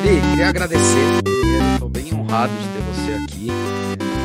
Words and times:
Pri, 0.00 0.18
queria 0.30 0.48
agradecer. 0.48 1.20
Estou 1.74 1.90
bem 1.90 2.14
honrado 2.14 2.52
de 2.54 2.68
ter 2.68 2.80
você 2.80 3.12
aqui. 3.22 3.48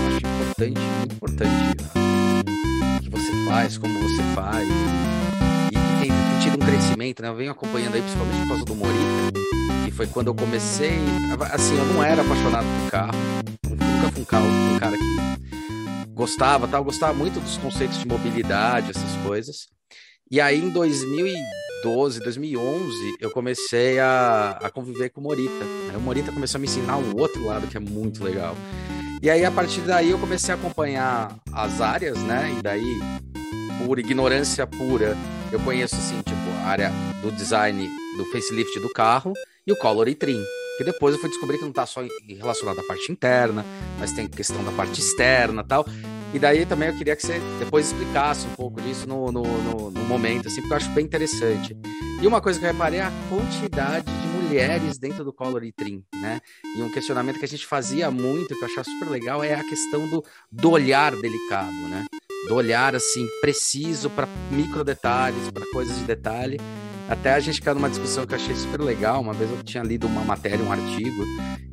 Acho 0.08 0.26
importante, 0.26 0.80
muito 0.80 1.16
importante 1.16 1.52
né, 1.52 2.98
o 2.98 3.02
que 3.02 3.10
você 3.10 3.46
faz, 3.46 3.78
como 3.78 4.00
você 4.00 4.24
faz. 4.34 4.66
E, 5.70 6.00
tem, 6.00 6.08
tem, 6.08 6.40
tido 6.42 6.56
um 6.56 6.66
crescimento, 6.66 7.22
né? 7.22 7.28
Eu 7.28 7.36
venho 7.36 7.52
acompanhando 7.52 7.96
aí, 7.96 8.02
principalmente 8.02 8.40
por 8.40 8.48
causa 8.48 8.64
do 8.64 8.76
Morita, 8.76 9.40
que 9.84 9.92
foi 9.92 10.08
quando 10.08 10.28
eu 10.28 10.36
comecei. 10.36 10.98
Assim, 11.52 11.78
eu 11.78 11.86
não 11.88 12.02
era 12.02 12.22
apaixonado 12.22 12.66
por 12.66 12.92
carro. 12.92 13.18
Nunca 13.70 14.12
fui 14.14 14.22
um, 14.22 14.26
carro, 14.26 14.46
um 14.48 14.80
cara 14.80 14.98
que 14.98 16.14
gostava, 16.14 16.70
tal, 16.70 16.86
gostava 16.86 17.14
muito 17.14 17.42
dos 17.42 17.58
conceitos 17.58 18.00
de 18.00 18.08
mobilidade, 18.08 18.92
essas 18.92 19.28
coisas. 19.28 19.68
E 20.32 20.40
aí, 20.40 20.58
em 20.58 20.72
2012, 21.86 22.20
2011, 22.22 23.18
eu 23.22 23.30
comecei 23.30 24.00
a, 24.00 24.58
a 24.60 24.72
conviver 24.72 25.10
com 25.10 25.22
o 25.22 25.24
Morita. 25.24 25.64
Aí 25.90 25.96
o 25.96 26.00
Morita 26.00 26.32
começou 26.32 26.58
a 26.58 26.60
me 26.60 26.66
ensinar 26.66 26.98
um 26.98 27.16
outro 27.16 27.46
lado 27.46 27.68
que 27.68 27.78
é 27.78 27.80
muito 27.80 28.24
legal. 28.24 28.56
E 29.22 29.30
aí, 29.30 29.46
a 29.46 29.52
partir 29.52 29.82
daí, 29.82 30.10
eu 30.10 30.18
comecei 30.18 30.52
a 30.52 30.58
acompanhar 30.58 31.36
as 31.54 31.82
áreas, 31.82 32.18
né? 32.18 32.56
E 32.58 32.62
daí, 32.62 33.00
por 33.86 34.00
ignorância 34.00 34.66
pura, 34.66 35.16
eu 35.52 35.60
conheço, 35.60 35.96
assim, 35.96 36.18
tipo, 36.18 36.50
a 36.64 36.70
área 36.70 36.92
do 37.22 37.32
design 37.32 37.88
do 38.18 38.26
facelift 38.26 38.80
do 38.80 38.90
carro 38.90 39.34
e 39.66 39.72
o 39.72 39.76
color 39.76 40.08
e 40.08 40.16
trim. 40.16 40.44
Que 40.78 40.84
depois 40.84 41.14
eu 41.14 41.22
fui 41.22 41.30
descobrir 41.30 41.58
que 41.58 41.64
não 41.64 41.70
está 41.70 41.86
só 41.86 42.02
relacionado 42.28 42.80
à 42.80 42.84
parte 42.84 43.12
interna, 43.12 43.64
mas 44.00 44.12
tem 44.12 44.28
questão 44.28 44.64
da 44.64 44.72
parte 44.72 45.00
externa 45.00 45.64
tal. 45.64 45.86
E 46.36 46.40
daí 46.40 46.66
também 46.66 46.90
eu 46.90 46.98
queria 46.98 47.16
que 47.16 47.26
você 47.26 47.40
depois 47.60 47.88
explicasse 47.88 48.46
um 48.46 48.56
pouco 48.56 48.82
disso 48.82 49.08
no, 49.08 49.32
no, 49.32 49.42
no, 49.42 49.90
no 49.90 50.04
momento, 50.04 50.50
assim, 50.50 50.60
porque 50.60 50.74
eu 50.74 50.78
acho 50.78 50.90
bem 50.90 51.06
interessante. 51.06 51.74
E 52.22 52.28
uma 52.28 52.42
coisa 52.42 52.60
que 52.60 52.66
eu 52.66 52.74
reparei 52.74 53.00
é 53.00 53.04
a 53.04 53.12
quantidade 53.30 54.06
de 54.06 54.28
mulheres 54.28 54.98
dentro 54.98 55.24
do 55.24 55.32
Color 55.32 55.62
Trim, 55.74 56.04
né? 56.14 56.42
E 56.76 56.82
um 56.82 56.92
questionamento 56.92 57.40
que 57.40 57.46
a 57.46 57.48
gente 57.48 57.66
fazia 57.66 58.12
muito, 58.12 58.54
que 58.54 58.62
eu 58.62 58.66
achava 58.66 58.84
super 58.84 59.10
legal, 59.10 59.42
é 59.46 59.54
a 59.54 59.64
questão 59.64 60.10
do, 60.10 60.26
do 60.52 60.72
olhar 60.72 61.16
delicado, 61.16 61.72
né? 61.72 62.06
Do 62.50 62.56
olhar, 62.56 62.94
assim, 62.94 63.26
preciso 63.40 64.10
para 64.10 64.28
micro 64.52 64.84
detalhes, 64.84 65.50
para 65.50 65.66
coisas 65.72 65.98
de 65.98 66.04
detalhe. 66.04 66.58
Até 67.08 67.34
a 67.34 67.40
gente 67.40 67.62
caiu 67.62 67.76
numa 67.76 67.90
discussão 67.90 68.26
que 68.26 68.34
eu 68.34 68.38
achei 68.38 68.56
super 68.56 68.82
legal. 68.82 69.22
Uma 69.22 69.34
vez 69.34 69.50
eu 69.52 69.64
tinha 69.64 69.84
lido 69.84 70.08
uma 70.08 70.24
matéria, 70.24 70.66
um 70.66 70.72
artigo, 70.72 71.24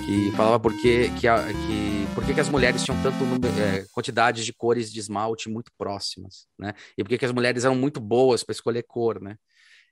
que 0.04 0.30
falava 0.32 0.60
por 0.60 0.72
que, 0.74 1.08
que, 1.10 1.26
que, 1.26 2.14
por 2.14 2.24
que, 2.24 2.34
que 2.34 2.40
as 2.40 2.50
mulheres 2.50 2.84
tinham 2.84 3.02
tanto 3.02 3.24
é, 3.58 3.86
quantidades 3.92 4.44
de 4.44 4.52
cores 4.52 4.92
de 4.92 5.00
esmalte 5.00 5.48
muito 5.48 5.72
próximas, 5.78 6.46
né? 6.58 6.74
E 6.98 7.02
por 7.02 7.08
que, 7.08 7.16
que 7.16 7.24
as 7.24 7.32
mulheres 7.32 7.64
eram 7.64 7.74
muito 7.74 7.98
boas 7.98 8.44
para 8.44 8.52
escolher 8.52 8.82
cor, 8.82 9.22
né? 9.22 9.36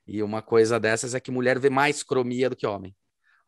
E 0.07 0.21
uma 0.21 0.43
coisa 0.43 0.79
dessas 0.79 1.15
é 1.15 1.19
que 1.19 1.31
mulher 1.31 1.57
vê 1.57 1.71
mais 1.71 2.03
cromia 2.03 2.47
do 2.47 2.55
que 2.55 2.67
homem. 2.67 2.95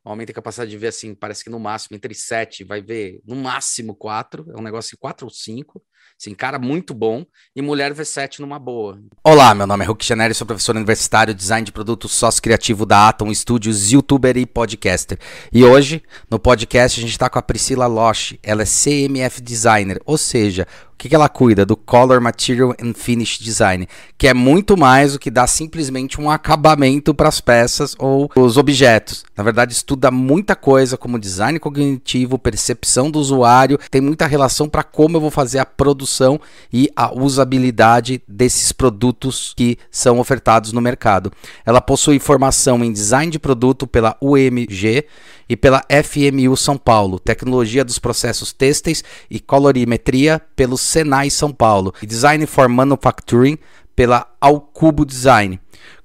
O 0.04 0.10
homem 0.10 0.26
tem 0.26 0.34
capacidade 0.34 0.72
de 0.72 0.78
ver 0.78 0.88
assim, 0.88 1.14
parece 1.14 1.44
que 1.44 1.50
no 1.50 1.60
máximo 1.60 1.96
entre 1.96 2.16
sete, 2.16 2.64
vai 2.64 2.82
ver 2.82 3.22
no 3.24 3.36
máximo 3.36 3.96
quatro, 3.96 4.46
é 4.50 4.60
um 4.60 4.64
negócio 4.64 4.92
de 4.92 4.98
quatro 4.98 5.28
ou 5.28 5.32
cinco. 5.32 5.84
Cara 6.32 6.60
muito 6.60 6.94
bom. 6.94 7.26
E 7.56 7.62
mulher 7.62 7.94
V7 7.94 8.40
numa 8.40 8.60
boa. 8.60 9.00
Olá, 9.24 9.56
meu 9.56 9.66
nome 9.66 9.84
é 9.84 9.88
Hulk 9.88 10.06
Chaneri, 10.06 10.34
sou 10.34 10.46
professor 10.46 10.76
universitário, 10.76 11.34
design 11.34 11.66
de 11.66 11.72
produtos, 11.72 12.12
sócio 12.12 12.42
criativo 12.42 12.86
da 12.86 13.10
Atom 13.10 13.34
Studios, 13.34 13.92
youtuber 13.92 14.38
e 14.38 14.46
podcaster. 14.46 15.18
E 15.52 15.64
hoje, 15.64 16.04
no 16.30 16.38
podcast, 16.38 17.00
a 17.00 17.02
gente 17.02 17.12
está 17.12 17.30
com 17.30 17.40
a 17.40 17.42
Priscila 17.42 17.88
Loche. 17.88 18.40
Ela 18.44 18.62
é 18.62 18.66
CMF 18.66 19.42
designer, 19.42 20.00
ou 20.06 20.18
seja, 20.18 20.68
o 20.94 20.98
que, 20.98 21.10
que 21.10 21.16
ela 21.16 21.28
cuida? 21.28 21.66
Do 21.66 21.76
Color, 21.76 22.22
Material 22.22 22.74
and 22.82 22.94
Finish 22.94 23.40
Design, 23.40 23.88
que 24.18 24.28
é 24.28 24.34
muito 24.34 24.78
mais 24.78 25.14
do 25.14 25.20
que 25.20 25.32
dar 25.32 25.48
simplesmente 25.48 26.22
um 26.22 26.30
acabamento 26.30 27.14
para 27.14 27.28
as 27.28 27.42
peças 27.42 27.96
ou 27.98 28.30
os 28.36 28.58
objetos. 28.58 29.26
Na 29.36 29.44
verdade, 29.44 29.74
estuda 29.74 30.12
muita 30.12 30.56
coisa 30.56 30.96
como 30.96 31.20
design 31.20 31.60
cognitivo, 31.60 32.38
percepção 32.38 33.10
do 33.10 33.20
usuário, 33.20 33.80
tem 33.90 34.00
muita 34.00 34.28
relação 34.28 34.70
para 34.70 34.84
como 34.84 35.18
eu 35.18 35.22
vou 35.22 35.32
fazer 35.32 35.60
a 35.60 35.66
produção 35.66 36.40
e 36.72 36.90
a 36.96 37.14
usabilidade 37.14 38.22
desses 38.28 38.72
produtos 38.72 39.54
que 39.58 39.78
são 39.90 40.20
ofertados 40.20 40.72
no 40.72 40.80
mercado. 40.80 41.32
Ela 41.66 41.82
possui 41.82 42.20
formação 42.20 42.84
em 42.84 42.94
design 42.94 43.32
de 43.32 43.40
produto 43.40 43.88
pela 43.88 44.16
UMG 44.22 45.06
e 45.50 45.56
pela 45.56 45.84
FMU 46.04 46.56
São 46.56 46.78
Paulo, 46.78 47.20
Tecnologia 47.20 47.84
dos 47.84 48.00
Processos 48.00 48.54
Têxteis 48.54 49.04
e 49.30 49.40
Colorimetria 49.40 50.42
pelo 50.56 50.78
Senai 50.94 51.32
São 51.32 51.52
Paulo 51.52 51.92
e 52.04 52.06
Design 52.06 52.46
for 52.46 52.70
Manufacturing 52.70 53.58
pela 53.96 54.28
Alcubo 54.40 55.04
Design. 55.04 55.60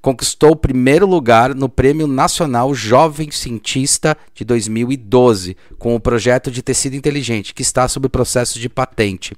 Conquistou 0.09 0.53
o 0.53 0.57
primeiro 0.57 1.05
lugar 1.05 1.55
no 1.55 1.69
Prêmio 1.69 2.07
Nacional 2.07 2.75
Jovem 2.75 3.31
Cientista 3.31 4.17
de 4.35 4.43
2012, 4.43 5.55
com 5.79 5.95
o 5.95 6.01
projeto 6.01 6.51
de 6.51 6.63
tecido 6.63 6.97
inteligente, 6.97 7.53
que 7.53 7.61
está 7.61 7.87
sob 7.87 8.09
processo 8.09 8.59
de 8.59 8.71
patente. 8.71 9.37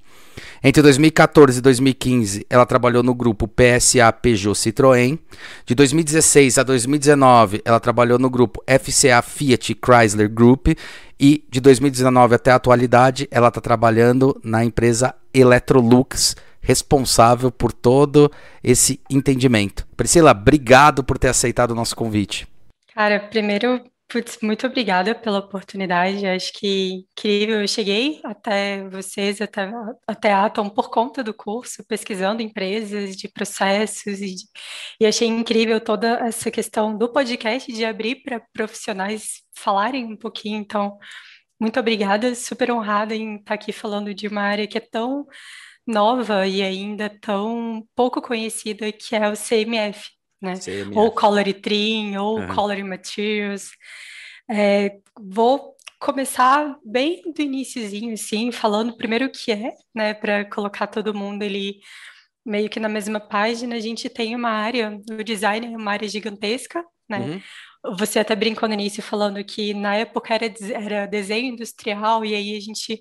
Entre 0.63 0.81
2014 0.81 1.59
e 1.59 1.61
2015, 1.61 2.47
ela 2.49 2.65
trabalhou 2.65 3.03
no 3.03 3.13
grupo 3.17 3.49
PSA 3.49 4.13
Peugeot 4.13 4.55
Citroën. 4.55 5.19
De 5.67 5.75
2016 5.75 6.59
a 6.59 6.63
2019, 6.63 7.63
ela 7.65 7.81
trabalhou 7.81 8.21
no 8.21 8.31
grupo 8.31 8.63
FCA 8.65 9.21
Fiat 9.23 9.77
Chrysler 9.85 10.31
Group. 10.31 10.69
E 11.19 11.43
de 11.51 11.61
2019 11.61 12.37
até 12.37 12.53
a 12.53 12.55
atualidade, 12.55 13.27
ela 13.33 13.49
está 13.49 13.61
trabalhando 13.61 14.41
na 14.45 14.65
empresa 14.65 15.17
Electrolux 15.35 16.37
responsável 16.61 17.51
por 17.51 17.73
todo 17.73 18.31
esse 18.63 19.01
entendimento. 19.11 19.87
Priscila, 19.97 20.33
obrigado 20.33 21.03
por 21.03 21.19
ter 21.19 21.29
aceitado 21.29 21.71
o 21.71 21.75
nosso 21.75 21.97
convite. 21.97 22.47
Cara, 22.95 23.21
primeiro, 23.21 23.83
putz, 24.11 24.39
muito 24.43 24.67
obrigada 24.67 25.15
pela 25.15 25.39
oportunidade. 25.39 26.27
Acho 26.27 26.53
que 26.53 27.07
incrível. 27.17 27.61
Eu 27.61 27.69
cheguei 27.69 28.21
até 28.25 28.87
vocês, 28.89 29.41
até, 29.41 29.71
até 30.07 30.33
a 30.33 30.47
Atom, 30.47 30.69
por 30.69 30.91
conta 30.91 31.23
do 31.23 31.33
curso, 31.33 31.85
pesquisando 31.87 32.43
empresas, 32.43 33.17
de 33.17 33.29
processos, 33.29 34.21
e, 34.21 34.35
e 35.01 35.07
achei 35.07 35.29
incrível 35.29 35.81
toda 35.81 36.19
essa 36.27 36.51
questão 36.51 36.97
do 36.97 37.09
podcast 37.09 37.73
de 37.73 37.85
abrir 37.85 38.17
para 38.23 38.43
profissionais 38.53 39.43
falarem 39.55 40.05
um 40.05 40.17
pouquinho. 40.17 40.59
Então, 40.59 40.99
muito 41.61 41.79
obrigada, 41.79 42.35
super 42.35 42.71
honrada 42.73 43.15
em 43.15 43.37
estar 43.37 43.55
aqui 43.55 43.73
falando 43.73 44.13
de 44.13 44.27
uma 44.27 44.43
área 44.43 44.67
que 44.67 44.79
é 44.79 44.81
tão 44.81 45.27
nova 45.91 46.47
e 46.47 46.63
ainda 46.63 47.09
tão 47.09 47.87
pouco 47.95 48.23
conhecida 48.23 48.91
que 48.93 49.15
é 49.15 49.29
o 49.29 49.37
CMF, 49.37 50.11
né? 50.41 50.55
CMF. 50.57 50.97
Ou 50.97 51.11
Coloritrim, 51.11 52.17
ou 52.17 52.39
uhum. 52.39 52.55
Coloring 52.55 52.85
Materials. 52.85 53.71
É, 54.49 54.99
vou 55.19 55.77
começar 55.99 56.79
bem 56.85 57.23
do 57.33 57.43
iníciozinho, 57.43 58.15
assim, 58.15 58.51
falando 58.51 58.97
primeiro 58.97 59.27
o 59.27 59.31
que 59.31 59.53
é, 59.53 59.75
né, 59.95 60.15
para 60.15 60.47
colocar 60.47 60.87
todo 60.87 61.15
mundo 61.15 61.43
ali 61.43 61.81
meio 62.45 62.71
que 62.71 62.81
na 62.81 62.89
mesma 62.89 63.21
página. 63.21 63.77
A 63.77 63.81
gente 63.81 64.09
tem 64.09 64.35
uma 64.35 64.51
área, 64.51 64.99
o 65.11 65.23
design 65.23 65.75
é 65.75 65.77
uma 65.77 65.93
área 65.93 66.09
gigantesca, 66.09 66.85
né? 67.09 67.19
Uhum. 67.19 67.97
Você 67.97 68.19
até 68.19 68.35
brincou 68.35 68.69
no 68.69 68.75
início 68.75 69.03
falando 69.03 69.43
que 69.45 69.73
na 69.73 69.97
época 69.97 70.35
era, 70.35 70.53
era 70.75 71.07
desenho 71.07 71.53
industrial 71.53 72.25
e 72.25 72.35
aí 72.35 72.57
a 72.57 72.61
gente 72.61 73.01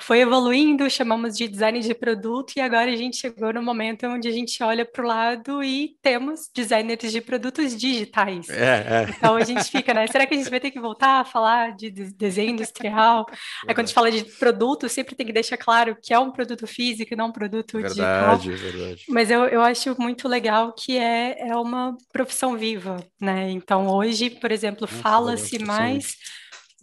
foi 0.00 0.20
evoluindo, 0.20 0.88
chamamos 0.90 1.36
de 1.36 1.46
design 1.46 1.80
de 1.80 1.94
produto, 1.94 2.52
e 2.56 2.60
agora 2.60 2.90
a 2.90 2.96
gente 2.96 3.16
chegou 3.16 3.52
no 3.52 3.62
momento 3.62 4.06
onde 4.06 4.28
a 4.28 4.30
gente 4.30 4.62
olha 4.62 4.84
para 4.84 5.04
o 5.04 5.06
lado 5.06 5.62
e 5.62 5.96
temos 6.02 6.50
designers 6.54 7.12
de 7.12 7.20
produtos 7.20 7.76
digitais. 7.76 8.48
É, 8.48 9.04
é. 9.04 9.06
Então 9.10 9.36
a 9.36 9.44
gente 9.44 9.64
fica, 9.64 9.94
né? 9.94 10.06
Será 10.06 10.26
que 10.26 10.34
a 10.34 10.36
gente 10.36 10.50
vai 10.50 10.60
ter 10.60 10.70
que 10.70 10.80
voltar 10.80 11.20
a 11.20 11.24
falar 11.24 11.76
de 11.76 11.90
desenho 11.90 12.50
industrial? 12.50 13.24
Aí 13.66 13.74
quando 13.74 13.80
a 13.80 13.86
gente 13.86 13.94
fala 13.94 14.10
de 14.10 14.24
produto, 14.24 14.88
sempre 14.88 15.14
tem 15.14 15.26
que 15.26 15.32
deixar 15.32 15.56
claro 15.56 15.96
que 16.02 16.12
é 16.12 16.18
um 16.18 16.30
produto 16.30 16.66
físico 16.66 17.14
e 17.14 17.16
não 17.16 17.28
um 17.28 17.32
produto 17.32 17.78
verdade, 17.78 18.50
digital. 18.50 18.72
Verdade. 18.72 19.04
Mas 19.08 19.30
eu, 19.30 19.44
eu 19.44 19.62
acho 19.62 19.94
muito 19.98 20.28
legal 20.28 20.72
que 20.72 20.98
é, 20.98 21.48
é 21.48 21.56
uma 21.56 21.96
profissão 22.12 22.56
viva, 22.56 22.96
né? 23.20 23.50
Então 23.50 23.86
hoje, 23.88 24.30
por 24.30 24.50
exemplo, 24.50 24.86
fala-se 24.86 25.58
mais 25.58 26.16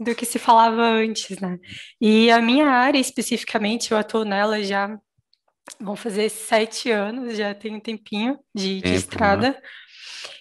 do 0.01 0.16
que 0.16 0.25
se 0.25 0.39
falava 0.39 0.81
antes, 0.81 1.39
né? 1.39 1.59
E 2.00 2.31
a 2.31 2.42
minha 2.42 2.68
área 2.68 3.00
especificamente, 3.00 3.92
eu 3.92 3.98
atuo 3.98 4.25
nela 4.25 4.63
já 4.63 4.98
vão 5.80 5.95
fazer 5.95 6.30
sete 6.30 6.89
anos, 6.89 7.38
já 7.38 7.53
tem 7.53 7.75
um 7.75 7.80
tempinho 7.80 8.38
de, 8.53 8.81
de 8.81 8.89
né? 8.89 8.95
estrada. 8.95 9.51
Né? 9.51 9.62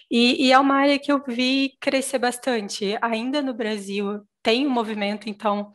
E, 0.09 0.47
e, 0.47 0.51
é 0.51 0.59
uma 0.59 0.75
área 0.75 0.99
que 0.99 1.11
eu 1.11 1.23
vi 1.25 1.77
crescer 1.79 2.19
bastante. 2.19 2.97
Ainda 3.01 3.41
no 3.41 3.53
Brasil 3.53 4.21
tem 4.43 4.65
um 4.65 4.69
movimento, 4.69 5.29
então 5.29 5.71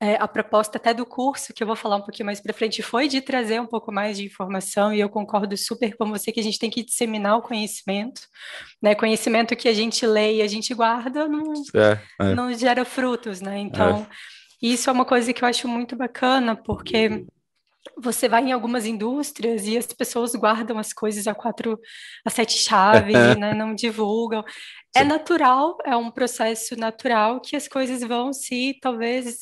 é, 0.00 0.16
a 0.16 0.28
proposta 0.28 0.78
até 0.78 0.92
do 0.92 1.06
curso, 1.06 1.54
que 1.54 1.62
eu 1.62 1.66
vou 1.66 1.76
falar 1.76 1.96
um 1.96 2.02
pouquinho 2.02 2.26
mais 2.26 2.40
para 2.40 2.52
frente, 2.52 2.82
foi 2.82 3.08
de 3.08 3.20
trazer 3.20 3.60
um 3.60 3.66
pouco 3.66 3.90
mais 3.92 4.18
de 4.18 4.26
informação, 4.26 4.92
e 4.92 5.00
eu 5.00 5.08
concordo 5.08 5.56
super 5.56 5.96
com 5.96 6.10
você 6.10 6.30
que 6.30 6.40
a 6.40 6.42
gente 6.42 6.58
tem 6.58 6.70
que 6.70 6.84
disseminar 6.84 7.38
o 7.38 7.42
conhecimento, 7.42 8.22
né? 8.82 8.94
Conhecimento 8.94 9.56
que 9.56 9.68
a 9.68 9.74
gente 9.74 10.06
lê 10.06 10.36
e 10.36 10.42
a 10.42 10.48
gente 10.48 10.74
guarda 10.74 11.26
não, 11.28 11.52
é, 11.74 11.98
é. 12.20 12.34
não 12.34 12.52
gera 12.52 12.84
frutos, 12.84 13.40
né? 13.40 13.58
Então, 13.58 14.06
é. 14.10 14.66
isso 14.66 14.90
é 14.90 14.92
uma 14.92 15.04
coisa 15.04 15.32
que 15.32 15.42
eu 15.42 15.48
acho 15.48 15.66
muito 15.66 15.96
bacana, 15.96 16.54
porque 16.54 17.24
você 17.98 18.28
vai 18.28 18.42
em 18.44 18.52
algumas 18.52 18.86
indústrias 18.86 19.66
e 19.66 19.76
as 19.78 19.86
pessoas 19.86 20.34
guardam 20.34 20.78
as 20.78 20.92
coisas 20.92 21.26
a 21.26 21.34
quatro, 21.34 21.78
a 22.24 22.30
sete 22.30 22.58
chaves, 22.58 23.36
né, 23.38 23.54
não 23.54 23.74
divulgam. 23.74 24.44
É. 24.96 25.00
É 25.00 25.04
natural, 25.04 25.76
é 25.84 25.96
um 25.96 26.10
processo 26.10 26.76
natural 26.76 27.40
que 27.40 27.56
as 27.56 27.66
coisas 27.68 28.02
vão 28.02 28.32
se 28.32 28.78
talvez 28.80 29.38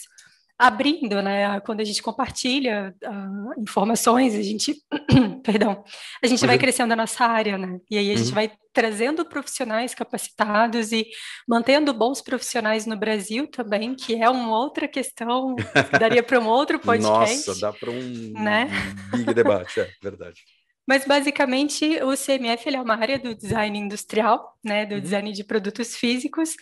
abrindo, 0.62 1.20
né? 1.20 1.58
Quando 1.60 1.80
a 1.80 1.84
gente 1.84 2.00
compartilha 2.00 2.94
uh, 3.04 3.60
informações, 3.60 4.32
a 4.36 4.42
gente, 4.42 4.76
perdão, 5.42 5.82
a 6.22 6.26
gente 6.28 6.46
vai 6.46 6.54
uhum. 6.54 6.60
crescendo 6.60 6.90
na 6.90 6.96
nossa 6.96 7.24
área, 7.24 7.58
né? 7.58 7.80
E 7.90 7.98
aí 7.98 8.12
a 8.12 8.16
gente 8.16 8.28
uhum. 8.28 8.34
vai 8.34 8.52
trazendo 8.72 9.24
profissionais 9.24 9.92
capacitados 9.92 10.92
e 10.92 11.08
mantendo 11.48 11.92
bons 11.92 12.22
profissionais 12.22 12.86
no 12.86 12.96
Brasil 12.96 13.48
também, 13.48 13.96
que 13.96 14.14
é 14.14 14.30
uma 14.30 14.56
outra 14.56 14.86
questão, 14.86 15.56
que 15.56 15.98
daria 15.98 16.22
para 16.22 16.38
um 16.38 16.46
outro 16.46 16.78
podcast. 16.80 17.48
Nossa, 17.48 17.60
dá 17.60 17.72
para 17.72 17.90
um 17.90 18.32
né? 18.32 18.70
big 19.10 19.34
debate, 19.34 19.80
é 19.80 19.90
verdade. 20.00 20.42
Mas 20.86 21.04
basicamente 21.04 21.84
o 22.02 22.16
CMF 22.16 22.74
é 22.74 22.80
uma 22.80 22.94
área 22.94 23.18
do 23.18 23.34
design 23.34 23.78
industrial, 23.78 24.56
né, 24.64 24.86
do 24.86 24.94
uhum. 24.94 25.00
design 25.00 25.32
de 25.32 25.44
produtos 25.44 25.96
físicos, 25.96 26.54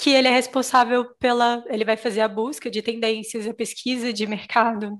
que 0.00 0.08
ele 0.08 0.28
é 0.28 0.30
responsável 0.30 1.04
pela, 1.18 1.62
ele 1.68 1.84
vai 1.84 1.94
fazer 1.94 2.22
a 2.22 2.28
busca 2.28 2.70
de 2.70 2.80
tendências, 2.80 3.46
a 3.46 3.52
pesquisa 3.52 4.14
de 4.14 4.26
mercado, 4.26 4.98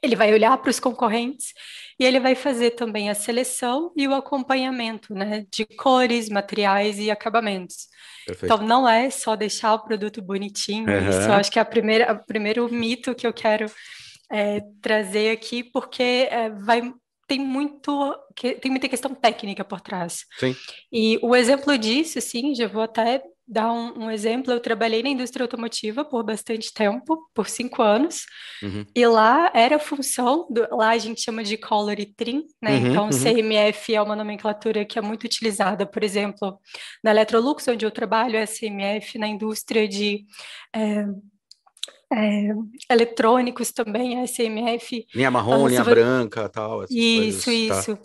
ele 0.00 0.14
vai 0.14 0.32
olhar 0.32 0.56
para 0.58 0.70
os 0.70 0.78
concorrentes 0.78 1.52
e 1.98 2.04
ele 2.04 2.20
vai 2.20 2.36
fazer 2.36 2.70
também 2.70 3.10
a 3.10 3.14
seleção 3.14 3.92
e 3.96 4.06
o 4.06 4.14
acompanhamento, 4.14 5.12
né, 5.12 5.44
de 5.52 5.66
cores, 5.66 6.28
materiais 6.28 7.00
e 7.00 7.10
acabamentos. 7.10 7.88
Perfeito. 8.24 8.54
Então 8.54 8.64
não 8.64 8.88
é 8.88 9.10
só 9.10 9.34
deixar 9.34 9.74
o 9.74 9.82
produto 9.82 10.22
bonitinho. 10.22 10.88
Uhum. 10.88 11.08
Isso 11.08 11.22
eu 11.22 11.32
acho 11.32 11.50
que 11.50 11.58
é 11.58 11.62
a 11.62 11.64
primeira, 11.64 12.12
o 12.12 12.24
primeiro 12.24 12.72
mito 12.72 13.16
que 13.16 13.26
eu 13.26 13.32
quero 13.32 13.66
é, 14.30 14.60
trazer 14.80 15.32
aqui, 15.32 15.64
porque 15.64 16.28
é, 16.30 16.50
vai 16.50 16.82
tem 17.26 17.38
muito 17.38 18.16
tem 18.60 18.70
muita 18.70 18.88
questão 18.88 19.12
técnica 19.12 19.64
por 19.64 19.80
trás. 19.80 20.24
Sim. 20.38 20.54
E 20.92 21.18
o 21.22 21.36
exemplo 21.36 21.76
disso, 21.76 22.20
sim, 22.20 22.54
já 22.54 22.66
vou 22.66 22.82
até 22.82 23.22
dar 23.50 23.72
um, 23.72 24.04
um, 24.04 24.10
exemplo, 24.10 24.52
eu 24.52 24.60
trabalhei 24.60 25.02
na 25.02 25.08
indústria 25.08 25.42
automotiva 25.42 26.04
por 26.04 26.22
bastante 26.22 26.72
tempo, 26.72 27.28
por 27.34 27.48
cinco 27.48 27.82
anos, 27.82 28.24
uhum. 28.62 28.86
e 28.94 29.04
lá 29.06 29.50
era 29.52 29.76
função, 29.80 30.46
do, 30.48 30.68
lá 30.70 30.90
a 30.90 30.98
gente 30.98 31.20
chama 31.20 31.42
de 31.42 31.56
color 31.56 31.98
e 31.98 32.06
trim, 32.06 32.44
né? 32.62 32.76
Uhum, 32.76 32.86
então, 32.86 33.04
uhum. 33.06 33.10
CMF 33.10 33.92
é 33.92 34.00
uma 34.00 34.14
nomenclatura 34.14 34.84
que 34.84 34.98
é 34.98 35.02
muito 35.02 35.24
utilizada, 35.24 35.84
por 35.84 36.04
exemplo, 36.04 36.60
na 37.02 37.10
Electrolux, 37.10 37.66
onde 37.66 37.84
eu 37.84 37.90
trabalho, 37.90 38.36
é 38.36 38.46
CMF 38.46 39.18
na 39.18 39.26
indústria 39.26 39.88
de 39.88 40.24
é, 40.74 41.04
é, 42.12 42.48
eletrônicos 42.90 43.70
também, 43.70 44.20
a 44.20 44.26
SMF. 44.26 45.06
Linha 45.14 45.30
marrom, 45.30 45.68
linha 45.68 45.84
branca, 45.84 46.48
tal. 46.48 46.84
Isso, 46.90 47.44
coisas, 47.44 47.68
tá. 47.68 47.80
isso. 47.80 47.96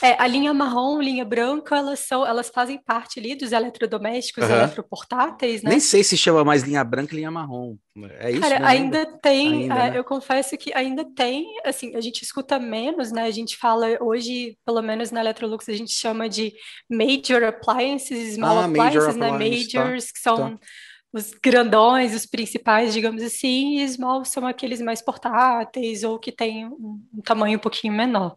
Tá. 0.00 0.06
É, 0.06 0.16
a 0.18 0.26
linha 0.26 0.52
marrom, 0.52 1.00
linha 1.00 1.24
branca, 1.24 1.76
elas 1.76 2.00
são, 2.00 2.26
elas 2.26 2.50
fazem 2.50 2.78
parte 2.78 3.18
ali 3.18 3.34
dos 3.34 3.52
eletrodomésticos, 3.52 4.44
uhum. 4.44 4.54
eletroportáteis, 4.54 5.62
né? 5.62 5.70
Nem 5.70 5.80
sei 5.80 6.04
se 6.04 6.16
chama 6.16 6.44
mais 6.44 6.62
linha 6.62 6.84
branca 6.84 7.14
e 7.14 7.16
linha 7.16 7.30
marrom. 7.30 7.76
É 8.18 8.32
isso? 8.32 8.40
Cara, 8.40 8.66
ainda, 8.66 8.98
ainda 8.98 9.18
tem, 9.22 9.62
ainda, 9.62 9.74
é, 9.74 9.90
né? 9.92 9.98
eu 9.98 10.04
confesso 10.04 10.58
que 10.58 10.74
ainda 10.74 11.04
tem, 11.14 11.46
assim, 11.64 11.96
a 11.96 12.00
gente 12.00 12.22
escuta 12.22 12.58
menos, 12.58 13.12
né? 13.12 13.22
A 13.22 13.30
gente 13.30 13.56
fala 13.56 13.86
hoje, 14.00 14.58
pelo 14.66 14.82
menos 14.82 15.10
na 15.10 15.20
Electrolux, 15.20 15.68
a 15.68 15.72
gente 15.72 15.92
chama 15.92 16.28
de 16.28 16.52
major 16.90 17.42
appliances, 17.44 18.34
small 18.34 18.58
ah, 18.58 18.64
appliances, 18.66 18.94
major 18.94 19.16
né? 19.16 19.30
Appliance, 19.30 19.72
tá. 19.72 19.78
Majors, 19.80 20.04
tá, 20.04 20.12
que 20.12 20.20
são. 20.20 20.58
Tá 20.58 20.66
os 21.14 21.32
grandões, 21.32 22.12
os 22.12 22.26
principais, 22.26 22.92
digamos 22.92 23.22
assim, 23.22 23.78
e 23.78 23.88
small 23.88 24.24
são 24.24 24.44
aqueles 24.44 24.80
mais 24.80 25.00
portáteis 25.00 26.02
ou 26.02 26.18
que 26.18 26.32
têm 26.32 26.66
um, 26.66 27.00
um 27.14 27.20
tamanho 27.22 27.56
um 27.56 27.60
pouquinho 27.60 27.92
menor. 27.92 28.36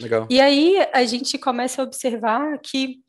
Legal. 0.00 0.26
E 0.30 0.40
aí 0.40 0.76
a 0.92 1.04
gente 1.04 1.36
começa 1.36 1.82
a 1.82 1.84
observar 1.84 2.58
que 2.58 3.00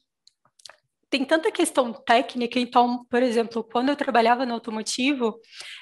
tem 1.10 1.24
tanta 1.24 1.52
questão 1.52 1.94
técnica, 1.94 2.60
então, 2.60 3.06
por 3.10 3.22
exemplo, 3.22 3.64
quando 3.64 3.90
eu 3.90 3.96
trabalhava 3.96 4.46
no 4.46 4.54
automotivo, 4.54 5.40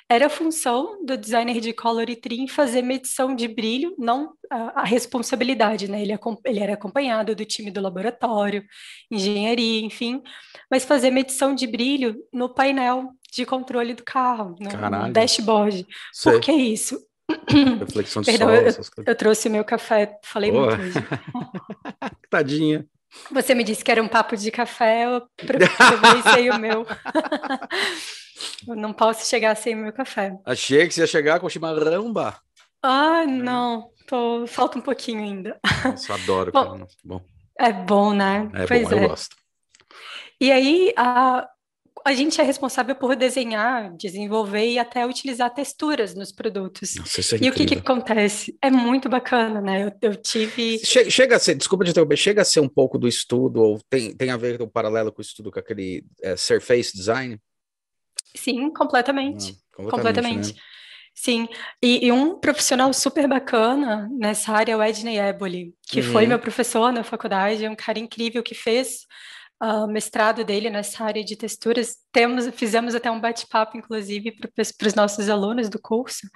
era 0.10 0.30
função 0.30 1.04
do 1.04 1.18
designer 1.18 1.60
de 1.60 1.74
color 1.74 2.10
e 2.10 2.16
trim 2.16 2.48
fazer 2.48 2.82
medição 2.82 3.36
de 3.36 3.48
brilho, 3.48 3.96
não 3.98 4.34
a, 4.50 4.82
a 4.82 4.84
responsabilidade, 4.84 5.90
né? 5.90 6.02
Ele, 6.02 6.14
ele, 6.46 6.60
era 6.60 6.74
acompanhado 6.74 7.36
do 7.36 7.46
time 7.46 7.72
do 7.72 7.82
laboratório, 7.82 8.64
engenharia, 9.10 9.82
enfim, 9.82 10.22
mas 10.70 10.86
fazer 10.86 11.10
medição 11.10 11.56
de 11.56 11.66
brilho 11.68 12.16
no 12.32 12.54
painel 12.54 13.10
de 13.32 13.46
controle 13.46 13.94
do 13.94 14.04
carro, 14.04 14.56
no, 14.60 14.70
no 14.70 15.12
dashboard. 15.12 15.88
Sei. 16.12 16.34
Por 16.34 16.42
que 16.42 16.52
isso? 16.52 17.00
Reflexão 17.80 18.22
de 18.22 18.32
Perdão, 18.32 18.48
sol, 18.48 18.84
eu, 18.98 19.04
eu, 19.08 19.16
trouxe 19.16 19.48
o 19.48 19.52
meu 19.52 19.64
café, 19.64 20.20
falei 20.24 20.52
Boa. 20.52 20.76
muito 20.76 20.82
hoje. 20.82 21.08
Tadinha. 22.30 22.86
Você 23.32 23.54
me 23.54 23.64
disse 23.64 23.84
que 23.84 23.92
era 23.92 24.02
um 24.02 24.08
papo 24.08 24.36
de 24.36 24.50
café, 24.50 25.06
eu 25.06 25.22
o 26.56 26.60
meu. 26.60 26.86
eu 28.68 28.76
não 28.76 28.92
posso 28.92 29.30
chegar 29.30 29.56
sem 29.56 29.76
o 29.76 29.78
meu 29.78 29.94
café. 29.94 30.36
Achei 30.46 30.88
que 30.88 30.94
você 30.94 31.02
ia 31.02 31.08
chegar 31.08 31.40
com 31.40 31.50
chimarrão, 31.50 32.12
bah. 32.12 32.40
Ah, 32.82 33.26
não. 33.26 33.92
Tô... 34.08 34.46
Falta 34.48 34.78
um 34.78 34.82
pouquinho 34.82 35.22
ainda. 35.22 35.60
Nossa, 35.86 36.16
adoro, 36.16 36.52
bom, 36.52 36.72
cara. 36.72 36.88
Bom. 37.04 37.22
É 37.58 37.72
bom, 37.72 38.14
né? 38.14 38.50
É 38.54 38.66
pois 38.66 38.90
bom, 38.90 38.96
é. 38.96 39.04
eu 39.04 39.10
gosto. 39.10 39.36
E 40.42 40.52
aí, 40.52 40.94
a, 40.98 41.48
a 42.06 42.14
gente 42.14 42.40
é 42.42 42.44
responsável 42.44 42.96
por 42.96 43.16
desenhar, 43.16 43.96
desenvolver 43.96 44.66
e 44.68 44.78
até 44.78 45.06
utilizar 45.06 45.54
texturas 45.54 46.14
nos 46.14 46.32
produtos. 46.32 46.96
Nossa, 46.96 47.22
isso 47.22 47.36
é 47.36 47.40
e 47.42 47.50
o 47.50 47.54
que, 47.54 47.66
que 47.66 47.76
acontece? 47.76 48.58
É 48.62 48.70
muito 48.70 49.08
bacana, 49.08 49.62
né? 49.62 49.86
Eu, 49.86 50.10
eu 50.10 50.16
tive. 50.16 50.80
Che 50.80 51.10
chega 51.10 51.38
a 51.38 51.40
ser, 51.40 51.56
desculpa 51.56 51.86
de 51.86 51.92
interromper, 51.92 52.18
chega 52.18 52.42
a 52.42 52.46
ser 52.46 52.60
um 52.60 52.68
pouco 52.68 52.98
do 52.98 53.08
estudo, 53.08 53.62
ou 53.62 53.80
tem, 53.90 54.14
tem 54.16 54.30
a 54.32 54.38
ver 54.38 54.58
com 54.58 54.66
o 54.66 54.70
paralelo 54.70 55.12
com 55.12 55.20
o 55.20 55.22
estudo 55.22 55.52
com 55.52 55.60
aquele 55.60 56.06
é, 56.22 56.36
Surface 56.36 56.96
Design? 56.96 57.40
Sim, 58.36 58.72
completamente. 58.72 59.52
Ah, 59.52 59.76
completamente. 59.78 60.16
completamente. 60.16 60.54
Né? 60.56 60.62
Sim, 61.16 61.48
e, 61.82 62.08
e, 62.08 62.12
um 62.12 62.40
profissional 62.40 62.92
super 62.92 63.28
bacana 63.28 64.10
nessa 64.18 64.52
área 64.52 64.74
é 64.74 64.76
o 64.76 64.84
Edney 64.84 65.20
Eboli, 65.20 65.76
que 65.88 66.02
uhum. 66.02 66.12
foi 66.12 66.26
meu 66.26 66.40
professor 66.40 66.92
na 66.92 67.04
faculdade, 67.04 67.64
é 67.64 67.70
um 67.70 67.76
cara 67.76 68.00
incrível 68.00 68.42
que 68.42 68.56
fez 68.56 69.06
uh, 69.64 69.88
mestrado 69.88 70.44
dele 70.44 70.70
nessa 70.70 71.04
área 71.04 71.24
de 71.24 71.36
texturas. 71.36 71.96
Temos, 72.12 72.48
fizemos 72.50 72.94
até 72.94 73.10
um 73.10 73.20
bate-papo, 73.20 73.78
inclusive, 73.78 74.36
para 74.78 74.88
os 74.88 74.94
nossos 74.94 75.30
alunos 75.30 75.70
do 75.70 75.80
curso. 75.80 76.28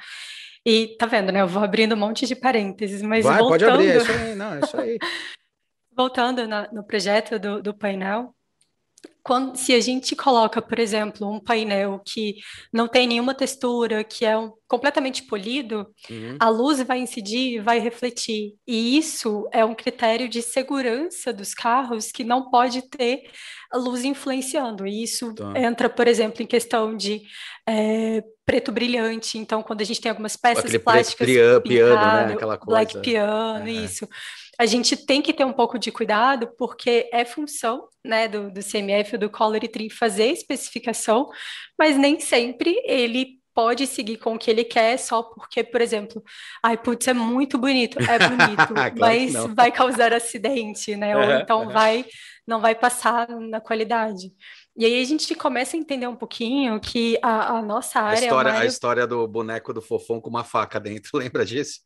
E 0.65 0.95
tá 0.97 1.05
vendo, 1.05 1.31
né? 1.31 1.41
Eu 1.41 1.47
vou 1.47 1.63
abrindo 1.63 1.93
um 1.93 1.97
monte 1.97 2.25
de 2.25 2.35
parênteses, 2.35 3.01
mas 3.01 3.25
Vai, 3.25 3.39
voltando... 3.39 3.59
pode 3.59 3.65
abrir, 3.65 3.89
é 3.89 3.97
isso 3.97 4.11
aí, 4.11 4.35
não, 4.35 4.53
é 4.53 4.59
isso 4.59 4.77
aí. 4.77 4.97
voltando 5.95 6.47
na, 6.47 6.71
no 6.71 6.83
projeto 6.83 7.39
do, 7.39 7.61
do 7.61 7.73
painel, 7.73 8.35
quando, 9.27 9.57
se 9.57 9.73
a 9.73 9.79
gente 9.81 10.15
coloca, 10.15 10.61
por 10.61 10.79
exemplo, 10.79 11.29
um 11.29 11.37
painel 11.37 12.01
que 12.05 12.37
não 12.71 12.87
tem 12.87 13.05
nenhuma 13.05 13.33
textura, 13.33 14.01
que 14.01 14.25
é 14.25 14.37
um, 14.37 14.53
completamente 14.65 15.23
polido, 15.23 15.85
uhum. 16.09 16.37
a 16.39 16.47
luz 16.47 16.81
vai 16.83 16.99
incidir, 16.99 17.61
vai 17.61 17.77
refletir. 17.77 18.53
E 18.65 18.97
isso 18.97 19.45
é 19.51 19.65
um 19.65 19.75
critério 19.75 20.29
de 20.29 20.41
segurança 20.41 21.33
dos 21.33 21.53
carros 21.53 22.09
que 22.09 22.23
não 22.23 22.49
pode 22.49 22.89
ter 22.89 23.23
a 23.69 23.77
luz 23.77 24.05
influenciando. 24.05 24.87
E 24.87 25.03
isso 25.03 25.35
tá. 25.35 25.51
entra, 25.59 25.89
por 25.89 26.07
exemplo, 26.07 26.41
em 26.41 26.47
questão 26.47 26.95
de 26.95 27.21
é, 27.67 28.23
preto 28.45 28.71
brilhante. 28.71 29.37
Então, 29.37 29.61
quando 29.61 29.81
a 29.81 29.83
gente 29.83 29.99
tem 29.99 30.09
algumas 30.09 30.37
peças 30.37 30.63
Aquele 30.63 30.79
plásticas. 30.79 31.27
Piano, 31.27 31.61
piano, 31.61 31.95
né? 32.27 32.33
Aquela 32.33 32.57
coisa. 32.57 32.79
Black 32.79 33.01
piano, 33.01 33.67
é. 33.67 33.71
isso 33.71 34.07
a 34.59 34.65
gente 34.65 34.97
tem 34.97 35.21
que 35.21 35.33
ter 35.33 35.45
um 35.45 35.53
pouco 35.53 35.77
de 35.77 35.91
cuidado, 35.91 36.47
porque 36.57 37.09
é 37.13 37.23
função 37.23 37.87
né, 38.03 38.27
do, 38.27 38.49
do 38.49 38.61
CMF, 38.63 39.17
do 39.17 39.29
Color 39.29 39.67
Tree, 39.67 39.89
fazer 39.89 40.31
especificação, 40.31 41.29
mas 41.77 41.97
nem 41.97 42.19
sempre 42.19 42.81
ele 42.85 43.37
pode 43.53 43.87
seguir 43.87 44.17
com 44.17 44.35
o 44.35 44.37
que 44.37 44.51
ele 44.51 44.63
quer 44.63 44.97
só 44.97 45.23
porque, 45.23 45.63
por 45.63 45.81
exemplo, 45.81 46.23
ai, 46.61 46.77
putz, 46.77 47.07
é 47.07 47.13
muito 47.13 47.57
bonito, 47.57 47.97
é 47.99 48.29
bonito, 48.29 48.67
claro 48.73 48.95
mas 48.99 49.33
vai 49.55 49.71
causar 49.71 50.13
acidente, 50.13 50.95
né? 50.95 51.17
Ou 51.17 51.39
então 51.39 51.67
vai, 51.67 52.05
não 52.45 52.61
vai 52.61 52.75
passar 52.75 53.27
na 53.27 53.59
qualidade. 53.59 54.31
E 54.77 54.85
aí 54.85 55.01
a 55.01 55.05
gente 55.05 55.33
começa 55.33 55.75
a 55.75 55.79
entender 55.79 56.05
um 56.05 56.15
pouquinho 56.15 56.79
que 56.79 57.17
a, 57.19 57.57
a 57.57 57.61
nossa 57.63 57.99
área. 57.99 58.19
A 58.19 58.23
história, 58.25 58.49
é 58.49 58.53
uma... 58.53 58.59
a 58.59 58.65
história 58.65 59.07
do 59.07 59.27
boneco 59.27 59.73
do 59.73 59.81
fofão 59.81 60.21
com 60.21 60.29
uma 60.29 60.43
faca 60.43 60.79
dentro, 60.79 61.09
lembra 61.17 61.43
disso? 61.43 61.81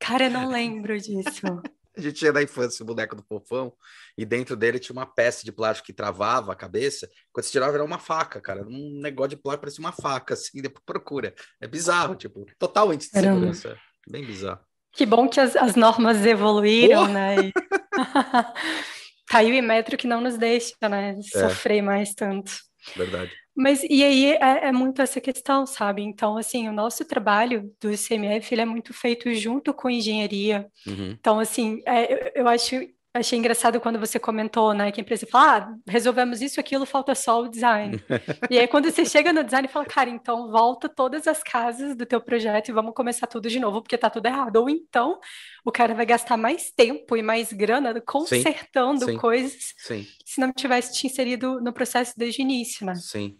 Cara, 0.00 0.24
eu 0.24 0.30
não 0.32 0.48
lembro 0.48 0.98
disso. 0.98 1.62
A 1.96 2.00
gente 2.00 2.14
tinha 2.14 2.32
na 2.32 2.42
infância 2.42 2.82
o 2.82 2.86
boneco 2.86 3.14
do 3.14 3.22
fofão 3.22 3.72
e 4.18 4.24
dentro 4.24 4.56
dele 4.56 4.78
tinha 4.78 4.94
uma 4.94 5.06
peça 5.06 5.44
de 5.44 5.52
plástico 5.52 5.86
que 5.86 5.92
travava 5.92 6.52
a 6.52 6.56
cabeça. 6.56 7.08
Quando 7.32 7.44
você 7.44 7.52
tirava, 7.52 7.74
era 7.74 7.84
uma 7.84 7.98
faca, 7.98 8.40
cara. 8.40 8.66
Um 8.66 9.00
negócio 9.00 9.30
de 9.30 9.36
plástico 9.36 9.62
parecia 9.62 9.84
uma 9.84 9.92
faca, 9.92 10.34
assim, 10.34 10.60
depois 10.60 10.84
procura. 10.84 11.34
É 11.60 11.68
bizarro, 11.68 12.16
tipo, 12.16 12.46
totalmente 12.58 13.02
de 13.02 13.18
segurança. 13.18 13.78
Bem 14.08 14.24
bizarro. 14.24 14.60
Que 14.92 15.06
bom 15.06 15.28
que 15.28 15.40
as, 15.40 15.56
as 15.56 15.74
normas 15.74 16.24
evoluíram, 16.24 17.04
oh! 17.04 17.08
né? 17.08 17.36
E... 17.36 17.52
Caiu 19.26 19.54
em 19.54 19.62
metro 19.62 19.96
que 19.96 20.06
não 20.06 20.20
nos 20.20 20.36
deixa, 20.36 20.74
né? 20.88 21.18
É. 21.18 21.22
Sofrer 21.22 21.82
mais 21.82 22.14
tanto. 22.14 22.52
Verdade. 22.96 23.32
Mas 23.56 23.82
e 23.84 24.02
aí 24.02 24.32
é, 24.32 24.66
é, 24.66 24.72
muito 24.72 25.00
essa 25.00 25.20
questão, 25.20 25.66
sabe? 25.66 26.02
Então, 26.02 26.36
assim, 26.36 26.68
o 26.68 26.72
nosso 26.72 27.04
trabalho 27.04 27.72
do 27.80 27.92
ICMF 27.92 28.52
ele 28.52 28.62
é 28.62 28.66
muito 28.66 28.92
feito 28.92 29.32
junto 29.34 29.72
com 29.72 29.88
engenharia. 29.88 30.66
Uhum. 30.86 31.10
Então, 31.18 31.38
assim, 31.38 31.80
é, 31.86 32.12
eu, 32.12 32.42
eu 32.42 32.48
acho 32.48 32.76
Achei 33.16 33.38
engraçado 33.38 33.80
quando 33.80 33.96
você 33.96 34.18
comentou, 34.18 34.74
né, 34.74 34.90
que 34.90 35.00
a 35.00 35.02
empresa 35.02 35.24
fala, 35.24 35.58
ah, 35.58 35.76
resolvemos 35.86 36.42
isso, 36.42 36.58
aquilo, 36.58 36.84
falta 36.84 37.14
só 37.14 37.42
o 37.42 37.48
design. 37.48 38.02
e 38.50 38.58
aí 38.58 38.66
quando 38.66 38.90
você 38.90 39.04
chega 39.06 39.32
no 39.32 39.44
design, 39.44 39.68
fala, 39.68 39.86
cara, 39.86 40.10
então 40.10 40.50
volta 40.50 40.88
todas 40.88 41.28
as 41.28 41.40
casas 41.40 41.96
do 41.96 42.04
teu 42.04 42.20
projeto 42.20 42.70
e 42.70 42.72
vamos 42.72 42.92
começar 42.92 43.28
tudo 43.28 43.48
de 43.48 43.60
novo, 43.60 43.80
porque 43.80 43.96
tá 43.96 44.10
tudo 44.10 44.26
errado. 44.26 44.56
Ou 44.56 44.68
então, 44.68 45.20
o 45.64 45.70
cara 45.70 45.94
vai 45.94 46.04
gastar 46.04 46.36
mais 46.36 46.72
tempo 46.72 47.16
e 47.16 47.22
mais 47.22 47.52
grana 47.52 48.00
consertando 48.00 49.04
sim, 49.04 49.12
sim, 49.12 49.16
coisas 49.16 49.74
sim. 49.78 50.04
se 50.26 50.40
não 50.40 50.52
tivesse 50.52 50.94
te 50.94 51.06
inserido 51.06 51.60
no 51.60 51.72
processo 51.72 52.14
desde 52.16 52.40
o 52.40 52.42
início, 52.42 52.84
né? 52.84 52.96
Sim. 52.96 53.36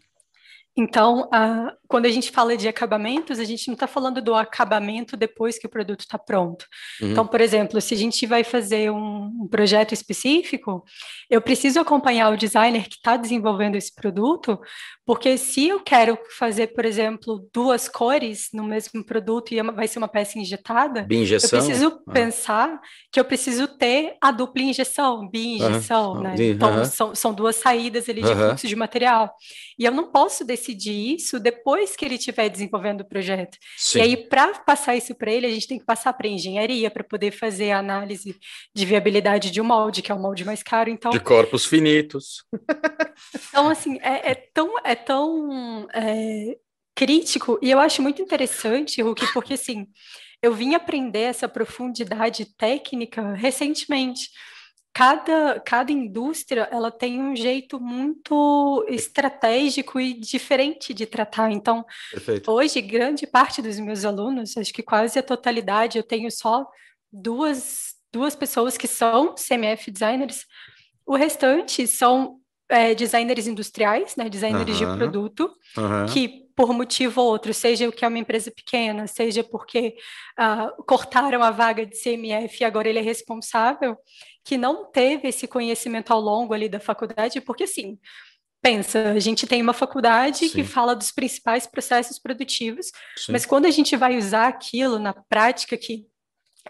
Então, 0.76 1.28
a, 1.32 1.72
quando 1.86 2.06
a 2.06 2.10
gente 2.10 2.32
fala 2.32 2.56
de 2.56 2.66
acabamentos, 2.66 3.38
a 3.38 3.44
gente 3.44 3.68
não 3.68 3.74
está 3.74 3.86
falando 3.86 4.20
do 4.20 4.34
acabamento 4.34 5.16
depois 5.16 5.56
que 5.56 5.66
o 5.66 5.70
produto 5.70 6.00
está 6.00 6.18
pronto. 6.18 6.66
Uhum. 7.00 7.12
Então, 7.12 7.24
por 7.24 7.40
exemplo, 7.40 7.80
se 7.80 7.94
a 7.94 7.96
gente 7.96 8.26
vai 8.26 8.42
fazer 8.42 8.90
um, 8.90 9.30
um 9.42 9.48
projeto 9.48 9.92
específico, 9.92 10.84
eu 11.30 11.40
preciso 11.40 11.78
acompanhar 11.78 12.32
o 12.32 12.36
designer 12.36 12.88
que 12.88 12.96
está 12.96 13.16
desenvolvendo 13.16 13.76
esse 13.76 13.94
produto, 13.94 14.58
porque 15.06 15.38
se 15.38 15.68
eu 15.68 15.80
quero 15.80 16.18
fazer, 16.36 16.68
por 16.68 16.84
exemplo, 16.84 17.48
duas 17.52 17.88
cores 17.88 18.48
no 18.52 18.64
mesmo 18.64 19.04
produto 19.04 19.52
e 19.52 19.60
é 19.60 19.62
vai 19.62 19.86
ser 19.86 19.98
uma 19.98 20.08
peça 20.08 20.38
injetada, 20.38 21.06
eu 21.08 21.40
preciso 21.40 22.02
ah. 22.08 22.12
pensar 22.12 22.80
que 23.12 23.20
eu 23.20 23.24
preciso 23.24 23.68
ter 23.68 24.16
a 24.20 24.32
dupla 24.32 24.62
injeção, 24.62 25.28
bi-injeção, 25.28 26.14
uhum. 26.14 26.20
né? 26.22 26.34
Então, 26.38 26.78
uhum. 26.78 26.84
são, 26.84 27.14
são 27.14 27.32
duas 27.32 27.56
saídas 27.56 28.08
ali 28.08 28.22
de 28.22 28.34
fluxo 28.34 28.66
de 28.66 28.74
material. 28.74 29.32
E 29.78 29.84
eu 29.84 29.92
não 29.92 30.10
posso 30.10 30.44
decidir 30.44 30.63
isso 30.72 31.38
depois 31.38 31.96
que 31.96 32.04
ele 32.04 32.14
estiver 32.14 32.48
desenvolvendo 32.48 33.02
o 33.02 33.04
projeto. 33.04 33.58
Sim. 33.76 33.98
E 33.98 34.02
aí, 34.02 34.16
para 34.16 34.54
passar 34.60 34.96
isso 34.96 35.14
para 35.14 35.32
ele, 35.32 35.46
a 35.46 35.50
gente 35.50 35.68
tem 35.68 35.78
que 35.78 35.84
passar 35.84 36.12
para 36.12 36.28
engenharia 36.28 36.90
para 36.90 37.04
poder 37.04 37.30
fazer 37.30 37.72
a 37.72 37.78
análise 37.78 38.36
de 38.74 38.86
viabilidade 38.86 39.50
de 39.50 39.60
um 39.60 39.64
molde, 39.64 40.02
que 40.02 40.10
é 40.10 40.14
o 40.14 40.20
molde 40.20 40.44
mais 40.44 40.62
caro. 40.62 40.90
Então, 40.90 41.10
de 41.10 41.20
corpos 41.20 41.64
finitos. 41.64 42.44
então, 43.50 43.68
assim, 43.68 43.98
é, 44.00 44.32
é 44.32 44.34
tão, 44.34 44.74
é 44.84 44.94
tão 44.94 45.86
é, 45.92 46.56
crítico, 46.94 47.58
e 47.60 47.70
eu 47.70 47.78
acho 47.78 48.00
muito 48.00 48.22
interessante, 48.22 49.02
Hulk, 49.02 49.32
porque 49.32 49.54
assim, 49.54 49.86
eu 50.42 50.52
vim 50.52 50.74
aprender 50.74 51.20
essa 51.20 51.48
profundidade 51.48 52.44
técnica 52.56 53.32
recentemente 53.34 54.28
cada, 54.94 55.58
cada 55.58 55.90
indústria 55.90 56.68
ela 56.70 56.88
tem 56.88 57.20
um 57.20 57.34
jeito 57.34 57.80
muito 57.80 58.86
estratégico 58.88 59.98
e 59.98 60.14
diferente 60.14 60.94
de 60.94 61.04
tratar. 61.04 61.50
Então, 61.50 61.84
Perfeito. 62.12 62.48
hoje, 62.48 62.80
grande 62.80 63.26
parte 63.26 63.60
dos 63.60 63.78
meus 63.80 64.04
alunos, 64.04 64.56
acho 64.56 64.72
que 64.72 64.84
quase 64.84 65.18
a 65.18 65.22
totalidade, 65.22 65.98
eu 65.98 66.04
tenho 66.04 66.30
só 66.30 66.64
duas, 67.12 67.94
duas 68.12 68.36
pessoas 68.36 68.78
que 68.78 68.86
são 68.86 69.34
CMF 69.34 69.90
designers, 69.90 70.46
o 71.04 71.16
restante 71.16 71.88
são 71.88 72.38
é, 72.68 72.94
designers 72.94 73.48
industriais, 73.48 74.14
né, 74.14 74.28
designers 74.28 74.78
de 74.78 74.86
produto, 74.86 75.50
que 76.12 76.44
por 76.56 76.72
motivo 76.72 77.20
ou 77.20 77.28
outro, 77.28 77.52
seja 77.52 77.88
o 77.88 77.92
que 77.92 78.04
é 78.04 78.08
uma 78.08 78.18
empresa 78.18 78.50
pequena, 78.50 79.06
seja 79.06 79.42
porque 79.42 79.96
uh, 80.38 80.84
cortaram 80.84 81.42
a 81.42 81.50
vaga 81.50 81.84
de 81.84 82.00
CMF 82.00 82.60
e 82.60 82.64
agora 82.64 82.88
ele 82.88 83.00
é 83.00 83.02
responsável, 83.02 83.96
que 84.44 84.58
não 84.58 84.84
teve 84.84 85.28
esse 85.28 85.46
conhecimento 85.46 86.12
ao 86.12 86.20
longo 86.20 86.52
ali 86.52 86.68
da 86.68 86.78
faculdade, 86.78 87.40
porque 87.40 87.64
assim, 87.64 87.98
pensa, 88.62 89.12
a 89.12 89.18
gente 89.18 89.46
tem 89.46 89.62
uma 89.62 89.72
faculdade 89.72 90.48
Sim. 90.48 90.54
que 90.54 90.64
fala 90.64 90.94
dos 90.94 91.10
principais 91.10 91.66
processos 91.66 92.18
produtivos, 92.18 92.86
Sim. 93.16 93.32
mas 93.32 93.44
quando 93.44 93.66
a 93.66 93.70
gente 93.70 93.96
vai 93.96 94.16
usar 94.16 94.48
aquilo 94.48 94.98
na 94.98 95.12
prática, 95.12 95.76
que 95.76 96.06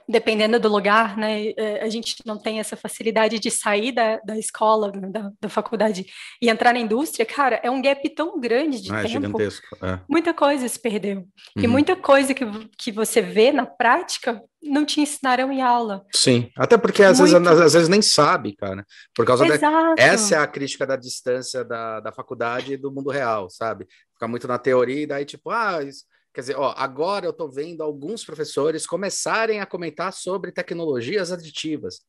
dependendo 0.08 0.58
do 0.58 0.68
lugar, 0.68 1.16
né, 1.16 1.52
é, 1.56 1.82
a 1.82 1.88
gente 1.88 2.16
não 2.26 2.38
tem 2.38 2.60
essa 2.60 2.76
facilidade 2.76 3.38
de 3.38 3.50
sair 3.50 3.92
da, 3.92 4.18
da 4.18 4.38
escola, 4.38 4.92
né, 4.92 5.08
da, 5.10 5.30
da 5.40 5.48
faculdade 5.48 6.06
e 6.40 6.48
entrar 6.48 6.74
na 6.74 6.80
indústria, 6.80 7.24
cara, 7.24 7.60
é 7.62 7.70
um 7.70 7.80
gap 7.80 8.06
tão 8.10 8.38
grande 8.38 8.82
de 8.82 8.92
ah, 8.92 8.96
tempo. 8.96 9.06
É 9.06 9.08
gigantesco. 9.08 9.76
É. 9.82 10.00
Muita 10.08 10.34
coisa 10.34 10.68
se 10.68 10.78
perdeu. 10.78 11.18
Uhum. 11.56 11.62
E 11.62 11.66
muita 11.66 11.96
coisa 11.96 12.34
que, 12.34 12.44
que 12.76 12.92
você 12.92 13.22
vê 13.22 13.52
na 13.52 13.64
prática 13.64 14.42
não 14.62 14.84
te 14.84 15.00
ensinaram 15.00 15.52
em 15.52 15.62
aula. 15.62 16.04
Sim, 16.12 16.50
até 16.56 16.76
porque 16.76 17.02
às, 17.02 17.18
vezes, 17.18 17.34
às 17.34 17.72
vezes 17.72 17.88
nem 17.88 18.02
sabe, 18.02 18.54
cara. 18.56 18.84
Por 19.14 19.26
causa 19.26 19.46
Exato. 19.46 19.94
Essa 19.98 20.36
é 20.36 20.38
a 20.38 20.46
crítica 20.46 20.86
da 20.86 20.96
distância 20.96 21.64
da, 21.64 22.00
da 22.00 22.12
faculdade 22.12 22.72
e 22.72 22.76
do 22.76 22.90
mundo 22.90 23.10
real, 23.10 23.48
sabe? 23.50 23.86
Ficar 24.12 24.28
muito 24.28 24.48
na 24.48 24.58
teoria 24.58 25.02
e 25.02 25.06
daí, 25.06 25.24
tipo, 25.24 25.50
ah, 25.50 25.82
isso 25.82 26.04
Quer 26.34 26.40
dizer, 26.40 26.56
ó, 26.56 26.74
agora 26.76 27.26
eu 27.26 27.30
estou 27.30 27.48
vendo 27.48 27.80
alguns 27.80 28.24
professores 28.24 28.86
começarem 28.86 29.60
a 29.60 29.66
comentar 29.66 30.12
sobre 30.12 30.50
tecnologias 30.50 31.30
aditivas. 31.30 32.00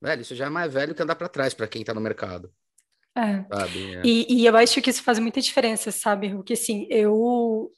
Velho, 0.00 0.22
isso 0.22 0.34
já 0.34 0.46
é 0.46 0.48
mais 0.48 0.72
velho 0.72 0.94
que 0.94 1.02
andar 1.02 1.14
para 1.16 1.28
trás 1.28 1.52
para 1.52 1.68
quem 1.68 1.82
está 1.82 1.92
no 1.92 2.00
mercado. 2.00 2.50
É. 3.14 3.44
Sabe? 3.54 3.94
É. 3.96 4.02
E, 4.02 4.26
e, 4.40 4.46
eu 4.46 4.56
acho 4.56 4.80
que 4.80 4.88
isso 4.88 5.02
faz 5.02 5.18
muita 5.18 5.40
diferença, 5.40 5.92
sabe? 5.92 6.30
Porque, 6.30 6.54
assim, 6.54 6.86
eu 6.88 7.70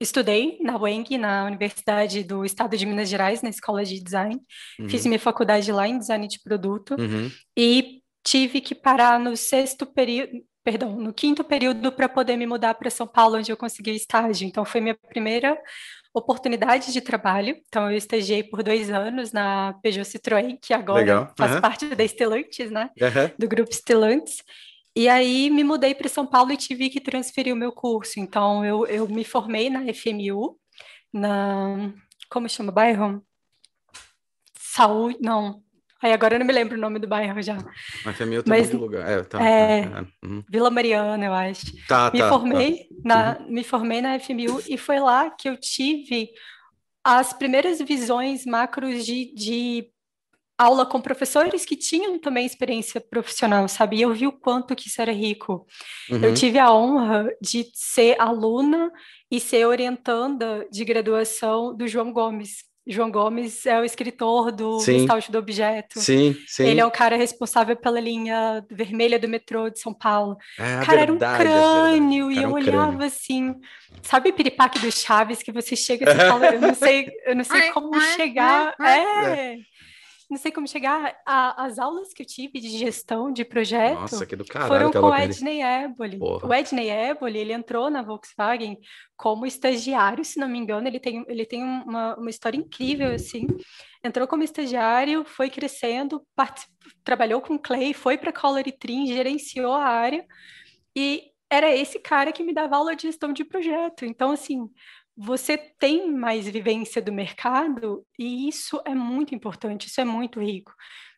estudei 0.00 0.58
na 0.60 0.80
UENG, 0.80 1.18
na 1.18 1.44
Universidade 1.44 2.24
do 2.24 2.44
Estado 2.46 2.76
de 2.76 2.86
Minas 2.86 3.08
Gerais, 3.08 3.42
na 3.42 3.50
Escola 3.50 3.84
de 3.84 4.02
Design. 4.02 4.40
Uhum. 4.80 4.88
Fiz 4.88 5.04
minha 5.04 5.20
faculdade 5.20 5.70
lá 5.70 5.86
em 5.86 5.98
Design 5.98 6.26
de 6.26 6.40
Produto. 6.42 6.96
Uhum. 6.98 7.30
E 7.56 8.00
tive 8.24 8.60
que 8.60 8.74
parar 8.74 9.20
no 9.20 9.36
sexto 9.36 9.84
período, 9.84 10.32
perdão, 10.64 10.94
no 10.96 11.12
quinto 11.12 11.42
período 11.42 11.92
para 11.92 12.08
poder 12.08 12.36
me 12.36 12.46
mudar 12.46 12.74
para 12.74 12.90
São 12.90 13.06
Paulo, 13.06 13.36
onde 13.36 13.50
eu 13.50 13.56
consegui 13.56 13.94
estágio. 13.94 14.46
Então, 14.46 14.64
foi 14.64 14.80
minha 14.80 14.96
primeira 15.08 15.58
oportunidade 16.14 16.92
de 16.92 17.00
trabalho. 17.00 17.56
Então, 17.66 17.90
eu 17.90 17.96
estagiei 17.96 18.42
por 18.42 18.62
dois 18.62 18.90
anos 18.90 19.32
na 19.32 19.74
Peugeot 19.82 20.04
Citroën, 20.04 20.58
que 20.60 20.74
agora 20.74 21.00
Legal. 21.00 21.34
faz 21.36 21.54
uhum. 21.54 21.60
parte 21.60 21.86
da 21.86 22.06
Stellantis, 22.06 22.70
né? 22.70 22.90
Uhum. 23.00 23.30
Do 23.38 23.48
grupo 23.48 23.72
Stellantis. 23.74 24.42
E 24.94 25.08
aí 25.08 25.48
me 25.48 25.64
mudei 25.64 25.94
para 25.94 26.08
São 26.08 26.26
Paulo 26.26 26.52
e 26.52 26.56
tive 26.56 26.90
que 26.90 27.00
transferir 27.00 27.54
o 27.54 27.56
meu 27.56 27.72
curso. 27.72 28.20
Então, 28.20 28.64
eu, 28.64 28.86
eu 28.86 29.08
me 29.08 29.24
formei 29.24 29.70
na 29.70 29.80
FMU, 29.92 30.58
na. 31.12 31.92
Como 32.28 32.48
chama 32.48 32.70
o 32.70 32.74
bairro? 32.74 33.24
Saúde. 34.58 35.18
Não. 35.20 35.62
Aí 36.02 36.12
agora 36.12 36.34
eu 36.34 36.38
não 36.40 36.46
me 36.46 36.52
lembro 36.52 36.76
o 36.76 36.80
nome 36.80 36.98
do 36.98 37.06
bairro 37.06 37.40
já. 37.40 37.56
Mas 38.04 38.20
é 38.20 38.26
meio 38.26 38.42
Mas, 38.46 38.72
lugar. 38.72 39.08
É, 39.08 39.22
tá, 39.22 39.44
é, 39.44 39.88
tá, 39.88 40.06
uhum. 40.24 40.42
Vila 40.50 40.70
Mariana, 40.70 41.24
eu 41.24 41.32
acho. 41.32 41.66
Tá, 41.86 42.10
me 42.12 42.18
tá, 42.18 42.28
formei 42.28 42.78
tá. 42.78 42.86
na 43.04 43.38
uhum. 43.38 43.52
me 43.52 43.64
formei 43.64 44.00
na 44.00 44.18
FMU 44.18 44.60
e 44.68 44.76
foi 44.76 44.98
lá 44.98 45.30
que 45.30 45.48
eu 45.48 45.56
tive 45.56 46.30
as 47.04 47.32
primeiras 47.32 47.80
visões 47.80 48.44
macros 48.44 49.06
de, 49.06 49.32
de 49.34 49.92
aula 50.58 50.86
com 50.86 51.00
professores 51.00 51.64
que 51.64 51.76
tinham 51.76 52.18
também 52.18 52.46
experiência 52.46 53.00
profissional, 53.00 53.66
sabe? 53.68 53.96
E 53.96 54.02
eu 54.02 54.12
vi 54.12 54.26
o 54.26 54.32
quanto 54.32 54.76
que 54.76 54.88
isso 54.88 55.00
era 55.00 55.12
rico. 55.12 55.66
Uhum. 56.10 56.22
Eu 56.22 56.34
tive 56.34 56.58
a 56.58 56.72
honra 56.72 57.28
de 57.40 57.66
ser 57.74 58.20
aluna 58.20 58.90
e 59.30 59.40
ser 59.40 59.66
orientanda 59.66 60.66
de 60.70 60.84
graduação 60.84 61.74
do 61.74 61.88
João 61.88 62.12
Gomes, 62.12 62.64
João 62.86 63.10
Gomes 63.10 63.64
é 63.64 63.80
o 63.80 63.84
escritor 63.84 64.50
do 64.50 64.78
Nostálgico 64.98 65.32
do 65.32 65.38
Objeto. 65.38 66.00
Sim, 66.00 66.36
sim. 66.46 66.64
Ele 66.64 66.80
é 66.80 66.86
o 66.86 66.90
cara 66.90 67.16
responsável 67.16 67.76
pela 67.76 68.00
linha 68.00 68.64
vermelha 68.70 69.18
do 69.18 69.28
metrô 69.28 69.70
de 69.70 69.78
São 69.78 69.94
Paulo. 69.94 70.36
É, 70.58 70.84
cara, 70.84 71.06
verdade, 71.06 71.12
era 71.12 71.12
um 71.12 71.18
crânio, 71.18 72.30
é 72.30 72.34
e 72.34 72.42
eu 72.42 72.48
um 72.48 72.52
olhava 72.54 72.86
crânio. 72.86 73.06
assim. 73.06 73.54
Sabe 74.02 74.30
o 74.30 74.32
piripaque 74.32 74.80
do 74.80 74.90
Chaves 74.90 75.42
que 75.42 75.52
você 75.52 75.76
chega 75.76 76.10
e 76.10 76.16
fala, 76.16 76.46
eu 76.46 76.60
não 76.60 76.74
sei, 76.74 77.08
eu 77.24 77.36
não 77.36 77.44
sei 77.44 77.70
como 77.72 78.00
chegar. 78.00 78.74
É. 78.80 79.52
é 79.54 79.58
não 80.32 80.38
sei 80.38 80.50
como 80.50 80.66
chegar. 80.66 81.14
A, 81.26 81.66
as 81.66 81.78
aulas 81.78 82.14
que 82.14 82.22
eu 82.22 82.26
tive 82.26 82.58
de 82.58 82.70
gestão 82.70 83.30
de 83.30 83.44
projeto 83.44 84.00
Nossa, 84.00 84.26
caralho, 84.26 84.68
foram 84.68 84.90
com 84.90 85.08
o 85.08 85.14
Edney 85.14 85.62
Eboli. 85.62 86.18
O 86.20 86.54
Edney 86.54 86.88
Eboli, 86.88 87.38
ele 87.38 87.52
entrou 87.52 87.90
na 87.90 88.00
Volkswagen 88.00 88.78
como 89.14 89.44
estagiário, 89.44 90.24
se 90.24 90.40
não 90.40 90.48
me 90.48 90.58
engano, 90.58 90.88
ele 90.88 90.98
tem, 90.98 91.22
ele 91.28 91.44
tem 91.44 91.62
uma, 91.62 92.16
uma 92.16 92.30
história 92.30 92.56
incrível, 92.56 93.14
assim. 93.14 93.46
Entrou 94.02 94.26
como 94.26 94.42
estagiário, 94.42 95.22
foi 95.24 95.50
crescendo, 95.50 96.26
trabalhou 97.04 97.42
com 97.42 97.58
Clay, 97.58 97.92
foi 97.92 98.16
para 98.16 98.32
Color 98.32 98.64
Trim, 98.80 99.06
gerenciou 99.06 99.74
a 99.74 99.84
área, 99.84 100.26
e 100.96 101.30
era 101.50 101.70
esse 101.70 101.98
cara 101.98 102.32
que 102.32 102.42
me 102.42 102.54
dava 102.54 102.76
aula 102.76 102.96
de 102.96 103.02
gestão 103.02 103.34
de 103.34 103.44
projeto. 103.44 104.06
Então, 104.06 104.30
assim, 104.30 104.70
você 105.16 105.58
tem 105.58 106.10
mais 106.10 106.48
vivência 106.48 107.02
do 107.02 107.12
mercado 107.12 108.04
e 108.18 108.48
isso 108.48 108.80
é 108.84 108.94
muito 108.94 109.34
importante, 109.34 109.86
isso 109.86 110.00
é 110.00 110.04
muito 110.04 110.40
rico. 110.40 110.72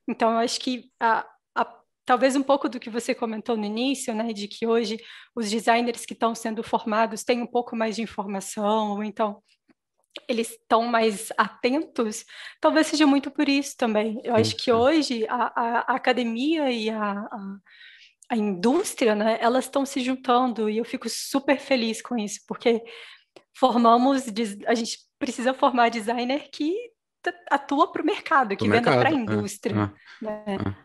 Então, 0.08 0.32
eu 0.32 0.38
acho 0.38 0.60
que 0.60 0.90
a, 1.00 1.26
a, 1.54 1.80
talvez 2.04 2.36
um 2.36 2.42
pouco 2.42 2.68
do 2.68 2.80
que 2.80 2.90
você 2.90 3.14
comentou 3.14 3.56
no 3.56 3.64
início, 3.64 4.14
né, 4.14 4.32
de 4.32 4.48
que 4.48 4.66
hoje 4.66 4.98
os 5.34 5.50
designers 5.50 6.04
que 6.04 6.12
estão 6.12 6.34
sendo 6.34 6.62
formados 6.62 7.24
têm 7.24 7.42
um 7.42 7.46
pouco 7.46 7.76
mais 7.76 7.96
de 7.96 8.02
informação, 8.02 8.92
ou 8.92 9.04
então 9.04 9.42
eles 10.28 10.50
estão 10.50 10.86
mais 10.86 11.32
atentos, 11.36 12.24
talvez 12.60 12.86
seja 12.86 13.06
muito 13.06 13.30
por 13.30 13.48
isso 13.48 13.76
também. 13.76 14.20
Eu 14.22 14.36
acho 14.36 14.56
que 14.56 14.70
hoje 14.70 15.26
a, 15.28 15.52
a, 15.56 15.78
academia 15.94 16.70
e 16.70 16.88
a, 16.88 17.12
a 17.12 17.56
a 18.28 18.36
indústria, 18.36 19.14
né, 19.14 19.38
elas 19.40 19.66
estão 19.66 19.84
se 19.84 20.00
juntando 20.00 20.68
e 20.68 20.78
eu 20.78 20.84
fico 20.84 21.08
super 21.08 21.58
feliz 21.58 22.00
com 22.00 22.16
isso, 22.16 22.40
porque 22.48 22.82
formamos, 23.54 24.24
a 24.66 24.74
gente 24.74 24.98
precisa 25.18 25.54
formar 25.54 25.90
designer 25.90 26.48
que 26.50 26.74
atua 27.50 27.90
para 27.90 28.02
o 28.02 28.04
mercado, 28.04 28.56
que 28.56 28.68
venda 28.68 28.90
para 28.98 29.08
a 29.08 29.12
é, 29.12 29.14
indústria. 29.14 29.94
É, 30.20 30.24
né? 30.24 30.44
é. 30.46 30.84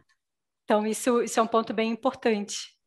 Então, 0.63 0.85
isso, 0.85 1.21
isso 1.21 1.39
é 1.39 1.43
um 1.43 1.47
ponto 1.47 1.73
bem 1.73 1.91
importante. 1.91 2.77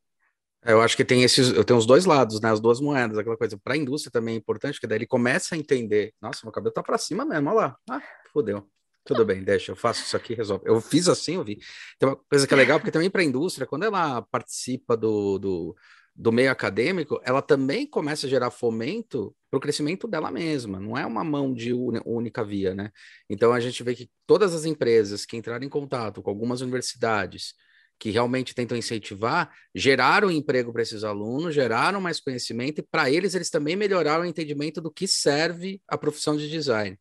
Eu 0.65 0.81
acho 0.81 0.97
que 0.97 1.05
tem 1.05 1.25
esses, 1.25 1.49
eu 1.51 1.65
tenho 1.65 1.79
os 1.79 1.87
dois 1.87 2.05
lados, 2.05 2.41
né? 2.41 2.51
As 2.53 2.61
duas 2.61 2.81
moedas, 2.81 3.19
aquela 3.19 3.37
coisa. 3.37 3.59
Para 3.59 3.75
a 3.75 3.77
indústria 3.77 4.12
também 4.12 4.37
é 4.37 4.39
importante, 4.39 4.79
que 4.81 4.87
daí 4.87 4.99
ele 4.99 5.07
começa 5.07 5.57
a 5.57 5.59
entender. 5.59 6.15
Nossa, 6.21 6.41
meu 6.45 6.53
cabelo 6.53 6.73
tá 6.73 6.83
para 6.83 6.97
cima 6.97 7.25
mesmo, 7.25 7.51
olha 7.51 7.57
lá. 7.57 7.77
Ah, 7.91 8.03
fodeu. 8.33 8.69
Tudo 9.05 9.25
bem, 9.25 9.43
deixa, 9.43 9.73
eu 9.73 9.77
faço 9.77 10.05
isso 10.05 10.17
aqui, 10.17 10.33
resolve. 10.33 10.62
Eu 10.65 10.81
fiz 10.81 11.09
assim, 11.09 11.35
eu 11.35 11.43
vi. 11.43 11.59
Tem 11.99 12.09
uma 12.09 12.15
coisa 12.15 12.47
que 12.47 12.55
é 12.55 12.57
legal, 12.57 12.79
porque 12.79 12.93
também 12.93 13.11
para 13.11 13.21
a 13.21 13.25
indústria, 13.25 13.67
quando 13.67 13.83
ela 13.83 14.23
participa 14.23 14.97
do, 14.97 15.41
do, 15.41 15.77
do 16.14 16.31
meio 16.31 16.50
acadêmico, 16.50 17.21
ela 17.25 17.40
também 17.40 17.87
começa 17.87 18.26
a 18.26 18.31
gerar 18.31 18.50
fomento 18.50 19.35
para 19.50 19.59
o 19.59 19.61
crescimento 19.61 20.07
dela 20.07 20.31
mesma, 20.31 20.78
não 20.78 20.97
é 20.97 21.04
uma 21.07 21.25
mão 21.25 21.52
de 21.52 21.73
única 21.73 22.45
via, 22.45 22.75
né? 22.75 22.90
Então 23.28 23.52
a 23.52 23.61
gente 23.61 23.83
vê 23.83 23.95
que 23.95 24.11
todas 24.26 24.54
as 24.54 24.64
empresas 24.64 25.25
que 25.25 25.37
entraram 25.37 25.64
em 25.64 25.69
contato 25.69 26.23
com 26.23 26.31
algumas 26.31 26.61
universidades, 26.61 27.54
que 27.99 28.11
realmente 28.11 28.54
tentam 28.54 28.76
incentivar, 28.76 29.54
geraram 29.75 30.31
emprego 30.31 30.73
para 30.73 30.83
esses 30.83 31.04
alunos, 31.04 31.54
geraram 31.54 32.00
mais 32.00 32.19
conhecimento 32.19 32.81
e 32.81 32.83
para 32.83 33.11
eles 33.11 33.35
eles 33.35 33.49
também 33.49 33.76
melhoraram 33.76 34.25
o 34.25 34.26
entendimento 34.26 34.81
do 34.81 34.90
que 34.90 35.07
serve 35.07 35.81
a 35.87 35.97
profissão 35.97 36.37
de 36.37 36.50
design. 36.50 36.99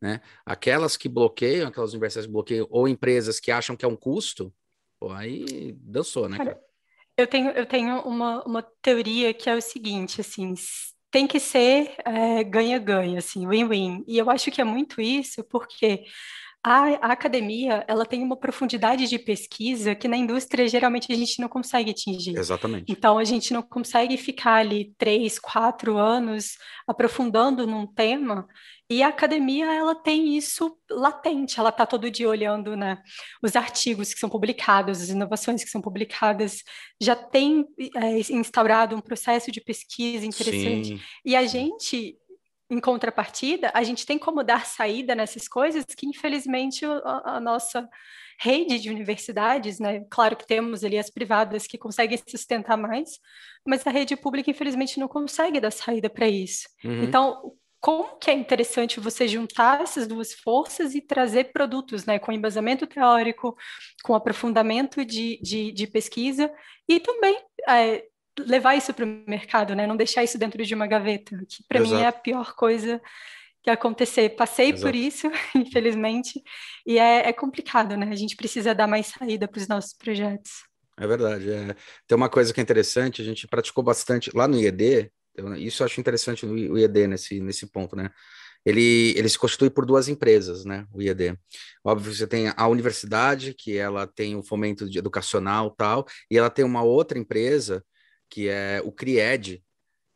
Né? 0.00 0.20
Aquelas 0.44 0.96
que 0.96 1.08
bloqueiam, 1.08 1.68
aquelas 1.68 1.92
universidades 1.92 2.26
que 2.26 2.32
bloqueiam, 2.32 2.66
ou 2.68 2.88
empresas 2.88 3.38
que 3.38 3.50
acham 3.50 3.76
que 3.76 3.84
é 3.84 3.88
um 3.88 3.96
custo, 3.96 4.52
pô, 4.98 5.10
aí 5.10 5.72
dançou, 5.80 6.28
né? 6.28 6.36
Cara, 6.36 6.60
eu 7.22 7.26
tenho, 7.26 7.50
eu 7.50 7.66
tenho 7.66 8.00
uma, 8.02 8.42
uma 8.44 8.62
teoria 8.82 9.32
que 9.34 9.48
é 9.48 9.54
o 9.54 9.62
seguinte, 9.62 10.20
assim, 10.20 10.54
tem 11.10 11.26
que 11.26 11.38
ser 11.38 11.94
é, 12.04 12.42
ganha-ganha, 12.44 13.16
é, 13.16 13.18
assim, 13.18 13.46
win-win. 13.46 14.04
E 14.08 14.18
eu 14.18 14.30
acho 14.30 14.50
que 14.50 14.60
é 14.60 14.64
muito 14.64 15.00
isso, 15.00 15.44
porque 15.44 16.04
a, 16.64 17.08
a, 17.08 17.12
academia, 17.12 17.84
ela 17.88 18.06
tem 18.06 18.22
uma 18.22 18.36
profundidade 18.36 19.08
de 19.08 19.18
pesquisa 19.18 19.96
que 19.96 20.06
na 20.06 20.16
indústria 20.16 20.68
geralmente 20.68 21.12
a 21.12 21.16
gente 21.16 21.40
não 21.40 21.48
consegue 21.48 21.90
atingir. 21.90 22.38
Exatamente. 22.38 22.90
Então 22.90 23.18
a 23.18 23.24
gente 23.24 23.52
não 23.52 23.62
consegue 23.62 24.16
ficar 24.16 24.54
ali 24.54 24.94
três, 24.96 25.40
quatro 25.40 25.98
anos 25.98 26.56
aprofundando 26.86 27.66
num 27.66 27.86
tema. 27.86 28.46
E 28.88 29.02
a 29.02 29.08
academia, 29.08 29.72
ela 29.72 29.94
tem 29.94 30.36
isso 30.36 30.76
latente, 30.90 31.58
ela 31.58 31.70
está 31.70 31.86
todo 31.86 32.10
dia 32.10 32.28
olhando 32.28 32.76
né, 32.76 32.98
os 33.42 33.56
artigos 33.56 34.12
que 34.12 34.20
são 34.20 34.28
publicados, 34.28 35.00
as 35.00 35.08
inovações 35.08 35.64
que 35.64 35.70
são 35.70 35.80
publicadas, 35.80 36.58
já 37.00 37.16
tem 37.16 37.64
é, 37.96 38.18
instaurado 38.32 38.94
um 38.94 39.00
processo 39.00 39.50
de 39.50 39.62
pesquisa 39.62 40.26
interessante. 40.26 40.88
Sim. 40.88 41.00
E 41.24 41.34
a 41.34 41.46
gente 41.46 42.18
em 42.72 42.80
contrapartida, 42.80 43.70
a 43.74 43.82
gente 43.82 44.06
tem 44.06 44.18
como 44.18 44.42
dar 44.42 44.64
saída 44.64 45.14
nessas 45.14 45.46
coisas 45.46 45.84
que, 45.84 46.06
infelizmente, 46.06 46.86
a, 46.86 47.36
a, 47.36 47.40
nossa 47.40 47.86
rede 48.40 48.78
de 48.78 48.88
universidades, 48.88 49.78
né? 49.78 50.06
Claro 50.10 50.34
que 50.36 50.46
temos 50.46 50.82
ali 50.82 50.96
as 50.98 51.10
privadas 51.10 51.66
que 51.66 51.76
conseguem 51.76 52.18
sustentar 52.26 52.78
mais, 52.78 53.20
mas 53.66 53.86
a 53.86 53.90
rede 53.90 54.16
pública, 54.16 54.50
infelizmente, 54.50 54.98
não 54.98 55.06
consegue 55.06 55.60
dar 55.60 55.70
saída 55.70 56.08
para 56.08 56.26
isso. 56.26 56.66
Uhum. 56.82 57.02
Então, 57.04 57.52
como 57.78 58.16
que 58.16 58.30
é 58.30 58.34
interessante 58.34 58.98
você 58.98 59.28
juntar 59.28 59.82
essas 59.82 60.06
duas 60.06 60.32
forças 60.32 60.94
e 60.94 61.02
trazer 61.02 61.52
produtos, 61.52 62.06
né, 62.06 62.18
com 62.18 62.32
embasamento 62.32 62.86
teórico, 62.86 63.54
com 64.02 64.14
aprofundamento 64.14 65.04
de, 65.04 65.38
de, 65.42 65.72
de 65.72 65.86
pesquisa 65.86 66.50
e 66.88 66.98
também 66.98 67.36
é, 67.68 68.02
levar 68.40 68.74
isso 68.76 68.92
para 68.94 69.04
o 69.04 69.24
mercado, 69.26 69.74
né? 69.74 69.86
Não 69.86 69.96
deixar 69.96 70.24
isso 70.24 70.38
dentro 70.38 70.64
de 70.64 70.74
uma 70.74 70.86
gaveta, 70.86 71.36
que 71.48 71.62
para 71.68 71.80
mim 71.80 71.94
é 71.94 72.06
a 72.06 72.12
pior 72.12 72.54
coisa 72.54 73.00
que 73.62 73.70
acontecer. 73.70 74.30
Passei 74.30 74.70
Exato. 74.70 74.82
por 74.82 74.94
isso, 74.94 75.30
infelizmente, 75.54 76.42
e 76.86 76.98
é, 76.98 77.28
é, 77.28 77.32
complicado, 77.32 77.96
né? 77.96 78.08
A 78.10 78.16
gente 78.16 78.36
precisa 78.36 78.74
dar 78.74 78.86
mais 78.86 79.06
saída 79.06 79.46
para 79.46 79.60
os 79.60 79.68
nossos 79.68 79.94
projetos. 79.94 80.64
É 80.98 81.06
verdade. 81.06 81.50
É. 81.50 81.76
Tem 82.06 82.16
uma 82.16 82.28
coisa 82.28 82.52
que 82.52 82.60
é 82.60 82.62
interessante, 82.62 83.22
a 83.22 83.24
gente 83.24 83.46
praticou 83.46 83.82
bastante 83.84 84.30
lá 84.34 84.48
no 84.48 84.58
IED, 84.58 85.10
isso 85.58 85.82
eu 85.82 85.86
acho 85.86 86.00
interessante 86.00 86.44
no 86.44 86.78
IED 86.78 87.06
nesse, 87.06 87.40
nesse 87.40 87.66
ponto, 87.66 87.96
né? 87.96 88.10
Ele, 88.64 89.12
ele 89.16 89.28
se 89.28 89.38
constitui 89.38 89.70
por 89.70 89.84
duas 89.84 90.08
empresas, 90.08 90.64
né? 90.64 90.86
O 90.92 91.02
IED. 91.02 91.36
Óbvio, 91.84 92.14
você 92.14 92.26
tem 92.26 92.52
a 92.56 92.68
universidade, 92.68 93.54
que 93.54 93.76
ela 93.76 94.06
tem 94.06 94.36
o 94.36 94.42
fomento 94.42 94.88
de 94.88 94.98
educacional 94.98 95.70
tal, 95.70 96.06
e 96.30 96.38
ela 96.38 96.50
tem 96.50 96.64
uma 96.64 96.82
outra 96.82 97.18
empresa 97.18 97.84
que 98.32 98.48
é 98.48 98.80
o 98.82 98.90
CRIED, 98.90 99.62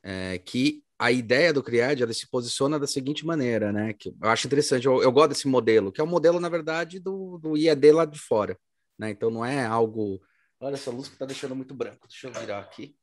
é, 0.03 0.39
que 0.39 0.83
a 0.99 1.13
ideia 1.13 1.53
do 1.53 1.63
CRIED 1.63 2.03
ela 2.03 2.15
se 2.15 2.27
posiciona 2.27 2.79
da 2.79 2.87
seguinte 2.87 3.27
maneira, 3.27 3.71
né? 3.71 3.93
Que 3.93 4.09
eu 4.09 4.31
acho 4.31 4.47
interessante, 4.47 4.87
eu, 4.87 5.03
eu 5.03 5.13
gosto 5.13 5.29
desse 5.29 5.47
modelo, 5.47 5.93
que 5.93 6.01
é 6.01 6.05
o 6.05 6.07
um 6.07 6.11
modelo, 6.11 6.41
na 6.41 6.49
verdade, 6.49 6.99
do, 6.99 7.37
do 7.37 7.59
IED 7.59 7.93
lá 7.93 8.07
de 8.07 8.19
fora. 8.19 8.59
Né? 8.99 9.11
Então 9.11 9.31
não 9.31 9.45
é 9.45 9.67
algo. 9.67 10.19
Olha 10.59 10.77
essa 10.77 10.91
luz 10.91 11.09
que 11.09 11.15
está 11.15 11.27
deixando 11.27 11.55
muito 11.55 11.75
branco. 11.75 12.09
Deixa 12.09 12.27
eu 12.27 12.33
virar 12.33 12.61
aqui. 12.61 12.97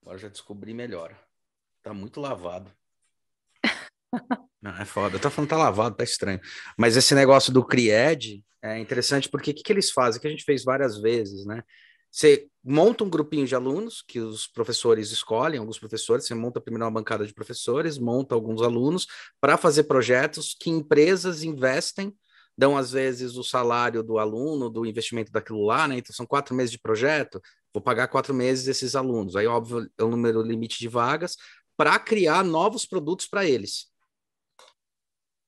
Agora 0.00 0.16
já 0.16 0.28
descobri 0.28 0.72
melhor. 0.72 1.14
Tá 1.82 1.92
muito 1.92 2.18
lavado. 2.18 2.72
Não, 4.62 4.74
é 4.78 4.86
foda. 4.86 5.16
Eu 5.16 5.20
tô 5.20 5.28
falando 5.28 5.50
tá 5.50 5.58
lavado, 5.58 5.96
tá 5.96 6.02
estranho. 6.02 6.40
Mas 6.78 6.96
esse 6.96 7.14
negócio 7.14 7.52
do 7.52 7.62
CRIED 7.62 8.42
é 8.62 8.78
interessante 8.78 9.28
porque 9.28 9.50
o 9.50 9.54
que, 9.54 9.62
que 9.62 9.72
eles 9.72 9.90
fazem? 9.90 10.18
Que 10.18 10.26
a 10.26 10.30
gente 10.30 10.44
fez 10.44 10.64
várias 10.64 10.98
vezes, 10.98 11.44
né? 11.44 11.62
Você 12.10 12.48
monta 12.66 13.04
um 13.04 13.08
grupinho 13.08 13.46
de 13.46 13.54
alunos 13.54 14.02
que 14.02 14.18
os 14.18 14.48
professores 14.48 15.12
escolhem, 15.12 15.60
alguns 15.60 15.78
professores, 15.78 16.26
você 16.26 16.34
monta 16.34 16.60
primeiro 16.60 16.84
uma 16.84 16.90
bancada 16.90 17.24
de 17.24 17.32
professores, 17.32 17.96
monta 17.96 18.34
alguns 18.34 18.60
alunos 18.60 19.06
para 19.40 19.56
fazer 19.56 19.84
projetos 19.84 20.56
que 20.58 20.68
empresas 20.68 21.44
investem, 21.44 22.12
dão 22.58 22.76
às 22.76 22.90
vezes 22.90 23.36
o 23.36 23.44
salário 23.44 24.02
do 24.02 24.18
aluno, 24.18 24.68
do 24.68 24.84
investimento 24.84 25.30
daquilo 25.30 25.64
lá, 25.64 25.86
né? 25.86 25.98
Então 25.98 26.14
são 26.14 26.26
quatro 26.26 26.54
meses 26.54 26.72
de 26.72 26.78
projeto, 26.78 27.40
vou 27.72 27.80
pagar 27.80 28.08
quatro 28.08 28.34
meses 28.34 28.66
esses 28.66 28.96
alunos. 28.96 29.36
Aí, 29.36 29.46
óbvio, 29.46 29.88
é 29.96 30.02
o 30.02 30.08
número 30.08 30.42
limite 30.42 30.78
de 30.78 30.88
vagas 30.88 31.36
para 31.76 31.96
criar 31.98 32.42
novos 32.42 32.84
produtos 32.84 33.26
para 33.28 33.44
eles. 33.44 33.86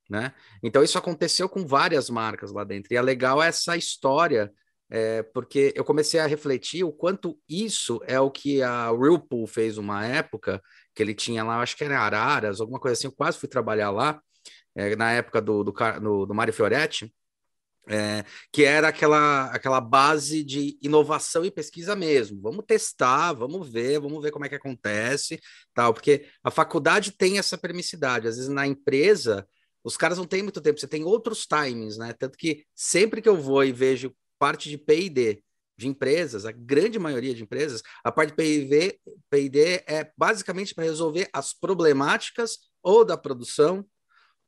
Né? 0.08 0.32
Então 0.62 0.82
isso 0.82 0.96
aconteceu 0.96 1.48
com 1.48 1.66
várias 1.66 2.08
marcas 2.08 2.52
lá 2.52 2.64
dentro. 2.64 2.92
E 2.92 2.96
é 2.96 3.02
legal 3.02 3.42
essa 3.42 3.76
história 3.76 4.52
é, 4.90 5.22
porque 5.22 5.72
eu 5.76 5.84
comecei 5.84 6.18
a 6.18 6.26
refletir 6.26 6.84
o 6.84 6.92
quanto 6.92 7.38
isso 7.48 8.00
é 8.06 8.18
o 8.18 8.30
que 8.30 8.62
a 8.62 8.90
Whirlpool 8.90 9.46
fez 9.46 9.76
uma 9.76 10.06
época, 10.06 10.62
que 10.94 11.02
ele 11.02 11.14
tinha 11.14 11.44
lá, 11.44 11.60
acho 11.60 11.76
que 11.76 11.84
era 11.84 12.00
Araras, 12.00 12.60
alguma 12.60 12.80
coisa 12.80 12.94
assim, 12.94 13.06
eu 13.06 13.12
quase 13.12 13.38
fui 13.38 13.48
trabalhar 13.48 13.90
lá, 13.90 14.20
é, 14.74 14.96
na 14.96 15.12
época 15.12 15.40
do, 15.42 15.62
do, 15.64 15.72
do, 15.72 16.26
do 16.26 16.34
Mário 16.34 16.52
Fioretti, 16.52 17.12
é, 17.88 18.24
que 18.52 18.64
era 18.64 18.88
aquela, 18.88 19.46
aquela 19.46 19.80
base 19.80 20.44
de 20.44 20.78
inovação 20.82 21.44
e 21.44 21.50
pesquisa 21.50 21.96
mesmo. 21.96 22.40
Vamos 22.40 22.64
testar, 22.66 23.32
vamos 23.32 23.68
ver, 23.68 23.98
vamos 23.98 24.22
ver 24.22 24.30
como 24.30 24.44
é 24.44 24.48
que 24.48 24.54
acontece, 24.54 25.40
tal, 25.74 25.94
porque 25.94 26.26
a 26.44 26.50
faculdade 26.50 27.12
tem 27.12 27.38
essa 27.38 27.56
permissividade. 27.56 28.28
Às 28.28 28.36
vezes 28.36 28.50
na 28.50 28.66
empresa, 28.66 29.46
os 29.82 29.96
caras 29.96 30.18
não 30.18 30.26
têm 30.26 30.42
muito 30.42 30.60
tempo, 30.60 30.78
você 30.78 30.86
tem 30.86 31.04
outros 31.04 31.46
timings, 31.46 31.96
né? 31.96 32.12
Tanto 32.12 32.36
que 32.36 32.64
sempre 32.74 33.22
que 33.22 33.28
eu 33.28 33.36
vou 33.36 33.64
e 33.64 33.72
vejo 33.72 34.14
parte 34.38 34.68
de 34.68 34.78
P&D 34.78 35.42
de 35.78 35.86
empresas, 35.86 36.44
a 36.44 36.50
grande 36.50 36.98
maioria 36.98 37.32
de 37.32 37.42
empresas, 37.42 37.82
a 38.02 38.10
parte 38.10 38.30
de 38.30 39.00
P&D 39.30 39.84
é 39.86 40.10
basicamente 40.16 40.74
para 40.74 40.82
resolver 40.82 41.28
as 41.32 41.52
problemáticas 41.52 42.58
ou 42.82 43.04
da 43.04 43.16
produção 43.16 43.86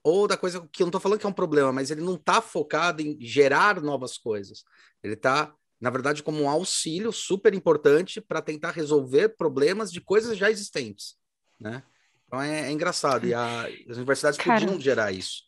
ou 0.03 0.27
da 0.27 0.37
coisa 0.37 0.67
que 0.73 0.83
eu 0.83 0.87
não 0.87 0.89
estou 0.89 1.01
falando 1.01 1.21
que 1.21 1.27
é 1.27 1.29
um 1.29 1.33
problema, 1.33 1.73
mas 1.73 1.91
ele 1.91 2.01
não 2.01 2.15
está 2.15 2.43
focado 2.43 3.01
em 3.01 3.17
gerar 3.21 3.81
novas 3.81 4.19
coisas. 4.19 4.65
Ele 5.03 5.15
está, 5.15 5.55
na 5.81 5.91
verdade, 5.91 6.23
como 6.23 6.43
um 6.43 6.49
auxílio 6.49 7.13
super 7.13 7.55
importante 7.55 8.21
para 8.21 8.43
tentar 8.43 8.73
resolver 8.73 9.37
problemas 9.37 9.93
de 9.93 10.01
coisas 10.01 10.37
já 10.37 10.51
existentes, 10.51 11.15
né? 11.61 11.83
Então 12.27 12.41
é, 12.41 12.69
é 12.69 12.73
engraçado 12.73 13.27
e 13.27 13.35
a, 13.35 13.67
as 13.89 13.97
universidades 13.97 14.39
Cara, 14.39 14.61
podiam 14.61 14.81
gerar 14.81 15.13
isso. 15.13 15.45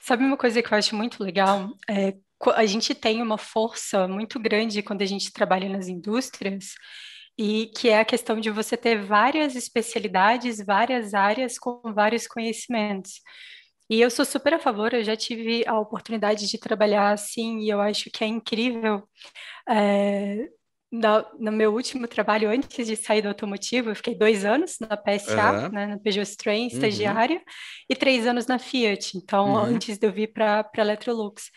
Sabe 0.00 0.24
uma 0.24 0.36
coisa 0.36 0.62
que 0.62 0.72
eu 0.72 0.78
acho 0.78 0.96
muito 0.96 1.22
legal? 1.22 1.70
É, 1.88 2.16
a 2.54 2.66
gente 2.66 2.94
tem 2.94 3.20
uma 3.20 3.38
força 3.38 4.06
muito 4.06 4.38
grande 4.38 4.82
quando 4.82 5.02
a 5.02 5.06
gente 5.06 5.32
trabalha 5.32 5.68
nas 5.68 5.88
indústrias, 5.88 6.74
e 7.38 7.66
que 7.76 7.88
é 7.88 8.00
a 8.00 8.04
questão 8.04 8.40
de 8.40 8.50
você 8.50 8.76
ter 8.76 9.00
várias 9.00 9.54
especialidades, 9.54 10.64
várias 10.64 11.14
áreas 11.14 11.56
com 11.58 11.80
vários 11.94 12.26
conhecimentos. 12.26 13.20
E 13.88 14.00
eu 14.00 14.10
sou 14.10 14.24
super 14.24 14.54
a 14.54 14.58
favor, 14.58 14.92
eu 14.92 15.04
já 15.04 15.16
tive 15.16 15.64
a 15.66 15.78
oportunidade 15.78 16.46
de 16.46 16.58
trabalhar 16.58 17.12
assim, 17.12 17.60
e 17.60 17.70
eu 17.70 17.80
acho 17.80 18.10
que 18.10 18.24
é 18.24 18.26
incrível. 18.26 19.08
É, 19.68 20.48
no, 20.90 21.24
no, 21.38 21.52
meu 21.52 21.72
último 21.72 22.08
trabalho, 22.08 22.50
antes 22.50 22.86
de 22.86 22.96
sair 22.96 23.22
do 23.22 23.28
automotivo, 23.28 23.90
eu 23.90 23.96
fiquei 23.96 24.14
dois 24.14 24.44
anos 24.44 24.76
na 24.80 24.96
PSA, 24.96 25.52
uhum. 25.52 25.68
né, 25.70 25.86
na 25.86 25.98
Peugeot 25.98 26.28
uhum. 26.46 26.66
estagiária, 26.66 27.36
uhum. 27.36 27.42
e 27.88 27.94
três 27.94 28.26
anos 28.26 28.46
na 28.46 28.58
Fiat, 28.58 29.16
então, 29.16 29.52
uhum. 29.52 29.56
antes 29.58 29.96
de 29.96 30.06
eu 30.06 30.12
vir 30.12 30.32
para 30.32 30.68
a 30.76 30.80
Electrolux. 30.80 31.50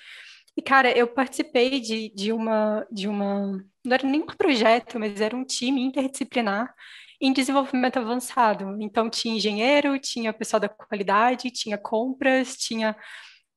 E, 0.56 0.62
cara, 0.62 0.92
eu 0.92 1.08
participei 1.08 1.80
de, 1.80 2.10
de 2.14 2.32
uma, 2.32 2.86
de 2.92 3.08
uma, 3.08 3.64
não 3.86 3.94
era 3.94 4.08
nem 4.08 4.22
um 4.22 4.26
projeto, 4.26 5.00
mas 5.00 5.22
era 5.22 5.36
um 5.36 5.46
time 5.46 5.82
interdisciplinar 5.82 6.74
em 7.22 7.32
desenvolvimento 7.32 7.98
avançado. 7.98 8.76
Então, 8.82 9.10
tinha 9.10 9.36
engenheiro, 9.36 9.98
tinha 10.00 10.34
pessoal 10.34 10.60
da 10.60 10.70
qualidade, 10.70 11.52
tinha 11.52 11.78
compras, 11.78 12.58
tinha 12.58 12.96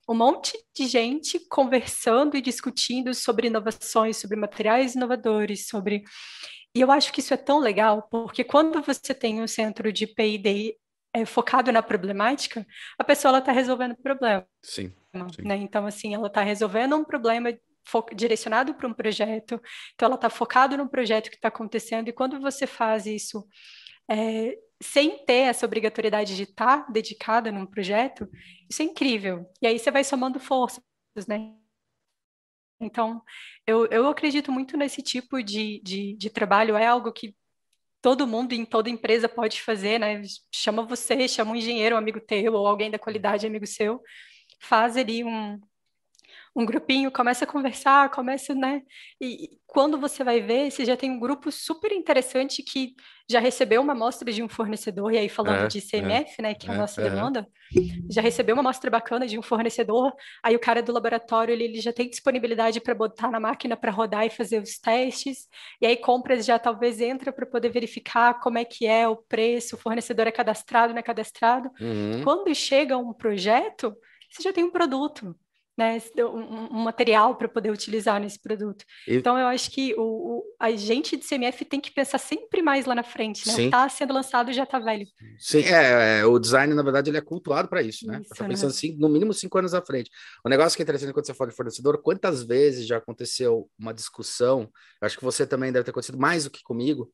um 0.08 0.14
monte 0.14 0.52
de 0.76 0.86
gente 0.86 1.40
conversando 1.48 2.36
e 2.36 2.42
discutindo 2.42 3.14
sobre 3.14 3.46
inovações, 3.46 4.18
sobre 4.18 4.36
materiais 4.36 4.94
inovadores, 4.94 5.66
sobre. 5.66 6.04
E 6.76 6.80
eu 6.80 6.90
acho 6.90 7.12
que 7.12 7.20
isso 7.20 7.32
é 7.32 7.36
tão 7.36 7.58
legal, 7.58 8.06
porque 8.10 8.44
quando 8.44 8.82
você 8.82 9.14
tem 9.14 9.40
um 9.40 9.46
centro 9.46 9.92
de 9.92 10.06
P&D 10.06 10.76
é, 11.14 11.24
focado 11.24 11.70
na 11.70 11.80
problemática, 11.80 12.66
a 12.98 13.04
pessoa 13.04 13.38
está 13.38 13.52
resolvendo 13.52 13.92
o 13.92 14.02
problema. 14.02 14.44
Sim. 14.60 14.92
sim. 15.34 15.42
Né? 15.42 15.56
Então, 15.56 15.86
assim, 15.86 16.12
ela 16.12 16.26
está 16.26 16.42
resolvendo 16.42 16.96
um 16.96 17.04
problema 17.04 17.56
direcionado 18.14 18.74
para 18.74 18.88
um 18.88 18.94
projeto, 18.94 19.60
então 19.94 20.06
ela 20.06 20.14
está 20.16 20.28
focada 20.28 20.76
no 20.76 20.88
projeto 20.88 21.30
que 21.30 21.36
está 21.36 21.48
acontecendo, 21.48 22.08
e 22.08 22.12
quando 22.12 22.40
você 22.40 22.66
faz 22.66 23.06
isso 23.06 23.46
é, 24.10 24.58
sem 24.82 25.24
ter 25.24 25.48
essa 25.48 25.66
obrigatoriedade 25.66 26.34
de 26.34 26.42
estar 26.42 26.84
tá 26.84 26.90
dedicada 26.90 27.52
num 27.52 27.66
projeto, 27.66 28.28
isso 28.68 28.82
é 28.82 28.86
incrível. 28.86 29.48
E 29.62 29.66
aí 29.66 29.78
você 29.78 29.90
vai 29.90 30.02
somando 30.02 30.40
forças, 30.40 30.82
né? 31.28 31.54
Então, 32.80 33.22
eu, 33.66 33.86
eu 33.86 34.08
acredito 34.08 34.50
muito 34.50 34.76
nesse 34.76 35.00
tipo 35.00 35.42
de, 35.42 35.80
de, 35.84 36.16
de 36.16 36.30
trabalho, 36.30 36.76
é 36.76 36.86
algo 36.86 37.12
que 37.12 37.34
todo 38.04 38.26
mundo 38.26 38.52
em 38.52 38.66
toda 38.66 38.90
empresa 38.90 39.30
pode 39.30 39.62
fazer, 39.62 39.98
né? 39.98 40.20
Chama 40.54 40.82
você, 40.84 41.26
chama 41.26 41.52
um 41.52 41.56
engenheiro, 41.56 41.94
um 41.94 41.98
amigo 41.98 42.20
teu, 42.20 42.52
ou 42.52 42.66
alguém 42.66 42.90
da 42.90 42.98
qualidade, 42.98 43.46
amigo 43.46 43.66
seu, 43.66 43.98
faz 44.60 44.98
ali 44.98 45.24
um, 45.24 45.58
um 46.54 46.64
grupinho, 46.64 47.10
começa 47.10 47.44
a 47.44 47.48
conversar, 47.48 48.10
começa, 48.10 48.54
né? 48.54 48.82
E 49.20 49.58
quando 49.66 49.98
você 49.98 50.22
vai 50.22 50.40
ver, 50.40 50.70
você 50.70 50.84
já 50.84 50.96
tem 50.96 51.10
um 51.10 51.18
grupo 51.18 51.50
super 51.50 51.90
interessante 51.90 52.62
que 52.62 52.94
já 53.28 53.40
recebeu 53.40 53.82
uma 53.82 53.92
amostra 53.92 54.30
de 54.30 54.40
um 54.40 54.48
fornecedor, 54.48 55.12
e 55.12 55.18
aí 55.18 55.28
falando 55.28 55.64
é, 55.64 55.66
de 55.66 55.80
CMF, 55.80 56.34
é, 56.38 56.42
né, 56.42 56.54
que 56.54 56.68
é 56.68 56.70
a 56.70 56.74
é, 56.74 56.78
nossa 56.78 57.00
é. 57.00 57.10
demanda, 57.10 57.48
já 58.08 58.20
recebeu 58.20 58.54
uma 58.54 58.60
amostra 58.60 58.88
bacana 58.88 59.26
de 59.26 59.36
um 59.36 59.42
fornecedor, 59.42 60.12
aí 60.42 60.54
o 60.54 60.60
cara 60.60 60.80
do 60.80 60.92
laboratório, 60.92 61.52
ele, 61.52 61.64
ele 61.64 61.80
já 61.80 61.92
tem 61.92 62.08
disponibilidade 62.08 62.80
para 62.80 62.94
botar 62.94 63.30
na 63.30 63.40
máquina 63.40 63.76
para 63.76 63.90
rodar 63.90 64.24
e 64.24 64.30
fazer 64.30 64.62
os 64.62 64.78
testes, 64.78 65.48
e 65.80 65.86
aí 65.86 65.96
compras 65.96 66.44
já 66.44 66.56
talvez 66.58 67.00
entra 67.00 67.32
para 67.32 67.46
poder 67.46 67.70
verificar 67.70 68.38
como 68.40 68.58
é 68.58 68.64
que 68.64 68.86
é 68.86 69.08
o 69.08 69.16
preço, 69.16 69.74
o 69.74 69.78
fornecedor 69.78 70.28
é 70.28 70.30
cadastrado, 70.30 70.92
não 70.92 71.00
é 71.00 71.02
cadastrado. 71.02 71.70
Uhum. 71.80 72.22
Quando 72.22 72.54
chega 72.54 72.96
um 72.96 73.12
projeto, 73.12 73.96
você 74.30 74.42
já 74.42 74.52
tem 74.52 74.62
um 74.62 74.70
produto 74.70 75.34
né, 75.76 76.00
um, 76.18 76.78
um 76.78 76.82
material 76.84 77.34
para 77.34 77.48
poder 77.48 77.70
utilizar 77.70 78.20
nesse 78.20 78.40
produto. 78.40 78.84
E... 79.08 79.16
Então, 79.16 79.36
eu 79.38 79.46
acho 79.46 79.70
que 79.70 79.94
o, 79.94 80.02
o, 80.02 80.44
a 80.60 80.70
gente 80.72 81.16
de 81.16 81.26
CMF 81.26 81.64
tem 81.64 81.80
que 81.80 81.90
pensar 81.90 82.18
sempre 82.18 82.62
mais 82.62 82.86
lá 82.86 82.94
na 82.94 83.02
frente, 83.02 83.46
né? 83.48 83.64
Está 83.64 83.88
sendo 83.88 84.14
lançado 84.14 84.52
já 84.52 84.62
está 84.62 84.78
velho. 84.78 85.06
Sim, 85.38 85.62
é, 85.62 86.20
é, 86.20 86.24
o 86.26 86.38
design, 86.38 86.72
na 86.74 86.82
verdade, 86.82 87.10
ele 87.10 87.18
é 87.18 87.20
cultuado 87.20 87.68
para 87.68 87.82
isso, 87.82 88.06
né? 88.06 88.20
Está 88.22 88.46
pensando 88.46 88.70
né? 88.70 88.74
assim, 88.76 88.96
no 88.96 89.08
mínimo 89.08 89.34
cinco 89.34 89.58
anos 89.58 89.74
à 89.74 89.82
frente. 89.82 90.10
O 90.44 90.48
negócio 90.48 90.76
que 90.76 90.82
é 90.82 90.84
interessante 90.84 91.12
quando 91.12 91.26
você 91.26 91.34
fala 91.34 91.50
de 91.50 91.56
fornecedor, 91.56 92.00
quantas 92.02 92.42
vezes 92.44 92.86
já 92.86 92.98
aconteceu 92.98 93.68
uma 93.78 93.92
discussão, 93.92 94.68
acho 95.00 95.18
que 95.18 95.24
você 95.24 95.46
também 95.46 95.72
deve 95.72 95.84
ter 95.84 95.90
acontecido 95.90 96.18
mais 96.18 96.44
do 96.44 96.50
que 96.50 96.62
comigo, 96.62 97.10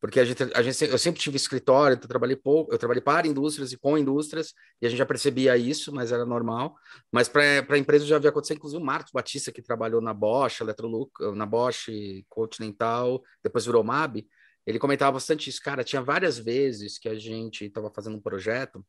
porque 0.00 0.18
a 0.18 0.24
gente, 0.24 0.42
a 0.54 0.62
gente, 0.62 0.82
eu 0.84 0.98
sempre 0.98 1.20
tive 1.20 1.36
escritório, 1.36 1.94
então 1.94 2.06
eu 2.06 2.08
trabalhei 2.08 2.34
pouco, 2.34 2.72
eu 2.72 2.78
trabalhei 2.78 3.02
para 3.02 3.26
indústrias 3.26 3.70
e 3.70 3.76
com 3.76 3.98
indústrias, 3.98 4.54
e 4.80 4.86
a 4.86 4.88
gente 4.88 4.98
já 4.98 5.04
percebia 5.04 5.56
isso, 5.58 5.92
mas 5.94 6.10
era 6.10 6.24
normal. 6.24 6.74
Mas 7.12 7.28
para 7.28 7.42
a 7.68 7.78
empresa 7.78 8.06
já 8.06 8.16
havia 8.16 8.30
acontecido, 8.30 8.56
inclusive 8.56 8.82
o 8.82 8.84
Marcos 8.84 9.12
Batista, 9.12 9.52
que 9.52 9.60
trabalhou 9.60 10.00
na 10.00 10.14
Bosch, 10.14 10.62
Electrolux, 10.62 11.12
na 11.36 11.44
Bosch, 11.44 11.88
Continental, 12.30 13.22
depois 13.44 13.66
virou 13.66 13.84
MAB, 13.84 14.26
ele 14.66 14.78
comentava 14.78 15.12
bastante 15.12 15.50
isso. 15.50 15.60
Cara, 15.62 15.84
tinha 15.84 16.00
várias 16.00 16.38
vezes 16.38 16.98
que 16.98 17.08
a 17.08 17.14
gente 17.14 17.66
estava 17.66 17.90
fazendo 17.94 18.16
um 18.16 18.22
projeto, 18.22 18.84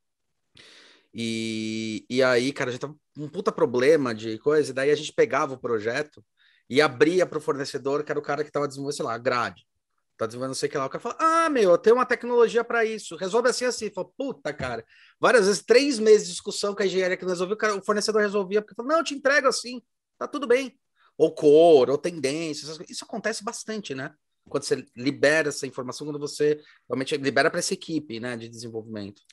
e, 1.13 2.05
e 2.09 2.23
aí, 2.23 2.53
cara, 2.53 2.69
a 2.69 2.71
gente 2.71 2.81
tava 2.81 2.95
um 3.17 3.27
puta 3.27 3.51
problema 3.51 4.15
de 4.15 4.37
coisa, 4.37 4.71
e 4.71 4.73
daí 4.73 4.91
a 4.91 4.95
gente 4.95 5.11
pegava 5.11 5.55
o 5.55 5.59
projeto 5.59 6.23
e 6.69 6.81
abria 6.81 7.25
para 7.25 7.37
o 7.37 7.41
fornecedor, 7.41 8.01
que 8.01 8.11
era 8.13 8.19
o 8.19 8.23
cara 8.23 8.43
que 8.43 8.49
estava 8.49 8.65
desenvolvendo, 8.65 8.95
sei 8.95 9.05
lá, 9.05 9.13
a 9.15 9.17
grade 9.17 9.65
tá 10.21 10.27
desenvolvendo 10.27 10.55
sei 10.55 10.69
o 10.69 10.71
que 10.71 10.77
lá. 10.77 10.85
O 10.85 10.89
cara 10.89 11.01
fala, 11.01 11.17
ah, 11.19 11.49
meu, 11.49 11.75
tem 11.79 11.91
uma 11.91 12.05
tecnologia 12.05 12.63
para 12.63 12.85
isso, 12.85 13.15
resolve 13.15 13.49
assim, 13.49 13.65
assim. 13.65 13.89
Fala, 13.89 14.07
puta, 14.15 14.53
cara. 14.53 14.85
Várias 15.19 15.47
vezes, 15.47 15.63
três 15.63 15.97
meses 15.97 16.27
de 16.27 16.33
discussão 16.33 16.75
com 16.75 16.83
a 16.83 16.85
engenharia 16.85 17.17
que 17.17 17.23
não 17.23 17.31
resolveu, 17.31 17.57
o 17.77 17.83
fornecedor 17.83 18.21
resolvia, 18.21 18.61
porque 18.61 18.75
falou, 18.75 18.91
não, 18.91 18.99
eu 18.99 19.03
te 19.03 19.15
entrego 19.15 19.47
assim, 19.47 19.81
tá 20.19 20.27
tudo 20.27 20.45
bem. 20.45 20.77
Ou 21.17 21.33
cor, 21.33 21.89
ou 21.89 21.97
tendência, 21.97 22.67
isso 22.87 23.03
acontece 23.03 23.43
bastante, 23.43 23.95
né? 23.95 24.13
Quando 24.47 24.63
você 24.63 24.85
libera 24.95 25.49
essa 25.49 25.65
informação, 25.65 26.05
quando 26.05 26.19
você 26.19 26.61
realmente 26.87 27.17
libera 27.17 27.49
para 27.49 27.59
essa 27.59 27.73
equipe, 27.73 28.19
né, 28.19 28.37
de 28.37 28.47
desenvolvimento. 28.47 29.23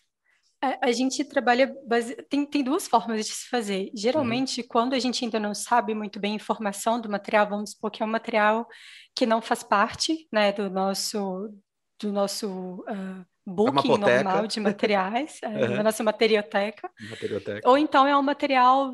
É, 0.63 0.79
a 0.83 0.93
gente 0.93 1.25
trabalha 1.25 1.73
base... 1.87 2.17
tem, 2.29 2.45
tem 2.45 2.65
duas 2.65 2.89
formas 2.89 3.25
de 3.27 3.33
se 3.33 3.49
fazer. 3.49 3.91
Geralmente, 3.95 4.61
uhum. 4.61 4.67
quando 4.69 4.95
a 4.95 4.99
gente 4.99 5.25
ainda 5.25 5.39
não 5.39 5.55
sabe 5.55 5.95
muito 5.95 6.19
bem 6.19 6.33
a 6.33 6.37
informação 6.37 7.01
do 7.01 7.09
material, 7.09 7.49
vamos 7.49 7.71
supor 7.73 7.91
que 7.91 8.03
é 8.03 8.07
um 8.07 8.11
material 8.11 8.67
que 9.15 9.25
não 9.25 9.41
faz 9.41 9.63
parte 9.63 10.27
né, 10.33 10.53
do 10.53 10.69
nosso 10.69 11.53
do 12.01 12.13
nosso 12.13 12.85
uh, 12.89 13.25
booking 13.45 13.95
é 13.95 13.99
normal 13.99 14.47
de 14.47 14.61
materiais, 14.61 15.41
é, 15.43 15.49
uhum. 15.49 15.77
da 15.77 15.83
nossa 15.83 16.05
materioteca. 16.05 16.89
materioteca. 17.11 17.69
Ou 17.69 17.77
então 17.77 18.07
é 18.07 18.17
um 18.17 18.23
material 18.23 18.93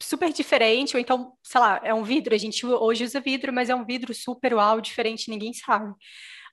super 0.00 0.32
diferente, 0.32 0.96
ou 0.96 1.00
então, 1.00 1.32
sei 1.42 1.60
lá, 1.60 1.80
é 1.82 1.92
um 1.92 2.04
vidro. 2.04 2.32
A 2.32 2.38
gente 2.38 2.64
hoje 2.64 3.02
usa 3.02 3.20
vidro, 3.20 3.52
mas 3.52 3.68
é 3.68 3.74
um 3.74 3.84
vidro 3.84 4.14
super 4.14 4.54
uau, 4.54 4.80
diferente, 4.80 5.30
ninguém 5.30 5.52
sabe 5.52 5.92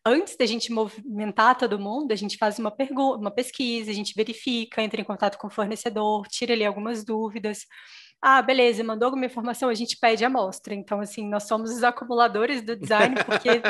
antes 0.06 0.38
da 0.38 0.46
gente 0.46 0.72
movimentar 0.72 1.58
todo 1.58 1.80
mundo, 1.80 2.12
a 2.12 2.16
gente 2.16 2.38
faz 2.38 2.60
uma 2.60 2.70
pergunta, 2.70 3.18
uma 3.18 3.32
pesquisa, 3.32 3.90
a 3.90 3.94
gente 3.94 4.14
verifica, 4.16 4.82
entra 4.82 5.02
em 5.02 5.04
contato 5.04 5.38
com 5.38 5.48
o 5.48 5.52
fornecedor, 5.52 6.28
tira 6.28 6.54
ali 6.54 6.64
algumas 6.64 7.04
dúvidas. 7.04 7.66
Ah, 8.22 8.42
beleza, 8.42 8.84
mandou 8.84 9.08
alguma 9.08 9.26
informação, 9.26 9.70
a 9.70 9.74
gente 9.74 9.98
pede 10.00 10.24
a 10.24 10.28
amostra. 10.28 10.74
Então, 10.74 11.00
assim, 11.00 11.28
nós 11.28 11.44
somos 11.44 11.72
os 11.72 11.84
acumuladores 11.84 12.62
do 12.62 12.76
design, 12.76 13.16
porque 13.26 13.62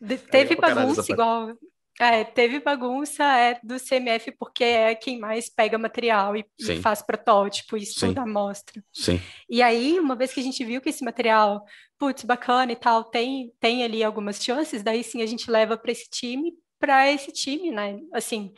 teve 0.30 0.56
bagunça 0.56 1.10
igual 1.10 1.54
é, 2.00 2.24
teve 2.24 2.58
bagunça 2.58 3.22
é 3.24 3.60
do 3.62 3.76
CMF 3.78 4.32
porque 4.32 4.64
é 4.64 4.94
quem 4.94 5.18
mais 5.18 5.48
pega 5.48 5.78
material 5.78 6.36
e, 6.36 6.44
e 6.58 6.80
faz 6.80 7.02
protótipo 7.02 7.76
e 7.76 7.82
estuda 7.82 8.20
a 8.20 8.24
amostra. 8.24 8.82
Sim. 8.92 9.20
E 9.48 9.62
aí, 9.62 9.98
uma 10.00 10.16
vez 10.16 10.32
que 10.32 10.40
a 10.40 10.42
gente 10.42 10.64
viu 10.64 10.80
que 10.80 10.88
esse 10.88 11.04
material, 11.04 11.64
putz, 11.98 12.24
bacana 12.24 12.72
e 12.72 12.76
tal, 12.76 13.04
tem, 13.04 13.52
tem 13.60 13.84
ali 13.84 14.02
algumas 14.02 14.42
chances, 14.42 14.82
daí 14.82 15.04
sim 15.04 15.22
a 15.22 15.26
gente 15.26 15.48
leva 15.48 15.76
para 15.76 15.92
esse 15.92 16.08
time, 16.10 16.52
para 16.80 17.10
esse 17.12 17.30
time, 17.30 17.70
né? 17.70 18.00
Assim, 18.12 18.52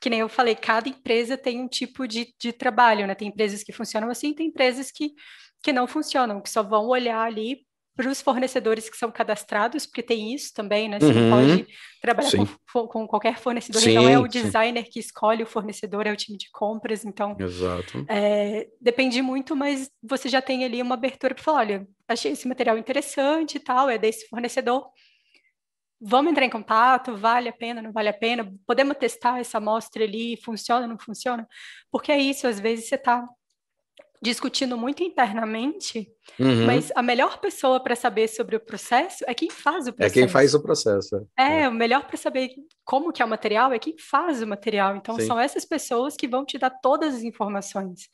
que 0.00 0.10
nem 0.10 0.18
eu 0.18 0.28
falei, 0.28 0.56
cada 0.56 0.88
empresa 0.88 1.38
tem 1.38 1.60
um 1.60 1.68
tipo 1.68 2.08
de, 2.08 2.34
de 2.40 2.52
trabalho, 2.52 3.06
né? 3.06 3.14
Tem 3.14 3.28
empresas 3.28 3.62
que 3.62 3.72
funcionam 3.72 4.10
assim, 4.10 4.34
tem 4.34 4.48
empresas 4.48 4.90
que, 4.90 5.12
que 5.62 5.72
não 5.72 5.86
funcionam, 5.86 6.40
que 6.40 6.50
só 6.50 6.60
vão 6.60 6.88
olhar 6.88 7.20
ali 7.20 7.64
para 7.94 8.08
os 8.08 8.22
fornecedores 8.22 8.88
que 8.88 8.96
são 8.96 9.10
cadastrados, 9.10 9.84
porque 9.84 10.02
tem 10.02 10.34
isso 10.34 10.52
também, 10.54 10.88
né? 10.88 10.98
Você 10.98 11.12
uhum. 11.12 11.30
pode 11.30 11.66
trabalhar 12.00 12.30
com, 12.72 12.88
com, 12.88 13.06
qualquer 13.06 13.38
fornecedor, 13.38 13.82
sim, 13.82 13.90
então 13.90 14.08
é 14.08 14.18
o 14.18 14.26
designer 14.26 14.84
sim. 14.84 14.90
que 14.90 14.98
escolhe 14.98 15.42
o 15.42 15.46
fornecedor, 15.46 16.06
é 16.06 16.12
o 16.12 16.16
time 16.16 16.38
de 16.38 16.50
compras, 16.50 17.04
então 17.04 17.36
Exato. 17.38 18.04
É, 18.08 18.68
depende 18.80 19.20
muito, 19.20 19.54
mas 19.54 19.90
você 20.02 20.28
já 20.28 20.40
tem 20.40 20.64
ali 20.64 20.80
uma 20.80 20.94
abertura 20.94 21.34
para 21.34 21.44
falar, 21.44 21.58
olha, 21.58 21.88
achei 22.08 22.32
esse 22.32 22.48
material 22.48 22.78
interessante 22.78 23.56
e 23.56 23.60
tal, 23.60 23.90
é 23.90 23.98
desse 23.98 24.26
fornecedor, 24.26 24.88
vamos 26.00 26.32
entrar 26.32 26.46
em 26.46 26.50
contato, 26.50 27.14
vale 27.14 27.48
a 27.48 27.52
pena, 27.52 27.82
não 27.82 27.92
vale 27.92 28.08
a 28.08 28.14
pena, 28.14 28.52
podemos 28.66 28.96
testar 28.96 29.38
essa 29.38 29.58
amostra 29.58 30.02
ali, 30.02 30.36
funciona, 30.42 30.86
não 30.86 30.98
funciona, 30.98 31.46
porque 31.90 32.10
é 32.10 32.18
isso, 32.18 32.46
às 32.46 32.58
vezes 32.58 32.88
você 32.88 32.94
está 32.94 33.24
discutindo 34.22 34.78
muito 34.78 35.02
internamente, 35.02 36.08
uhum. 36.38 36.64
mas 36.64 36.92
a 36.94 37.02
melhor 37.02 37.38
pessoa 37.38 37.80
para 37.80 37.96
saber 37.96 38.28
sobre 38.28 38.54
o 38.54 38.60
processo 38.60 39.24
é 39.26 39.34
quem 39.34 39.50
faz 39.50 39.88
o 39.88 39.92
processo. 39.92 40.18
É 40.18 40.22
quem 40.22 40.28
faz 40.28 40.54
o 40.54 40.62
processo. 40.62 41.28
É, 41.36 41.62
é. 41.62 41.68
o 41.68 41.72
melhor 41.72 42.06
para 42.06 42.16
saber 42.16 42.50
como 42.84 43.12
que 43.12 43.20
é 43.20 43.24
o 43.24 43.28
material 43.28 43.72
é 43.72 43.80
quem 43.80 43.96
faz 43.98 44.40
o 44.40 44.46
material. 44.46 44.96
Então 44.96 45.16
Sim. 45.16 45.26
são 45.26 45.40
essas 45.40 45.64
pessoas 45.64 46.16
que 46.16 46.28
vão 46.28 46.44
te 46.44 46.56
dar 46.56 46.70
todas 46.70 47.16
as 47.16 47.22
informações. 47.24 48.08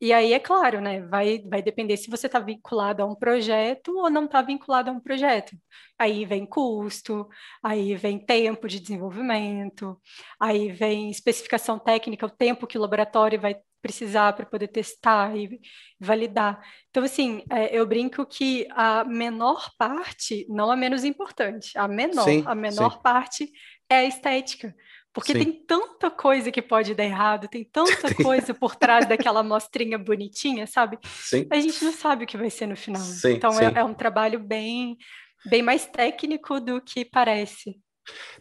E 0.00 0.12
aí, 0.12 0.32
é 0.32 0.40
claro, 0.40 0.80
né? 0.80 1.00
Vai, 1.02 1.38
vai 1.48 1.62
depender 1.62 1.96
se 1.96 2.10
você 2.10 2.26
está 2.26 2.40
vinculado 2.40 3.00
a 3.02 3.06
um 3.06 3.14
projeto 3.14 3.96
ou 3.96 4.10
não 4.10 4.24
está 4.24 4.42
vinculado 4.42 4.90
a 4.90 4.92
um 4.92 5.00
projeto. 5.00 5.56
Aí 5.96 6.24
vem 6.24 6.44
custo, 6.44 7.28
aí 7.62 7.94
vem 7.94 8.18
tempo 8.18 8.66
de 8.66 8.80
desenvolvimento, 8.80 9.98
aí 10.38 10.72
vem 10.72 11.10
especificação 11.10 11.78
técnica, 11.78 12.26
o 12.26 12.30
tempo 12.30 12.66
que 12.66 12.76
o 12.76 12.80
laboratório 12.80 13.40
vai 13.40 13.56
precisar 13.84 14.32
para 14.32 14.46
poder 14.46 14.68
testar 14.68 15.36
e 15.36 15.60
validar. 16.00 16.58
Então, 16.88 17.04
assim, 17.04 17.44
é, 17.50 17.78
eu 17.78 17.86
brinco 17.86 18.24
que 18.24 18.66
a 18.70 19.04
menor 19.04 19.68
parte, 19.76 20.46
não 20.48 20.70
a 20.70 20.76
menos 20.76 21.04
importante, 21.04 21.76
a 21.76 21.86
menor, 21.86 22.24
sim, 22.24 22.42
a 22.46 22.54
menor 22.54 22.94
sim. 22.94 23.02
parte 23.02 23.52
é 23.90 23.96
a 23.96 24.04
estética 24.04 24.74
Porque 25.12 25.32
Sim. 25.32 25.38
tem 25.38 25.52
tanta 25.66 26.10
coisa 26.10 26.50
que 26.50 26.62
pode 26.62 26.94
dar 26.94 27.04
errado, 27.04 27.46
tem 27.46 27.62
tanta 27.62 28.14
coisa 28.24 28.54
por 28.54 28.74
trás 28.74 29.06
daquela 29.06 29.40
amostrinha 29.40 29.98
bonitinha, 29.98 30.66
sabe? 30.66 30.98
Sim. 31.04 31.46
A 31.50 31.60
gente 31.60 31.84
não 31.84 31.92
sabe 31.92 32.24
o 32.24 32.26
que 32.26 32.38
vai 32.38 32.48
ser 32.48 32.66
no 32.66 32.76
final. 32.76 33.02
Sim, 33.02 33.34
então. 33.34 33.52
É, 33.60 33.80
é 33.80 33.84
um 33.84 33.92
trabalho 33.92 34.40
bem, 34.40 34.96
bem 35.44 35.60
mais 35.60 35.84
técnico 35.84 36.58
do 36.58 36.80
que 36.80 37.04
parece. 37.04 37.76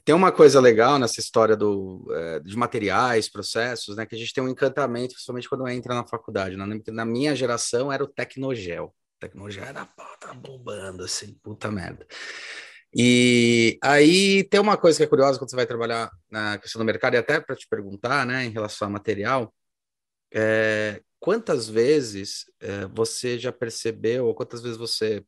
Tem 0.03 0.13
uma 0.13 0.31
coisa 0.31 0.59
legal 0.59 0.99
nessa 0.99 1.19
história 1.19 1.55
do, 1.55 2.05
é, 2.11 2.39
de 2.39 2.55
materiais, 2.57 3.29
processos, 3.29 3.95
né? 3.95 4.05
Que 4.05 4.15
a 4.15 4.17
gente 4.17 4.33
tem 4.33 4.43
um 4.43 4.49
encantamento, 4.49 5.13
principalmente 5.13 5.49
quando 5.49 5.67
entra 5.67 5.93
na 5.95 6.05
faculdade. 6.05 6.55
Né? 6.57 6.81
Na 6.87 7.05
minha 7.05 7.35
geração 7.35 7.91
era 7.91 8.03
o 8.03 8.07
Tecnogel. 8.07 8.85
O 8.85 9.19
Tecnogel 9.19 9.63
era 9.63 9.85
tá 10.19 10.33
bombando, 10.33 11.03
assim, 11.03 11.33
puta 11.41 11.71
merda. 11.71 12.05
E 12.95 13.79
aí 13.81 14.43
tem 14.43 14.59
uma 14.59 14.77
coisa 14.77 14.97
que 14.97 15.03
é 15.03 15.07
curiosa 15.07 15.39
quando 15.39 15.49
você 15.49 15.55
vai 15.55 15.65
trabalhar 15.65 16.11
na 16.29 16.57
questão 16.59 16.79
do 16.79 16.85
mercado, 16.85 17.15
e 17.15 17.17
até 17.17 17.39
para 17.39 17.55
te 17.55 17.67
perguntar, 17.67 18.25
né, 18.25 18.45
em 18.45 18.51
relação 18.51 18.87
a 18.87 18.91
material, 18.91 19.53
é, 20.31 21.01
quantas 21.19 21.67
vezes 21.67 22.45
é, 22.59 22.85
você 22.87 23.39
já 23.39 23.51
percebeu, 23.51 24.27
ou 24.27 24.35
quantas 24.35 24.61
vezes 24.61 24.77
você, 24.77 25.23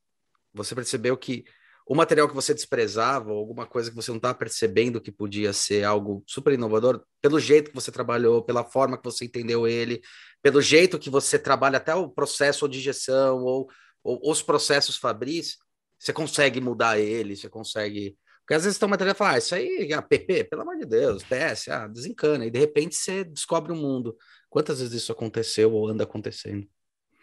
você 0.53 0.75
percebeu 0.75 1.17
que 1.17 1.43
o 1.85 1.95
material 1.95 2.27
que 2.27 2.33
você 2.33 2.53
desprezava, 2.53 3.31
alguma 3.31 3.67
coisa 3.67 3.91
que 3.91 3.95
você 3.95 4.09
não 4.09 4.17
estava 4.17 4.33
percebendo 4.33 4.99
que 4.99 5.11
podia 5.11 5.53
ser 5.53 5.83
algo 5.83 6.23
super 6.25 6.53
inovador, 6.53 7.03
pelo 7.21 7.39
jeito 7.39 7.69
que 7.69 7.75
você 7.75 7.91
trabalhou, 7.91 8.43
pela 8.43 8.63
forma 8.63 8.97
que 8.97 9.03
você 9.03 9.25
entendeu 9.25 9.67
ele, 9.67 10.01
pelo 10.41 10.61
jeito 10.61 10.97
que 10.97 11.11
você 11.11 11.37
trabalha 11.37 11.77
até 11.77 11.93
o 11.93 12.09
processo 12.09 12.67
de 12.67 12.79
injeção 12.79 13.43
ou, 13.43 13.69
ou 14.03 14.31
os 14.31 14.41
processos 14.41 14.97
fabris, 14.97 15.57
você 15.99 16.11
consegue 16.11 16.59
mudar 16.59 16.99
ele, 16.99 17.35
você 17.35 17.47
consegue. 17.47 18.17
Porque 18.41 18.55
às 18.55 18.63
vezes 18.63 18.77
tem 18.77 18.85
uma 18.85 18.91
material 18.91 19.15
e 19.15 19.17
fala, 19.17 19.31
ah, 19.33 19.37
isso 19.37 19.55
aí 19.55 19.87
é 19.91 19.93
app, 19.93 20.43
pelo 20.45 20.61
amor 20.63 20.77
de 20.77 20.85
Deus, 20.85 21.23
PS, 21.23 21.67
ah, 21.69 21.87
desencana. 21.87 22.45
E 22.45 22.51
de 22.51 22.59
repente 22.59 22.95
você 22.95 23.23
descobre 23.23 23.71
o 23.71 23.75
um 23.75 23.79
mundo. 23.79 24.15
Quantas 24.49 24.79
vezes 24.79 25.01
isso 25.01 25.11
aconteceu 25.11 25.73
ou 25.73 25.87
anda 25.87 26.03
acontecendo? 26.03 26.67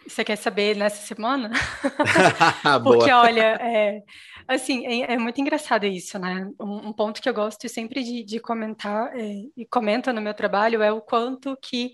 Você 0.07 0.25
quer 0.25 0.37
saber 0.37 0.77
nessa 0.77 1.07
semana? 1.07 1.51
Porque, 2.83 3.11
olha, 3.11 3.59
é, 3.61 4.03
assim, 4.47 4.87
é, 4.87 5.15
é, 5.15 5.19
muito 5.19 5.41
engraçado 5.41 5.87
isso, 5.87 6.19
né? 6.19 6.49
Um, 6.61 6.89
um, 6.89 6.93
ponto 6.93 7.21
que 7.21 7.29
eu 7.29 7.35
gosto 7.35 7.69
sempre 7.69 8.03
de, 8.03 8.25
de 8.25 8.41
comentar 8.41 9.17
é, 9.17 9.43
e 9.57 9.67
comento 9.67 10.13
no 10.13 10.21
meu 10.21 10.35
trabalho 10.35 10.83
é 10.83 10.93
o 10.93 11.01
quanto 11.01 11.57
que 11.61 11.93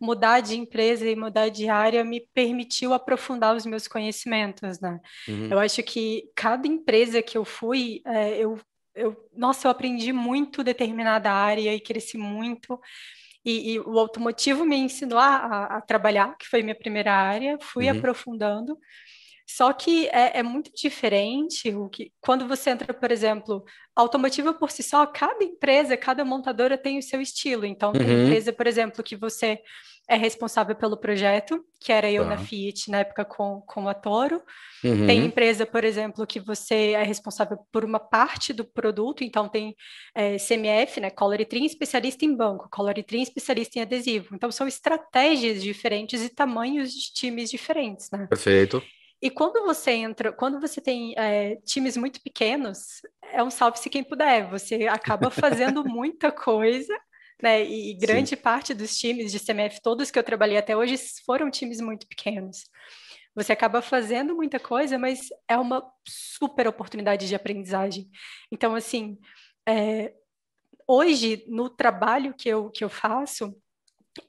mudar 0.00 0.40
de 0.40 0.56
empresa 0.56 1.06
e 1.06 1.14
mudar 1.14 1.50
de 1.50 1.68
área 1.68 2.02
me 2.02 2.20
permitiu 2.32 2.94
aprofundar 2.94 3.54
os 3.54 3.66
meus 3.66 3.86
conhecimentos, 3.86 4.80
né? 4.80 4.98
Uhum. 5.28 5.48
Eu 5.50 5.58
acho 5.58 5.82
que 5.82 6.30
cada 6.34 6.66
empresa 6.66 7.20
que 7.20 7.36
eu 7.36 7.44
fui, 7.44 8.00
é, 8.06 8.38
eu, 8.38 8.58
eu, 8.94 9.14
nossa, 9.36 9.66
eu 9.66 9.70
aprendi 9.70 10.12
muito 10.12 10.64
determinada 10.64 11.30
área 11.30 11.74
e 11.74 11.80
cresci 11.80 12.16
muito. 12.16 12.80
E, 13.44 13.72
e 13.72 13.80
o 13.80 13.98
automotivo 13.98 14.64
me 14.64 14.76
ensinou 14.76 15.18
a, 15.18 15.76
a, 15.76 15.80
trabalhar, 15.80 16.36
que 16.36 16.46
foi 16.46 16.62
minha 16.62 16.74
primeira 16.74 17.12
área, 17.12 17.58
fui 17.60 17.90
uhum. 17.90 17.98
aprofundando. 17.98 18.78
Só 19.46 19.72
que 19.72 20.06
é, 20.08 20.38
é, 20.38 20.42
muito 20.42 20.70
diferente 20.72 21.74
o 21.74 21.88
que 21.88 22.12
quando 22.20 22.46
você 22.46 22.70
entra, 22.70 22.94
por 22.94 23.10
exemplo, 23.10 23.64
automotiva 23.96 24.54
por 24.54 24.70
si 24.70 24.82
só, 24.82 25.04
cada 25.06 25.42
empresa, 25.42 25.96
cada 25.96 26.24
montadora 26.24 26.78
tem 26.78 26.98
o 26.98 27.02
seu 27.02 27.20
estilo. 27.20 27.66
Então, 27.66 27.92
tem 27.92 28.02
uhum. 28.02 28.26
empresa, 28.26 28.52
por 28.52 28.66
exemplo, 28.66 29.02
que 29.02 29.16
você 29.16 29.60
é 30.10 30.16
responsável 30.16 30.74
pelo 30.74 30.96
projeto, 30.96 31.64
que 31.78 31.92
era 31.92 32.10
eu 32.10 32.24
tá. 32.24 32.30
na 32.30 32.36
Fiat 32.36 32.90
na 32.90 32.98
época 32.98 33.24
com, 33.24 33.60
com 33.60 33.88
a 33.88 33.94
Toro. 33.94 34.42
Uhum. 34.82 35.06
Tem 35.06 35.24
empresa, 35.24 35.64
por 35.64 35.84
exemplo, 35.84 36.26
que 36.26 36.40
você 36.40 36.92
é 36.94 37.02
responsável 37.04 37.58
por 37.70 37.84
uma 37.84 38.00
parte 38.00 38.52
do 38.52 38.64
produto, 38.64 39.22
então 39.22 39.48
tem 39.48 39.76
é, 40.12 40.36
CMF, 40.36 41.00
né, 41.00 41.10
Color 41.10 41.44
Trim, 41.44 41.64
especialista 41.64 42.24
em 42.24 42.36
banco, 42.36 42.68
Color 42.68 43.00
Trim, 43.04 43.22
especialista 43.22 43.78
em 43.78 43.82
adesivo. 43.82 44.34
Então 44.34 44.50
são 44.50 44.66
estratégias 44.66 45.62
diferentes 45.62 46.20
e 46.24 46.28
tamanhos 46.28 46.92
de 46.92 47.12
times 47.12 47.48
diferentes, 47.48 48.10
né? 48.10 48.26
Perfeito. 48.26 48.82
E 49.22 49.30
quando 49.30 49.64
você 49.64 49.92
entra, 49.92 50.32
quando 50.32 50.58
você 50.58 50.80
tem 50.80 51.14
é, 51.16 51.54
times 51.64 51.96
muito 51.96 52.20
pequenos, 52.20 53.00
é 53.32 53.44
um 53.44 53.50
salve-se 53.50 53.88
quem 53.88 54.02
puder. 54.02 54.50
Você 54.50 54.88
acaba 54.88 55.30
fazendo 55.30 55.84
muita 55.86 56.32
coisa 56.32 56.98
né? 57.42 57.64
E 57.64 57.94
grande 57.94 58.30
Sim. 58.30 58.36
parte 58.36 58.74
dos 58.74 58.96
times 58.98 59.32
de 59.32 59.38
CMF, 59.38 59.80
todos 59.82 60.10
que 60.10 60.18
eu 60.18 60.22
trabalhei 60.22 60.56
até 60.56 60.76
hoje, 60.76 60.96
foram 61.24 61.50
times 61.50 61.80
muito 61.80 62.06
pequenos. 62.06 62.64
Você 63.34 63.52
acaba 63.52 63.80
fazendo 63.80 64.34
muita 64.34 64.58
coisa, 64.58 64.98
mas 64.98 65.28
é 65.48 65.56
uma 65.56 65.82
super 66.06 66.66
oportunidade 66.66 67.28
de 67.28 67.34
aprendizagem. 67.34 68.10
Então, 68.50 68.74
assim, 68.74 69.18
é, 69.68 70.12
hoje, 70.86 71.44
no 71.46 71.70
trabalho 71.70 72.34
que 72.34 72.48
eu, 72.48 72.70
que 72.70 72.82
eu 72.82 72.88
faço, 72.88 73.54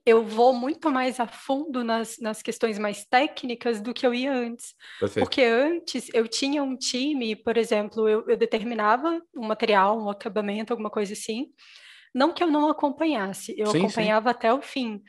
eu 0.05 0.23
vou 0.23 0.53
muito 0.53 0.91
mais 0.91 1.19
a 1.19 1.27
fundo 1.27 1.83
nas, 1.83 2.17
nas 2.19 2.41
questões 2.41 2.77
mais 2.77 3.03
técnicas 3.05 3.81
do 3.81 3.93
que 3.93 4.05
eu 4.05 4.13
ia 4.13 4.31
antes. 4.31 4.75
Perfeito. 4.99 5.25
Porque 5.25 5.41
antes 5.41 6.07
eu 6.13 6.27
tinha 6.27 6.61
um 6.61 6.77
time, 6.77 7.35
por 7.35 7.57
exemplo, 7.57 8.07
eu, 8.07 8.23
eu 8.27 8.37
determinava 8.37 9.21
um 9.35 9.47
material, 9.47 9.99
um 9.99 10.09
acabamento, 10.09 10.71
alguma 10.71 10.89
coisa 10.89 11.13
assim, 11.13 11.51
não 12.13 12.33
que 12.33 12.43
eu 12.43 12.51
não 12.51 12.69
acompanhasse, 12.69 13.53
eu 13.57 13.67
sim, 13.67 13.79
acompanhava 13.79 14.29
sim. 14.29 14.35
até 14.35 14.53
o 14.53 14.61
fim, 14.61 15.01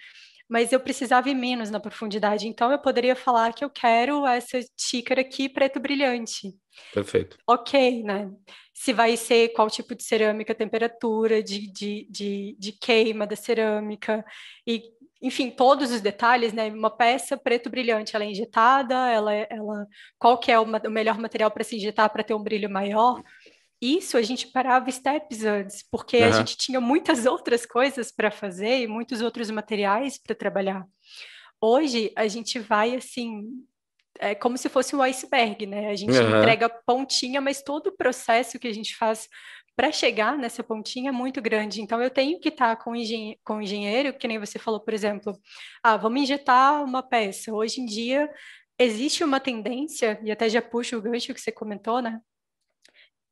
mas 0.48 0.72
eu 0.72 0.80
precisava 0.80 1.30
ir 1.30 1.34
menos 1.34 1.70
na 1.70 1.80
profundidade. 1.80 2.46
Então 2.46 2.70
eu 2.70 2.78
poderia 2.78 3.16
falar 3.16 3.54
que 3.54 3.64
eu 3.64 3.70
quero 3.70 4.26
essa 4.26 4.60
xícara 4.78 5.22
aqui 5.22 5.48
preto 5.48 5.80
brilhante. 5.80 6.54
Perfeito. 6.92 7.38
Ok, 7.46 8.02
né? 8.02 8.30
Se 8.74 8.92
vai 8.92 9.16
ser 9.16 9.48
qual 9.54 9.70
tipo 9.70 9.94
de 9.94 10.02
cerâmica, 10.02 10.54
temperatura 10.54 11.42
de, 11.42 11.72
de, 11.72 12.06
de, 12.10 12.56
de 12.58 12.72
queima 12.72 13.26
da 13.26 13.36
cerâmica 13.36 14.24
e 14.66 14.82
enfim, 15.22 15.50
todos 15.50 15.92
os 15.92 16.00
detalhes, 16.00 16.52
né? 16.52 16.68
Uma 16.68 16.90
peça 16.90 17.36
preto 17.36 17.70
brilhante, 17.70 18.16
ela 18.16 18.24
é 18.24 18.30
injetada, 18.30 18.94
ela, 19.08 19.32
é, 19.32 19.46
ela 19.48 19.86
qual 20.18 20.36
que 20.36 20.50
é 20.50 20.58
o, 20.58 20.64
o 20.64 20.90
melhor 20.90 21.16
material 21.16 21.50
para 21.50 21.62
se 21.62 21.76
injetar 21.76 22.10
para 22.10 22.24
ter 22.24 22.34
um 22.34 22.42
brilho 22.42 22.68
maior? 22.68 23.22
Isso 23.82 24.16
a 24.16 24.22
gente 24.22 24.46
parava 24.46 24.90
steps 24.90 25.44
antes, 25.44 25.84
porque 25.90 26.18
uhum. 26.18 26.28
a 26.28 26.30
gente 26.30 26.56
tinha 26.56 26.80
muitas 26.80 27.26
outras 27.26 27.66
coisas 27.66 28.12
para 28.12 28.30
fazer 28.30 28.82
e 28.82 28.86
muitos 28.86 29.20
outros 29.20 29.50
materiais 29.50 30.16
para 30.16 30.36
trabalhar. 30.36 30.86
Hoje 31.60 32.12
a 32.16 32.28
gente 32.28 32.58
vai 32.60 32.94
assim, 32.94 33.44
é 34.18 34.34
como 34.34 34.56
se 34.56 34.68
fosse 34.68 34.94
um 34.94 35.02
iceberg, 35.02 35.66
né? 35.66 35.88
A 35.88 35.96
gente 35.96 36.12
uhum. 36.12 36.38
entrega 36.38 36.68
pontinha, 36.68 37.40
mas 37.40 37.62
todo 37.62 37.88
o 37.88 37.96
processo 37.96 38.58
que 38.58 38.68
a 38.68 38.72
gente 38.72 38.96
faz 38.96 39.28
para 39.74 39.90
chegar 39.90 40.36
nessa 40.36 40.62
pontinha 40.62 41.08
é 41.08 41.12
muito 41.12 41.40
grande. 41.40 41.80
Então, 41.80 42.00
eu 42.02 42.10
tenho 42.10 42.38
que 42.38 42.50
estar 42.50 42.76
tá 42.76 42.82
com, 42.82 42.94
engen 42.94 43.38
com 43.42 43.56
o 43.56 43.62
engenheiro, 43.62 44.12
que 44.12 44.28
nem 44.28 44.38
você 44.38 44.58
falou, 44.58 44.80
por 44.80 44.92
exemplo, 44.92 45.36
ah, 45.82 45.96
vamos 45.96 46.22
injetar 46.22 46.84
uma 46.84 47.02
peça. 47.02 47.52
Hoje 47.52 47.80
em 47.80 47.86
dia, 47.86 48.30
existe 48.78 49.24
uma 49.24 49.40
tendência, 49.40 50.20
e 50.22 50.30
até 50.30 50.48
já 50.48 50.60
puxo 50.60 50.96
o 50.96 51.02
gancho 51.02 51.32
que 51.32 51.40
você 51.40 51.50
comentou, 51.50 52.02
né? 52.02 52.20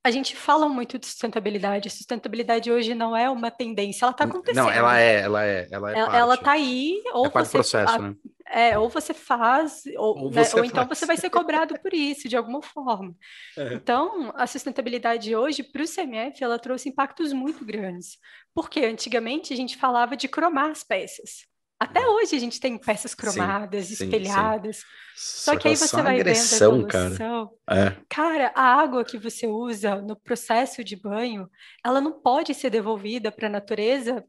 A 0.02 0.10
gente 0.10 0.34
fala 0.34 0.68
muito 0.68 0.98
de 0.98 1.06
sustentabilidade. 1.06 1.90
Sustentabilidade 1.90 2.72
hoje 2.72 2.94
não 2.94 3.14
é 3.14 3.28
uma 3.28 3.50
tendência, 3.50 4.04
ela 4.04 4.12
está 4.12 4.24
acontecendo. 4.24 4.64
Não, 4.64 4.70
ela 4.70 4.98
é, 4.98 5.20
ela 5.20 5.44
é, 5.44 5.68
ela 5.70 5.92
é. 5.92 5.98
Ela, 5.98 6.16
ela 6.16 6.36
tá 6.36 6.52
aí, 6.52 7.02
ou 7.12 7.26
é 7.26 7.28
você, 7.28 7.58
processo, 7.58 7.94
a, 7.94 7.98
né? 7.98 8.16
É, 8.52 8.78
ou 8.78 8.88
você 8.88 9.14
faz, 9.14 9.82
ou, 9.96 10.24
ou, 10.24 10.30
né, 10.30 10.42
ou 10.54 10.64
então 10.64 10.86
você 10.88 11.06
vai 11.06 11.16
ser 11.16 11.30
cobrado 11.30 11.78
por 11.80 11.92
isso, 11.94 12.28
de 12.28 12.36
alguma 12.36 12.62
forma. 12.62 13.14
É. 13.56 13.74
Então, 13.74 14.32
a 14.34 14.46
sustentabilidade 14.46 15.36
hoje, 15.36 15.62
para 15.62 15.82
o 15.82 15.86
CMF, 15.86 16.42
ela 16.42 16.58
trouxe 16.58 16.88
impactos 16.88 17.32
muito 17.32 17.64
grandes. 17.64 18.18
Porque 18.54 18.80
antigamente 18.80 19.52
a 19.52 19.56
gente 19.56 19.76
falava 19.76 20.16
de 20.16 20.26
cromar 20.26 20.70
as 20.70 20.82
peças. 20.82 21.49
Até 21.80 22.06
hoje 22.06 22.36
a 22.36 22.38
gente 22.38 22.60
tem 22.60 22.76
peças 22.76 23.14
cromadas, 23.14 23.86
sim, 23.86 23.94
espelhadas. 23.94 24.76
Sim, 24.76 24.82
sim. 24.82 24.86
Só, 25.16 25.56
que 25.56 25.66
aí 25.66 25.74
você 25.74 26.02
vai 26.02 26.20
agressão, 26.20 26.72
vendo 26.72 26.94
a 26.94 26.98
evolução. 26.98 27.50
Cara. 27.66 27.88
É. 27.88 27.96
cara, 28.06 28.52
a 28.54 28.62
água 28.62 29.02
que 29.02 29.16
você 29.16 29.46
usa 29.46 29.96
no 30.02 30.14
processo 30.14 30.84
de 30.84 30.94
banho, 30.94 31.48
ela 31.82 31.98
não 31.98 32.12
pode 32.12 32.52
ser 32.52 32.68
devolvida 32.68 33.32
para 33.32 33.46
a 33.46 33.50
natureza. 33.50 34.22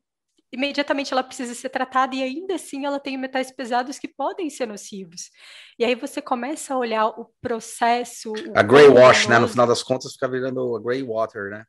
Imediatamente 0.49 1.11
ela 1.11 1.23
precisa 1.23 1.53
ser 1.53 1.67
tratada 1.67 2.15
e 2.15 2.23
ainda 2.23 2.55
assim 2.55 2.85
ela 2.85 3.01
tem 3.01 3.17
metais 3.17 3.51
pesados 3.51 3.99
que 3.99 4.07
podem 4.07 4.49
ser 4.49 4.65
nocivos. 4.65 5.29
E 5.77 5.83
aí 5.83 5.93
você 5.93 6.21
começa 6.21 6.73
a 6.73 6.77
olhar 6.77 7.07
o 7.07 7.29
processo. 7.41 8.31
A 8.55 8.63
grey 8.63 8.87
wash, 8.87 9.27
né? 9.27 9.37
No 9.39 9.47
final 9.49 9.67
das 9.67 9.83
contas 9.83 10.13
fica 10.13 10.27
virando 10.27 10.73
a 10.75 10.79
grey 10.79 11.03
water, 11.03 11.49
né? 11.49 11.65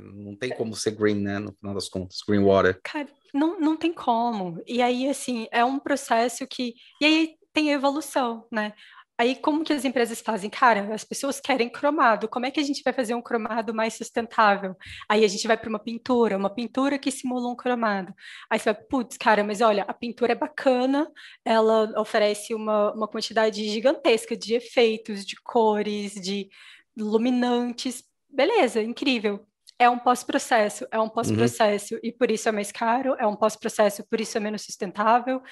Não 0.00 0.36
tem 0.36 0.50
como 0.50 0.74
ser 0.74 0.92
green, 0.92 1.20
né? 1.20 1.38
No 1.38 1.52
final 1.52 1.74
das 1.74 1.88
contas, 1.88 2.18
green 2.26 2.42
water. 2.42 2.80
Cara, 2.84 3.08
não, 3.34 3.58
não 3.60 3.76
tem 3.76 3.92
como. 3.92 4.62
E 4.66 4.82
aí, 4.82 5.08
assim, 5.08 5.46
é 5.50 5.64
um 5.64 5.78
processo 5.78 6.46
que. 6.46 6.74
E 7.00 7.04
aí 7.04 7.34
tem 7.52 7.70
evolução, 7.70 8.46
né? 8.52 8.72
Aí, 9.18 9.36
como 9.36 9.62
que 9.62 9.72
as 9.72 9.84
empresas 9.84 10.20
fazem? 10.22 10.48
Cara, 10.48 10.94
as 10.94 11.04
pessoas 11.04 11.40
querem 11.40 11.68
cromado. 11.68 12.26
Como 12.26 12.46
é 12.46 12.50
que 12.50 12.58
a 12.58 12.62
gente 12.62 12.82
vai 12.82 12.90
fazer 12.92 13.14
um 13.14 13.20
cromado 13.20 13.74
mais 13.74 13.92
sustentável? 13.94 14.74
Aí 15.06 15.24
a 15.24 15.28
gente 15.28 15.46
vai 15.46 15.58
para 15.58 15.68
uma 15.68 15.78
pintura, 15.78 16.38
uma 16.38 16.48
pintura 16.48 16.98
que 16.98 17.10
simula 17.10 17.46
um 17.50 17.54
cromado. 17.54 18.14
Aí 18.48 18.58
você 18.58 18.72
vai, 18.72 18.82
putz, 18.82 19.18
cara, 19.18 19.44
mas 19.44 19.60
olha, 19.60 19.84
a 19.86 19.92
pintura 19.92 20.32
é 20.32 20.34
bacana, 20.34 21.06
ela 21.44 21.92
oferece 22.00 22.54
uma, 22.54 22.94
uma 22.94 23.06
quantidade 23.06 23.68
gigantesca 23.68 24.34
de 24.34 24.54
efeitos, 24.54 25.26
de 25.26 25.36
cores, 25.42 26.14
de 26.14 26.48
luminantes. 26.96 28.02
Beleza, 28.30 28.82
incrível 28.82 29.46
é 29.80 29.88
um 29.88 29.98
pós-processo, 29.98 30.86
é 30.92 31.00
um 31.00 31.08
pós-processo 31.08 31.94
uhum. 31.94 32.00
e 32.04 32.12
por 32.12 32.30
isso 32.30 32.46
é 32.50 32.52
mais 32.52 32.70
caro, 32.70 33.16
é 33.18 33.26
um 33.26 33.34
pós-processo, 33.34 34.06
por 34.08 34.20
isso 34.20 34.36
é 34.36 34.40
menos 34.40 34.62
sustentável. 34.62 35.42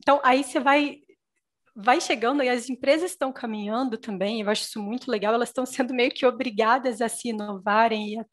Então, 0.00 0.18
aí 0.24 0.42
você 0.42 0.58
vai 0.58 1.00
vai 1.78 2.00
chegando 2.00 2.42
e 2.42 2.48
as 2.48 2.70
empresas 2.70 3.10
estão 3.10 3.30
caminhando 3.30 3.98
também, 3.98 4.40
eu 4.40 4.48
acho 4.48 4.62
isso 4.62 4.80
muito 4.80 5.10
legal, 5.10 5.34
elas 5.34 5.50
estão 5.50 5.66
sendo 5.66 5.92
meio 5.92 6.10
que 6.10 6.24
obrigadas 6.24 7.02
a 7.02 7.08
se 7.10 7.28
inovarem 7.28 8.14
e 8.14 8.18
a, 8.18 8.24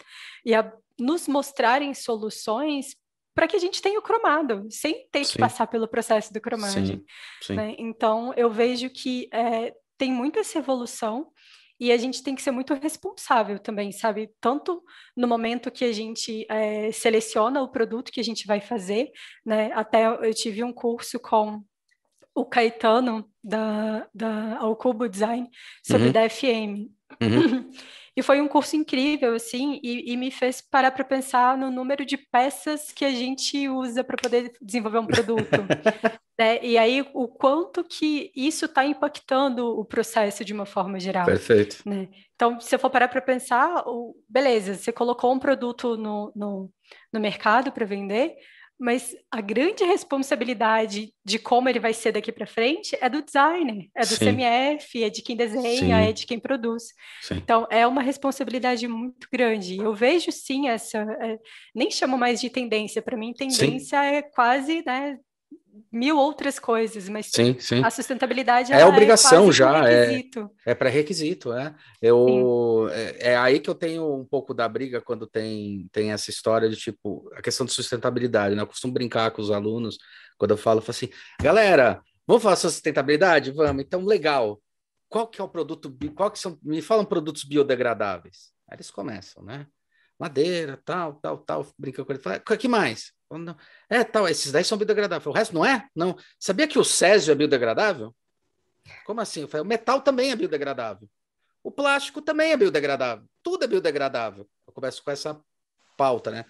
e 0.46 0.56
a 0.56 0.74
nos 0.98 1.28
mostrarem 1.28 1.94
soluções 1.94 2.96
para 3.36 3.46
que 3.46 3.58
a 3.58 3.60
gente 3.60 3.82
tenha 3.82 4.00
o 4.00 4.02
cromado, 4.02 4.66
sem 4.70 5.10
ter 5.12 5.26
sim. 5.26 5.34
que 5.34 5.40
passar 5.40 5.68
pelo 5.68 5.90
processo 5.90 6.32
do 6.32 6.40
cromagem. 6.40 7.00
Sim, 7.00 7.06
sim. 7.42 7.56
Né? 7.56 7.76
Então, 7.78 8.34
eu 8.38 8.50
vejo 8.50 8.90
que 8.90 9.28
é, 9.34 9.74
tem 9.98 10.10
muita 10.14 10.40
essa 10.40 10.60
evolução 10.60 11.30
e 11.80 11.92
a 11.92 11.98
gente 11.98 12.24
tem 12.24 12.36
que 12.36 12.42
ser 12.42 12.52
muito 12.52 12.74
responsável 12.74 13.60
também, 13.60 13.92
sabe? 13.92 14.30
Tanto 14.40 14.84
no 15.16 15.28
momento 15.28 15.72
que 15.72 15.84
a 15.84 15.92
gente 15.92 16.46
é, 16.50 16.92
seleciona 16.92 17.62
o 17.62 17.68
produto 17.68 18.12
que 18.12 18.20
a 18.20 18.24
gente 18.24 18.46
vai 18.46 18.62
fazer, 18.62 19.12
né? 19.46 19.72
Até 19.74 20.06
eu 20.06 20.34
tive 20.34 20.64
um 20.64 20.72
curso 20.72 21.20
com 21.20 21.62
o 22.36 22.46
Caetano 22.46 23.30
da, 23.44 24.08
da 24.14 24.58
Ao 24.60 24.76
Cubo 24.76 25.08
Design 25.08 25.50
sobre 25.86 26.08
uhum. 26.08 26.14
DFM. 26.14 26.90
Uhum. 27.22 27.70
E 28.15 28.21
foi 28.21 28.39
um 28.39 28.47
curso 28.47 28.76
incrível, 28.76 29.34
assim, 29.34 29.80
e, 29.84 30.12
e 30.13 30.17
me 30.17 30.30
fez 30.30 30.62
parar 30.62 30.91
para 30.91 31.04
pensar 31.04 31.58
no 31.58 31.71
número 31.71 32.06
de 32.06 32.15
peças 32.15 32.91
que 32.91 33.04
a 33.04 33.10
gente 33.10 33.67
usa 33.67 34.04
para 34.04 34.17
poder 34.17 34.54
desenvolver 34.62 34.99
um 34.99 35.08
produto. 35.08 35.49
né? 36.38 36.63
E 36.63 36.78
aí, 36.78 37.04
o 37.13 37.28
quanto 37.28 37.84
que 37.84 38.32
isso 38.36 38.65
está 38.65 38.86
impactando 38.86 39.65
o 39.65 39.84
processo 39.84 40.45
de 40.45 40.54
uma 40.54 40.65
forma 40.65 40.99
geral. 40.99 41.26
Perfeito. 41.26 41.78
Né? 41.88 42.08
Então, 42.36 42.60
se 42.60 42.76
eu 42.76 42.80
for 42.80 42.91
parar 42.91 43.08
para 43.08 43.21
pensar, 43.21 43.84
beleza, 44.30 44.76
você 44.76 44.91
colocou 44.91 45.34
um 45.34 45.39
produto 45.39 45.97
no, 45.97 46.32
no, 46.36 46.71
no 47.12 47.19
mercado 47.19 47.71
para 47.71 47.86
vender, 47.86 48.36
mas 48.84 49.15
a 49.32 49.39
grande 49.39 49.86
responsabilidade 49.86 51.13
de 51.24 51.39
como 51.39 51.69
ele 51.69 51.80
vai 51.80 51.93
ser 51.93 52.12
daqui 52.12 52.34
para 52.34 52.46
frente 52.46 52.98
é 53.00 53.08
do 53.08 53.22
designer, 53.22 53.89
é 53.96 54.02
do 54.02 54.08
sim. 54.08 54.26
CMF, 54.26 55.02
é 55.02 55.10
de 55.10 55.22
quem 55.22 55.38
desenha, 55.38 55.78
sim. 55.80 56.10
é 56.10 56.12
de 56.12 56.26
quem 56.26 56.38
produz. 56.38 56.84
Sim. 57.22 57.36
Então, 57.36 57.65
é 57.72 57.88
uma 57.88 58.02
responsabilidade 58.02 58.86
muito 58.86 59.26
grande. 59.32 59.78
Eu 59.78 59.93
vejo, 59.93 60.34
sim, 60.34 60.67
essa... 60.67 60.98
É, 60.98 61.39
nem 61.74 61.89
chamo 61.89 62.17
mais 62.17 62.41
de 62.41 62.50
tendência. 62.50 63.02
Para 63.02 63.15
mim, 63.15 63.32
tendência 63.32 64.04
é 64.04 64.22
quase 64.22 64.84
né, 64.86 65.17
mil 65.92 66.18
outras 66.18 66.60
coisas, 66.60 67.10
mas 67.10 67.28
sim, 67.32 67.58
sim. 67.60 67.84
a 67.84 67.90
sustentabilidade 67.90 68.72
é 68.72 68.86
obrigação 68.86 69.50
é 69.50 69.52
já, 69.52 69.90
é, 69.90 70.22
é 70.66 70.76
pré-requisito, 70.76 71.54
é. 71.54 71.74
Eu 72.02 72.88
é, 72.92 73.32
é, 73.32 73.38
aí 73.38 73.60
que 73.60 73.70
eu 73.70 73.76
tenho 73.76 74.14
um 74.16 74.26
pouco 74.26 74.54
da 74.54 74.68
briga 74.68 75.02
quando 75.02 75.26
tem, 75.26 75.88
tem 75.92 76.12
essa 76.12 76.30
história 76.30 76.70
de 76.70 76.76
tipo 76.76 77.30
a 77.36 77.42
questão 77.42 77.66
de 77.66 77.72
sustentabilidade, 77.72 78.56
né? 78.56 78.62
Eu 78.62 78.68
costumo 78.68 78.94
brincar 78.94 79.32
com 79.32 79.42
os 79.42 79.52
alunos 79.52 79.98
quando 80.38 80.52
eu 80.52 80.58
falo, 80.58 80.80
eu 80.80 80.84
falo 80.84 80.92
assim, 80.92 81.10
galera, 81.42 82.02
vamos 82.28 82.44
falar 82.44 82.56
sobre 82.56 82.74
sustentabilidade, 82.74 83.52
vamos. 83.52 83.84
Então 83.84 84.04
legal. 84.04 84.62
Qual 85.08 85.28
que 85.28 85.40
é 85.40 85.44
o 85.44 85.50
produto? 85.50 85.96
Qual 86.16 86.32
que 86.32 86.40
são? 86.40 86.58
Me 86.64 86.82
falam 86.82 87.06
produtos 87.06 87.44
biodegradáveis. 87.44 88.52
Aí 88.68 88.76
eles 88.76 88.90
começam, 88.90 89.44
né? 89.44 89.68
Madeira, 90.20 90.80
tal, 90.84 91.14
tal, 91.16 91.38
tal. 91.38 91.68
Brinca 91.78 92.04
com 92.04 92.12
ele. 92.12 92.22
Fala, 92.22 92.38
o 92.38 92.58
que 92.58 92.68
mais? 92.68 93.12
É, 93.89 94.04
tal, 94.04 94.28
esses 94.28 94.52
10 94.52 94.65
são 94.65 94.78
biodegradáveis. 94.78 95.28
O 95.28 95.32
resto 95.32 95.54
não 95.54 95.65
é? 95.65 95.88
Não. 95.96 96.17
Sabia 96.39 96.67
que 96.67 96.80
o 96.80 96.84
césio 96.84 97.32
é 97.32 97.36
biodegradável? 97.36 98.15
Como 99.06 99.22
assim? 99.22 99.48
Falei, 99.48 99.63
o 99.63 99.67
metal 99.67 100.02
também 100.02 100.32
é 100.32 100.36
biodegradável. 100.36 101.10
O 101.63 101.72
plástico 101.72 102.22
também 102.22 102.52
é 102.52 102.58
biodegradável. 102.58 103.26
Tudo 103.41 103.63
é 103.63 103.67
biodegradável. 103.67 104.48
Eu 104.67 104.74
começo 104.74 105.04
com 105.04 105.12
essa 105.12 105.39
pauta, 105.98 106.32
né? 106.32 106.46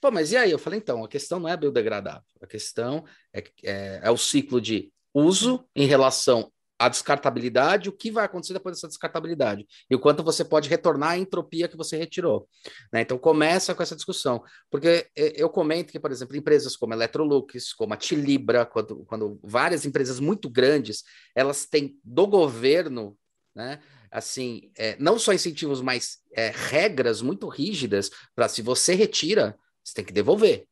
Pô, 0.00 0.10
mas 0.10 0.32
e 0.32 0.36
aí? 0.36 0.50
Eu 0.50 0.58
falei, 0.58 0.78
então, 0.78 1.04
a 1.04 1.08
questão 1.08 1.38
não 1.38 1.48
é 1.48 1.56
biodegradável. 1.56 2.24
A 2.40 2.46
questão 2.46 3.04
é, 3.32 3.44
é, 3.62 4.00
é 4.02 4.10
o 4.10 4.16
ciclo 4.16 4.60
de 4.60 4.92
uso 5.12 5.66
em 5.74 5.86
relação 5.86 6.52
a 6.84 6.88
descartabilidade, 6.88 7.88
o 7.88 7.92
que 7.92 8.10
vai 8.10 8.24
acontecer 8.24 8.52
depois 8.52 8.76
dessa 8.76 8.88
descartabilidade 8.88 9.66
e 9.90 9.94
o 9.94 9.98
quanto 9.98 10.22
você 10.22 10.44
pode 10.44 10.68
retornar 10.68 11.10
a 11.10 11.18
entropia 11.18 11.68
que 11.68 11.76
você 11.76 11.96
retirou. 11.96 12.48
Né? 12.92 13.00
Então 13.00 13.18
começa 13.18 13.74
com 13.74 13.82
essa 13.82 13.96
discussão, 13.96 14.42
porque 14.70 15.08
eu 15.14 15.48
comento 15.48 15.92
que, 15.92 16.00
por 16.00 16.10
exemplo, 16.10 16.36
empresas 16.36 16.76
como 16.76 16.92
a 16.92 16.96
Electrolux, 16.96 17.72
como 17.72 17.94
a 17.94 17.96
Tilibra, 17.96 18.66
quando, 18.66 19.04
quando 19.04 19.40
várias 19.42 19.84
empresas 19.84 20.20
muito 20.20 20.48
grandes, 20.50 21.04
elas 21.34 21.66
têm 21.66 21.98
do 22.04 22.26
governo, 22.26 23.16
né? 23.54 23.80
Assim, 24.10 24.70
é, 24.76 24.96
não 25.00 25.18
só 25.18 25.32
incentivos, 25.32 25.80
mas 25.80 26.18
é, 26.32 26.52
regras 26.54 27.20
muito 27.20 27.48
rígidas 27.48 28.10
para 28.32 28.48
se 28.48 28.62
você 28.62 28.94
retira, 28.94 29.58
você 29.82 29.94
tem 29.94 30.04
que 30.04 30.12
devolver. 30.12 30.68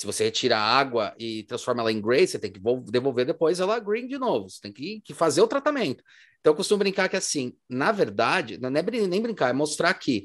Se 0.00 0.06
você 0.06 0.24
retira 0.24 0.56
a 0.56 0.62
água 0.62 1.14
e 1.18 1.42
transforma 1.42 1.82
ela 1.82 1.92
em 1.92 2.00
gray, 2.00 2.26
você 2.26 2.38
tem 2.38 2.50
que 2.50 2.58
devolver 2.90 3.26
depois 3.26 3.60
ela 3.60 3.78
green 3.78 4.06
de 4.06 4.16
novo. 4.16 4.48
Você 4.48 4.58
tem 4.58 4.72
que, 4.72 5.02
que 5.02 5.12
fazer 5.12 5.42
o 5.42 5.46
tratamento. 5.46 6.02
Então, 6.40 6.52
eu 6.52 6.56
costumo 6.56 6.78
brincar 6.78 7.06
que, 7.06 7.18
assim, 7.18 7.54
na 7.68 7.92
verdade, 7.92 8.56
não 8.56 8.70
é 8.70 8.82
nem 8.82 9.20
brincar, 9.20 9.50
é 9.50 9.52
mostrar 9.52 9.92
que, 9.92 10.24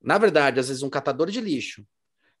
na 0.00 0.16
verdade, 0.16 0.60
às 0.60 0.68
vezes, 0.68 0.84
um 0.84 0.88
catador 0.88 1.28
de 1.28 1.40
lixo 1.40 1.84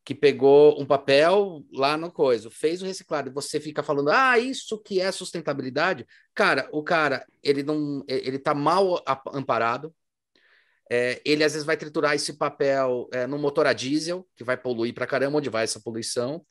que 0.04 0.14
pegou 0.14 0.80
um 0.80 0.86
papel 0.86 1.64
lá 1.72 1.96
no 1.96 2.12
coisa, 2.12 2.48
fez 2.48 2.80
o 2.80 2.86
reciclado, 2.86 3.28
e 3.28 3.34
você 3.34 3.58
fica 3.58 3.82
falando, 3.82 4.10
ah, 4.10 4.38
isso 4.38 4.78
que 4.78 5.00
é 5.00 5.10
sustentabilidade. 5.10 6.06
Cara, 6.32 6.68
o 6.70 6.84
cara, 6.84 7.26
ele 7.42 7.64
não, 7.64 8.04
ele 8.06 8.38
tá 8.38 8.54
mal 8.54 9.02
amparado, 9.34 9.92
é, 10.90 11.20
ele 11.24 11.44
às 11.44 11.52
vezes 11.52 11.64
vai 11.64 11.76
triturar 11.76 12.16
esse 12.16 12.32
papel 12.32 13.08
é, 13.12 13.24
no 13.24 13.38
motor 13.38 13.64
a 13.64 13.72
diesel, 13.72 14.26
que 14.36 14.42
vai 14.42 14.56
poluir 14.56 14.92
para 14.92 15.06
caramba, 15.06 15.38
onde 15.38 15.48
vai 15.48 15.62
essa 15.62 15.80
poluição. 15.80 16.44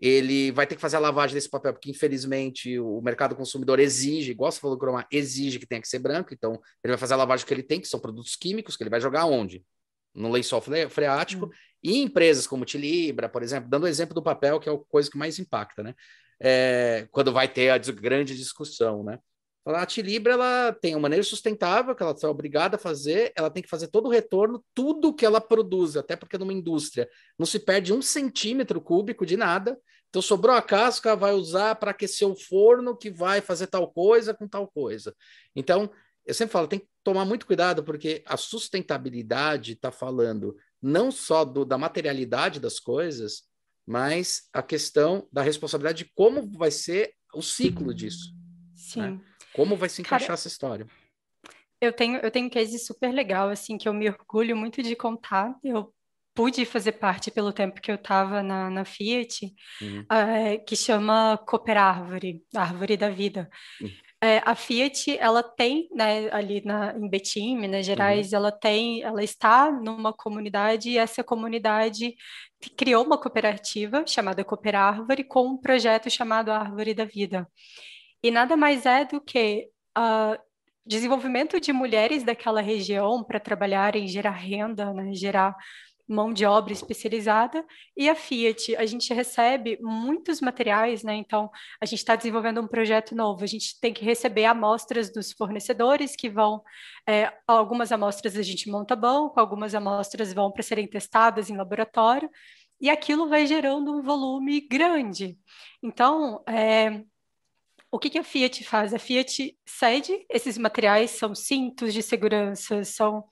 Ele 0.00 0.52
vai 0.52 0.66
ter 0.66 0.76
que 0.76 0.80
fazer 0.80 0.96
a 0.96 1.00
lavagem 1.00 1.34
desse 1.34 1.50
papel, 1.50 1.72
porque 1.72 1.90
infelizmente 1.90 2.78
o 2.78 3.02
mercado 3.02 3.34
consumidor 3.34 3.80
exige, 3.80 4.30
igual 4.30 4.50
você 4.50 4.60
falou, 4.60 4.78
Cromar, 4.78 5.06
exige 5.10 5.58
que 5.58 5.66
tenha 5.66 5.80
que 5.80 5.88
ser 5.88 5.98
branco, 5.98 6.32
então 6.32 6.52
ele 6.82 6.92
vai 6.92 6.96
fazer 6.96 7.14
a 7.14 7.18
lavagem 7.18 7.44
que 7.44 7.52
ele 7.52 7.64
tem, 7.64 7.80
que 7.80 7.88
são 7.88 8.00
produtos 8.00 8.36
químicos, 8.36 8.76
que 8.76 8.82
ele 8.82 8.90
vai 8.90 9.00
jogar 9.00 9.26
onde? 9.26 9.62
No 10.14 10.30
lençol 10.30 10.62
freático. 10.88 11.46
Hum. 11.46 11.50
E 11.82 11.98
empresas 11.98 12.46
como 12.46 12.64
Tilibra, 12.64 13.28
por 13.28 13.42
exemplo, 13.42 13.68
dando 13.68 13.84
o 13.84 13.88
exemplo 13.88 14.14
do 14.14 14.22
papel, 14.22 14.60
que 14.60 14.68
é 14.68 14.72
a 14.72 14.78
coisa 14.78 15.10
que 15.10 15.18
mais 15.18 15.38
impacta, 15.38 15.82
né? 15.82 15.94
É, 16.40 17.06
quando 17.10 17.32
vai 17.32 17.48
ter 17.48 17.70
a 17.70 17.78
grande 17.78 18.36
discussão, 18.36 19.02
né? 19.02 19.18
A 19.66 19.84
Tilibra 19.84 20.32
ela 20.32 20.72
tem 20.72 20.94
uma 20.94 21.02
maneira 21.02 21.22
sustentável 21.22 21.94
que 21.94 22.02
ela 22.02 22.16
é 22.20 22.26
obrigada 22.26 22.76
a 22.76 22.78
fazer, 22.78 23.32
ela 23.36 23.50
tem 23.50 23.62
que 23.62 23.68
fazer 23.68 23.88
todo 23.88 24.06
o 24.06 24.10
retorno, 24.10 24.64
tudo 24.74 25.14
que 25.14 25.24
ela 25.24 25.40
produz, 25.40 25.96
até 25.96 26.16
porque 26.16 26.38
numa 26.38 26.52
indústria 26.52 27.08
não 27.38 27.44
se 27.44 27.58
perde 27.58 27.92
um 27.92 28.00
centímetro 28.00 28.80
cúbico 28.80 29.26
de 29.26 29.36
nada. 29.36 29.78
Então 30.08 30.22
sobrou 30.22 30.56
a 30.56 30.62
casca, 30.62 31.14
vai 31.14 31.32
usar 31.32 31.74
para 31.76 31.90
aquecer 31.90 32.26
o 32.26 32.34
forno 32.34 32.96
que 32.96 33.10
vai 33.10 33.40
fazer 33.40 33.66
tal 33.66 33.92
coisa 33.92 34.32
com 34.34 34.48
tal 34.48 34.66
coisa. 34.66 35.14
Então, 35.54 35.90
eu 36.24 36.34
sempre 36.34 36.52
falo, 36.52 36.66
tem 36.66 36.80
que 36.80 36.88
tomar 37.04 37.24
muito 37.24 37.46
cuidado, 37.46 37.84
porque 37.84 38.22
a 38.26 38.36
sustentabilidade 38.36 39.72
está 39.72 39.92
falando 39.92 40.56
não 40.80 41.10
só 41.10 41.44
do, 41.44 41.64
da 41.64 41.76
materialidade 41.76 42.58
das 42.58 42.80
coisas, 42.80 43.42
mas 43.86 44.48
a 44.52 44.62
questão 44.62 45.28
da 45.30 45.42
responsabilidade 45.42 46.04
de 46.04 46.10
como 46.14 46.50
vai 46.56 46.70
ser 46.70 47.12
o 47.34 47.42
ciclo 47.42 47.94
disso. 47.94 48.34
Sim. 48.74 49.00
Né? 49.00 49.20
Como 49.52 49.76
vai 49.76 49.88
se 49.88 50.00
encaixar 50.00 50.28
Cara, 50.28 50.34
essa 50.34 50.48
história? 50.48 50.86
Eu 51.80 51.92
tenho, 51.92 52.18
eu 52.18 52.30
tenho 52.30 52.46
um 52.46 52.50
case 52.50 52.78
super 52.78 53.12
legal, 53.12 53.48
assim, 53.48 53.78
que 53.78 53.88
eu 53.88 53.94
me 53.94 54.08
orgulho 54.08 54.56
muito 54.56 54.82
de 54.82 54.94
contar. 54.94 55.54
Eu 55.64 55.92
pude 56.34 56.64
fazer 56.64 56.92
parte 56.92 57.30
pelo 57.30 57.52
tempo 57.52 57.80
que 57.80 57.90
eu 57.90 57.96
estava 57.96 58.42
na, 58.42 58.70
na, 58.70 58.84
Fiat, 58.84 59.52
uhum. 59.80 60.00
uh, 60.02 60.64
que 60.64 60.76
chama 60.76 61.38
Cooper 61.46 61.76
Árvore, 61.76 62.42
Árvore 62.54 62.96
da 62.96 63.10
Vida. 63.10 63.50
Uhum. 63.80 63.90
É, 64.22 64.42
a 64.44 64.54
Fiat, 64.54 65.16
ela 65.18 65.42
tem, 65.42 65.88
né, 65.94 66.30
ali 66.30 66.62
na, 66.62 66.94
em 66.94 67.08
Betim, 67.08 67.56
Minas 67.56 67.86
Gerais, 67.86 68.32
uhum. 68.32 68.38
ela 68.38 68.52
tem, 68.52 69.02
ela 69.02 69.24
está 69.24 69.72
numa 69.72 70.12
comunidade 70.12 70.90
e 70.90 70.98
essa 70.98 71.24
comunidade 71.24 72.14
criou 72.76 73.04
uma 73.04 73.16
cooperativa 73.16 74.04
chamada 74.06 74.44
Cooper 74.44 74.76
Árvore 74.76 75.24
com 75.24 75.46
um 75.46 75.56
projeto 75.56 76.10
chamado 76.10 76.50
Árvore 76.50 76.92
da 76.92 77.06
Vida. 77.06 77.48
E 78.22 78.30
nada 78.30 78.56
mais 78.56 78.86
é 78.86 79.04
do 79.04 79.20
que 79.20 79.68
uh, 79.96 80.38
desenvolvimento 80.84 81.60
de 81.60 81.72
mulheres 81.72 82.22
daquela 82.22 82.60
região 82.60 83.22
para 83.24 83.40
trabalharem, 83.40 84.08
gerar 84.08 84.32
renda, 84.32 84.92
né, 84.92 85.12
gerar 85.14 85.56
mão 86.10 86.32
de 86.32 86.44
obra 86.44 86.72
especializada, 86.72 87.64
e 87.96 88.08
a 88.08 88.16
Fiat, 88.16 88.74
a 88.74 88.84
gente 88.84 89.14
recebe 89.14 89.78
muitos 89.80 90.40
materiais, 90.40 91.04
né? 91.04 91.14
Então, 91.14 91.48
a 91.80 91.86
gente 91.86 92.00
está 92.00 92.16
desenvolvendo 92.16 92.60
um 92.60 92.66
projeto 92.66 93.14
novo, 93.14 93.44
a 93.44 93.46
gente 93.46 93.78
tem 93.80 93.92
que 93.94 94.04
receber 94.04 94.44
amostras 94.44 95.12
dos 95.12 95.30
fornecedores 95.32 96.16
que 96.16 96.28
vão, 96.28 96.62
é, 97.08 97.32
algumas 97.46 97.92
amostras 97.92 98.36
a 98.36 98.42
gente 98.42 98.68
monta 98.68 98.96
banco, 98.96 99.38
algumas 99.38 99.72
amostras 99.72 100.32
vão 100.32 100.50
para 100.50 100.64
serem 100.64 100.88
testadas 100.88 101.48
em 101.48 101.56
laboratório, 101.56 102.28
e 102.80 102.90
aquilo 102.90 103.28
vai 103.28 103.46
gerando 103.46 103.96
um 103.96 104.02
volume 104.02 104.60
grande. 104.62 105.38
Então, 105.80 106.42
é, 106.48 107.04
o 107.92 107.98
que, 107.98 108.10
que 108.10 108.18
a 108.18 108.24
Fiat 108.24 108.64
faz? 108.64 108.94
A 108.94 108.98
Fiat 108.98 109.56
cede 109.66 110.24
esses 110.28 110.56
materiais, 110.56 111.10
são 111.10 111.34
cintos 111.34 111.92
de 111.92 112.02
segurança, 112.02 112.84
são 112.84 113.24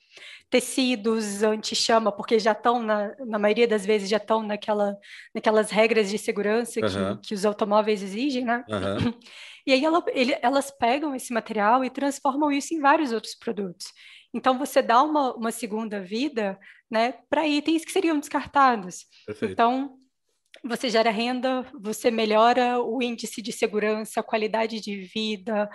tecidos 0.51 1.43
anti-chama, 1.43 2.11
porque 2.11 2.39
já 2.39 2.53
estão, 2.53 2.83
na, 2.83 3.15
na 3.27 3.39
maioria 3.39 3.69
das 3.69 3.85
vezes, 3.85 4.09
já 4.09 4.17
estão 4.17 4.43
naquela, 4.43 4.97
naquelas 5.35 5.71
regras 5.71 6.11
de 6.11 6.19
segurança 6.19 6.81
uhum. 6.81 7.17
que, 7.17 7.29
que 7.29 7.35
os 7.35 7.45
automóveis 7.45 8.03
exigem, 8.03 8.45
né? 8.45 8.65
Uhum. 8.69 9.13
E 9.67 9.73
aí 9.73 9.85
ela, 9.85 10.03
ele, 10.15 10.35
elas 10.41 10.71
pegam 10.71 11.15
esse 11.15 11.31
material 11.31 11.85
e 11.85 11.91
transformam 11.91 12.51
isso 12.51 12.73
em 12.73 12.81
vários 12.81 13.13
outros 13.13 13.35
produtos. 13.35 13.85
Então 14.33 14.59
você 14.59 14.81
dá 14.81 15.03
uma, 15.03 15.35
uma 15.35 15.51
segunda 15.51 16.01
vida 16.01 16.59
né, 16.91 17.13
para 17.29 17.47
itens 17.47 17.85
que 17.85 17.93
seriam 17.93 18.19
descartados. 18.19 19.05
Perfeito. 19.27 19.53
Então, 19.53 19.99
você 20.65 20.89
gera 20.89 21.11
renda, 21.11 21.65
você 21.75 22.11
melhora 22.11 22.81
o 22.81 23.03
índice 23.03 23.41
de 23.41 23.53
segurança, 23.53 24.21
a 24.21 24.23
qualidade 24.23 24.81
de 24.81 25.03
vida, 25.03 25.69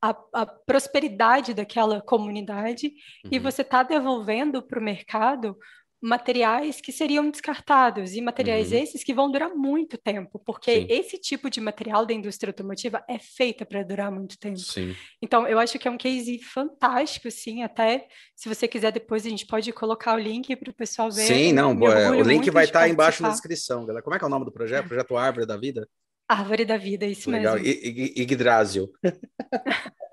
a, 0.00 0.16
a 0.32 0.46
prosperidade 0.46 1.54
daquela 1.54 2.00
comunidade, 2.00 2.88
uhum. 3.24 3.30
e 3.32 3.38
você 3.38 3.62
está 3.62 3.82
devolvendo 3.82 4.62
para 4.62 4.78
o 4.78 4.82
mercado 4.82 5.56
materiais 6.00 6.80
que 6.80 6.90
seriam 6.90 7.30
descartados 7.30 8.14
e 8.14 8.20
materiais 8.20 8.72
uhum. 8.72 8.78
esses 8.78 9.04
que 9.04 9.12
vão 9.12 9.30
durar 9.30 9.54
muito 9.54 9.98
tempo, 9.98 10.38
porque 10.38 10.80
Sim. 10.80 10.86
esse 10.88 11.18
tipo 11.18 11.50
de 11.50 11.60
material 11.60 12.06
da 12.06 12.14
indústria 12.14 12.50
automotiva 12.50 13.04
é 13.08 13.18
feita 13.18 13.66
para 13.66 13.82
durar 13.82 14.10
muito 14.10 14.38
tempo. 14.38 14.58
Sim. 14.58 14.94
Então, 15.20 15.46
eu 15.46 15.58
acho 15.58 15.78
que 15.78 15.86
é 15.86 15.90
um 15.90 15.98
case 15.98 16.38
fantástico, 16.42 17.30
sim, 17.30 17.62
até 17.62 18.08
se 18.34 18.48
você 18.48 18.66
quiser 18.66 18.92
depois 18.92 19.26
a 19.26 19.28
gente 19.28 19.46
pode 19.46 19.70
colocar 19.72 20.14
o 20.14 20.18
link 20.18 20.54
para 20.56 20.70
o 20.70 20.74
pessoal 20.74 21.10
ver. 21.10 21.26
Sim, 21.26 21.52
não, 21.52 21.76
boa, 21.76 22.10
o 22.10 22.22
link 22.22 22.50
vai 22.50 22.64
estar 22.64 22.80
tá 22.80 22.88
embaixo 22.88 23.22
na 23.22 23.28
descrição, 23.28 23.84
galera. 23.84 24.02
Como 24.02 24.16
é 24.16 24.18
que 24.18 24.24
é 24.24 24.26
o 24.26 24.30
nome 24.30 24.44
do 24.44 24.52
projeto? 24.52 24.88
Projeto 24.88 25.16
Árvore 25.16 25.46
da 25.46 25.56
Vida? 25.56 25.86
Árvore 26.26 26.64
da 26.64 26.76
Vida, 26.76 27.06
isso 27.06 27.30
Legal. 27.30 27.56
mesmo. 27.56 27.68
Yggdrasil. 28.16 28.90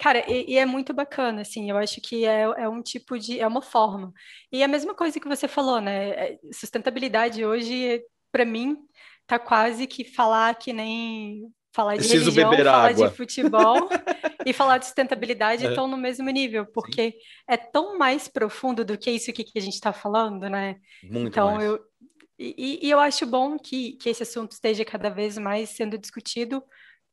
Cara, 0.00 0.24
e, 0.30 0.52
e, 0.52 0.58
é 0.58 0.66
muito 0.66 0.92
bacana, 0.92 1.42
assim, 1.42 1.70
eu 1.70 1.76
acho 1.76 2.00
que 2.00 2.24
é, 2.24 2.42
é 2.42 2.68
um 2.68 2.82
tipo 2.82 3.18
de, 3.18 3.40
é 3.40 3.46
uma 3.46 3.62
forma. 3.62 4.12
E 4.50 4.62
a 4.62 4.68
mesma 4.68 4.94
coisa 4.94 5.18
que 5.18 5.28
você 5.28 5.48
falou, 5.48 5.80
né? 5.80 6.10
É, 6.10 6.38
sustentabilidade 6.52 7.44
hoje, 7.44 8.02
para 8.32 8.44
mim, 8.44 8.76
tá 9.26 9.38
quase 9.38 9.86
que 9.86 10.04
falar 10.04 10.54
que 10.56 10.72
nem 10.72 11.52
falar 11.74 11.96
de 11.96 11.98
Preciso 11.98 12.30
religião, 12.30 12.64
falar 12.64 12.90
água. 12.90 13.08
de 13.08 13.16
futebol 13.16 13.88
e 14.46 14.52
falar 14.52 14.78
de 14.78 14.86
sustentabilidade 14.86 15.66
estão 15.66 15.86
é. 15.86 15.90
no 15.90 15.96
mesmo 15.96 16.30
nível, 16.30 16.64
porque 16.66 17.10
Sim. 17.10 17.18
é 17.48 17.56
tão 17.56 17.98
mais 17.98 18.28
profundo 18.28 18.84
do 18.84 18.96
que 18.96 19.10
isso 19.10 19.32
que, 19.32 19.42
que 19.42 19.58
a 19.58 19.62
gente 19.62 19.74
está 19.74 19.92
falando, 19.92 20.48
né? 20.48 20.76
Muito 21.02 21.28
então 21.28 21.56
mais. 21.56 21.64
eu 21.64 21.80
e, 22.38 22.80
e, 22.82 22.90
eu 22.90 22.98
acho 22.98 23.26
bom 23.26 23.56
que, 23.56 23.92
que 23.92 24.08
esse 24.08 24.22
assunto 24.22 24.52
esteja 24.52 24.84
cada 24.84 25.08
vez 25.08 25.38
mais 25.38 25.70
sendo 25.70 25.96
discutido, 25.96 26.62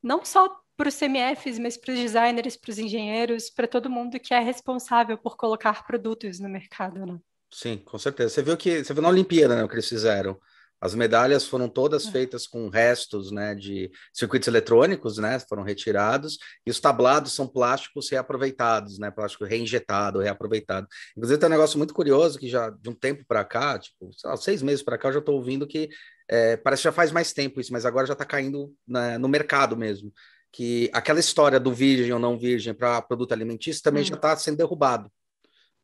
não 0.02 0.26
só 0.26 0.50
para 0.82 0.90
os 0.90 0.96
CMFs, 0.96 1.60
mas 1.60 1.78
para 1.78 1.94
os 1.94 2.00
designers, 2.00 2.58
para 2.58 2.72
os 2.72 2.80
engenheiros, 2.80 3.52
para 3.52 3.68
todo 3.68 3.88
mundo 3.88 4.20
que 4.20 4.34
é 4.34 4.40
responsável 4.40 5.16
por 5.16 5.38
colocar 5.38 5.86
produtos 5.86 6.40
no 6.40 6.50
mercado, 6.50 7.06
né? 7.06 7.20
Sim, 7.54 7.78
com 7.78 8.00
certeza. 8.00 8.30
Você 8.30 8.42
viu 8.42 8.58
que 8.58 8.84
você 8.84 8.92
viu 8.92 9.04
na 9.04 9.10
Olimpíada, 9.10 9.56
né, 9.56 9.64
o 9.64 9.68
que 9.68 9.76
eles 9.76 9.88
fizeram. 9.88 10.40
As 10.80 10.96
medalhas 10.96 11.46
foram 11.46 11.70
todas 11.70 12.08
é. 12.08 12.12
feitas 12.12 12.48
com 12.48 12.68
restos, 12.68 13.32
né, 13.32 13.54
de 13.54 13.92
circuitos 14.12 14.48
eletrônicos, 14.48 15.20
né, 15.20 15.38
foram 15.48 15.62
retirados, 15.62 16.40
e 16.66 16.72
os 16.72 16.80
tablados 16.80 17.34
são 17.34 17.48
plásticos 17.48 18.10
reaproveitados, 18.10 18.98
né, 18.98 19.12
plástico 19.12 19.46
reinjetado, 19.46 20.18
reaproveitado. 20.18 20.88
Inclusive 21.16 21.40
tem 21.40 21.48
um 21.48 21.52
negócio 21.52 21.78
muito 21.78 21.94
curioso 21.94 22.40
que 22.40 22.50
já 22.50 22.72
de 22.72 22.90
um 22.90 22.96
tempo 22.96 23.24
para 23.28 23.46
cá, 23.46 23.78
tipo, 23.78 24.10
lá, 24.24 24.36
seis 24.36 24.64
meses 24.64 24.82
para 24.82 24.98
cá, 24.98 25.10
eu 25.10 25.14
já 25.14 25.20
estou 25.20 25.36
ouvindo 25.36 25.68
que 25.68 25.90
é, 26.28 26.58
parece 26.58 26.82
que 26.82 26.86
já 26.86 26.92
faz 26.92 27.12
mais 27.12 27.34
tempo 27.34 27.62
isso, 27.62 27.72
mas 27.72 27.86
agora 27.86 28.08
já 28.08 28.14
está 28.14 28.26
caindo 28.26 28.74
né, 28.88 29.20
no 29.20 29.28
mercado 29.28 29.78
mesmo 29.78 30.12
que 30.52 30.90
aquela 30.94 31.20
história 31.20 31.60
do 31.60 31.74
virgem 31.74 32.12
ou 32.12 32.20
não 32.20 32.38
virgem 32.38 32.74
para 32.74 33.02
produto 33.02 33.32
alimentício 33.32 33.82
também 33.82 34.04
hum. 34.04 34.08
já 34.08 34.16
está 34.16 34.36
sendo 34.36 34.58
derrubado, 34.58 35.12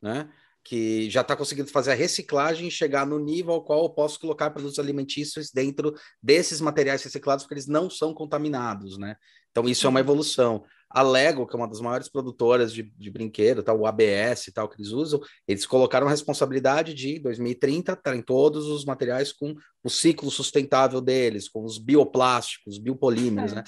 né? 0.01 0.29
Que 0.63 1.09
já 1.09 1.21
está 1.21 1.35
conseguindo 1.35 1.69
fazer 1.69 1.91
a 1.91 1.95
reciclagem 1.95 2.67
e 2.67 2.71
chegar 2.71 3.05
no 3.05 3.17
nível 3.17 3.53
ao 3.53 3.63
qual 3.63 3.83
eu 3.83 3.89
posso 3.89 4.19
colocar 4.19 4.49
produtos 4.49 4.79
alimentícios 4.79 5.49
dentro 5.51 5.95
desses 6.21 6.59
materiais 6.59 7.01
reciclados, 7.01 7.45
porque 7.45 7.53
eles 7.53 7.67
não 7.67 7.89
são 7.89 8.13
contaminados, 8.13 8.97
né? 8.97 9.15
Então 9.51 9.67
isso 9.67 9.87
é 9.87 9.89
uma 9.89 9.99
uhum. 9.99 10.03
evolução. 10.05 10.63
A 10.89 11.01
Lego, 11.01 11.45
que 11.45 11.55
é 11.55 11.59
uma 11.59 11.67
das 11.67 11.81
maiores 11.81 12.07
produtoras 12.07 12.71
de, 12.71 12.83
de 12.83 13.09
brinquedo, 13.09 13.61
tá, 13.61 13.73
o 13.73 13.85
ABS 13.85 14.47
e 14.47 14.51
tal 14.53 14.69
que 14.69 14.79
eles 14.79 14.91
usam, 14.91 15.19
eles 15.47 15.65
colocaram 15.65 16.07
a 16.07 16.09
responsabilidade 16.09 16.93
de 16.93 17.19
2030 17.19 17.93
estarem 17.93 18.21
todos 18.21 18.67
os 18.67 18.85
materiais 18.85 19.33
com 19.33 19.55
o 19.83 19.89
ciclo 19.89 20.31
sustentável 20.31 21.01
deles, 21.01 21.49
com 21.49 21.65
os 21.65 21.77
bioplásticos, 21.77 22.77
biopolímeros, 22.77 23.51
é. 23.51 23.55
né? 23.55 23.63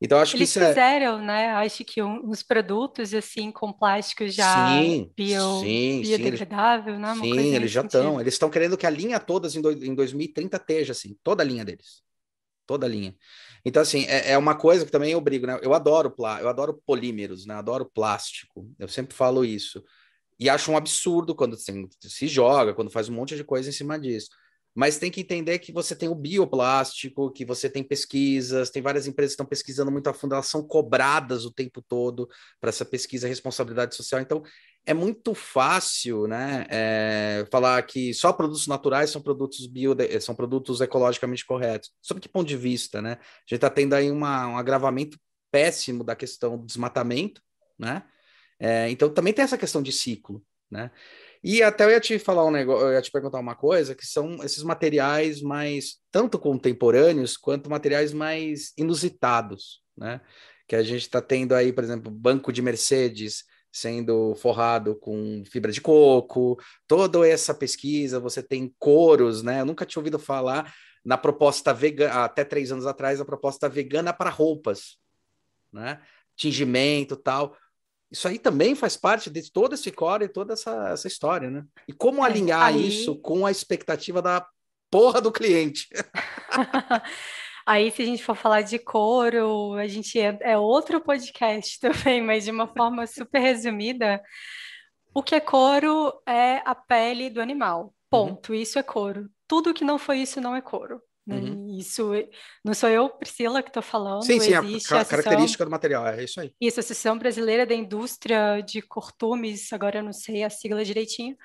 Então, 0.00 0.18
acho 0.18 0.36
Eles 0.36 0.52
que 0.52 0.58
isso 0.58 0.68
fizeram, 0.68 1.20
é... 1.20 1.22
né? 1.22 1.50
Acho 1.52 1.84
que 1.84 2.02
um, 2.02 2.28
uns 2.28 2.42
produtos 2.42 3.14
assim 3.14 3.50
com 3.50 3.72
plástico 3.72 4.28
já 4.28 4.68
sim, 4.68 5.10
bio, 5.16 5.60
sim, 5.60 6.02
biodegradável, 6.02 6.94
sim, 6.94 7.00
né? 7.00 7.12
Uma 7.12 7.24
sim, 7.24 7.54
eles 7.54 7.70
já 7.70 7.80
estão. 7.80 8.20
Eles 8.20 8.34
estão 8.34 8.50
querendo 8.50 8.76
que 8.76 8.86
a 8.86 8.90
linha 8.90 9.18
todas 9.18 9.56
em, 9.56 9.62
do, 9.62 9.72
em 9.72 9.94
2030 9.94 10.56
esteja 10.56 10.92
assim, 10.92 11.16
toda 11.22 11.42
a 11.42 11.46
linha 11.46 11.64
deles. 11.64 12.02
Toda 12.66 12.84
a 12.84 12.88
linha. 12.88 13.16
Então, 13.64 13.80
assim, 13.80 14.04
é, 14.06 14.32
é 14.32 14.38
uma 14.38 14.54
coisa 14.54 14.84
que 14.84 14.90
também 14.90 15.12
eu 15.12 15.20
brigo, 15.20 15.46
né? 15.46 15.58
Eu 15.62 15.72
adoro 15.72 16.10
plá, 16.10 16.40
eu 16.40 16.48
adoro 16.48 16.80
polímeros, 16.84 17.46
né? 17.46 17.54
Adoro 17.54 17.90
plástico. 17.94 18.68
Eu 18.78 18.88
sempre 18.88 19.16
falo 19.16 19.44
isso. 19.44 19.82
E 20.38 20.50
acho 20.50 20.70
um 20.70 20.76
absurdo 20.76 21.34
quando 21.34 21.54
assim, 21.54 21.88
se 22.02 22.28
joga, 22.28 22.74
quando 22.74 22.90
faz 22.90 23.08
um 23.08 23.14
monte 23.14 23.34
de 23.34 23.44
coisa 23.44 23.70
em 23.70 23.72
cima 23.72 23.98
disso 23.98 24.28
mas 24.76 24.98
tem 24.98 25.10
que 25.10 25.22
entender 25.22 25.58
que 25.58 25.72
você 25.72 25.96
tem 25.96 26.06
o 26.06 26.14
bioplástico, 26.14 27.30
que 27.32 27.46
você 27.46 27.70
tem 27.70 27.82
pesquisas, 27.82 28.68
tem 28.68 28.82
várias 28.82 29.06
empresas 29.06 29.32
que 29.32 29.36
estão 29.36 29.46
pesquisando 29.46 29.90
muito 29.90 30.06
a 30.06 30.12
fundo, 30.12 30.34
elas 30.34 30.48
são 30.48 30.62
cobradas 30.62 31.46
o 31.46 31.50
tempo 31.50 31.80
todo 31.80 32.28
para 32.60 32.68
essa 32.68 32.84
pesquisa 32.84 33.26
responsabilidade 33.26 33.96
social. 33.96 34.20
Então, 34.20 34.42
é 34.84 34.92
muito 34.92 35.34
fácil, 35.34 36.26
né, 36.26 36.66
é, 36.68 37.46
falar 37.50 37.82
que 37.84 38.12
só 38.12 38.34
produtos 38.34 38.66
naturais 38.66 39.08
são 39.08 39.22
produtos 39.22 39.66
bio, 39.66 39.96
são 40.20 40.34
produtos 40.34 40.82
ecologicamente 40.82 41.46
corretos. 41.46 41.90
Sob 42.02 42.20
que 42.20 42.28
ponto 42.28 42.46
de 42.46 42.56
vista, 42.56 43.00
né? 43.00 43.12
A 43.12 43.40
gente 43.40 43.54
está 43.54 43.70
tendo 43.70 43.94
aí 43.94 44.10
uma, 44.10 44.46
um 44.46 44.58
agravamento 44.58 45.18
péssimo 45.50 46.04
da 46.04 46.14
questão 46.14 46.58
do 46.58 46.66
desmatamento, 46.66 47.40
né? 47.78 48.04
É, 48.60 48.90
então, 48.90 49.08
também 49.08 49.32
tem 49.32 49.42
essa 49.42 49.56
questão 49.56 49.82
de 49.82 49.90
ciclo, 49.90 50.44
né? 50.70 50.90
E 51.48 51.62
até 51.62 51.84
eu 51.84 51.90
ia 51.90 52.00
te 52.00 52.18
falar 52.18 52.44
um 52.44 52.50
negócio, 52.50 52.88
eu 52.88 52.92
ia 52.92 53.00
te 53.00 53.08
perguntar 53.08 53.38
uma 53.38 53.54
coisa, 53.54 53.94
que 53.94 54.04
são 54.04 54.42
esses 54.42 54.64
materiais 54.64 55.40
mais 55.40 55.98
tanto 56.10 56.40
contemporâneos 56.40 57.36
quanto 57.36 57.70
materiais 57.70 58.12
mais 58.12 58.72
inusitados, 58.76 59.80
né? 59.96 60.20
Que 60.66 60.74
a 60.74 60.82
gente 60.82 61.02
está 61.02 61.22
tendo 61.22 61.54
aí, 61.54 61.72
por 61.72 61.84
exemplo, 61.84 62.10
banco 62.10 62.52
de 62.52 62.60
Mercedes 62.60 63.44
sendo 63.70 64.34
forrado 64.34 64.96
com 64.96 65.44
fibra 65.48 65.70
de 65.70 65.80
coco, 65.80 66.58
toda 66.84 67.24
essa 67.28 67.54
pesquisa, 67.54 68.18
você 68.18 68.42
tem 68.42 68.74
couros, 68.76 69.44
né? 69.44 69.60
Eu 69.60 69.66
nunca 69.66 69.86
tinha 69.86 70.00
ouvido 70.00 70.18
falar 70.18 70.74
na 71.04 71.16
proposta 71.16 71.72
vegana, 71.72 72.24
até 72.24 72.42
três 72.42 72.72
anos 72.72 72.86
atrás, 72.86 73.20
a 73.20 73.24
proposta 73.24 73.68
vegana 73.68 74.12
para 74.12 74.30
roupas, 74.30 74.98
né? 75.72 76.00
Tingimento 76.34 77.14
tal. 77.16 77.56
Isso 78.16 78.26
aí 78.26 78.38
também 78.38 78.74
faz 78.74 78.96
parte 78.96 79.28
de 79.28 79.52
todo 79.52 79.74
esse 79.74 79.92
core 79.92 80.24
e 80.24 80.28
toda 80.28 80.54
essa, 80.54 80.88
essa 80.88 81.06
história, 81.06 81.50
né? 81.50 81.62
E 81.86 81.92
como 81.92 82.24
é, 82.24 82.26
alinhar 82.26 82.68
aí... 82.68 82.88
isso 82.88 83.14
com 83.20 83.44
a 83.44 83.50
expectativa 83.50 84.22
da 84.22 84.46
porra 84.90 85.20
do 85.20 85.30
cliente? 85.30 85.86
Aí, 87.68 87.90
se 87.90 88.00
a 88.00 88.04
gente 88.04 88.22
for 88.22 88.36
falar 88.36 88.62
de 88.62 88.78
couro, 88.78 89.72
a 89.72 89.88
gente 89.88 90.20
é, 90.20 90.38
é, 90.40 90.56
outro 90.56 91.00
podcast 91.00 91.80
também, 91.82 92.22
mas 92.22 92.44
de 92.44 92.52
uma 92.52 92.68
forma 92.68 93.04
super 93.08 93.40
resumida. 93.40 94.22
O 95.12 95.20
que 95.20 95.34
é 95.34 95.40
couro 95.40 96.12
é 96.24 96.62
a 96.64 96.76
pele 96.76 97.28
do 97.28 97.40
animal. 97.40 97.92
Ponto. 98.08 98.52
Uhum. 98.52 98.58
Isso 98.60 98.78
é 98.78 98.84
couro. 98.84 99.28
Tudo 99.48 99.74
que 99.74 99.82
não 99.82 99.98
foi 99.98 100.18
isso 100.18 100.40
não 100.40 100.54
é 100.54 100.60
couro. 100.60 101.02
Né? 101.26 101.36
Uhum. 101.38 101.76
Isso 101.76 102.12
não 102.64 102.72
sou 102.72 102.88
eu, 102.88 103.08
Priscila, 103.08 103.62
que 103.62 103.70
estou 103.70 103.82
falando. 103.82 104.22
Sim, 104.22 104.38
sim, 104.38 104.54
Existe 104.54 104.94
a, 104.94 105.00
a 105.00 105.04
característica 105.04 105.64
do 105.64 105.70
material, 105.70 106.06
é 106.06 106.22
isso 106.22 106.40
aí. 106.40 106.52
Isso, 106.60 106.78
a 106.78 106.80
Associação 106.80 107.18
Brasileira 107.18 107.66
da 107.66 107.74
Indústria 107.74 108.60
de 108.60 108.80
Cortumes, 108.80 109.72
agora 109.72 109.98
eu 109.98 110.04
não 110.04 110.12
sei 110.12 110.44
a 110.44 110.50
sigla 110.50 110.84
direitinho, 110.84 111.36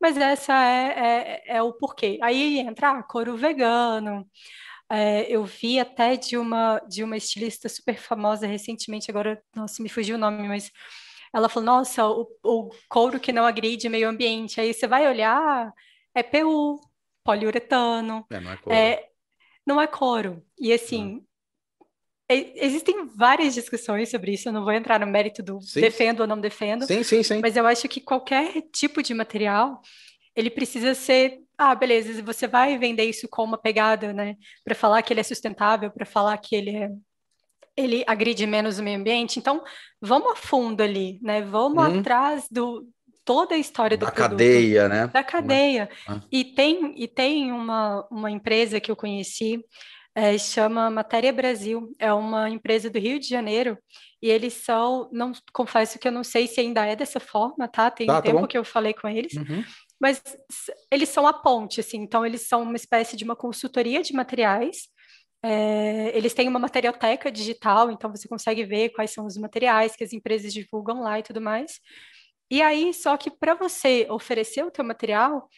mas 0.00 0.16
essa 0.16 0.52
é, 0.52 1.42
é, 1.46 1.56
é 1.56 1.62
o 1.62 1.72
porquê. 1.72 2.18
Aí 2.22 2.58
entra 2.58 2.90
ah, 2.90 3.02
couro 3.02 3.36
vegano. 3.36 4.26
É, 4.90 5.22
eu 5.30 5.44
vi 5.44 5.78
até 5.78 6.16
de 6.16 6.36
uma, 6.36 6.80
de 6.80 7.04
uma 7.04 7.16
estilista 7.16 7.68
super 7.68 7.96
famosa 7.96 8.46
recentemente, 8.46 9.10
agora, 9.10 9.40
nossa, 9.54 9.82
me 9.82 9.88
fugiu 9.88 10.16
o 10.16 10.18
nome, 10.18 10.48
mas 10.48 10.70
ela 11.32 11.48
falou: 11.48 11.66
Nossa, 11.66 12.06
o, 12.06 12.26
o 12.42 12.70
couro 12.88 13.20
que 13.20 13.32
não 13.32 13.44
agride 13.46 13.88
meio 13.88 14.08
ambiente. 14.08 14.60
Aí 14.60 14.74
você 14.74 14.86
vai 14.86 15.06
olhar, 15.08 15.72
é 16.14 16.22
PU, 16.22 16.80
poliuretano. 17.24 18.26
É, 18.30 18.40
não 18.40 18.52
é 18.52 18.56
couro. 18.56 18.76
É, 18.76 19.09
não 19.70 19.80
é 19.80 19.86
coro. 19.86 20.42
E 20.58 20.72
assim, 20.72 21.22
é, 22.28 22.64
existem 22.66 23.06
várias 23.06 23.54
discussões 23.54 24.10
sobre 24.10 24.32
isso, 24.32 24.48
eu 24.48 24.52
não 24.52 24.64
vou 24.64 24.72
entrar 24.72 25.00
no 25.00 25.06
mérito 25.06 25.42
do 25.42 25.60
sim. 25.60 25.80
defendo 25.80 26.20
ou 26.20 26.26
não 26.26 26.40
defendo. 26.40 26.86
Sim, 26.86 27.02
sim, 27.02 27.22
sim. 27.22 27.40
Mas 27.40 27.56
eu 27.56 27.66
acho 27.66 27.88
que 27.88 28.00
qualquer 28.00 28.62
tipo 28.72 29.02
de 29.02 29.14
material, 29.14 29.80
ele 30.34 30.50
precisa 30.50 30.94
ser, 30.94 31.40
ah, 31.56 31.74
beleza, 31.74 32.22
você 32.22 32.46
vai 32.46 32.76
vender 32.78 33.04
isso 33.04 33.28
com 33.28 33.44
uma 33.44 33.58
pegada, 33.58 34.12
né, 34.12 34.36
para 34.64 34.74
falar 34.74 35.02
que 35.02 35.12
ele 35.12 35.20
é 35.20 35.24
sustentável, 35.24 35.90
para 35.90 36.06
falar 36.06 36.36
que 36.38 36.54
ele 36.54 36.76
é 36.76 36.90
ele 37.76 38.04
agride 38.06 38.46
menos 38.46 38.78
o 38.78 38.82
meio 38.82 38.98
ambiente. 38.98 39.38
Então, 39.38 39.62
vamos 40.00 40.32
a 40.32 40.36
fundo 40.36 40.82
ali, 40.82 41.18
né? 41.22 41.40
Vamos 41.40 41.82
hum. 41.82 42.00
atrás 42.00 42.46
do 42.50 42.86
toda 43.24 43.54
a 43.54 43.58
história 43.58 43.96
do 43.96 44.06
da 44.06 44.12
produto. 44.12 44.38
cadeia, 44.38 44.88
né? 44.88 45.06
Da 45.08 45.22
cadeia. 45.22 45.88
Ah. 46.06 46.20
E 46.30 46.44
tem, 46.44 46.94
e 46.96 47.06
tem 47.06 47.52
uma, 47.52 48.06
uma 48.10 48.30
empresa 48.30 48.80
que 48.80 48.90
eu 48.90 48.96
conheci, 48.96 49.64
é, 50.14 50.36
chama 50.36 50.90
Matéria 50.90 51.32
Brasil, 51.32 51.92
é 51.98 52.12
uma 52.12 52.48
empresa 52.50 52.90
do 52.90 52.98
Rio 52.98 53.18
de 53.18 53.28
Janeiro, 53.28 53.78
e 54.22 54.28
eles 54.28 54.54
são, 54.54 55.08
não 55.12 55.32
confesso 55.52 55.98
que 55.98 56.06
eu 56.06 56.12
não 56.12 56.24
sei 56.24 56.46
se 56.46 56.60
ainda 56.60 56.84
é 56.84 56.96
dessa 56.96 57.20
forma, 57.20 57.68
tá? 57.68 57.90
Tem 57.90 58.06
tá, 58.06 58.18
um 58.18 58.22
tempo 58.22 58.46
que 58.46 58.58
eu 58.58 58.64
falei 58.64 58.92
com 58.92 59.08
eles, 59.08 59.32
uhum. 59.34 59.64
mas 60.00 60.22
eles 60.90 61.08
são 61.08 61.26
a 61.26 61.32
ponte, 61.32 61.80
assim, 61.80 61.98
então 61.98 62.26
eles 62.26 62.46
são 62.46 62.62
uma 62.62 62.76
espécie 62.76 63.16
de 63.16 63.24
uma 63.24 63.36
consultoria 63.36 64.02
de 64.02 64.12
materiais, 64.12 64.88
é, 65.42 66.10
eles 66.14 66.34
têm 66.34 66.48
uma 66.48 66.58
materioteca 66.58 67.30
digital, 67.30 67.90
então 67.90 68.10
você 68.10 68.28
consegue 68.28 68.64
ver 68.64 68.90
quais 68.90 69.12
são 69.12 69.24
os 69.24 69.36
materiais 69.38 69.96
que 69.96 70.04
as 70.04 70.12
empresas 70.12 70.52
divulgam 70.52 71.00
lá 71.00 71.18
e 71.18 71.22
tudo 71.22 71.40
mais. 71.40 71.80
E 72.50 72.60
aí, 72.62 72.92
só 72.92 73.16
que 73.16 73.30
para 73.30 73.54
você 73.54 74.06
oferecer 74.10 74.64
o 74.64 74.70
teu 74.70 74.84
material, 74.84 75.48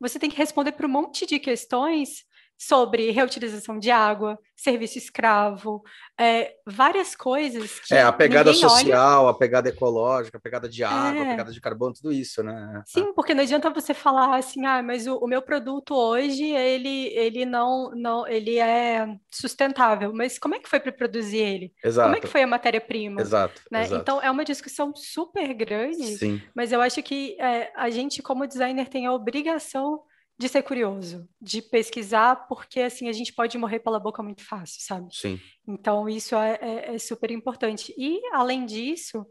você 0.00 0.18
tem 0.18 0.30
que 0.30 0.36
responder 0.36 0.72
para 0.72 0.86
um 0.86 0.90
monte 0.90 1.26
de 1.26 1.38
questões 1.38 2.24
sobre 2.60 3.10
reutilização 3.10 3.78
de 3.78 3.90
água, 3.90 4.38
serviço 4.54 4.98
escravo, 4.98 5.82
é, 6.18 6.52
várias 6.66 7.16
coisas 7.16 7.80
que 7.80 7.94
É, 7.94 8.02
a 8.02 8.12
pegada 8.12 8.52
social, 8.52 9.24
olha. 9.24 9.30
a 9.30 9.34
pegada 9.34 9.70
ecológica, 9.70 10.36
a 10.36 10.40
pegada 10.40 10.68
de 10.68 10.84
água, 10.84 11.20
é. 11.20 11.22
a 11.22 11.30
pegada 11.30 11.52
de 11.52 11.58
carbono, 11.58 11.94
tudo 11.94 12.12
isso, 12.12 12.42
né? 12.42 12.82
Sim, 12.84 13.14
porque 13.14 13.32
não 13.32 13.42
adianta 13.42 13.70
você 13.70 13.94
falar 13.94 14.36
assim, 14.36 14.66
ah, 14.66 14.82
mas 14.82 15.06
o, 15.06 15.16
o, 15.16 15.26
meu 15.26 15.40
produto 15.40 15.94
hoje, 15.94 16.44
ele, 16.44 17.06
ele 17.14 17.46
não, 17.46 17.92
não, 17.94 18.28
ele 18.28 18.58
é 18.58 19.08
sustentável, 19.30 20.12
mas 20.12 20.38
como 20.38 20.54
é 20.54 20.58
que 20.58 20.68
foi 20.68 20.80
para 20.80 20.92
produzir 20.92 21.38
ele? 21.38 21.72
Exato. 21.82 22.08
Como 22.08 22.18
é 22.18 22.20
que 22.20 22.28
foi 22.28 22.42
a 22.42 22.46
matéria-prima? 22.46 23.22
Exato, 23.22 23.62
né? 23.72 23.84
exato, 23.84 24.02
Então, 24.02 24.20
é 24.20 24.30
uma 24.30 24.44
discussão 24.44 24.94
super 24.94 25.54
grande, 25.54 26.18
Sim. 26.18 26.42
mas 26.54 26.72
eu 26.72 26.82
acho 26.82 27.02
que 27.02 27.40
é, 27.40 27.72
a 27.74 27.88
gente, 27.88 28.22
como 28.22 28.46
designer, 28.46 28.86
tem 28.86 29.06
a 29.06 29.14
obrigação 29.14 30.02
de 30.40 30.48
ser 30.48 30.62
curioso, 30.62 31.28
de 31.38 31.60
pesquisar, 31.60 32.34
porque 32.48 32.80
assim 32.80 33.10
a 33.10 33.12
gente 33.12 33.30
pode 33.30 33.58
morrer 33.58 33.78
pela 33.80 34.00
boca 34.00 34.22
muito 34.22 34.42
fácil, 34.42 34.80
sabe? 34.80 35.14
Sim. 35.14 35.38
Então 35.68 36.08
isso 36.08 36.34
é, 36.34 36.58
é, 36.62 36.94
é, 36.94 36.98
super 36.98 37.30
importante. 37.30 37.94
E 37.94 38.22
além 38.32 38.64
disso, 38.64 39.26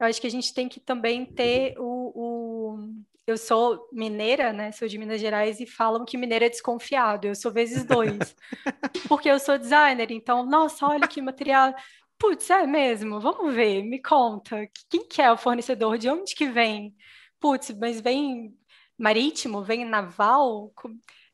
eu 0.00 0.06
acho 0.06 0.18
que 0.18 0.26
a 0.26 0.30
gente 0.30 0.54
tem 0.54 0.66
que 0.66 0.80
também 0.80 1.26
ter 1.26 1.74
o, 1.78 2.12
o, 2.14 2.78
eu 3.26 3.36
sou 3.36 3.86
mineira, 3.92 4.54
né? 4.54 4.72
Sou 4.72 4.88
de 4.88 4.96
Minas 4.96 5.20
Gerais 5.20 5.60
e 5.60 5.66
falam 5.66 6.02
que 6.02 6.16
mineiro 6.16 6.46
é 6.46 6.48
desconfiado. 6.48 7.26
Eu 7.26 7.34
sou 7.34 7.52
vezes 7.52 7.84
dois, 7.84 8.34
porque 9.06 9.28
eu 9.28 9.38
sou 9.38 9.58
designer. 9.58 10.10
Então, 10.10 10.46
nossa, 10.46 10.86
olha 10.86 11.06
que 11.06 11.20
material. 11.20 11.74
Putz, 12.18 12.48
é 12.48 12.66
mesmo? 12.66 13.20
Vamos 13.20 13.54
ver. 13.54 13.82
Me 13.82 14.00
conta. 14.00 14.66
Quem 14.88 15.06
que 15.06 15.20
é 15.20 15.30
o 15.30 15.36
fornecedor? 15.36 15.98
De 15.98 16.08
onde 16.08 16.34
que 16.34 16.48
vem? 16.48 16.96
Putz, 17.38 17.70
mas 17.78 18.00
vem 18.00 18.56
marítimo, 18.98 19.62
vem 19.62 19.84
naval, 19.84 20.72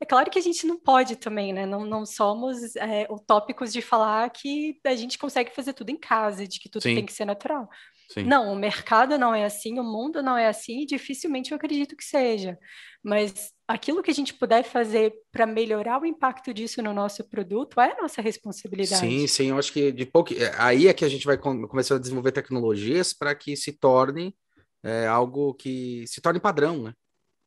é 0.01 0.07
claro 0.07 0.31
que 0.31 0.39
a 0.39 0.43
gente 0.43 0.67
não 0.67 0.79
pode 0.79 1.17
também, 1.17 1.53
né? 1.53 1.67
Não, 1.67 1.85
não 1.85 2.07
somos 2.07 2.75
é, 2.77 3.07
utópicos 3.11 3.73
de 3.73 3.83
falar 3.83 4.31
que 4.31 4.81
a 4.85 4.97
gente 4.97 5.19
consegue 5.19 5.55
fazer 5.55 5.75
tudo 5.75 5.91
em 5.91 5.99
casa, 5.99 6.49
de 6.49 6.59
que 6.59 6.71
tudo 6.71 6.83
Sim. 6.83 6.95
tem 6.95 7.07
que 7.07 7.13
ser 7.13 7.27
natural. 7.27 7.69
Sim. 8.13 8.25
Não, 8.25 8.53
o 8.53 8.57
mercado 8.57 9.17
não 9.17 9.33
é 9.33 9.45
assim, 9.45 9.79
o 9.79 9.85
mundo 9.85 10.23
não 10.23 10.37
é 10.37 10.49
assim, 10.49 10.81
e 10.81 10.87
dificilmente 10.87 11.53
eu 11.53 11.57
acredito 11.57 11.97
que 11.97 12.05
seja. 12.05 12.59
Mas 13.05 13.53
aquilo 13.69 14.03
que 14.03 14.11
a 14.11 14.15
gente 14.15 14.35
puder 14.35 14.65
fazer 14.65 15.13
para 15.31 15.47
melhorar 15.47 16.03
o 16.03 16.07
impacto 16.07 16.53
disso 16.53 16.83
no 16.83 16.93
nosso 16.93 17.23
produto 17.29 17.81
é 17.81 17.95
nossa 18.01 18.21
responsabilidade. 18.21 19.01
Sim, 19.01 19.27
sim, 19.29 19.51
eu 19.51 19.59
acho 19.59 19.73
que 19.73 19.93
de 19.93 20.07
pouco. 20.07 20.35
É, 20.35 20.53
aí 20.59 20.89
é 20.89 20.93
que 20.93 21.05
a 21.05 21.09
gente 21.09 21.25
vai 21.25 21.39
começar 21.39 21.95
a 21.95 22.01
desenvolver 22.01 22.33
tecnologias 22.33 23.13
para 23.13 23.35
que 23.35 23.55
se 23.55 23.73
torne 23.73 24.35
é, 24.83 25.07
algo 25.07 25.55
que 25.55 26.05
se 26.09 26.21
torne 26.21 26.41
padrão, 26.41 26.83
né? 26.83 26.95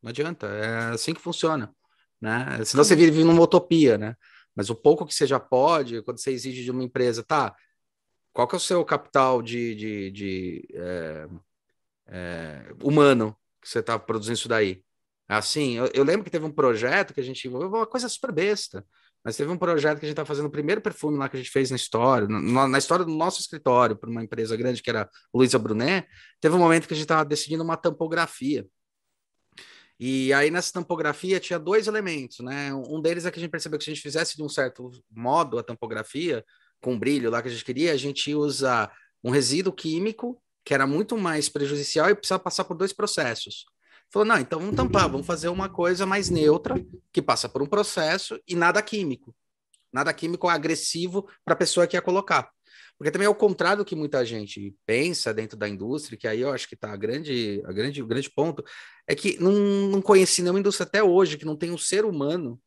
Não 0.04 0.10
adianta, 0.10 0.46
é 0.48 0.90
assim 0.90 1.14
que 1.14 1.20
funciona, 1.20 1.74
né? 2.20 2.62
Senão 2.66 2.84
você 2.84 2.94
vive 2.94 3.24
numa 3.24 3.40
utopia, 3.40 3.96
né? 3.96 4.14
Mas 4.54 4.68
o 4.68 4.74
pouco 4.74 5.06
que 5.06 5.14
você 5.14 5.26
já 5.26 5.40
pode, 5.40 6.02
quando 6.02 6.18
você 6.18 6.30
exige 6.30 6.62
de 6.62 6.70
uma 6.70 6.84
empresa, 6.84 7.24
tá? 7.24 7.56
Qual 8.30 8.46
que 8.46 8.54
é 8.54 8.58
o 8.58 8.60
seu 8.60 8.84
capital 8.84 9.40
de, 9.40 9.74
de, 9.74 10.10
de 10.10 10.68
é, 10.74 11.28
é, 12.08 12.74
humano 12.82 13.34
que 13.62 13.66
você 13.70 13.78
está 13.78 13.98
produzindo 13.98 14.34
isso 14.34 14.46
daí? 14.46 14.84
Assim, 15.26 15.78
eu, 15.78 15.86
eu, 15.94 16.04
lembro 16.04 16.22
que 16.22 16.30
teve 16.30 16.44
um 16.44 16.52
projeto 16.52 17.14
que 17.14 17.20
a 17.20 17.24
gente 17.24 17.48
envolveu, 17.48 17.70
uma 17.70 17.86
coisa 17.86 18.06
super 18.06 18.30
besta, 18.30 18.84
mas 19.24 19.38
teve 19.38 19.50
um 19.50 19.56
projeto 19.56 20.00
que 20.00 20.04
a 20.04 20.08
gente 20.08 20.12
está 20.12 20.26
fazendo 20.26 20.48
o 20.48 20.50
primeiro 20.50 20.82
perfume 20.82 21.16
lá 21.16 21.30
que 21.30 21.36
a 21.38 21.40
gente 21.40 21.50
fez 21.50 21.70
na 21.70 21.76
história, 21.76 22.28
na, 22.28 22.68
na 22.68 22.76
história 22.76 23.06
do 23.06 23.10
nosso 23.10 23.40
escritório, 23.40 23.96
para 23.96 24.10
uma 24.10 24.22
empresa 24.22 24.54
grande 24.54 24.82
que 24.82 24.90
era 24.90 25.08
Luísa 25.32 25.58
Brunet, 25.58 26.06
teve 26.42 26.54
um 26.54 26.58
momento 26.58 26.86
que 26.86 26.92
a 26.92 26.96
gente 26.96 27.06
estava 27.06 27.24
decidindo 27.24 27.64
uma 27.64 27.78
tampografia. 27.78 28.66
E 29.98 30.32
aí 30.32 30.50
nessa 30.50 30.72
tampografia 30.72 31.38
tinha 31.38 31.58
dois 31.58 31.86
elementos, 31.86 32.40
né? 32.40 32.74
Um 32.74 33.00
deles 33.00 33.24
é 33.24 33.30
que 33.30 33.38
a 33.38 33.40
gente 33.40 33.50
percebeu 33.50 33.78
que 33.78 33.84
se 33.84 33.90
a 33.90 33.94
gente 33.94 34.02
fizesse 34.02 34.36
de 34.36 34.42
um 34.42 34.48
certo 34.48 34.90
modo 35.10 35.58
a 35.58 35.62
tampografia, 35.62 36.44
com 36.80 36.98
brilho 36.98 37.30
lá 37.30 37.40
que 37.40 37.48
a 37.48 37.50
gente 37.50 37.64
queria, 37.64 37.92
a 37.92 37.96
gente 37.96 38.34
usa 38.34 38.90
um 39.22 39.30
resíduo 39.30 39.72
químico 39.72 40.40
que 40.64 40.72
era 40.72 40.86
muito 40.86 41.16
mais 41.16 41.48
prejudicial 41.48 42.08
e 42.08 42.14
precisava 42.14 42.42
passar 42.42 42.64
por 42.64 42.76
dois 42.76 42.92
processos. 42.92 43.66
Falou, 44.10 44.26
não, 44.26 44.38
então 44.38 44.58
vamos 44.58 44.76
tampar, 44.76 45.08
vamos 45.08 45.26
fazer 45.26 45.48
uma 45.48 45.68
coisa 45.68 46.06
mais 46.06 46.30
neutra, 46.30 46.74
que 47.12 47.20
passa 47.20 47.48
por 47.48 47.62
um 47.62 47.66
processo 47.66 48.40
e 48.48 48.54
nada 48.54 48.80
químico. 48.80 49.34
Nada 49.92 50.12
químico 50.12 50.48
agressivo 50.48 51.28
para 51.44 51.54
a 51.54 51.56
pessoa 51.56 51.86
que 51.86 51.96
ia 51.96 52.02
colocar. 52.02 52.50
Porque 52.96 53.10
também 53.10 53.26
é 53.26 53.28
o 53.28 53.34
contrário 53.34 53.78
do 53.78 53.84
que 53.84 53.96
muita 53.96 54.24
gente 54.24 54.74
pensa 54.86 55.34
dentro 55.34 55.58
da 55.58 55.68
indústria, 55.68 56.16
que 56.16 56.28
aí 56.28 56.40
eu 56.40 56.52
acho 56.52 56.68
que 56.68 56.74
está 56.74 56.92
a 56.92 56.96
grande, 56.96 57.60
a 57.66 57.72
grande, 57.72 58.02
o 58.02 58.06
grande 58.06 58.30
ponto, 58.30 58.64
é 59.06 59.14
que 59.14 59.38
não, 59.38 59.52
não 59.52 60.02
conheci 60.02 60.42
nenhuma 60.42 60.60
indústria 60.60 60.86
até 60.86 61.02
hoje 61.02 61.36
que 61.36 61.44
não 61.44 61.56
tem 61.56 61.70
um 61.70 61.78
ser 61.78 62.04
humano 62.04 62.60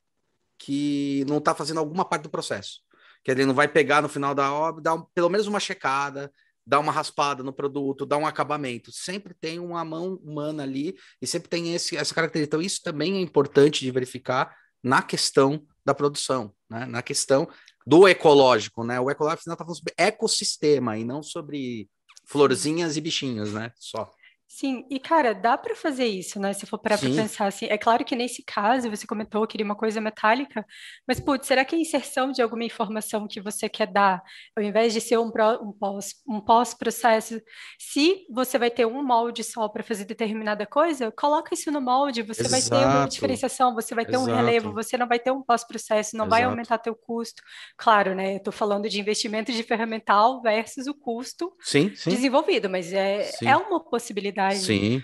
que 0.57 1.23
não 1.27 1.37
está 1.37 1.53
fazendo 1.53 1.79
alguma 1.79 2.05
parte 2.05 2.23
do 2.23 2.29
processo. 2.29 2.81
Que 3.23 3.31
ele 3.31 3.45
não 3.45 3.53
vai 3.53 3.67
pegar 3.67 4.01
no 4.01 4.09
final 4.09 4.33
da 4.33 4.51
obra, 4.53 4.81
dar 4.81 4.93
um, 4.95 5.03
pelo 5.13 5.29
menos 5.29 5.47
uma 5.47 5.59
checada, 5.59 6.31
dar 6.65 6.79
uma 6.79 6.91
raspada 6.91 7.43
no 7.43 7.53
produto, 7.53 8.05
dar 8.05 8.17
um 8.17 8.27
acabamento. 8.27 8.91
Sempre 8.91 9.33
tem 9.33 9.59
uma 9.59 9.83
mão 9.85 10.15
humana 10.23 10.63
ali 10.63 10.95
e 11.21 11.27
sempre 11.27 11.49
tem 11.49 11.73
esse, 11.73 11.95
essa 11.95 12.13
característica. 12.13 12.57
Então, 12.57 12.65
isso 12.65 12.81
também 12.83 13.17
é 13.17 13.21
importante 13.21 13.83
de 13.83 13.91
verificar 13.91 14.55
na 14.83 15.01
questão 15.01 15.65
da 15.85 15.93
produção, 15.93 16.53
né? 16.69 16.85
na 16.85 17.01
questão 17.01 17.47
do 17.85 18.07
ecológico, 18.07 18.83
né? 18.83 18.99
O 18.99 19.09
ecológico 19.09 19.49
está 19.49 19.55
falando 19.55 19.77
sobre 19.77 19.93
ecossistema 19.97 20.97
e 20.97 21.05
não 21.05 21.23
sobre 21.23 21.89
florzinhas 22.25 22.97
e 22.97 23.01
bichinhos, 23.01 23.53
né? 23.53 23.71
Só. 23.77 24.11
Sim, 24.49 24.85
e 24.89 24.97
cara, 24.97 25.35
dá 25.35 25.57
para 25.57 25.75
fazer 25.75 26.05
isso, 26.05 26.39
né? 26.39 26.53
Se 26.53 26.65
for 26.65 26.77
parar 26.79 26.97
para 26.97 27.09
pensar 27.09 27.47
assim. 27.47 27.65
É 27.65 27.77
claro 27.77 28.05
que 28.05 28.15
nesse 28.15 28.41
caso 28.41 28.89
você 28.89 29.05
comentou 29.05 29.45
que 29.45 29.51
queria 29.51 29.65
uma 29.65 29.75
coisa 29.75 29.99
metálica, 29.99 30.65
mas 31.05 31.19
putz, 31.19 31.47
será 31.47 31.65
que 31.65 31.75
a 31.75 31.77
inserção 31.77 32.31
de 32.31 32.41
alguma 32.41 32.63
informação 32.63 33.27
que 33.27 33.41
você 33.41 33.67
quer 33.67 33.87
dar, 33.87 34.23
ao 34.55 34.63
invés 34.63 34.93
de 34.93 35.01
ser 35.01 35.17
um, 35.17 35.27
um 35.61 35.73
pós 35.73 36.15
um 36.25 36.39
pós-processo, 36.39 37.41
se 37.77 38.25
você 38.31 38.57
vai 38.57 38.71
ter 38.71 38.85
um 38.85 39.03
molde 39.03 39.43
só 39.43 39.67
para 39.67 39.83
fazer 39.83 40.05
determinada 40.05 40.65
coisa, 40.65 41.11
coloca 41.11 41.53
isso 41.53 41.69
no 41.69 41.81
molde, 41.81 42.21
você 42.21 42.43
Exato. 42.43 42.69
vai 42.69 42.79
ter 42.79 42.85
uma 42.85 43.07
diferenciação, 43.07 43.75
você 43.75 43.93
vai 43.93 44.05
ter 44.05 44.15
Exato. 44.15 44.31
um 44.31 44.33
relevo, 44.33 44.73
você 44.73 44.97
não 44.97 45.07
vai 45.07 45.19
ter 45.19 45.31
um 45.31 45.43
pós-processo, 45.43 46.15
não 46.15 46.25
Exato. 46.25 46.29
vai 46.29 46.43
aumentar 46.43 46.77
teu 46.77 46.95
custo. 46.95 47.43
Claro, 47.75 48.15
né? 48.15 48.35
Eu 48.35 48.43
tô 48.43 48.51
falando 48.53 48.87
de 48.87 48.97
investimento 48.99 49.51
de 49.51 49.61
ferramental 49.61 50.41
versus 50.41 50.87
o 50.87 50.93
custo 50.93 51.53
sim, 51.59 51.93
sim. 51.95 52.11
desenvolvido, 52.11 52.69
mas 52.69 52.93
é, 52.93 53.29
é 53.43 53.57
uma 53.57 53.83
possibilidade 53.83 54.36
verdade. 54.37 54.59
Sim. 54.59 55.03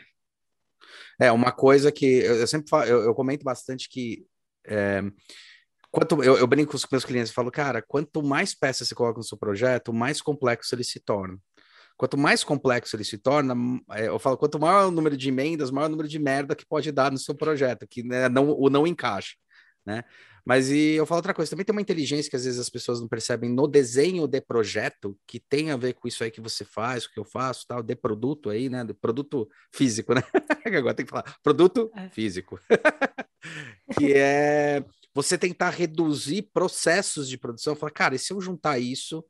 É, 1.20 1.32
uma 1.32 1.52
coisa 1.52 1.92
que 1.92 2.06
eu, 2.06 2.48
sempre 2.48 2.70
falo, 2.70 2.86
eu, 2.86 3.04
eu, 3.04 3.16
comento 3.16 3.44
bastante 3.44 3.90
que 3.90 4.26
é, 4.66 5.02
quanto 5.92 6.24
eu, 6.24 6.38
eu, 6.38 6.48
brinco 6.48 6.72
com 6.72 6.78
os 6.78 6.88
meus 6.92 7.06
clientes 7.06 7.32
e 7.32 7.34
falo, 7.34 7.52
cara, 7.52 7.82
quanto 7.82 8.24
mais 8.24 8.54
peças 8.54 8.88
você 8.88 8.96
coloca 8.96 9.18
no 9.18 9.24
seu 9.24 9.38
projeto, 9.38 9.94
mais 9.94 10.22
complexo 10.22 10.74
ele 10.74 10.84
se 10.84 11.00
torna. 11.00 11.38
Quanto 11.96 12.18
mais 12.18 12.44
complexo 12.44 12.96
ele 12.96 13.04
se 13.04 13.18
torna, 13.18 13.56
é, 13.92 14.08
eu 14.08 14.18
falo, 14.18 14.38
quanto 14.38 14.60
maior 14.60 14.88
o 14.88 14.92
número 14.92 15.16
de 15.16 15.30
emendas, 15.30 15.70
maior 15.70 15.88
o 15.88 15.92
número 15.92 16.08
de 16.08 16.20
merda 16.20 16.56
que 16.56 16.66
pode 16.66 16.92
dar 16.92 17.12
no 17.12 17.18
seu 17.18 17.36
projeto, 17.36 17.88
que 17.88 18.04
né, 18.04 18.28
não, 18.28 18.50
o 18.50 18.70
não 18.70 18.88
encaixa, 18.88 19.36
né? 19.86 20.04
Mas 20.46 20.70
e 20.70 20.96
eu 20.96 21.06
falo 21.06 21.20
outra 21.20 21.34
coisa, 21.34 21.50
também 21.50 21.66
tem 21.66 21.74
uma 21.74 21.82
inteligência 21.82 22.30
que 22.30 22.36
às 22.36 22.44
vezes 22.44 22.60
as 22.60 22.70
pessoas 22.70 23.00
não 23.00 23.08
percebem 23.08 23.50
no 23.50 23.66
desenho 23.68 24.28
de 24.28 24.42
projeto, 24.42 25.18
que 25.26 25.40
tem 25.40 25.72
a 25.72 25.78
ver 25.78 25.94
com 25.94 26.08
isso 26.08 26.24
aí 26.24 26.30
que 26.30 26.42
você 26.42 26.66
faz, 26.66 27.06
o 27.06 27.12
que 27.12 27.20
eu 27.20 27.24
faço, 27.24 27.66
tal, 27.66 27.82
de 27.82 27.96
produto 27.96 28.50
aí, 28.50 28.70
né? 28.70 28.84
De 28.84 28.94
produto 28.94 29.48
físico, 29.72 30.14
né? 30.14 30.22
Agora 30.66 30.94
tem 30.94 31.06
que 31.06 31.12
falar, 31.12 31.38
produto 31.42 31.90
é. 31.96 32.10
físico. 32.10 32.60
que 33.98 34.14
é 34.14 34.84
você 35.14 35.38
tentar 35.38 35.70
reduzir 35.70 36.50
processos 36.54 37.30
de 37.30 37.38
produção, 37.38 37.76
falar, 37.76 37.92
cara, 37.92 38.16
e 38.16 38.20
se 38.20 38.34
eu 38.34 38.42
juntar 38.42 38.80
isso, 38.80 39.24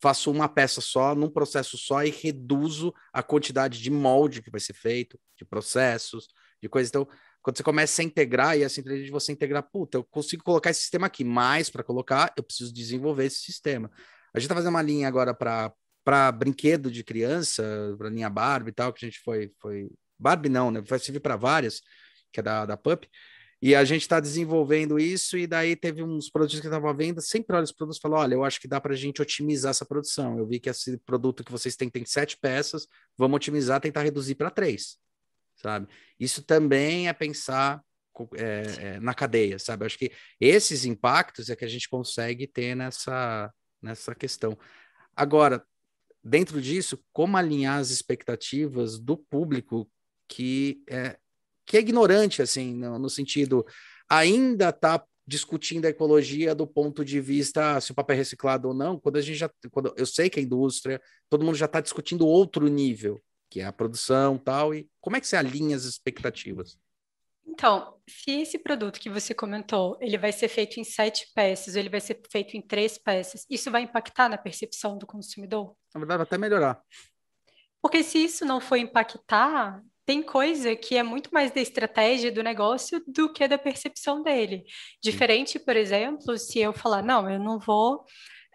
faço 0.00 0.30
uma 0.30 0.48
peça 0.48 0.80
só, 0.80 1.14
num 1.14 1.30
processo 1.30 1.76
só, 1.76 2.04
e 2.04 2.10
reduzo 2.10 2.92
a 3.12 3.22
quantidade 3.22 3.80
de 3.80 3.90
molde 3.90 4.42
que 4.42 4.50
vai 4.50 4.60
ser 4.60 4.74
feito, 4.74 5.18
de 5.36 5.44
processos, 5.44 6.28
de 6.62 6.68
coisas. 6.68 6.90
Então, 6.90 7.08
quando 7.42 7.56
você 7.56 7.62
começa 7.62 8.02
a 8.02 8.04
integrar 8.04 8.56
e 8.56 8.62
essa 8.62 8.80
inteligência 8.80 9.06
de 9.06 9.12
você 9.12 9.32
integrar, 9.32 9.62
puta, 9.62 9.98
eu 9.98 10.04
consigo 10.04 10.42
colocar 10.42 10.70
esse 10.70 10.80
sistema 10.80 11.06
aqui, 11.06 11.24
mais 11.24 11.70
para 11.70 11.82
colocar, 11.82 12.32
eu 12.36 12.42
preciso 12.42 12.72
desenvolver 12.72 13.24
esse 13.26 13.40
sistema. 13.40 13.90
A 14.34 14.38
gente 14.38 14.48
tá 14.48 14.54
fazendo 14.54 14.70
uma 14.70 14.82
linha 14.82 15.08
agora 15.08 15.34
para 15.34 15.72
para 16.02 16.32
brinquedo 16.32 16.90
de 16.90 17.04
criança, 17.04 17.94
para 17.98 18.08
linha 18.08 18.30
Barbie 18.30 18.70
e 18.70 18.72
tal, 18.72 18.92
que 18.92 19.04
a 19.04 19.08
gente 19.08 19.20
foi 19.20 19.52
foi 19.60 19.90
Barbie 20.18 20.48
não, 20.48 20.70
né? 20.70 20.80
Vai 20.80 20.98
servir 20.98 21.20
para 21.20 21.36
várias, 21.36 21.80
que 22.32 22.40
é 22.40 22.42
da, 22.42 22.66
da 22.66 22.76
Pup. 22.76 23.04
E 23.62 23.74
a 23.74 23.84
gente 23.84 24.02
está 24.02 24.18
desenvolvendo 24.20 24.98
isso, 24.98 25.36
e 25.36 25.46
daí 25.46 25.76
teve 25.76 26.02
uns 26.02 26.30
produtos 26.30 26.60
que 26.60 26.66
estavam 26.66 26.88
à 26.88 26.94
venda, 26.94 27.20
sempre 27.20 27.54
olha 27.54 27.64
os 27.64 27.72
produtos 27.72 27.98
e 27.98 28.00
fala: 28.00 28.20
olha, 28.20 28.34
eu 28.34 28.42
acho 28.42 28.58
que 28.58 28.66
dá 28.66 28.80
para 28.80 28.94
a 28.94 28.96
gente 28.96 29.20
otimizar 29.20 29.70
essa 29.70 29.84
produção. 29.84 30.38
Eu 30.38 30.46
vi 30.46 30.58
que 30.58 30.70
esse 30.70 30.96
produto 30.98 31.44
que 31.44 31.52
vocês 31.52 31.76
têm 31.76 31.90
tem 31.90 32.04
sete 32.06 32.38
peças, 32.38 32.86
vamos 33.18 33.36
otimizar, 33.36 33.80
tentar 33.80 34.02
reduzir 34.02 34.34
para 34.34 34.50
três, 34.50 34.96
sabe? 35.60 35.88
Isso 36.18 36.42
também 36.42 37.08
é 37.08 37.12
pensar 37.12 37.82
é, 38.34 38.62
é, 38.78 39.00
na 39.00 39.14
cadeia, 39.14 39.58
sabe? 39.58 39.86
Acho 39.86 39.98
que 39.98 40.12
esses 40.40 40.84
impactos 40.84 41.48
é 41.48 41.56
que 41.56 41.64
a 41.64 41.68
gente 41.68 41.88
consegue 41.88 42.46
ter 42.46 42.74
nessa, 42.74 43.52
nessa 43.80 44.14
questão. 44.14 44.58
Agora, 45.16 45.64
dentro 46.22 46.60
disso, 46.60 47.02
como 47.12 47.36
alinhar 47.36 47.78
as 47.78 47.90
expectativas 47.90 48.98
do 48.98 49.16
público 49.16 49.90
que 50.28 50.82
é, 50.88 51.16
que 51.66 51.76
é 51.76 51.80
ignorante, 51.80 52.42
assim, 52.42 52.74
no, 52.74 52.98
no 52.98 53.08
sentido, 53.08 53.64
ainda 54.08 54.70
está 54.70 55.04
discutindo 55.26 55.86
a 55.86 55.90
ecologia 55.90 56.54
do 56.54 56.66
ponto 56.66 57.04
de 57.04 57.20
vista 57.20 57.76
ah, 57.76 57.80
se 57.80 57.92
o 57.92 57.94
papel 57.94 58.14
é 58.14 58.18
reciclado 58.18 58.68
ou 58.68 58.74
não, 58.74 58.98
quando 58.98 59.16
a 59.16 59.20
gente 59.20 59.38
já, 59.38 59.48
quando 59.70 59.94
eu 59.96 60.04
sei 60.04 60.28
que 60.28 60.40
a 60.40 60.42
indústria, 60.42 61.00
todo 61.28 61.44
mundo 61.44 61.54
já 61.54 61.66
está 61.66 61.80
discutindo 61.80 62.26
outro 62.26 62.66
nível, 62.66 63.22
que 63.50 63.60
é 63.60 63.64
a 63.64 63.72
produção 63.72 64.38
tal, 64.38 64.72
e 64.74 64.88
como 65.00 65.16
é 65.16 65.20
que 65.20 65.26
você 65.26 65.36
alinha 65.36 65.76
as 65.76 65.84
expectativas? 65.84 66.78
Então, 67.46 67.96
se 68.08 68.30
esse 68.30 68.58
produto 68.58 69.00
que 69.00 69.10
você 69.10 69.34
comentou, 69.34 69.98
ele 70.00 70.16
vai 70.16 70.30
ser 70.30 70.48
feito 70.48 70.78
em 70.78 70.84
sete 70.84 71.26
peças, 71.34 71.74
ou 71.74 71.80
ele 71.80 71.88
vai 71.88 72.00
ser 72.00 72.20
feito 72.30 72.56
em 72.56 72.62
três 72.62 72.96
peças, 72.96 73.44
isso 73.50 73.70
vai 73.70 73.82
impactar 73.82 74.28
na 74.28 74.38
percepção 74.38 74.96
do 74.96 75.06
consumidor? 75.06 75.74
Na 75.92 75.98
verdade, 75.98 76.18
vai 76.18 76.26
até 76.26 76.38
melhorar. 76.38 76.80
Porque 77.82 78.02
se 78.02 78.22
isso 78.22 78.44
não 78.44 78.60
for 78.60 78.76
impactar, 78.76 79.82
tem 80.06 80.22
coisa 80.22 80.76
que 80.76 80.96
é 80.96 81.02
muito 81.02 81.30
mais 81.32 81.50
da 81.50 81.60
estratégia 81.60 82.30
do 82.30 82.42
negócio 82.42 83.02
do 83.06 83.32
que 83.32 83.46
da 83.48 83.58
percepção 83.58 84.22
dele. 84.22 84.64
Diferente, 85.02 85.58
por 85.58 85.76
exemplo, 85.76 86.38
se 86.38 86.58
eu 86.58 86.72
falar, 86.72 87.02
não, 87.02 87.28
eu 87.28 87.38
não 87.38 87.58
vou, 87.58 88.04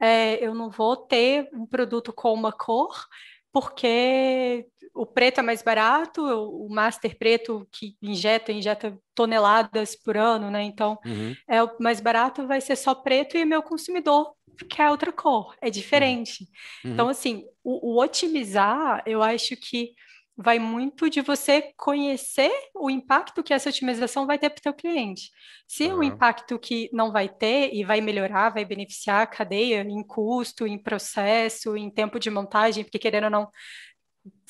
é, 0.01 0.43
eu 0.45 0.53
não 0.53 0.69
vou 0.69 0.95
ter 0.95 1.49
um 1.53 1.65
produto 1.65 2.13
com 2.13 2.33
uma 2.33 2.51
cor, 2.51 3.05
porque 3.51 4.67
o 4.95 5.05
preto 5.05 5.39
é 5.39 5.43
mais 5.43 5.61
barato, 5.61 6.23
o 6.23 6.69
master 6.69 7.17
preto 7.17 7.67
que 7.69 7.97
injeta, 8.01 8.51
injeta 8.51 8.97
toneladas 9.13 9.93
por 9.95 10.15
ano, 10.15 10.49
né? 10.49 10.63
Então, 10.63 10.97
uhum. 11.05 11.35
é 11.47 11.61
o 11.61 11.69
mais 11.79 11.99
barato 11.99 12.47
vai 12.47 12.61
ser 12.61 12.77
só 12.77 12.95
preto 12.95 13.37
e 13.37 13.43
meu 13.43 13.61
consumidor 13.61 14.33
quer 14.69 14.89
outra 14.89 15.11
cor, 15.11 15.53
é 15.61 15.69
diferente. 15.69 16.47
Uhum. 16.83 16.93
Então, 16.93 17.09
assim, 17.09 17.43
o, 17.61 17.95
o 17.95 18.01
otimizar, 18.01 19.03
eu 19.05 19.21
acho 19.21 19.57
que 19.57 19.93
vai 20.37 20.59
muito 20.59 21.09
de 21.09 21.21
você 21.21 21.73
conhecer 21.77 22.51
o 22.73 22.89
impacto 22.89 23.43
que 23.43 23.53
essa 23.53 23.69
otimização 23.69 24.25
vai 24.25 24.37
ter 24.37 24.49
para 24.49 24.59
o 24.59 24.63
teu 24.63 24.73
cliente. 24.73 25.29
Se 25.67 25.85
uhum. 25.85 25.99
o 25.99 26.03
impacto 26.03 26.57
que 26.57 26.89
não 26.93 27.11
vai 27.11 27.27
ter 27.27 27.73
e 27.73 27.83
vai 27.83 27.99
melhorar, 27.99 28.49
vai 28.49 28.63
beneficiar 28.63 29.23
a 29.23 29.27
cadeia 29.27 29.81
em 29.81 30.03
custo, 30.03 30.65
em 30.67 30.77
processo, 30.77 31.75
em 31.75 31.89
tempo 31.89 32.19
de 32.19 32.29
montagem, 32.29 32.83
porque 32.83 32.99
querendo 32.99 33.25
ou 33.25 33.29
não, 33.29 33.49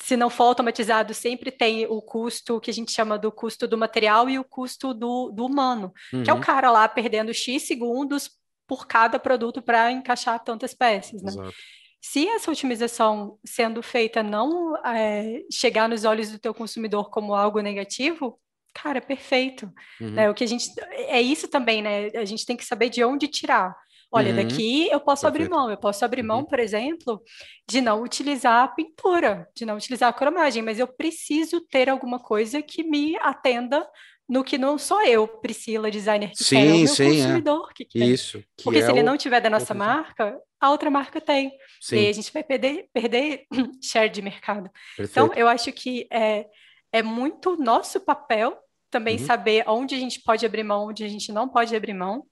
se 0.00 0.16
não 0.16 0.30
for 0.30 0.44
automatizado, 0.44 1.12
sempre 1.12 1.50
tem 1.50 1.86
o 1.86 2.00
custo 2.00 2.60
que 2.60 2.70
a 2.70 2.74
gente 2.74 2.92
chama 2.92 3.18
do 3.18 3.32
custo 3.32 3.66
do 3.66 3.76
material 3.76 4.28
e 4.28 4.38
o 4.38 4.44
custo 4.44 4.94
do, 4.94 5.30
do 5.30 5.44
humano, 5.44 5.92
uhum. 6.12 6.22
que 6.22 6.30
é 6.30 6.32
o 6.32 6.36
uhum. 6.36 6.42
cara 6.42 6.70
lá 6.70 6.88
perdendo 6.88 7.34
X 7.34 7.66
segundos 7.66 8.30
por 8.66 8.86
cada 8.86 9.18
produto 9.18 9.62
para 9.62 9.90
encaixar 9.92 10.42
tantas 10.42 10.74
peças, 10.74 11.22
né? 11.22 11.30
Exato. 11.30 11.54
Se 12.00 12.28
essa 12.28 12.50
otimização 12.50 13.38
sendo 13.44 13.82
feita 13.82 14.22
não 14.22 14.76
é, 14.84 15.42
chegar 15.50 15.88
nos 15.88 16.04
olhos 16.04 16.30
do 16.30 16.38
teu 16.38 16.54
consumidor 16.54 17.10
como 17.10 17.34
algo 17.34 17.60
negativo, 17.60 18.38
cara, 18.72 19.00
perfeito. 19.00 19.72
Uhum. 20.00 20.10
Né? 20.10 20.30
O 20.30 20.34
que 20.34 20.44
a 20.44 20.46
gente 20.46 20.70
é 20.92 21.20
isso 21.20 21.48
também, 21.48 21.82
né? 21.82 22.08
A 22.14 22.24
gente 22.24 22.46
tem 22.46 22.56
que 22.56 22.64
saber 22.64 22.90
de 22.90 23.02
onde 23.02 23.26
tirar. 23.26 23.74
Olha, 24.12 24.30
uhum. 24.30 24.36
daqui 24.36 24.88
eu 24.88 25.00
posso 25.00 25.22
Perfeito. 25.22 25.44
abrir 25.44 25.56
mão. 25.56 25.70
Eu 25.70 25.76
posso 25.76 26.04
abrir 26.04 26.22
mão, 26.22 26.38
uhum. 26.38 26.44
por 26.44 26.58
exemplo, 26.58 27.22
de 27.68 27.80
não 27.80 28.02
utilizar 28.02 28.64
a 28.64 28.68
pintura, 28.68 29.48
de 29.54 29.64
não 29.64 29.76
utilizar 29.76 30.08
a 30.08 30.12
cromagem, 30.12 30.62
mas 30.62 30.78
eu 30.78 30.86
preciso 30.86 31.60
ter 31.60 31.88
alguma 31.88 32.18
coisa 32.18 32.62
que 32.62 32.82
me 32.84 33.16
atenda 33.16 33.86
no 34.28 34.42
que 34.42 34.58
não 34.58 34.76
sou 34.76 35.02
eu, 35.02 35.26
Priscila, 35.28 35.90
designer, 35.90 36.30
que 36.30 36.42
sim, 36.42 36.56
quer, 36.56 36.66
é 36.66 36.72
o 36.72 36.78
meu 36.78 36.88
sim, 36.88 37.04
é. 37.04 37.22
consumidor 37.22 37.68
é. 37.70 37.74
que 37.74 37.84
quer. 37.84 38.06
Isso. 38.06 38.42
Que 38.56 38.64
Porque 38.64 38.78
é 38.80 38.82
se 38.84 38.90
ele 38.90 39.02
não 39.02 39.16
tiver 39.16 39.40
da 39.40 39.50
nossa 39.50 39.72
marca, 39.72 40.36
a 40.60 40.70
outra 40.70 40.90
marca 40.90 41.20
tem. 41.20 41.52
Sim. 41.80 41.96
E 41.96 41.98
aí 42.00 42.08
a 42.08 42.12
gente 42.12 42.32
vai 42.32 42.42
perder, 42.42 42.88
perder 42.92 43.46
share 43.82 44.10
de 44.10 44.22
mercado. 44.22 44.68
Perfeito. 44.96 45.10
Então, 45.10 45.32
eu 45.34 45.46
acho 45.46 45.70
que 45.72 46.08
é, 46.10 46.46
é 46.92 47.02
muito 47.02 47.56
nosso 47.56 48.00
papel 48.00 48.58
também 48.90 49.18
uhum. 49.18 49.26
saber 49.26 49.64
onde 49.68 49.94
a 49.94 49.98
gente 49.98 50.20
pode 50.22 50.44
abrir 50.44 50.64
mão, 50.64 50.88
onde 50.88 51.04
a 51.04 51.08
gente 51.08 51.30
não 51.30 51.48
pode 51.48 51.74
abrir 51.74 51.94
mão. 51.94 52.24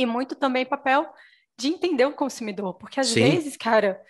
E 0.00 0.06
muito 0.06 0.34
também 0.34 0.64
papel 0.64 1.06
de 1.58 1.68
entender 1.68 2.04
o 2.04 2.12
consumidor. 2.12 2.74
Porque 2.74 3.00
às 3.00 3.08
sim. 3.08 3.22
vezes, 3.22 3.56
cara, 3.56 4.00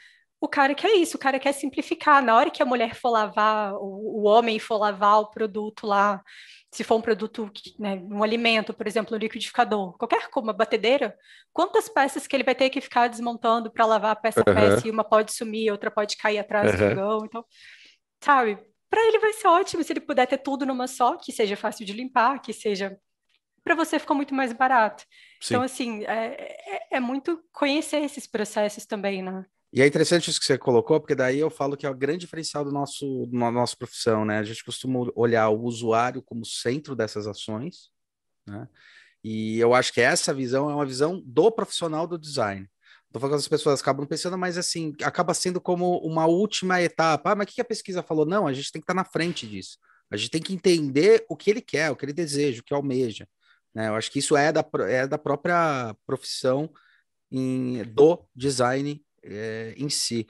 o 0.40 0.48
cara 0.48 0.74
quer 0.74 0.94
isso, 0.94 1.16
o 1.16 1.20
cara 1.20 1.38
quer 1.38 1.52
simplificar. 1.52 2.22
Na 2.22 2.36
hora 2.36 2.50
que 2.50 2.62
a 2.62 2.66
mulher 2.66 2.94
for 2.94 3.10
lavar, 3.10 3.74
o, 3.74 4.20
o 4.20 4.22
homem 4.22 4.58
for 4.58 4.78
lavar 4.78 5.20
o 5.20 5.30
produto 5.30 5.86
lá, 5.86 6.22
se 6.72 6.84
for 6.84 6.96
um 6.96 7.02
produto, 7.02 7.50
né, 7.78 8.00
um 8.08 8.22
alimento, 8.22 8.72
por 8.72 8.86
exemplo, 8.86 9.16
um 9.16 9.18
liquidificador, 9.18 9.96
qualquer 9.98 10.30
coisa, 10.30 10.46
uma 10.46 10.52
batedeira, 10.52 11.16
quantas 11.52 11.88
peças 11.88 12.26
que 12.26 12.36
ele 12.36 12.44
vai 12.44 12.54
ter 12.54 12.70
que 12.70 12.80
ficar 12.80 13.08
desmontando 13.08 13.70
para 13.70 13.84
lavar 13.84 14.20
peça 14.20 14.42
a 14.46 14.48
uhum. 14.48 14.54
peça, 14.54 14.86
e 14.86 14.90
uma 14.90 15.02
pode 15.02 15.32
sumir, 15.32 15.72
outra 15.72 15.90
pode 15.90 16.16
cair 16.16 16.38
atrás 16.38 16.70
uhum. 16.72 16.78
do 16.78 16.88
fogão, 16.88 17.24
então, 17.24 17.44
sabe? 18.22 18.56
Para 18.88 19.06
ele 19.06 19.18
vai 19.18 19.32
ser 19.32 19.48
ótimo 19.48 19.82
se 19.82 19.92
ele 19.92 20.00
puder 20.00 20.26
ter 20.26 20.38
tudo 20.38 20.64
numa 20.64 20.86
só, 20.86 21.16
que 21.16 21.32
seja 21.32 21.56
fácil 21.56 21.84
de 21.84 21.92
limpar, 21.92 22.40
que 22.40 22.52
seja 22.52 22.96
para 23.64 23.74
você 23.74 23.98
ficar 23.98 24.14
muito 24.14 24.34
mais 24.34 24.52
barato. 24.52 25.04
Sim. 25.40 25.54
Então, 25.54 25.62
assim, 25.62 26.04
é, 26.04 26.56
é, 26.66 26.96
é 26.96 27.00
muito 27.00 27.42
conhecer 27.52 27.98
esses 27.98 28.26
processos 28.26 28.86
também, 28.86 29.22
né? 29.22 29.44
E 29.72 29.80
é 29.80 29.86
interessante 29.86 30.28
isso 30.28 30.40
que 30.40 30.46
você 30.46 30.58
colocou, 30.58 30.98
porque 31.00 31.14
daí 31.14 31.38
eu 31.38 31.48
falo 31.48 31.76
que 31.76 31.86
é 31.86 31.90
o 31.90 31.94
grande 31.94 32.20
diferencial 32.20 32.64
do 32.64 32.72
nosso, 32.72 33.26
da 33.26 33.50
nossa 33.52 33.76
profissão, 33.76 34.24
né? 34.24 34.38
A 34.38 34.42
gente 34.42 34.64
costuma 34.64 35.08
olhar 35.14 35.48
o 35.50 35.62
usuário 35.62 36.22
como 36.22 36.44
centro 36.44 36.96
dessas 36.96 37.26
ações, 37.26 37.90
né? 38.46 38.68
E 39.22 39.58
eu 39.58 39.74
acho 39.74 39.92
que 39.92 40.00
essa 40.00 40.34
visão 40.34 40.68
é 40.70 40.74
uma 40.74 40.86
visão 40.86 41.22
do 41.24 41.52
profissional 41.52 42.06
do 42.06 42.18
design. 42.18 42.68
Tô 43.12 43.20
falando 43.20 43.34
que 43.34 43.42
as 43.42 43.48
pessoas 43.48 43.80
acabam 43.80 44.06
pensando, 44.06 44.38
mas 44.38 44.56
assim, 44.56 44.92
acaba 45.02 45.34
sendo 45.34 45.60
como 45.60 45.98
uma 45.98 46.26
última 46.26 46.80
etapa. 46.80 47.32
Ah, 47.32 47.34
mas 47.34 47.44
o 47.48 47.54
que 47.54 47.60
a 47.60 47.64
pesquisa 47.64 48.02
falou? 48.02 48.24
Não, 48.24 48.46
a 48.46 48.52
gente 48.52 48.72
tem 48.72 48.80
que 48.80 48.84
estar 48.84 48.94
na 48.94 49.04
frente 49.04 49.46
disso. 49.46 49.78
A 50.10 50.16
gente 50.16 50.30
tem 50.30 50.40
que 50.40 50.54
entender 50.54 51.24
o 51.28 51.36
que 51.36 51.50
ele 51.50 51.60
quer, 51.60 51.90
o 51.90 51.96
que 51.96 52.04
ele 52.04 52.12
deseja, 52.12 52.60
o 52.60 52.64
que 52.64 52.74
almeja. 52.74 53.28
Né? 53.74 53.88
Eu 53.88 53.94
acho 53.94 54.10
que 54.10 54.18
isso 54.18 54.36
é 54.36 54.52
da, 54.52 54.64
é 54.88 55.06
da 55.06 55.18
própria 55.18 55.94
profissão 56.06 56.70
em, 57.30 57.82
do 57.84 58.24
design 58.34 59.02
é, 59.22 59.74
em 59.76 59.88
si. 59.88 60.26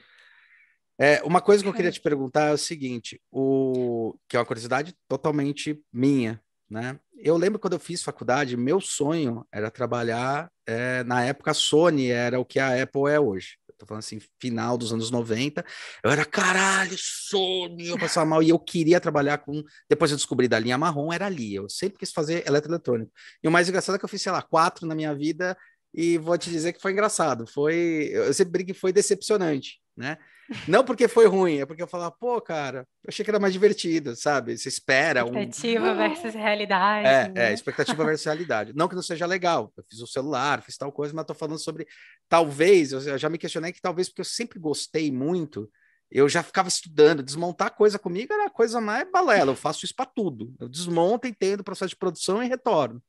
É, 0.99 1.23
uma 1.23 1.41
coisa 1.41 1.63
que 1.63 1.69
eu 1.69 1.73
queria 1.73 1.91
te 1.91 2.01
perguntar 2.01 2.51
é 2.51 2.53
o 2.53 2.59
seguinte, 2.59 3.21
o, 3.31 4.15
que 4.29 4.37
é 4.37 4.39
uma 4.39 4.45
curiosidade 4.45 4.95
totalmente 5.09 5.83
minha, 5.91 6.39
né? 6.69 7.01
Eu 7.17 7.37
lembro 7.37 7.59
quando 7.59 7.75
eu 7.75 7.81
fiz 7.81 8.03
faculdade, 8.03 8.57
meu 8.57 8.81
sonho 8.81 9.47
era 9.53 9.71
trabalhar, 9.71 10.51
é, 10.67 11.03
na 11.05 11.25
época 11.25 11.51
a 11.51 11.55
Sony 11.55 12.09
era 12.11 12.39
o 12.39 12.45
que 12.45 12.59
a 12.59 12.83
Apple 12.83 13.11
é 13.11 13.19
hoje. 13.19 13.57
Tô 13.81 13.87
falando 13.87 14.01
assim, 14.01 14.21
final 14.39 14.77
dos 14.77 14.93
anos 14.93 15.11
90, 15.11 15.65
eu 16.05 16.11
era 16.11 16.23
caralho, 16.23 16.95
Sony, 16.99 17.89
eu 17.89 17.99
passava 17.99 18.27
mal, 18.27 18.43
e 18.43 18.51
eu 18.51 18.59
queria 18.59 19.01
trabalhar 19.01 19.39
com, 19.39 19.65
depois 19.89 20.11
eu 20.11 20.19
descobri 20.19 20.47
da 20.47 20.59
linha 20.59 20.77
marrom, 20.77 21.11
era 21.11 21.25
ali, 21.25 21.55
eu 21.55 21.67
sempre 21.67 21.99
quis 21.99 22.13
fazer 22.13 22.47
eletroeletrônico. 22.47 23.11
E 23.43 23.49
o 23.49 23.51
mais 23.51 23.71
engraçado 23.71 23.97
é 23.97 23.99
que 23.99 24.05
eu 24.05 24.09
fiz, 24.09 24.21
sei 24.21 24.31
lá, 24.33 24.43
quatro 24.43 24.87
na 24.87 24.95
minha 24.95 25.15
vida, 25.15 25.57
e 25.95 26.19
vou 26.19 26.37
te 26.37 26.51
dizer 26.51 26.75
que 26.75 26.81
foi 26.81 26.93
engraçado. 26.93 27.47
Foi, 27.47 28.11
eu 28.13 28.35
sempre 28.35 28.53
brinco 28.53 28.75
que 28.75 28.79
foi 28.79 28.93
decepcionante, 28.93 29.81
né? 29.97 30.19
Não 30.67 30.85
porque 30.85 31.07
foi 31.07 31.27
ruim, 31.27 31.61
é 31.61 31.67
porque 31.67 31.83
eu 31.83 31.87
falava, 31.87 32.11
pô, 32.11 32.41
cara, 32.41 32.81
eu 33.05 33.09
achei 33.09 33.25
que 33.25 33.31
era 33.31 33.39
mais 33.39 33.53
divertido, 33.53 34.17
sabe? 34.17 34.57
Você 34.57 34.69
espera 34.69 35.21
expectativa 35.25 35.93
um... 35.93 35.97
versus 35.97 36.35
realidade. 36.35 37.07
É, 37.07 37.29
né? 37.29 37.51
é, 37.51 37.53
expectativa 37.53 38.05
versus 38.05 38.25
realidade. 38.25 38.73
Não 38.75 38.89
que 38.89 38.95
não 38.95 39.03
seja 39.03 39.27
legal, 39.27 39.73
eu 39.77 39.85
fiz 39.89 40.01
o 40.01 40.07
celular, 40.07 40.63
fiz 40.63 40.77
tal 40.77 40.91
coisa, 40.91 41.15
mas 41.15 41.25
tô 41.25 41.35
falando 41.35 41.59
sobre 41.59 41.87
talvez, 42.29 42.93
eu 42.93 43.19
já 43.19 43.29
me 43.29 43.39
questionei 43.39 43.73
que 43.73 43.81
talvez 43.81 44.09
porque 44.09 44.23
eu 44.23 44.25
sempre 44.25 44.59
gostei 44.59 45.13
muito, 45.13 45.71
eu 46.11 46.29
já 46.29 46.43
ficava 46.43 46.69
estudando, 46.69 47.23
desmontar 47.23 47.75
coisa 47.75 47.99
comigo 47.99 48.33
era 48.33 48.47
a 48.47 48.51
coisa 48.51 48.81
mais 48.81 49.09
balela, 49.11 49.53
eu 49.53 49.57
faço 49.57 49.85
isso 49.85 49.95
para 49.95 50.07
tudo. 50.07 50.53
Eu 50.59 50.69
desmonto, 50.69 51.29
entendo 51.29 51.61
o 51.61 51.65
processo 51.65 51.91
de 51.91 51.97
produção 51.97 52.43
e 52.43 52.49
retorno. 52.49 53.01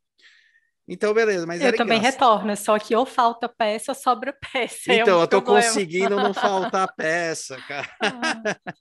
Então, 0.92 1.14
beleza, 1.14 1.48
mas 1.48 1.62
Eu 1.62 1.74
também 1.74 2.02
retorno, 2.02 2.54
só 2.58 2.78
que 2.78 2.94
ou 2.94 3.06
falta 3.06 3.48
peça 3.48 3.94
ou 3.94 3.96
sobra 3.96 4.36
peça. 4.52 4.94
Então, 4.94 5.16
é 5.16 5.18
um 5.20 5.22
eu 5.22 5.28
tô 5.28 5.42
problema. 5.42 5.66
conseguindo 5.66 6.16
não 6.18 6.34
faltar 6.34 6.92
peça, 6.98 7.56
cara. 7.66 7.90
Ah. 8.02 8.74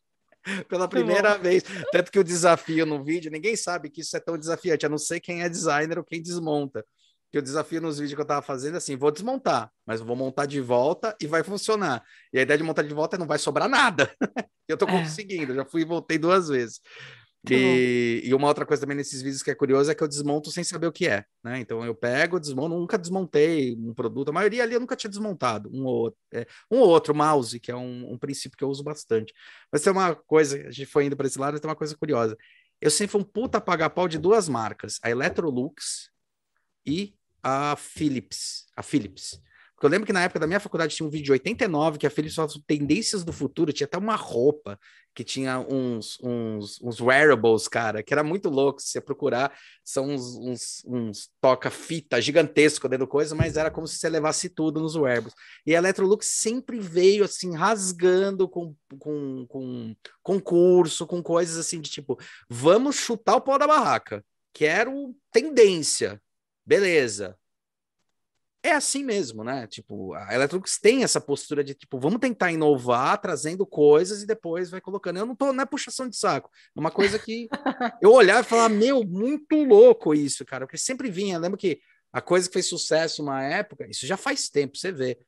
Pela 0.68 0.88
primeira 0.88 1.38
vez. 1.38 1.62
Tanto 1.92 2.10
que 2.10 2.18
o 2.18 2.24
desafio 2.24 2.84
no 2.84 3.04
vídeo, 3.04 3.30
ninguém 3.30 3.54
sabe 3.54 3.88
que 3.88 4.00
isso 4.00 4.16
é 4.16 4.20
tão 4.20 4.36
desafiante, 4.36 4.84
a 4.84 4.88
não 4.88 4.98
ser 4.98 5.20
quem 5.20 5.42
é 5.42 5.48
designer 5.48 5.98
ou 5.98 6.04
quem 6.04 6.20
desmonta. 6.20 6.84
Que 7.30 7.38
o 7.38 7.42
desafio 7.42 7.80
nos 7.80 8.00
vídeos 8.00 8.16
que 8.16 8.20
eu 8.20 8.26
tava 8.26 8.42
fazendo 8.42 8.74
é 8.74 8.78
assim: 8.78 8.96
vou 8.96 9.12
desmontar, 9.12 9.70
mas 9.86 10.00
vou 10.00 10.16
montar 10.16 10.46
de 10.46 10.60
volta 10.60 11.16
e 11.20 11.28
vai 11.28 11.44
funcionar. 11.44 12.02
E 12.32 12.40
a 12.40 12.42
ideia 12.42 12.58
de 12.58 12.64
montar 12.64 12.82
de 12.82 12.92
volta 12.92 13.14
é 13.14 13.20
não 13.20 13.26
vai 13.26 13.38
sobrar 13.38 13.68
nada. 13.68 14.12
eu 14.66 14.76
tô 14.76 14.88
é. 14.88 14.90
conseguindo, 14.90 15.54
já 15.54 15.64
fui 15.64 15.82
e 15.82 15.84
voltei 15.84 16.18
duas 16.18 16.48
vezes. 16.48 16.80
E, 17.48 18.20
e, 18.24 18.34
uma 18.34 18.48
outra 18.48 18.66
coisa 18.66 18.82
também 18.82 18.96
nesses 18.96 19.22
vídeos 19.22 19.42
que 19.42 19.50
é 19.50 19.54
curioso 19.54 19.90
é 19.90 19.94
que 19.94 20.02
eu 20.02 20.08
desmonto 20.08 20.50
sem 20.50 20.62
saber 20.62 20.86
o 20.86 20.92
que 20.92 21.08
é, 21.08 21.24
né? 21.42 21.58
Então 21.58 21.82
eu 21.84 21.94
pego, 21.94 22.38
desmonto, 22.38 22.76
nunca 22.78 22.98
desmontei 22.98 23.74
um 23.78 23.94
produto, 23.94 24.28
a 24.28 24.32
maioria 24.32 24.62
ali 24.62 24.74
eu 24.74 24.80
nunca 24.80 24.94
tinha 24.94 25.08
desmontado, 25.08 25.70
um 25.72 25.84
ou 25.86 25.94
outro, 26.02 26.20
é, 26.32 26.46
um 26.70 26.78
ou 26.78 26.88
outro 26.88 27.14
mouse, 27.14 27.58
que 27.58 27.70
é 27.70 27.76
um, 27.76 28.12
um, 28.12 28.18
princípio 28.18 28.58
que 28.58 28.64
eu 28.64 28.68
uso 28.68 28.84
bastante. 28.84 29.32
Mas 29.72 29.80
tem 29.80 29.90
uma 29.90 30.14
coisa, 30.14 30.56
a 30.68 30.70
gente 30.70 30.86
foi 30.86 31.06
indo 31.06 31.16
para 31.16 31.26
esse 31.26 31.38
lado, 31.38 31.58
tem 31.58 31.68
uma 31.68 31.76
coisa 31.76 31.96
curiosa. 31.96 32.36
Eu 32.78 32.90
sempre 32.90 33.12
fui 33.12 33.20
um 33.22 33.24
puta 33.24 33.60
paga-pau 33.60 34.06
de 34.06 34.18
duas 34.18 34.48
marcas, 34.48 34.98
a 35.02 35.10
Electrolux 35.10 36.10
e 36.84 37.14
a 37.42 37.74
Philips, 37.76 38.66
a 38.76 38.82
Philips. 38.82 39.40
Porque 39.80 39.86
eu 39.86 39.90
lembro 39.92 40.06
que 40.06 40.12
na 40.12 40.24
época 40.24 40.38
da 40.38 40.46
minha 40.46 40.60
faculdade 40.60 40.94
tinha 40.94 41.06
um 41.06 41.10
vídeo 41.10 41.24
de 41.24 41.32
89 41.32 41.96
que 41.96 42.06
a 42.06 42.10
Philips 42.10 42.34
falava 42.34 42.52
sobre 42.52 42.66
tendências 42.66 43.24
do 43.24 43.32
futuro, 43.32 43.72
tinha 43.72 43.86
até 43.86 43.96
uma 43.96 44.14
roupa 44.14 44.78
que 45.14 45.24
tinha 45.24 45.58
uns, 45.58 46.18
uns, 46.22 46.78
uns 46.82 47.00
wearables, 47.00 47.66
cara, 47.66 48.02
que 48.02 48.12
era 48.12 48.22
muito 48.22 48.50
louco. 48.50 48.78
Se 48.78 48.88
você 48.88 49.00
procurar, 49.00 49.58
são 49.82 50.10
uns, 50.10 50.36
uns, 50.36 50.84
uns 50.86 51.30
toca-fita 51.40 52.20
gigantesco 52.20 52.90
dentro 52.90 53.06
do 53.06 53.10
coisa, 53.10 53.34
mas 53.34 53.56
era 53.56 53.70
como 53.70 53.86
se 53.86 53.96
você 53.96 54.10
levasse 54.10 54.50
tudo 54.50 54.80
nos 54.80 54.96
wearables. 54.96 55.32
E 55.64 55.74
a 55.74 55.78
Electrolux 55.78 56.26
sempre 56.26 56.78
veio 56.78 57.24
assim, 57.24 57.56
rasgando 57.56 58.46
com, 58.46 58.76
com, 58.98 59.46
com 59.48 59.96
concurso, 60.22 61.06
com 61.06 61.22
coisas 61.22 61.56
assim 61.56 61.80
de 61.80 61.88
tipo, 61.88 62.18
vamos 62.50 62.96
chutar 62.96 63.36
o 63.36 63.40
pau 63.40 63.58
da 63.58 63.66
barraca. 63.66 64.22
Quero 64.52 65.16
tendência. 65.32 66.20
Beleza 66.66 67.39
é 68.62 68.72
assim 68.72 69.04
mesmo, 69.04 69.42
né? 69.42 69.66
Tipo, 69.66 70.14
a 70.14 70.34
Electrolux 70.34 70.78
tem 70.78 71.02
essa 71.02 71.20
postura 71.20 71.64
de 71.64 71.74
tipo, 71.74 71.98
vamos 71.98 72.20
tentar 72.20 72.52
inovar, 72.52 73.18
trazendo 73.20 73.64
coisas 73.66 74.22
e 74.22 74.26
depois 74.26 74.70
vai 74.70 74.80
colocando. 74.80 75.18
Eu 75.18 75.26
não 75.26 75.34
tô, 75.34 75.52
não 75.52 75.62
é 75.62 75.66
puxação 75.66 76.08
de 76.08 76.16
saco. 76.16 76.50
É 76.76 76.80
uma 76.80 76.90
coisa 76.90 77.18
que 77.18 77.48
eu 78.02 78.12
olhava 78.12 78.40
e 78.40 78.44
falava, 78.44 78.68
meu, 78.68 79.02
muito 79.04 79.56
louco 79.64 80.14
isso, 80.14 80.44
cara, 80.44 80.66
porque 80.66 80.78
sempre 80.78 81.10
vinha. 81.10 81.38
Lembro 81.38 81.58
que 81.58 81.80
a 82.12 82.20
coisa 82.20 82.48
que 82.48 82.52
fez 82.52 82.68
sucesso 82.68 83.22
uma 83.22 83.42
época, 83.42 83.86
isso 83.88 84.06
já 84.06 84.16
faz 84.16 84.48
tempo, 84.48 84.76
você 84.76 84.92
vê. 84.92 85.18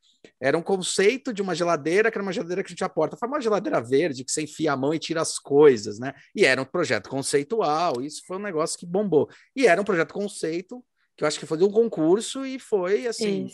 Era 0.41 0.57
um 0.57 0.63
conceito 0.63 1.33
de 1.33 1.43
uma 1.43 1.55
geladeira, 1.55 2.11
que 2.11 2.19
era 2.19 2.23
uma 2.23 2.33
geladeira 2.33 2.63
que 2.63 2.75
tinha 2.75 2.89
porta. 2.89 3.17
Foi 3.17 3.29
uma 3.29 3.41
geladeira 3.41 3.81
verde 3.81 4.25
que 4.25 4.31
você 4.31 4.43
enfia 4.43 4.73
a 4.73 4.77
mão 4.77 4.93
e 4.95 4.99
tira 4.99 5.21
as 5.21 5.39
coisas, 5.39 5.99
né? 5.99 6.13
E 6.35 6.45
era 6.45 6.61
um 6.61 6.65
projeto 6.65 7.09
conceitual, 7.09 8.01
isso 8.03 8.23
foi 8.27 8.37
um 8.37 8.41
negócio 8.41 8.79
que 8.79 8.87
bombou. 8.87 9.29
E 9.57 9.67
era 9.67 9.81
um 9.81 9.85
projeto 9.85 10.13
conceito 10.13 10.85
que 11.17 11.25
eu 11.25 11.29
acho 11.29 11.39
que 11.39 11.47
foi 11.47 11.59
de 11.59 11.65
um 11.65 11.71
concurso 11.71 12.45
e 12.45 12.59
foi 12.59 13.07
assim. 13.07 13.49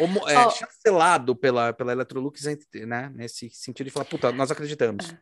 Homo, 0.00 0.28
é, 0.28 0.46
oh. 0.46 0.50
chancelado 0.50 1.36
pela, 1.36 1.72
pela 1.72 1.92
Electrolux, 1.92 2.42
né? 2.86 3.10
Nesse 3.14 3.48
sentido 3.50 3.86
de 3.86 3.92
falar, 3.92 4.04
puta, 4.04 4.32
nós 4.32 4.50
acreditamos. 4.50 5.10
É. 5.10 5.18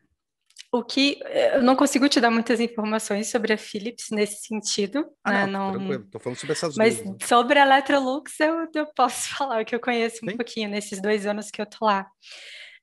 O 0.72 0.82
que 0.82 1.20
eu 1.54 1.62
não 1.62 1.76
consigo 1.76 2.08
te 2.08 2.20
dar 2.20 2.32
muitas 2.32 2.58
informações 2.58 3.28
sobre 3.28 3.52
a 3.52 3.56
Philips 3.56 4.06
nesse 4.10 4.44
sentido. 4.44 5.06
Ah, 5.22 5.32
né? 5.32 5.46
não, 5.46 5.66
não, 5.66 5.78
tranquilo, 5.78 6.08
tô 6.10 6.18
falando 6.18 6.38
sobre 6.38 6.52
essas 6.52 6.76
Mas 6.76 6.96
duas, 6.96 7.10
né? 7.10 7.16
sobre 7.26 7.58
a 7.60 7.62
Electrolux 7.62 8.40
eu, 8.40 8.68
eu 8.74 8.86
posso 8.86 9.28
falar 9.38 9.64
que 9.64 9.72
eu 9.72 9.78
conheço 9.78 10.24
um 10.24 10.30
Sim. 10.30 10.36
pouquinho 10.36 10.68
nesses 10.68 11.00
dois 11.00 11.26
anos 11.26 11.48
que 11.48 11.62
eu 11.62 11.66
tô 11.66 11.84
lá. 11.84 12.08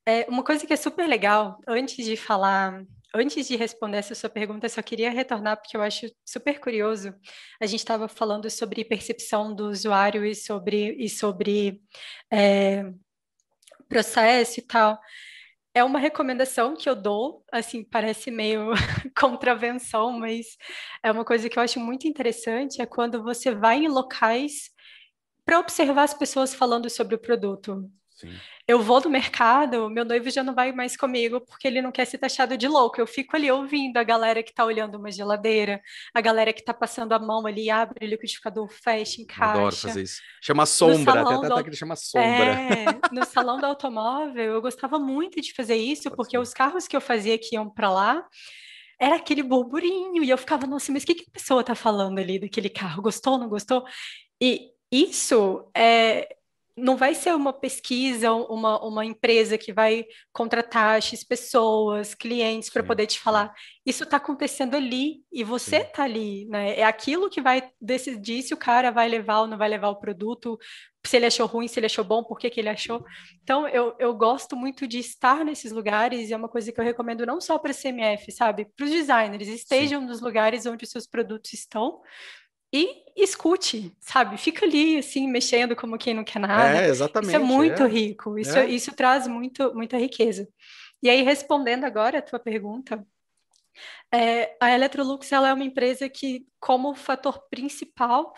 É, 0.07 0.25
uma 0.29 0.41
coisa 0.41 0.65
que 0.65 0.71
é 0.71 0.77
super 0.77 1.05
legal, 1.05 1.59
antes 1.67 2.05
de 2.05 2.15
falar 2.15 2.81
Antes 3.13 3.47
de 3.47 3.57
responder 3.57 3.97
essa 3.97 4.15
sua 4.15 4.29
pergunta, 4.29 4.65
eu 4.65 4.69
só 4.69 4.81
queria 4.81 5.11
retornar, 5.11 5.57
porque 5.57 5.75
eu 5.75 5.81
acho 5.81 6.07
super 6.25 6.59
curioso. 6.59 7.13
A 7.59 7.65
gente 7.65 7.79
estava 7.79 8.07
falando 8.07 8.49
sobre 8.49 8.85
percepção 8.85 9.53
do 9.53 9.69
usuário 9.69 10.25
e 10.25 10.33
sobre, 10.33 10.95
e 10.97 11.09
sobre 11.09 11.81
é, 12.31 12.85
processo 13.89 14.61
e 14.61 14.63
tal. 14.63 14.97
É 15.73 15.83
uma 15.83 15.99
recomendação 15.99 16.75
que 16.75 16.89
eu 16.89 16.95
dou, 16.95 17.45
assim, 17.51 17.83
parece 17.83 18.31
meio 18.31 18.71
contravenção, 19.17 20.13
mas 20.19 20.57
é 21.03 21.11
uma 21.11 21.25
coisa 21.25 21.49
que 21.49 21.59
eu 21.59 21.63
acho 21.63 21.79
muito 21.79 22.07
interessante, 22.07 22.81
é 22.81 22.85
quando 22.85 23.23
você 23.23 23.53
vai 23.53 23.77
em 23.77 23.87
locais 23.87 24.69
para 25.45 25.59
observar 25.59 26.03
as 26.03 26.13
pessoas 26.13 26.53
falando 26.53 26.89
sobre 26.89 27.15
o 27.15 27.19
produto. 27.19 27.89
Sim 28.21 28.35
eu 28.71 28.81
vou 28.81 29.01
no 29.01 29.09
mercado, 29.09 29.89
meu 29.89 30.05
noivo 30.05 30.29
já 30.29 30.43
não 30.43 30.55
vai 30.55 30.71
mais 30.71 30.95
comigo 30.95 31.41
porque 31.41 31.67
ele 31.67 31.81
não 31.81 31.91
quer 31.91 32.05
ser 32.05 32.17
taxado 32.17 32.57
de 32.57 32.67
louco. 32.67 33.01
Eu 33.01 33.07
fico 33.07 33.35
ali 33.35 33.51
ouvindo 33.51 33.97
a 33.97 34.03
galera 34.03 34.41
que 34.41 34.53
tá 34.53 34.63
olhando 34.63 34.95
uma 34.95 35.11
geladeira, 35.11 35.81
a 36.13 36.21
galera 36.21 36.53
que 36.53 36.63
tá 36.63 36.73
passando 36.73 37.11
a 37.11 37.19
mão 37.19 37.45
ali, 37.45 37.69
abre 37.69 38.05
o 38.05 38.09
liquidificador, 38.09 38.69
fecha, 38.69 39.21
encaixa. 39.21 39.51
Adoro 39.51 39.75
fazer 39.75 40.03
isso. 40.03 40.21
Chama 40.41 40.65
sombra, 40.65 41.21
até, 41.21 41.47
do... 41.47 41.53
até 41.53 41.63
que 41.63 41.69
ele 41.69 41.75
chama 41.75 41.97
sombra. 41.97 42.29
É, 42.29 42.85
no 43.11 43.25
salão 43.25 43.59
do 43.59 43.65
automóvel, 43.65 44.53
eu 44.53 44.61
gostava 44.61 44.97
muito 44.97 45.41
de 45.41 45.53
fazer 45.53 45.75
isso, 45.75 46.03
Pode 46.03 46.15
porque 46.15 46.37
ser. 46.37 46.41
os 46.41 46.53
carros 46.53 46.87
que 46.87 46.95
eu 46.95 47.01
fazia 47.01 47.37
que 47.37 47.55
iam 47.55 47.69
para 47.69 47.89
lá, 47.89 48.25
era 48.97 49.15
aquele 49.15 49.43
burburinho, 49.43 50.23
e 50.23 50.29
eu 50.29 50.37
ficava, 50.37 50.65
nossa, 50.65 50.91
mas 50.93 51.03
o 51.03 51.05
que, 51.07 51.15
que 51.15 51.25
a 51.27 51.33
pessoa 51.33 51.63
tá 51.63 51.75
falando 51.75 52.19
ali 52.19 52.39
daquele 52.39 52.69
carro? 52.69 53.01
Gostou, 53.01 53.37
não 53.37 53.49
gostou? 53.49 53.83
E 54.39 54.69
isso 54.91 55.69
é, 55.75 56.37
não 56.77 56.95
vai 56.95 57.13
ser 57.13 57.35
uma 57.35 57.51
pesquisa, 57.51 58.31
uma, 58.31 58.83
uma 58.83 59.05
empresa 59.05 59.57
que 59.57 59.73
vai 59.73 60.05
contratar 60.31 61.01
X 61.01 61.23
pessoas, 61.23 62.13
clientes 62.13 62.69
para 62.69 62.83
poder 62.83 63.07
te 63.07 63.19
falar. 63.19 63.53
Isso 63.85 64.03
está 64.03 64.17
acontecendo 64.17 64.75
ali 64.75 65.23
e 65.31 65.43
você 65.43 65.77
está 65.77 66.03
ali, 66.03 66.45
né? 66.45 66.79
É 66.79 66.83
aquilo 66.83 67.29
que 67.29 67.41
vai 67.41 67.69
decidir 67.79 68.41
se 68.43 68.53
o 68.53 68.57
cara 68.57 68.91
vai 68.91 69.09
levar 69.09 69.41
ou 69.41 69.47
não 69.47 69.57
vai 69.57 69.69
levar 69.69 69.89
o 69.89 69.99
produto, 69.99 70.57
se 71.05 71.17
ele 71.17 71.25
achou 71.25 71.47
ruim, 71.47 71.67
se 71.67 71.79
ele 71.79 71.87
achou 71.87 72.03
bom, 72.03 72.23
por 72.23 72.37
que, 72.37 72.49
que 72.49 72.59
ele 72.59 72.69
achou. 72.69 73.03
Então, 73.43 73.67
eu, 73.67 73.95
eu 73.99 74.13
gosto 74.13 74.55
muito 74.55 74.87
de 74.87 74.99
estar 74.99 75.43
nesses 75.43 75.71
lugares 75.71 76.29
e 76.29 76.33
é 76.33 76.37
uma 76.37 76.49
coisa 76.49 76.71
que 76.71 76.79
eu 76.79 76.85
recomendo 76.85 77.25
não 77.25 77.41
só 77.41 77.57
para 77.57 77.73
CMF, 77.73 78.31
sabe? 78.31 78.65
Para 78.75 78.85
os 78.85 78.91
designers, 78.91 79.47
estejam 79.47 80.01
Sim. 80.01 80.07
nos 80.07 80.21
lugares 80.21 80.65
onde 80.65 80.83
os 80.85 80.91
seus 80.91 81.07
produtos 81.07 81.53
estão, 81.53 82.01
e 82.73 83.03
escute, 83.15 83.93
sabe? 83.99 84.37
Fica 84.37 84.65
ali, 84.65 84.97
assim, 84.97 85.27
mexendo 85.27 85.75
como 85.75 85.97
quem 85.97 86.13
não 86.13 86.23
quer 86.23 86.39
nada. 86.39 86.81
É, 86.81 86.87
exatamente. 86.87 87.29
Isso 87.29 87.35
é 87.35 87.39
muito 87.39 87.83
é. 87.83 87.87
rico, 87.87 88.37
isso, 88.37 88.57
é. 88.57 88.69
isso 88.69 88.93
traz 88.93 89.27
muito, 89.27 89.73
muita 89.73 89.97
riqueza. 89.97 90.47
E 91.03 91.09
aí, 91.09 91.21
respondendo 91.21 91.83
agora 91.83 92.19
a 92.19 92.21
tua 92.21 92.39
pergunta, 92.39 93.05
é, 94.13 94.55
a 94.59 94.71
Electrolux 94.71 95.31
ela 95.31 95.49
é 95.49 95.53
uma 95.53 95.63
empresa 95.63 96.07
que, 96.09 96.45
como 96.59 96.95
fator 96.95 97.47
principal, 97.49 98.33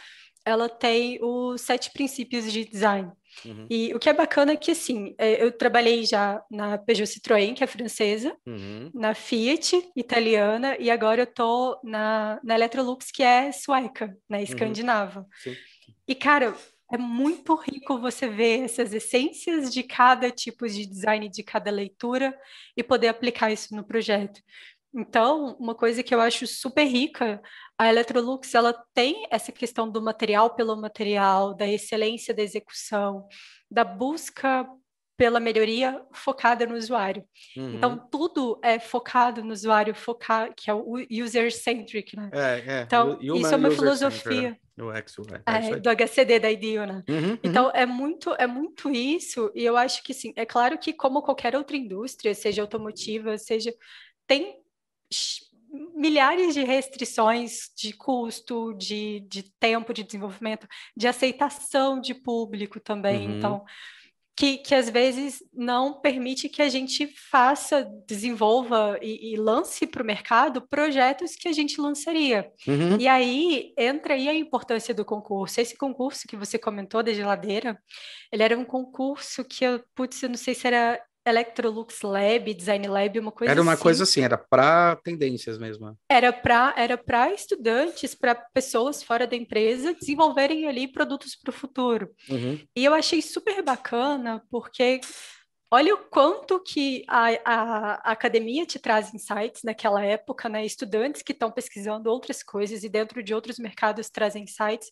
ela 0.46 0.68
tem 0.68 1.20
os 1.22 1.62
sete 1.62 1.92
princípios 1.92 2.52
de 2.52 2.66
design. 2.66 3.12
Uhum. 3.46 3.66
E 3.70 3.94
o 3.94 4.00
que 4.00 4.10
é 4.10 4.14
bacana 4.14 4.52
é 4.52 4.56
que, 4.56 4.72
assim, 4.72 5.16
é, 5.18 5.44
eu 5.44 5.52
trabalhei 5.52 6.06
já 6.06 6.42
na 6.52 6.78
Peugeot 6.78 7.08
Citroën, 7.08 7.56
que 7.56 7.64
é 7.64 7.68
francesa, 7.68 8.36
uhum. 8.46 8.92
na 8.94 9.14
Fiat, 9.14 9.90
italiana, 9.96 10.78
e 10.80 10.92
agora 10.92 11.22
eu 11.22 11.28
tô 11.28 11.80
na, 11.84 12.40
na 12.44 12.56
Electrolux, 12.56 13.12
que 13.12 13.24
é 13.24 13.52
sueca, 13.52 14.16
né, 14.30 14.38
uhum. 14.38 14.44
escandinava. 14.44 15.26
Uhum. 15.46 15.56
E, 16.08 16.16
cara, 16.16 16.54
é 16.92 16.98
muito 16.98 17.56
rico 17.56 17.98
você 17.98 18.28
ver 18.28 18.66
essas 18.66 18.94
essências 18.94 19.74
de 19.74 19.82
cada 19.82 20.30
tipo 20.30 20.68
de 20.68 20.86
design, 20.86 21.28
de 21.28 21.42
cada 21.42 21.72
leitura, 21.72 22.38
e 22.78 22.84
poder 22.84 23.08
aplicar 23.08 23.52
isso 23.52 23.76
no 23.76 23.84
projeto. 23.84 24.40
Então, 24.96 25.56
uma 25.60 25.74
coisa 25.74 26.04
que 26.04 26.14
eu 26.14 26.22
acho 26.22 26.46
super 26.46 26.84
rica, 26.84 27.42
a 27.78 27.90
Electrolux, 27.90 28.54
ela 28.54 28.74
tem 28.94 29.26
essa 29.32 29.52
questão 29.52 29.90
do 29.90 30.02
material 30.02 30.54
pelo 30.56 30.76
material, 30.76 31.56
da 31.56 31.68
excelência 31.68 32.34
da 32.34 32.44
execução, 32.44 33.28
da 33.70 33.84
busca 33.84 34.68
pela 35.18 35.40
melhoria 35.40 36.04
focada 36.12 36.66
no 36.66 36.76
usuário. 36.76 37.24
Uhum. 37.56 37.76
Então, 37.76 38.08
tudo 38.12 38.60
é 38.64 38.80
focado 38.80 39.44
no 39.44 39.54
usuário, 39.54 39.96
focar, 39.96 40.54
que 40.56 40.70
é 40.70 40.74
o 40.74 40.96
user-centric, 41.10 42.16
né? 42.16 42.30
É, 42.34 42.64
é. 42.66 42.82
Então, 42.82 43.18
Human 43.22 43.40
isso 43.40 43.54
é 43.54 43.58
uma 43.58 43.72
filosofia. 43.72 44.58
UX, 44.76 45.16
é, 45.46 45.70
é 45.72 45.80
do 45.80 45.90
HCD 45.90 46.40
da 46.40 46.52
IDEO, 46.52 46.86
né? 46.86 47.04
Uhum, 47.08 47.16
uhum. 47.16 47.38
Então, 47.44 47.72
é 47.76 47.86
muito, 47.86 48.34
é 48.40 48.48
muito 48.48 48.90
isso, 48.90 49.52
e 49.54 49.64
eu 49.64 49.78
acho 49.78 50.04
que, 50.04 50.14
sim, 50.16 50.34
é 50.36 50.46
claro 50.46 50.80
que 50.80 50.94
como 50.94 51.22
qualquer 51.22 51.56
outra 51.56 51.78
indústria, 51.78 52.34
seja 52.36 52.62
automotiva, 52.62 53.38
seja... 53.38 53.74
Tem 54.26 54.63
milhares 55.96 56.54
de 56.54 56.64
restrições 56.64 57.72
de 57.76 57.94
custo, 57.94 58.74
de, 58.76 59.22
de 59.22 59.44
tempo 59.60 59.94
de 59.94 60.04
desenvolvimento, 60.04 60.68
de 60.96 61.08
aceitação 61.08 62.00
de 62.00 62.14
público 62.14 62.80
também. 62.80 63.28
Uhum. 63.28 63.38
Então, 63.38 63.66
que, 64.36 64.58
que 64.58 64.74
às 64.74 64.90
vezes 64.90 65.44
não 65.54 66.00
permite 66.02 66.50
que 66.50 66.62
a 66.62 66.70
gente 66.70 67.08
faça, 67.30 67.88
desenvolva 68.08 68.98
e, 69.02 69.34
e 69.34 69.36
lance 69.36 69.86
para 69.86 70.02
o 70.02 70.06
mercado 70.06 70.68
projetos 70.68 71.36
que 71.36 71.48
a 71.48 71.52
gente 71.52 71.80
lançaria. 71.80 72.52
Uhum. 72.68 72.98
E 73.00 73.08
aí 73.08 73.74
entra 73.78 74.16
aí 74.16 74.28
a 74.28 74.34
importância 74.34 74.94
do 74.94 75.06
concurso. 75.06 75.62
Esse 75.62 75.78
concurso 75.78 76.28
que 76.28 76.36
você 76.36 76.58
comentou 76.58 77.04
da 77.04 77.14
geladeira, 77.14 77.80
ele 78.32 78.44
era 78.44 78.58
um 78.58 78.66
concurso 78.66 79.46
que 79.46 79.64
eu, 79.64 79.84
putz, 79.94 80.24
eu 80.24 80.30
não 80.30 80.38
sei 80.38 80.56
se 80.56 80.66
era 80.66 81.00
Electrolux 81.26 82.02
Lab, 82.02 82.54
Design 82.54 82.88
Lab, 82.88 83.20
uma 83.20 83.32
coisa 83.32 83.52
Era 83.52 83.62
uma 83.62 83.74
assim. 83.74 83.82
coisa 83.82 84.04
assim, 84.04 84.22
era 84.22 84.38
para 84.38 84.96
tendências 84.98 85.58
mesmo. 85.58 85.98
Era 86.10 86.34
para 86.34 86.74
era 86.76 86.98
para 86.98 87.34
estudantes, 87.34 88.14
para 88.14 88.36
pessoas 88.36 89.02
fora 89.02 89.26
da 89.26 89.36
empresa 89.36 89.94
desenvolverem 89.94 90.68
ali 90.68 90.88
produtos 90.88 91.36
para 91.36 91.50
o 91.50 91.54
futuro. 91.54 92.10
Uhum. 92.30 92.60
E 92.76 92.84
eu 92.84 92.94
achei 92.94 93.22
super 93.22 93.62
bacana, 93.64 94.44
porque 94.50 95.00
olha 95.74 95.96
o 95.96 95.98
quanto 95.98 96.60
que 96.60 97.04
a, 97.08 97.30
a, 97.44 97.94
a, 97.94 98.12
academia 98.12 98.66
te 98.66 98.78
traz 98.78 99.12
insights 99.12 99.64
naquela 99.64 100.04
época, 100.04 100.48
né? 100.48 100.64
Estudantes 100.64 101.24
que 101.24 101.32
estão 101.32 101.52
pesquisando 101.52 102.12
outras 102.12 102.44
coisas 102.44 102.84
e 102.84 102.90
dentro 102.90 103.24
de 103.24 103.34
outros 103.34 103.58
mercados 103.58 104.10
trazem 104.10 104.44
insights, 104.44 104.92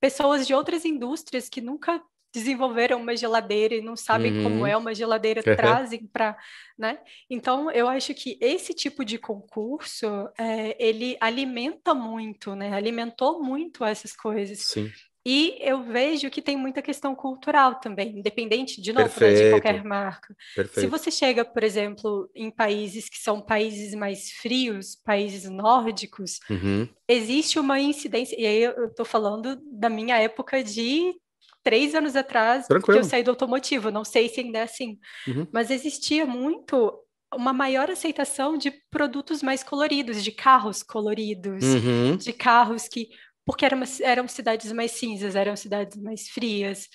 pessoas 0.00 0.46
de 0.46 0.54
outras 0.54 0.84
indústrias 0.84 1.48
que 1.48 1.60
nunca 1.60 2.00
desenvolveram 2.32 3.00
uma 3.00 3.16
geladeira 3.16 3.74
e 3.74 3.80
não 3.80 3.96
sabem 3.96 4.38
uhum. 4.38 4.42
como 4.44 4.66
é 4.66 4.76
uma 4.76 4.94
geladeira, 4.94 5.42
trazem 5.42 6.06
para, 6.06 6.36
né? 6.78 6.98
Então, 7.28 7.70
eu 7.70 7.88
acho 7.88 8.14
que 8.14 8.38
esse 8.40 8.72
tipo 8.72 9.04
de 9.04 9.18
concurso, 9.18 10.06
é, 10.38 10.76
ele 10.78 11.16
alimenta 11.20 11.94
muito, 11.94 12.54
né? 12.54 12.72
Alimentou 12.72 13.42
muito 13.42 13.84
essas 13.84 14.14
coisas. 14.14 14.58
Sim. 14.60 14.90
E 15.24 15.58
eu 15.60 15.82
vejo 15.82 16.30
que 16.30 16.40
tem 16.40 16.56
muita 16.56 16.80
questão 16.80 17.14
cultural 17.14 17.74
também, 17.74 18.18
independente, 18.18 18.80
de 18.80 18.90
novo, 18.90 19.20
né, 19.20 19.34
de 19.34 19.50
qualquer 19.50 19.84
marca. 19.84 20.34
Perfeito. 20.56 20.80
Se 20.80 20.86
você 20.86 21.10
chega, 21.10 21.44
por 21.44 21.62
exemplo, 21.62 22.30
em 22.34 22.50
países 22.50 23.06
que 23.08 23.18
são 23.18 23.38
países 23.38 23.94
mais 23.94 24.30
frios, 24.30 24.96
países 24.96 25.48
nórdicos, 25.50 26.40
uhum. 26.48 26.88
existe 27.06 27.58
uma 27.58 27.78
incidência, 27.78 28.34
e 28.40 28.46
aí 28.46 28.62
eu 28.62 28.86
estou 28.86 29.04
falando 29.04 29.60
da 29.70 29.90
minha 29.90 30.16
época 30.16 30.64
de 30.64 31.14
três 31.62 31.94
anos 31.94 32.16
atrás, 32.16 32.66
Tranquilo. 32.66 32.86
porque 32.86 32.98
eu 32.98 33.04
saí 33.04 33.22
do 33.22 33.30
automotivo, 33.30 33.90
não 33.90 34.04
sei 34.04 34.28
se 34.28 34.40
ainda 34.40 34.58
é 34.58 34.62
assim, 34.62 34.98
uhum. 35.26 35.46
mas 35.52 35.70
existia 35.70 36.26
muito 36.26 36.92
uma 37.34 37.52
maior 37.52 37.90
aceitação 37.90 38.56
de 38.56 38.72
produtos 38.90 39.42
mais 39.42 39.62
coloridos, 39.62 40.22
de 40.24 40.32
carros 40.32 40.82
coloridos, 40.82 41.62
uhum. 41.62 42.16
de 42.16 42.32
carros 42.32 42.88
que. 42.88 43.08
Porque 43.44 43.64
eram, 43.64 43.80
eram 44.02 44.28
cidades 44.28 44.70
mais 44.72 44.92
cinzas, 44.92 45.34
eram 45.34 45.56
cidades 45.56 45.96
mais 45.96 46.28
frias. 46.28 46.88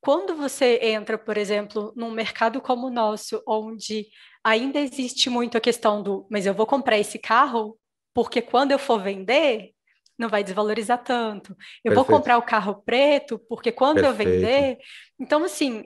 Quando 0.00 0.34
você 0.34 0.78
entra, 0.82 1.18
por 1.18 1.36
exemplo, 1.36 1.92
num 1.96 2.10
mercado 2.10 2.60
como 2.60 2.86
o 2.86 2.90
nosso, 2.90 3.42
onde 3.46 4.06
ainda 4.42 4.78
existe 4.80 5.28
muito 5.28 5.58
a 5.58 5.60
questão 5.60 6.02
do, 6.02 6.26
mas 6.30 6.46
eu 6.46 6.54
vou 6.54 6.66
comprar 6.66 6.98
esse 6.98 7.18
carro 7.18 7.76
porque 8.14 8.40
quando 8.42 8.72
eu 8.72 8.78
for 8.78 9.00
vender, 9.00 9.72
não 10.18 10.28
vai 10.28 10.42
desvalorizar 10.42 11.02
tanto. 11.02 11.52
Eu 11.52 11.56
Perfeito. 11.56 11.94
vou 11.94 12.04
comprar 12.04 12.36
o 12.38 12.42
carro 12.42 12.82
preto, 12.84 13.38
porque 13.38 13.70
quando 13.70 14.00
Perfeito. 14.00 14.28
eu 14.28 14.40
vender. 14.40 14.78
Então, 15.18 15.44
assim, 15.44 15.84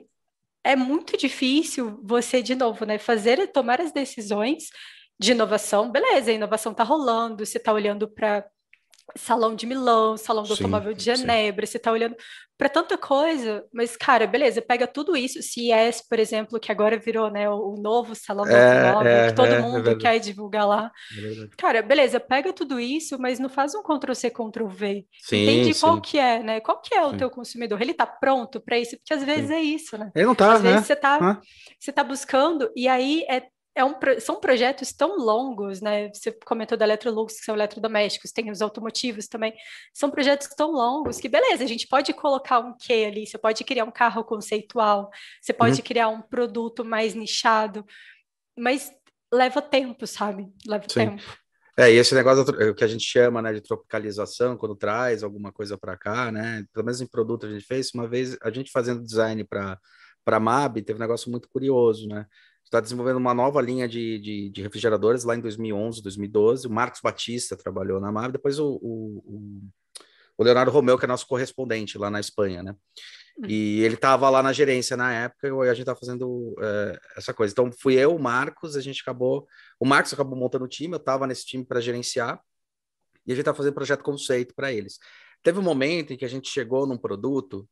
é 0.63 0.75
muito 0.75 1.17
difícil 1.17 1.99
você, 2.03 2.41
de 2.41 2.55
novo, 2.55 2.85
né, 2.85 2.97
fazer, 2.97 3.45
tomar 3.51 3.79
as 3.79 3.91
decisões 3.91 4.69
de 5.19 5.33
inovação. 5.33 5.91
Beleza, 5.91 6.31
a 6.31 6.33
inovação 6.33 6.71
está 6.71 6.83
rolando, 6.83 7.45
você 7.45 7.57
está 7.57 7.71
olhando 7.71 8.07
para 8.07 8.45
Salão 9.15 9.55
de 9.55 9.65
Milão, 9.65 10.17
Salão 10.17 10.43
do 10.43 10.55
sim, 10.55 10.63
Automóvel 10.63 10.93
de 10.93 11.03
Genebra, 11.03 11.65
sim. 11.65 11.71
você 11.71 11.77
está 11.77 11.91
olhando 11.91 12.15
para 12.57 12.69
tanta 12.69 12.97
coisa, 12.97 13.65
mas, 13.73 13.97
cara, 13.97 14.25
beleza, 14.27 14.61
pega 14.61 14.87
tudo 14.87 15.17
isso, 15.17 15.41
CES, 15.41 16.01
por 16.07 16.19
exemplo, 16.19 16.59
que 16.59 16.71
agora 16.71 16.97
virou 16.97 17.29
né, 17.29 17.49
o, 17.49 17.75
novo 17.75 18.15
Salão 18.15 18.45
do 18.45 18.51
é, 18.51 18.87
Automóvel, 18.87 19.11
é, 19.11 19.27
que 19.27 19.35
todo 19.35 19.47
é, 19.47 19.55
é 19.55 19.59
mundo 19.59 19.97
quer 19.97 20.19
divulgar 20.19 20.67
lá. 20.67 20.91
É 21.17 21.47
cara, 21.57 21.81
beleza, 21.81 22.19
pega 22.19 22.53
tudo 22.53 22.79
isso, 22.79 23.17
mas 23.19 23.39
não 23.39 23.49
faz 23.49 23.73
um 23.75 23.81
Ctrl-C, 23.81 24.29
Ctrl-V. 24.29 25.05
Entende 25.25 25.73
sim. 25.73 25.81
qual 25.81 25.99
que 25.99 26.17
é, 26.17 26.43
né? 26.43 26.59
Qual 26.61 26.79
que 26.79 26.95
é 26.95 27.05
o 27.05 27.17
teu 27.17 27.29
consumidor? 27.29 27.81
Ele 27.81 27.91
está 27.91 28.05
pronto 28.05 28.61
para 28.61 28.77
isso? 28.77 28.95
Porque 28.97 29.13
às 29.13 29.23
vezes 29.23 29.49
é 29.49 29.61
isso, 29.61 29.97
né? 29.97 30.11
Ele 30.15 30.25
não 30.25 30.33
está, 30.33 30.53
Às 30.53 30.63
né? 30.63 30.71
vezes 30.71 30.87
você 30.87 30.93
está 30.93 31.41
você 31.79 31.91
tá 31.91 32.03
buscando, 32.03 32.71
e 32.75 32.87
aí 32.87 33.25
é 33.29 33.43
é 33.75 33.83
um, 33.83 33.95
são 34.19 34.39
projetos 34.39 34.93
tão 34.93 35.17
longos, 35.17 35.81
né? 35.81 36.09
Você 36.09 36.31
comentou 36.31 36.77
da 36.77 36.85
Electrolux, 36.85 37.39
que 37.39 37.45
são 37.45 37.55
eletrodomésticos, 37.55 38.31
tem 38.31 38.51
os 38.51 38.61
automotivos 38.61 39.27
também. 39.27 39.53
São 39.93 40.11
projetos 40.11 40.47
tão 40.49 40.71
longos 40.71 41.19
que, 41.19 41.27
beleza, 41.27 41.63
a 41.63 41.67
gente 41.67 41.87
pode 41.87 42.13
colocar 42.13 42.59
um 42.59 42.75
quê 42.77 43.05
ali, 43.07 43.25
você 43.25 43.37
pode 43.37 43.63
criar 43.63 43.85
um 43.85 43.91
carro 43.91 44.23
conceitual, 44.23 45.09
você 45.41 45.53
pode 45.53 45.77
uhum. 45.77 45.85
criar 45.85 46.09
um 46.09 46.21
produto 46.21 46.85
mais 46.85 47.15
nichado, 47.15 47.83
mas 48.57 48.91
leva 49.33 49.61
tempo, 49.61 50.05
sabe? 50.05 50.47
Leva 50.67 50.85
Sim. 50.87 50.99
tempo. 50.99 51.23
É, 51.75 51.91
e 51.91 51.95
esse 51.95 52.13
negócio 52.13 52.43
o 52.69 52.75
que 52.75 52.83
a 52.83 52.87
gente 52.87 53.03
chama 53.03 53.41
né, 53.41 53.51
de 53.51 53.61
tropicalização, 53.61 54.55
quando 54.55 54.75
traz 54.75 55.23
alguma 55.23 55.51
coisa 55.51 55.75
para 55.75 55.97
cá, 55.97 56.31
né? 56.31 56.63
Pelo 56.71 56.85
menos 56.85 57.01
em 57.01 57.07
produto 57.07 57.47
a 57.47 57.49
gente 57.49 57.65
fez, 57.65 57.89
uma 57.95 58.07
vez 58.07 58.37
a 58.43 58.51
gente 58.51 58.71
fazendo 58.71 59.03
design 59.03 59.43
para 59.43 59.79
a 60.27 60.39
MAB, 60.39 60.83
teve 60.83 60.97
um 60.97 61.01
negócio 61.01 61.31
muito 61.31 61.49
curioso, 61.49 62.07
né? 62.07 62.27
Está 62.65 62.79
desenvolvendo 62.79 63.17
uma 63.17 63.33
nova 63.33 63.61
linha 63.61 63.87
de, 63.87 64.17
de, 64.19 64.49
de, 64.49 64.61
refrigeradores 64.61 65.23
lá 65.23 65.35
em 65.35 65.41
2011, 65.41 66.01
2012. 66.01 66.67
O 66.67 66.71
Marcos 66.71 67.01
Batista 67.01 67.55
trabalhou 67.55 67.99
na 67.99 68.11
MAB, 68.11 68.33
depois 68.33 68.59
o, 68.59 68.79
o, 68.81 69.63
o, 70.37 70.43
Leonardo 70.43 70.71
Romeu, 70.71 70.97
que 70.97 71.05
é 71.05 71.07
nosso 71.07 71.27
correspondente 71.27 71.97
lá 71.97 72.09
na 72.09 72.19
Espanha, 72.19 72.63
né? 72.63 72.75
Hum. 73.37 73.45
E 73.47 73.81
ele 73.81 73.95
estava 73.95 74.29
lá 74.29 74.41
na 74.41 74.53
gerência 74.53 74.97
na 74.97 75.13
época 75.13 75.47
e 75.47 75.69
a 75.69 75.73
gente 75.73 75.81
estava 75.81 75.99
fazendo 75.99 76.55
é, 76.59 76.99
essa 77.17 77.33
coisa. 77.33 77.51
Então 77.51 77.71
fui 77.71 77.95
eu, 77.95 78.15
o 78.15 78.19
Marcos, 78.19 78.75
a 78.75 78.81
gente 78.81 79.01
acabou. 79.01 79.47
O 79.79 79.85
Marcos 79.85 80.13
acabou 80.13 80.37
montando 80.37 80.65
o 80.65 80.69
time, 80.69 80.93
eu 80.93 80.97
estava 80.97 81.27
nesse 81.27 81.45
time 81.45 81.63
para 81.63 81.79
gerenciar 81.79 82.41
e 83.25 83.31
a 83.31 83.35
gente 83.35 83.41
estava 83.41 83.57
fazendo 83.57 83.73
projeto 83.73 84.03
conceito 84.03 84.53
para 84.55 84.71
eles. 84.71 84.97
Teve 85.41 85.59
um 85.59 85.63
momento 85.63 86.13
em 86.13 86.17
que 86.17 86.25
a 86.25 86.29
gente 86.29 86.49
chegou 86.49 86.87
num 86.87 86.97
produto 86.97 87.67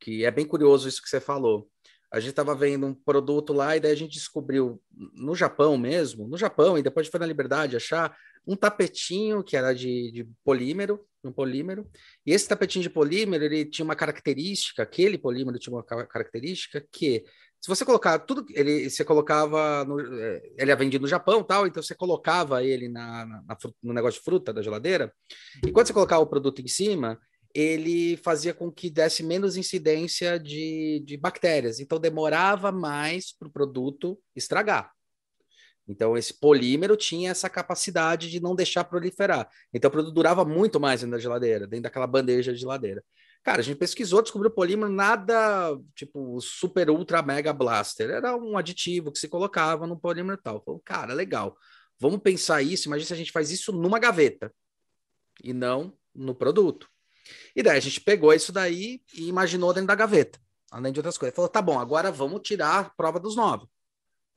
que 0.00 0.24
é 0.24 0.30
bem 0.30 0.46
curioso 0.46 0.88
isso 0.88 1.02
que 1.02 1.08
você 1.08 1.20
falou 1.20 1.70
a 2.14 2.20
gente 2.20 2.30
estava 2.30 2.54
vendo 2.54 2.86
um 2.86 2.94
produto 2.94 3.52
lá 3.52 3.76
e 3.76 3.80
daí 3.80 3.90
a 3.90 3.96
gente 3.96 4.12
descobriu 4.12 4.80
no 4.92 5.34
Japão 5.34 5.76
mesmo, 5.76 6.28
no 6.28 6.38
Japão, 6.38 6.78
e 6.78 6.82
depois 6.82 7.08
foi 7.08 7.18
na 7.18 7.26
Liberdade 7.26 7.76
achar 7.76 8.16
um 8.46 8.54
tapetinho 8.54 9.42
que 9.42 9.56
era 9.56 9.72
de, 9.74 10.12
de 10.12 10.28
polímero, 10.44 11.04
um 11.24 11.32
polímero, 11.32 11.90
e 12.24 12.32
esse 12.32 12.46
tapetinho 12.46 12.84
de 12.84 12.90
polímero, 12.90 13.42
ele 13.42 13.64
tinha 13.64 13.84
uma 13.84 13.96
característica, 13.96 14.84
aquele 14.84 15.18
polímero 15.18 15.58
tinha 15.58 15.74
uma 15.74 15.82
característica 15.82 16.86
que, 16.92 17.24
se 17.60 17.68
você 17.68 17.84
colocar 17.84 18.16
tudo, 18.20 18.46
ele 18.50 18.88
você 18.88 19.04
colocava, 19.04 19.84
no, 19.84 19.98
é, 20.00 20.42
ele 20.56 20.70
é 20.70 20.76
vendido 20.76 21.02
no 21.02 21.08
Japão 21.08 21.42
tal, 21.42 21.66
então 21.66 21.82
você 21.82 21.96
colocava 21.96 22.62
ele 22.62 22.88
na, 22.88 23.26
na, 23.26 23.56
no 23.82 23.92
negócio 23.92 24.20
de 24.20 24.24
fruta 24.24 24.52
da 24.52 24.62
geladeira, 24.62 25.12
e 25.66 25.72
quando 25.72 25.88
você 25.88 25.92
colocava 25.92 26.22
o 26.22 26.28
produto 26.28 26.62
em 26.62 26.68
cima, 26.68 27.18
ele 27.54 28.16
fazia 28.18 28.52
com 28.52 28.70
que 28.70 28.90
desse 28.90 29.22
menos 29.22 29.56
incidência 29.56 30.38
de, 30.38 31.02
de 31.06 31.16
bactérias, 31.16 31.78
então 31.78 32.00
demorava 32.00 32.72
mais 32.72 33.32
para 33.32 33.48
o 33.48 33.52
produto 33.52 34.18
estragar. 34.34 34.92
Então, 35.86 36.16
esse 36.16 36.40
polímero 36.40 36.96
tinha 36.96 37.30
essa 37.30 37.48
capacidade 37.48 38.30
de 38.30 38.40
não 38.40 38.54
deixar 38.54 38.84
proliferar. 38.84 39.48
Então, 39.72 39.88
o 39.88 39.92
produto 39.92 40.14
durava 40.14 40.44
muito 40.44 40.80
mais 40.80 41.02
dentro 41.02 41.16
da 41.16 41.22
geladeira, 41.22 41.66
dentro 41.66 41.82
daquela 41.82 42.06
bandeja 42.06 42.52
de 42.54 42.60
geladeira. 42.60 43.04
Cara, 43.42 43.60
a 43.60 43.62
gente 43.62 43.76
pesquisou, 43.76 44.22
descobriu 44.22 44.50
polímero, 44.50 44.90
nada 44.90 45.78
tipo 45.94 46.40
super, 46.40 46.88
ultra, 46.88 47.22
mega 47.22 47.52
blaster. 47.52 48.08
Era 48.08 48.34
um 48.34 48.56
aditivo 48.56 49.12
que 49.12 49.18
se 49.18 49.28
colocava 49.28 49.86
no 49.86 50.00
polímero 50.00 50.38
e 50.38 50.42
tal. 50.42 50.62
Falou, 50.64 50.80
cara, 50.82 51.12
legal. 51.12 51.54
Vamos 52.00 52.20
pensar 52.22 52.62
isso. 52.62 52.88
Imagina 52.88 53.06
se 53.08 53.12
a 53.12 53.16
gente 53.16 53.32
faz 53.32 53.50
isso 53.50 53.70
numa 53.70 53.98
gaveta 53.98 54.50
e 55.42 55.52
não 55.52 55.92
no 56.14 56.34
produto. 56.34 56.88
E 57.54 57.62
daí 57.62 57.78
a 57.78 57.80
gente 57.80 58.00
pegou 58.00 58.32
isso 58.32 58.52
daí 58.52 59.00
e 59.14 59.28
imaginou 59.28 59.72
dentro 59.72 59.88
da 59.88 59.94
gaveta, 59.94 60.38
além 60.70 60.92
de 60.92 60.98
outras 60.98 61.18
coisas. 61.18 61.34
Falou, 61.34 61.48
tá 61.48 61.62
bom, 61.62 61.78
agora 61.78 62.10
vamos 62.10 62.42
tirar 62.42 62.78
a 62.78 62.90
prova 62.90 63.18
dos 63.18 63.36
nove, 63.36 63.66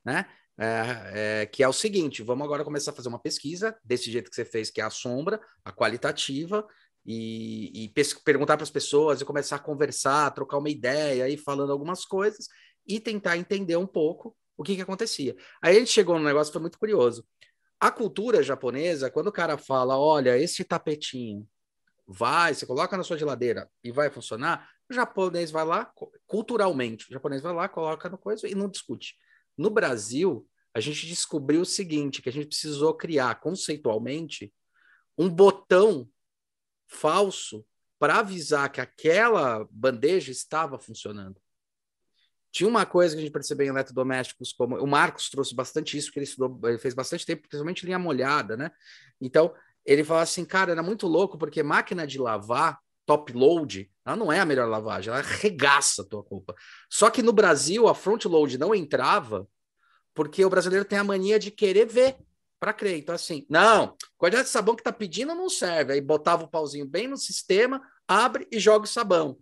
né? 0.05 0.25
É, 0.59 1.41
é, 1.41 1.45
que 1.45 1.61
é 1.61 1.67
o 1.67 1.73
seguinte, 1.73 2.23
vamos 2.23 2.43
agora 2.43 2.63
começar 2.63 2.89
a 2.89 2.93
fazer 2.93 3.09
uma 3.09 3.19
pesquisa 3.19 3.77
desse 3.83 4.11
jeito 4.11 4.29
que 4.29 4.35
você 4.35 4.43
fez, 4.43 4.71
que 4.71 4.81
é 4.81 4.83
a 4.83 4.89
sombra, 4.89 5.39
a 5.63 5.71
qualitativa, 5.71 6.67
e, 7.05 7.85
e 7.85 8.03
perguntar 8.25 8.57
para 8.57 8.63
as 8.63 8.69
pessoas 8.69 9.21
e 9.21 9.25
começar 9.25 9.57
a 9.57 9.59
conversar, 9.59 10.31
trocar 10.31 10.57
uma 10.57 10.69
ideia, 10.69 11.29
e 11.29 11.37
falando 11.37 11.71
algumas 11.71 12.03
coisas 12.05 12.47
e 12.87 12.99
tentar 12.99 13.37
entender 13.37 13.77
um 13.77 13.85
pouco 13.85 14.35
o 14.57 14.63
que, 14.63 14.75
que 14.75 14.81
acontecia. 14.81 15.35
Aí 15.61 15.75
a 15.75 15.79
gente 15.79 15.91
chegou 15.91 16.17
num 16.17 16.25
negócio 16.25 16.51
que 16.51 16.53
foi 16.53 16.61
muito 16.61 16.79
curioso. 16.79 17.25
A 17.79 17.91
cultura 17.91 18.41
japonesa, 18.41 19.11
quando 19.11 19.27
o 19.27 19.31
cara 19.31 19.57
fala, 19.57 19.97
olha, 19.97 20.37
esse 20.37 20.63
tapetinho 20.63 21.47
vai, 22.07 22.53
você 22.53 22.65
coloca 22.65 22.95
na 22.95 23.03
sua 23.03 23.17
geladeira 23.17 23.69
e 23.83 23.91
vai 23.91 24.09
funcionar, 24.09 24.69
o 24.89 24.93
japonês 24.93 25.51
vai 25.51 25.65
lá, 25.65 25.91
culturalmente, 26.25 27.09
o 27.09 27.13
japonês 27.13 27.41
vai 27.41 27.53
lá, 27.53 27.67
coloca 27.67 28.07
no 28.09 28.17
coisa 28.17 28.47
e 28.47 28.55
não 28.55 28.69
discute. 28.69 29.15
No 29.57 29.69
Brasil, 29.69 30.47
a 30.73 30.79
gente 30.79 31.05
descobriu 31.05 31.61
o 31.61 31.65
seguinte, 31.65 32.21
que 32.21 32.29
a 32.29 32.31
gente 32.31 32.47
precisou 32.47 32.93
criar 32.93 33.39
conceitualmente 33.39 34.53
um 35.17 35.29
botão 35.29 36.09
falso 36.87 37.65
para 37.99 38.19
avisar 38.19 38.71
que 38.71 38.79
aquela 38.79 39.67
bandeja 39.71 40.31
estava 40.31 40.79
funcionando. 40.79 41.41
Tinha 42.51 42.69
uma 42.69 42.85
coisa 42.85 43.13
que 43.13 43.19
a 43.19 43.23
gente 43.23 43.33
percebeu 43.33 43.65
em 43.65 43.69
eletrodomésticos, 43.69 44.53
como 44.53 44.77
o 44.77 44.87
Marcos 44.87 45.29
trouxe 45.29 45.53
bastante 45.53 45.97
isso, 45.97 46.11
que 46.11 46.19
ele 46.19 46.25
estudou, 46.25 46.59
ele 46.69 46.77
fez 46.77 46.93
bastante 46.93 47.25
tempo, 47.25 47.41
principalmente 47.41 47.85
linha 47.85 47.99
molhada, 47.99 48.55
né? 48.55 48.71
Então, 49.19 49.53
ele 49.87 50.03
fala 50.03 50.21
assim, 50.21 50.43
cara, 50.43 50.71
era 50.71 50.83
muito 50.83 51.07
louco, 51.07 51.37
porque 51.37 51.63
máquina 51.63 52.05
de 52.05 52.19
lavar, 52.19 52.77
top 53.05 53.31
load, 53.31 53.89
ela 54.05 54.17
não 54.17 54.31
é 54.31 54.41
a 54.41 54.45
melhor 54.45 54.67
lavagem, 54.67 55.09
ela 55.09 55.19
arregaça 55.23 56.01
a 56.01 56.05
tua 56.05 56.21
roupa. 56.21 56.53
Só 56.89 57.09
que 57.09 57.23
no 57.23 57.31
Brasil, 57.31 57.87
a 57.87 57.95
front 57.95 58.25
load 58.25 58.57
não 58.57 58.75
entrava, 58.75 59.47
porque 60.13 60.43
o 60.43 60.49
brasileiro 60.49 60.83
tem 60.83 60.99
a 60.99 61.03
mania 61.05 61.39
de 61.39 61.49
querer 61.49 61.85
ver 61.85 62.17
para 62.59 62.73
crer. 62.73 62.97
Então, 62.97 63.15
assim, 63.15 63.45
não, 63.49 63.95
quantidade 64.17 64.47
de 64.47 64.51
sabão 64.51 64.75
que 64.75 64.83
tá 64.83 64.91
pedindo 64.91 65.33
não 65.33 65.49
serve. 65.49 65.93
Aí 65.93 66.01
botava 66.01 66.43
o 66.43 66.49
pauzinho 66.49 66.85
bem 66.85 67.07
no 67.07 67.15
sistema, 67.15 67.81
abre 68.05 68.45
e 68.51 68.59
joga 68.59 68.85
o 68.85 68.89
sabão. 68.89 69.37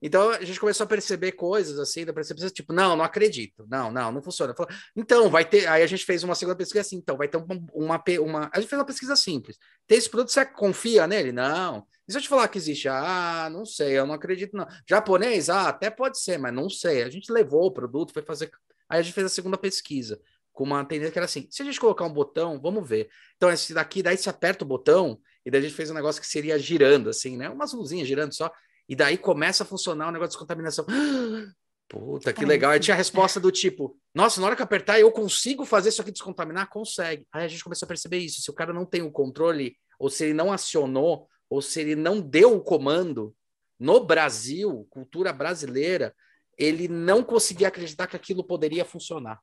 Então 0.00 0.30
a 0.30 0.44
gente 0.44 0.60
começou 0.60 0.84
a 0.84 0.88
perceber 0.88 1.32
coisas 1.32 1.78
assim, 1.78 2.04
da 2.04 2.12
percepção, 2.12 2.48
tipo, 2.50 2.72
não, 2.72 2.96
não 2.96 3.04
acredito, 3.04 3.66
não, 3.68 3.90
não, 3.90 4.12
não 4.12 4.22
funciona. 4.22 4.54
Então, 4.94 5.30
vai 5.30 5.44
ter. 5.44 5.66
Aí 5.66 5.82
a 5.82 5.86
gente 5.86 6.04
fez 6.04 6.22
uma 6.22 6.34
segunda 6.34 6.56
pesquisa 6.56 6.82
assim, 6.82 6.96
então, 6.96 7.16
vai 7.16 7.28
ter 7.28 7.38
uma, 7.38 7.54
uma, 7.72 8.04
uma. 8.20 8.50
A 8.52 8.60
gente 8.60 8.68
fez 8.68 8.78
uma 8.78 8.84
pesquisa 8.84 9.16
simples. 9.16 9.58
Tem 9.86 9.96
esse 9.96 10.10
produto, 10.10 10.30
você 10.30 10.44
confia 10.44 11.06
nele? 11.06 11.32
Não. 11.32 11.86
E 12.06 12.12
se 12.12 12.18
eu 12.18 12.22
te 12.22 12.28
falar 12.28 12.48
que 12.48 12.58
existe? 12.58 12.88
Ah, 12.88 13.48
não 13.50 13.64
sei, 13.64 13.98
eu 13.98 14.06
não 14.06 14.14
acredito, 14.14 14.56
não. 14.56 14.66
Japonês? 14.88 15.48
Ah, 15.48 15.68
até 15.68 15.90
pode 15.90 16.20
ser, 16.20 16.38
mas 16.38 16.54
não 16.54 16.68
sei. 16.68 17.02
A 17.02 17.10
gente 17.10 17.32
levou 17.32 17.66
o 17.66 17.72
produto, 17.72 18.12
foi 18.12 18.22
fazer. 18.22 18.50
Aí 18.88 19.00
a 19.00 19.02
gente 19.02 19.14
fez 19.14 19.26
a 19.26 19.30
segunda 19.30 19.56
pesquisa, 19.56 20.20
com 20.52 20.64
uma 20.64 20.84
tendência 20.84 21.12
que 21.12 21.18
era 21.18 21.24
assim: 21.24 21.48
se 21.50 21.62
a 21.62 21.64
gente 21.64 21.80
colocar 21.80 22.04
um 22.04 22.12
botão, 22.12 22.60
vamos 22.60 22.86
ver. 22.86 23.08
Então, 23.36 23.50
esse 23.50 23.72
daqui, 23.72 24.02
daí 24.02 24.16
você 24.16 24.28
aperta 24.28 24.64
o 24.64 24.68
botão, 24.68 25.18
e 25.44 25.50
daí 25.50 25.60
a 25.60 25.62
gente 25.62 25.74
fez 25.74 25.90
um 25.90 25.94
negócio 25.94 26.20
que 26.20 26.26
seria 26.26 26.58
girando, 26.58 27.08
assim, 27.08 27.36
né? 27.36 27.48
Umas 27.48 27.72
luzinhas 27.72 28.06
girando 28.06 28.34
só. 28.34 28.50
E 28.88 28.94
daí 28.94 29.18
começa 29.18 29.62
a 29.62 29.66
funcionar 29.66 30.08
o 30.08 30.12
negócio 30.12 30.30
de 30.30 30.36
descontaminação. 30.36 30.86
Puta, 31.88 32.32
que 32.32 32.44
legal. 32.44 32.72
Aí 32.72 32.80
tinha 32.80 32.94
a 32.94 32.98
resposta 32.98 33.38
do 33.38 33.52
tipo: 33.52 33.96
Nossa, 34.14 34.40
na 34.40 34.48
hora 34.48 34.56
que 34.56 34.62
apertar, 34.62 34.98
eu 34.98 35.10
consigo 35.12 35.64
fazer 35.64 35.90
isso 35.90 36.02
aqui 36.02 36.10
descontaminar? 36.10 36.68
Consegue. 36.68 37.26
Aí 37.32 37.44
a 37.44 37.48
gente 37.48 37.62
começou 37.62 37.86
a 37.86 37.88
perceber 37.88 38.18
isso. 38.18 38.42
Se 38.42 38.50
o 38.50 38.54
cara 38.54 38.72
não 38.72 38.84
tem 38.84 39.02
o 39.02 39.10
controle, 39.10 39.76
ou 39.98 40.10
se 40.10 40.24
ele 40.24 40.34
não 40.34 40.52
acionou, 40.52 41.28
ou 41.48 41.62
se 41.62 41.80
ele 41.80 41.94
não 41.94 42.20
deu 42.20 42.56
o 42.56 42.60
comando, 42.60 43.34
no 43.78 44.04
Brasil, 44.04 44.86
cultura 44.90 45.32
brasileira, 45.32 46.14
ele 46.58 46.88
não 46.88 47.22
conseguia 47.22 47.68
acreditar 47.68 48.06
que 48.06 48.16
aquilo 48.16 48.42
poderia 48.42 48.84
funcionar. 48.84 49.40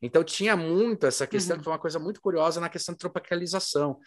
Então 0.00 0.22
tinha 0.22 0.56
muito 0.56 1.06
essa 1.06 1.26
questão, 1.26 1.56
uhum. 1.56 1.58
que 1.58 1.64
foi 1.64 1.72
uma 1.72 1.78
coisa 1.78 1.98
muito 1.98 2.20
curiosa 2.20 2.60
na 2.60 2.68
questão 2.68 2.94
de 2.94 2.98
tropicalização. 2.98 3.98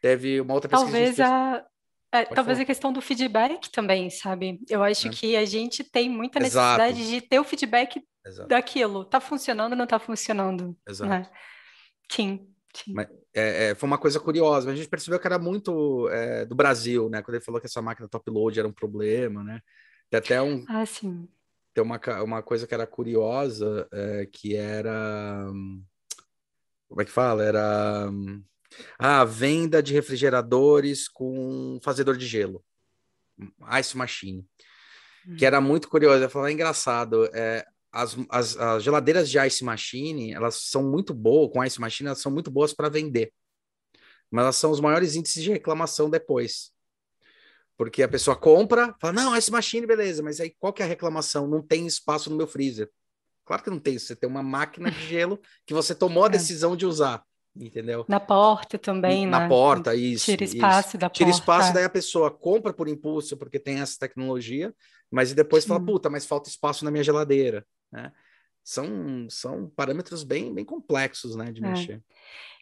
Teve 0.00 0.40
uma 0.40 0.54
outra 0.54 0.68
pesquisa. 0.70 0.90
Talvez 0.90 1.20
a, 1.20 1.66
é, 2.12 2.24
talvez 2.24 2.58
falar. 2.58 2.62
a 2.62 2.66
questão 2.66 2.92
do 2.92 3.00
feedback 3.00 3.70
também, 3.70 4.10
sabe? 4.10 4.60
Eu 4.68 4.82
acho 4.82 5.08
é. 5.08 5.10
que 5.10 5.36
a 5.36 5.44
gente 5.44 5.84
tem 5.84 6.08
muita 6.08 6.40
necessidade 6.40 7.00
Exato. 7.00 7.10
de 7.10 7.20
ter 7.20 7.38
o 7.38 7.44
feedback 7.44 8.02
Exato. 8.26 8.48
daquilo. 8.48 9.04
Tá 9.04 9.20
funcionando 9.20 9.72
ou 9.72 9.78
não 9.78 9.86
tá 9.86 9.98
funcionando? 9.98 10.76
Exato. 10.88 11.08
Né? 11.08 11.30
Sim. 12.10 12.46
Sim. 12.74 12.92
Mas, 12.94 13.08
é, 13.34 13.70
é, 13.70 13.74
foi 13.74 13.86
uma 13.86 13.98
coisa 13.98 14.18
curiosa, 14.18 14.70
a 14.70 14.74
gente 14.74 14.88
percebeu 14.88 15.18
que 15.18 15.26
era 15.26 15.38
muito 15.38 16.08
é, 16.08 16.44
do 16.44 16.54
Brasil, 16.54 17.08
né? 17.08 17.22
Quando 17.22 17.36
ele 17.36 17.44
falou 17.44 17.60
que 17.60 17.66
essa 17.66 17.82
máquina 17.82 18.08
top 18.08 18.30
load 18.30 18.58
era 18.58 18.68
um 18.68 18.72
problema, 18.72 19.42
né? 19.44 19.60
Tem 20.08 20.18
até 20.18 20.42
um. 20.42 20.64
Ah, 20.68 20.84
sim. 20.84 21.28
Tem 21.72 21.82
uma, 21.82 22.00
uma 22.22 22.42
coisa 22.42 22.66
que 22.66 22.74
era 22.74 22.86
curiosa, 22.86 23.88
é, 23.92 24.26
que 24.26 24.56
era. 24.56 25.46
Como 26.88 27.00
é 27.00 27.04
que 27.04 27.10
fala? 27.10 27.44
Era 27.44 28.10
a 28.98 29.24
venda 29.24 29.82
de 29.82 29.92
refrigeradores 29.92 31.08
com 31.08 31.78
fazedor 31.82 32.16
de 32.16 32.26
gelo, 32.26 32.64
ice 33.78 33.96
machine, 33.96 34.46
que 35.38 35.44
era 35.44 35.60
muito 35.60 35.88
curioso. 35.88 36.22
Eu 36.22 36.30
falei, 36.30 36.52
é 36.52 36.54
engraçado, 36.54 37.28
é, 37.32 37.64
as, 37.92 38.16
as, 38.28 38.56
as, 38.56 38.82
geladeiras 38.82 39.28
de 39.28 39.38
ice 39.38 39.64
machine, 39.64 40.32
elas 40.32 40.56
são 40.56 40.82
muito 40.82 41.12
boas, 41.12 41.52
com 41.52 41.64
ice 41.64 41.80
machine, 41.80 42.08
elas 42.08 42.20
são 42.20 42.32
muito 42.32 42.50
boas 42.50 42.72
para 42.72 42.88
vender, 42.88 43.32
mas 44.30 44.44
elas 44.44 44.56
são 44.56 44.70
os 44.70 44.80
maiores 44.80 45.16
índices 45.16 45.42
de 45.42 45.50
reclamação 45.50 46.08
depois. 46.08 46.70
Porque 47.76 48.02
a 48.02 48.08
pessoa 48.08 48.36
compra, 48.36 48.94
fala, 49.00 49.14
não, 49.14 49.36
ice 49.36 49.50
machine, 49.50 49.86
beleza, 49.86 50.22
mas 50.22 50.38
aí 50.38 50.54
qual 50.58 50.72
que 50.72 50.82
é 50.82 50.84
a 50.84 50.88
reclamação? 50.88 51.48
Não 51.48 51.62
tem 51.62 51.86
espaço 51.86 52.28
no 52.28 52.36
meu 52.36 52.46
freezer. 52.46 52.90
Claro 53.42 53.62
que 53.62 53.70
não 53.70 53.80
tem, 53.80 53.98
você 53.98 54.14
tem 54.14 54.28
uma 54.28 54.42
máquina 54.42 54.90
de 54.90 55.08
gelo 55.08 55.40
que 55.66 55.72
você 55.72 55.94
tomou 55.94 56.24
a 56.24 56.26
é. 56.26 56.30
decisão 56.30 56.76
de 56.76 56.84
usar 56.84 57.24
entendeu? 57.56 58.04
Na 58.08 58.20
porta 58.20 58.78
também, 58.78 59.26
Na 59.26 59.40
né? 59.40 59.48
porta, 59.48 59.94
isso. 59.94 60.26
Tira 60.26 60.44
espaço 60.44 60.88
isso. 60.88 60.98
da 60.98 61.08
porta. 61.08 61.18
Tira 61.18 61.30
espaço, 61.30 61.74
daí 61.74 61.84
a 61.84 61.90
pessoa 61.90 62.30
compra 62.30 62.72
por 62.72 62.88
impulso, 62.88 63.36
porque 63.36 63.58
tem 63.58 63.80
essa 63.80 63.98
tecnologia, 63.98 64.74
mas 65.10 65.32
depois 65.32 65.64
fala, 65.64 65.84
puta, 65.84 66.08
mas 66.08 66.26
falta 66.26 66.48
espaço 66.48 66.84
na 66.84 66.90
minha 66.90 67.04
geladeira, 67.04 67.66
né? 67.90 68.12
São, 68.62 69.26
são 69.28 69.70
parâmetros 69.74 70.22
bem, 70.22 70.52
bem 70.54 70.64
complexos, 70.64 71.34
né, 71.34 71.50
de 71.50 71.64
é. 71.64 71.68
mexer. 71.68 72.02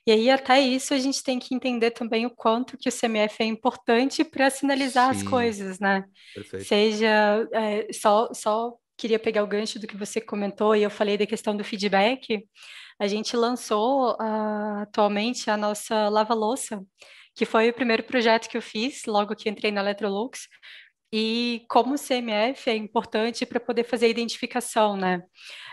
E 0.07 0.11
aí, 0.11 0.31
até 0.31 0.59
isso, 0.59 0.95
a 0.95 0.99
gente 0.99 1.23
tem 1.23 1.39
que 1.39 1.55
entender 1.55 1.91
também 1.91 2.25
o 2.25 2.31
quanto 2.31 2.79
que 2.79 2.89
o 2.89 2.93
CMF 2.93 3.43
é 3.43 3.45
importante 3.45 4.25
para 4.25 4.49
sinalizar 4.49 5.13
Sim. 5.13 5.21
as 5.21 5.29
coisas, 5.29 5.79
né? 5.79 6.03
Perfeito. 6.35 6.65
Seja 6.65 7.47
é, 7.53 7.93
só, 7.93 8.33
só 8.33 8.73
queria 8.97 9.19
pegar 9.19 9.45
o 9.45 9.47
gancho 9.47 9.79
do 9.79 9.87
que 9.87 9.99
você 9.99 10.19
comentou 10.19 10.75
e 10.75 10.83
eu 10.83 10.91
falei 10.91 11.19
da 11.19 11.27
questão 11.27 11.55
do 11.55 11.63
feedback. 11.63 12.43
A 12.99 13.07
gente 13.07 13.37
lançou 13.37 14.13
uh, 14.15 14.83
atualmente 14.83 15.51
a 15.51 15.57
nossa 15.57 16.09
lava-louça, 16.09 16.85
que 17.35 17.45
foi 17.45 17.69
o 17.71 17.75
primeiro 17.75 18.03
projeto 18.03 18.49
que 18.49 18.57
eu 18.57 18.63
fiz 18.63 19.05
logo 19.07 19.37
que 19.37 19.49
entrei 19.49 19.71
na 19.71 19.81
Electrolux. 19.81 20.49
E 21.13 21.65
como 21.71 21.95
o 21.95 21.99
CMF 21.99 22.69
é 22.69 22.75
importante 22.75 23.47
para 23.47 23.61
poder 23.61 23.85
fazer 23.85 24.07
a 24.07 24.11
identificação, 24.11 24.97
né? 24.97 25.23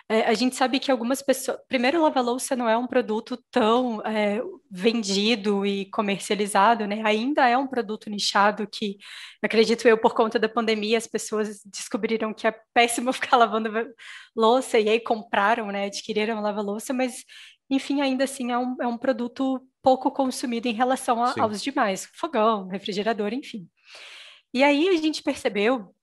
É, 0.08 0.22
a 0.22 0.36
gente 0.36 0.56
sabe 0.56 0.80
que 0.80 0.92
algumas 0.92 1.22
pessoas. 1.24 1.58
Primeiro, 1.68 2.02
lava-louça 2.02 2.56
não 2.56 2.70
é 2.70 2.78
um 2.78 2.86
produto 2.86 3.44
tão 3.50 4.02
é, 4.06 4.40
vendido 4.70 5.66
e 5.66 5.90
comercializado, 5.90 6.86
né? 6.86 7.02
Ainda 7.04 7.48
é 7.48 7.58
um 7.58 7.66
produto 7.66 8.08
nichado 8.08 8.68
que, 8.68 8.98
acredito 9.42 9.88
eu, 9.88 9.98
por 9.98 10.14
conta 10.14 10.38
da 10.38 10.48
pandemia, 10.48 10.98
as 10.98 11.08
pessoas 11.08 11.60
descobriram 11.66 12.34
que 12.36 12.46
é 12.46 12.56
péssimo 12.72 13.12
ficar 13.14 13.38
lavando 13.38 13.72
louça 14.36 14.80
e 14.80 14.88
aí 14.90 15.00
compraram, 15.00 15.72
né? 15.72 15.86
Adquiriram 15.86 16.40
lava-louça, 16.40 16.94
mas, 16.94 17.26
enfim, 17.68 18.02
ainda 18.02 18.26
assim 18.26 18.52
é 18.52 18.58
um, 18.60 18.76
é 18.80 18.88
um 18.88 18.98
produto 19.00 19.60
pouco 19.82 20.12
consumido 20.12 20.68
em 20.68 20.74
relação 20.74 21.24
a, 21.24 21.34
aos 21.42 21.64
demais, 21.64 22.08
fogão, 22.14 22.68
refrigerador, 22.68 23.34
enfim. 23.34 23.68
E 24.54 24.64
aí 24.64 24.88
a 24.90 24.98
gente 24.98 25.24
percebeu 25.24 25.96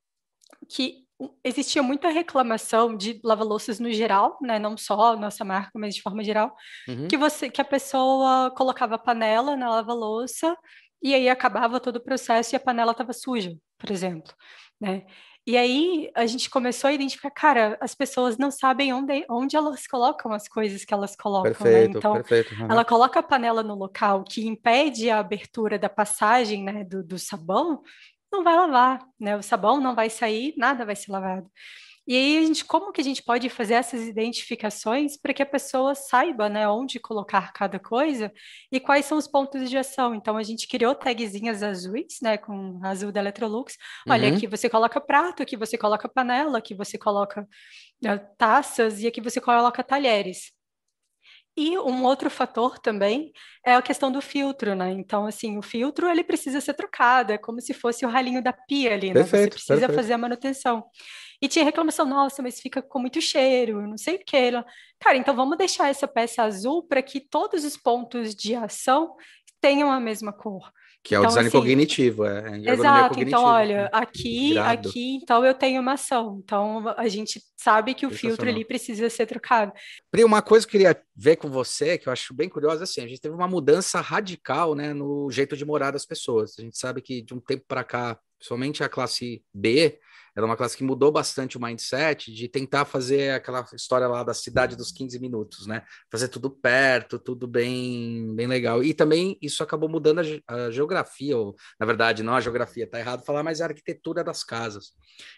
que 0.68 1.01
existia 1.44 1.82
muita 1.82 2.08
reclamação 2.08 2.96
de 2.96 3.20
lava-louças 3.22 3.78
no 3.78 3.92
geral, 3.92 4.38
né? 4.40 4.58
Não 4.58 4.76
só 4.76 5.12
a 5.12 5.16
nossa 5.16 5.44
marca, 5.44 5.72
mas 5.74 5.94
de 5.94 6.02
forma 6.02 6.22
geral, 6.22 6.54
uhum. 6.88 7.08
que 7.08 7.16
você 7.16 7.50
que 7.50 7.60
a 7.60 7.64
pessoa 7.64 8.50
colocava 8.56 8.94
a 8.94 8.98
panela 8.98 9.56
na 9.56 9.68
lava-louça 9.70 10.56
e 11.02 11.14
aí 11.14 11.28
acabava 11.28 11.80
todo 11.80 11.96
o 11.96 12.04
processo 12.04 12.54
e 12.54 12.56
a 12.56 12.60
panela 12.60 12.92
estava 12.92 13.12
suja, 13.12 13.56
por 13.78 13.90
exemplo, 13.90 14.32
né? 14.80 15.04
E 15.44 15.56
aí 15.56 16.08
a 16.14 16.24
gente 16.24 16.48
começou 16.48 16.88
a 16.88 16.92
identificar, 16.92 17.30
cara, 17.30 17.76
as 17.80 17.96
pessoas 17.96 18.38
não 18.38 18.48
sabem 18.48 18.92
onde, 18.92 19.26
onde 19.28 19.56
elas 19.56 19.88
colocam 19.88 20.32
as 20.32 20.46
coisas 20.46 20.84
que 20.84 20.94
elas 20.94 21.16
colocam, 21.16 21.50
né? 21.50 21.58
perfeito, 21.58 21.92
né? 21.94 21.98
Então, 21.98 22.12
perfeito, 22.14 22.54
ela 22.70 22.84
coloca 22.84 23.18
a 23.18 23.22
panela 23.24 23.60
no 23.60 23.74
local 23.74 24.22
que 24.22 24.46
impede 24.46 25.10
a 25.10 25.18
abertura 25.18 25.80
da 25.80 25.88
passagem, 25.88 26.62
né, 26.62 26.84
do, 26.84 27.02
do 27.02 27.18
sabão, 27.18 27.82
não 28.32 28.42
vai 28.42 28.56
lavar, 28.56 29.06
né? 29.20 29.36
O 29.36 29.42
sabão 29.42 29.80
não 29.80 29.94
vai 29.94 30.10
sair, 30.10 30.54
nada 30.56 30.84
vai 30.84 30.96
ser 30.96 31.12
lavado. 31.12 31.48
E 32.04 32.16
aí, 32.16 32.38
a 32.38 32.40
gente, 32.46 32.64
como 32.64 32.90
que 32.90 33.00
a 33.00 33.04
gente 33.04 33.22
pode 33.22 33.48
fazer 33.48 33.74
essas 33.74 34.02
identificações 34.02 35.16
para 35.16 35.32
que 35.32 35.40
a 35.42 35.46
pessoa 35.46 35.94
saiba, 35.94 36.48
né, 36.48 36.68
onde 36.68 36.98
colocar 36.98 37.52
cada 37.52 37.78
coisa 37.78 38.32
e 38.72 38.80
quais 38.80 39.04
são 39.06 39.16
os 39.16 39.28
pontos 39.28 39.70
de 39.70 39.78
ação? 39.78 40.12
Então, 40.12 40.36
a 40.36 40.42
gente 40.42 40.66
criou 40.66 40.96
tagzinhas 40.96 41.62
azuis, 41.62 42.18
né, 42.20 42.36
com 42.36 42.80
azul 42.82 43.12
da 43.12 43.20
Electrolux. 43.20 43.76
Olha, 44.08 44.30
uhum. 44.30 44.36
aqui 44.36 44.48
você 44.48 44.68
coloca 44.68 45.00
prato, 45.00 45.44
aqui 45.44 45.56
você 45.56 45.78
coloca 45.78 46.08
panela, 46.08 46.58
aqui 46.58 46.74
você 46.74 46.98
coloca 46.98 47.42
uh, 47.42 48.36
taças 48.36 49.00
e 49.00 49.06
aqui 49.06 49.20
você 49.20 49.40
coloca 49.40 49.84
talheres. 49.84 50.50
E 51.56 51.78
um 51.78 52.04
outro 52.04 52.30
fator 52.30 52.78
também 52.78 53.30
é 53.64 53.74
a 53.74 53.82
questão 53.82 54.10
do 54.10 54.22
filtro, 54.22 54.74
né? 54.74 54.90
Então, 54.90 55.26
assim, 55.26 55.58
o 55.58 55.62
filtro 55.62 56.08
ele 56.08 56.24
precisa 56.24 56.60
ser 56.60 56.72
trocado, 56.72 57.32
é 57.32 57.38
como 57.38 57.60
se 57.60 57.74
fosse 57.74 58.06
o 58.06 58.08
ralinho 58.08 58.42
da 58.42 58.52
pia 58.52 58.94
ali, 58.94 59.08
né? 59.08 59.14
Perfeito, 59.14 59.44
Você 59.44 59.50
precisa 59.50 59.74
perfeito. 59.80 59.96
fazer 59.96 60.12
a 60.14 60.18
manutenção. 60.18 60.84
E 61.42 61.48
tinha 61.48 61.64
reclamação, 61.64 62.06
nossa, 62.06 62.42
mas 62.42 62.58
fica 62.60 62.80
com 62.80 62.98
muito 62.98 63.20
cheiro, 63.20 63.86
não 63.86 63.98
sei 63.98 64.14
o 64.14 64.24
que. 64.24 64.52
Cara, 64.98 65.16
então 65.16 65.34
vamos 65.34 65.58
deixar 65.58 65.88
essa 65.88 66.08
peça 66.08 66.42
azul 66.42 66.86
para 66.86 67.02
que 67.02 67.20
todos 67.20 67.64
os 67.64 67.76
pontos 67.76 68.34
de 68.34 68.54
ação 68.54 69.14
tenham 69.60 69.90
a 69.90 70.00
mesma 70.00 70.32
cor. 70.32 70.70
Que 71.04 71.16
é 71.16 71.18
então, 71.18 71.24
o 71.24 71.28
design 71.28 71.48
assim, 71.48 71.58
cognitivo, 71.58 72.24
é. 72.24 72.58
exato, 72.64 73.18
então 73.18 73.42
olha, 73.42 73.86
aqui, 73.92 74.56
aqui, 74.56 75.16
então 75.16 75.44
eu 75.44 75.52
tenho 75.52 75.80
uma 75.80 75.94
ação. 75.94 76.40
Então 76.44 76.94
a 76.96 77.08
gente 77.08 77.42
sabe 77.56 77.92
que 77.92 78.06
o 78.06 78.10
filtro 78.10 78.48
ali 78.48 78.64
precisa 78.64 79.10
ser 79.10 79.26
trocado. 79.26 79.72
Pri, 80.12 80.22
uma 80.22 80.40
coisa 80.40 80.64
que 80.64 80.76
eu 80.76 80.80
queria 80.80 81.02
ver 81.16 81.36
com 81.36 81.50
você, 81.50 81.98
que 81.98 82.08
eu 82.08 82.12
acho 82.12 82.32
bem 82.32 82.48
curiosa, 82.48 82.84
assim, 82.84 83.00
a 83.00 83.08
gente 83.08 83.20
teve 83.20 83.34
uma 83.34 83.48
mudança 83.48 84.00
radical, 84.00 84.76
né, 84.76 84.94
no 84.94 85.28
jeito 85.28 85.56
de 85.56 85.64
morar 85.64 85.90
das 85.90 86.06
pessoas. 86.06 86.54
A 86.56 86.62
gente 86.62 86.78
sabe 86.78 87.02
que 87.02 87.20
de 87.20 87.34
um 87.34 87.40
tempo 87.40 87.64
para 87.66 87.82
cá, 87.82 88.16
somente 88.40 88.84
a 88.84 88.88
classe 88.88 89.42
B, 89.52 89.98
era 90.34 90.46
uma 90.46 90.56
classe 90.56 90.76
que 90.76 90.84
mudou 90.84 91.12
bastante 91.12 91.56
o 91.56 91.60
mindset 91.60 92.32
de 92.32 92.48
tentar 92.48 92.84
fazer 92.84 93.32
aquela 93.32 93.64
história 93.74 94.06
lá 94.06 94.22
da 94.22 94.32
cidade 94.32 94.76
dos 94.76 94.90
15 94.90 95.18
minutos, 95.18 95.66
né? 95.66 95.82
Fazer 96.10 96.28
tudo 96.28 96.50
perto, 96.50 97.18
tudo 97.18 97.46
bem, 97.46 98.34
bem 98.34 98.46
legal. 98.46 98.82
E 98.82 98.94
também 98.94 99.36
isso 99.42 99.62
acabou 99.62 99.88
mudando 99.88 100.20
a, 100.20 100.54
a 100.54 100.70
geografia, 100.70 101.36
ou 101.36 101.54
na 101.78 101.84
verdade, 101.84 102.22
não 102.22 102.34
a 102.34 102.40
geografia, 102.40 102.88
tá 102.88 102.98
errado 102.98 103.24
falar, 103.24 103.42
mas 103.42 103.60
a 103.60 103.66
arquitetura 103.66 104.24
das 104.24 104.42
casas. 104.42 104.92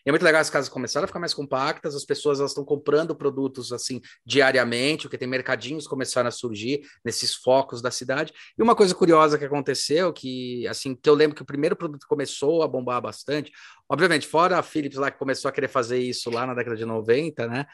E 0.05 0.09
é 0.09 0.13
muito 0.13 0.23
legal 0.23 0.41
as 0.41 0.51
casas 0.51 0.69
começaram 0.69 1.05
a 1.05 1.09
ficar 1.09 1.19
mais 1.19 1.35
compactas, 1.35 1.95
as 1.95 2.05
pessoas 2.05 2.39
estão 2.41 2.65
comprando 2.65 3.15
produtos 3.17 3.73
assim 3.73 4.01
diariamente, 4.25 5.03
porque 5.03 5.19
tem 5.19 5.29
mercadinhos 5.29 5.87
começaram 5.87 6.29
a 6.29 6.33
surgir 6.33 6.83
nesses 7.05 7.35
focos 7.35 7.83
da 7.83 7.91
cidade. 7.91 8.33
E 8.57 8.63
uma 8.63 8.75
coisa 8.75 8.95
curiosa 8.95 9.39
que 9.39 9.45
aconteceu, 9.45 10.13
que 10.13 10.67
assim, 10.69 10.95
que 10.95 11.09
eu 11.09 11.15
lembro 11.15 11.37
que 11.37 11.43
o 11.43 11.47
primeiro 11.47 11.77
produto 11.77 12.07
começou 12.09 12.63
a 12.63 12.69
bombar 12.69 13.01
bastante, 13.01 13.53
obviamente, 13.95 14.27
fora 14.27 14.59
a 14.59 14.63
Philips 14.63 14.99
lá 14.99 15.11
que 15.11 15.19
começou 15.19 15.49
a 15.49 15.53
querer 15.53 15.69
fazer 15.69 15.99
isso 15.99 16.29
lá 16.29 16.45
na 16.45 16.53
década 16.53 16.77
de 16.77 16.85
90, 16.85 17.47
né? 17.47 17.65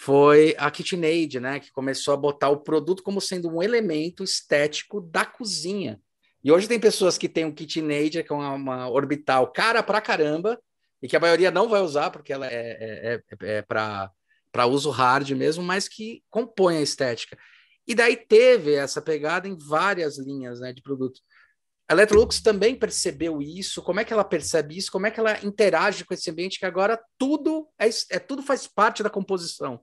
Foi 0.00 0.54
a 0.56 0.70
KitchenAid, 0.70 1.38
né? 1.40 1.60
Que 1.60 1.70
começou 1.70 2.14
a 2.14 2.16
botar 2.16 2.48
o 2.48 2.60
produto 2.60 3.02
como 3.02 3.20
sendo 3.20 3.48
um 3.50 3.62
elemento 3.62 4.24
estético 4.24 5.00
da 5.00 5.26
cozinha. 5.26 6.00
E 6.42 6.50
hoje 6.50 6.66
tem 6.66 6.80
pessoas 6.80 7.18
que 7.18 7.28
têm 7.28 7.44
um 7.44 7.52
KitchenAid, 7.52 8.22
que 8.22 8.32
é 8.32 8.34
uma, 8.34 8.52
uma 8.52 8.88
orbital 8.88 9.46
cara 9.52 9.82
pra 9.82 10.00
caramba, 10.00 10.58
e 11.02 11.08
que 11.08 11.16
a 11.16 11.20
maioria 11.20 11.50
não 11.50 11.68
vai 11.68 11.82
usar, 11.82 12.10
porque 12.10 12.32
ela 12.32 12.46
é, 12.46 12.54
é, 12.80 13.14
é, 13.14 13.58
é 13.58 13.62
para 13.62 14.66
uso 14.66 14.88
hard 14.88 15.30
mesmo, 15.32 15.62
mas 15.62 15.86
que 15.86 16.22
compõe 16.30 16.78
a 16.78 16.82
estética. 16.82 17.36
E 17.86 17.94
daí 17.94 18.16
teve 18.16 18.74
essa 18.74 19.02
pegada 19.02 19.46
em 19.46 19.56
várias 19.56 20.18
linhas 20.18 20.60
né, 20.60 20.72
de 20.72 20.80
produtos. 20.80 21.22
A 21.88 21.94
Electrolux 21.94 22.42
também 22.42 22.74
percebeu 22.74 23.40
isso. 23.40 23.82
Como 23.82 23.98
é 23.98 24.04
que 24.04 24.12
ela 24.12 24.24
percebe 24.24 24.76
isso? 24.76 24.92
Como 24.92 25.06
é 25.06 25.10
que 25.10 25.18
ela 25.18 25.42
interage 25.42 26.04
com 26.04 26.12
esse 26.12 26.30
ambiente 26.30 26.58
que 26.58 26.66
agora 26.66 27.00
tudo 27.16 27.66
é, 27.78 27.88
é 28.10 28.18
tudo 28.18 28.42
faz 28.42 28.66
parte 28.66 29.02
da 29.02 29.08
composição? 29.08 29.80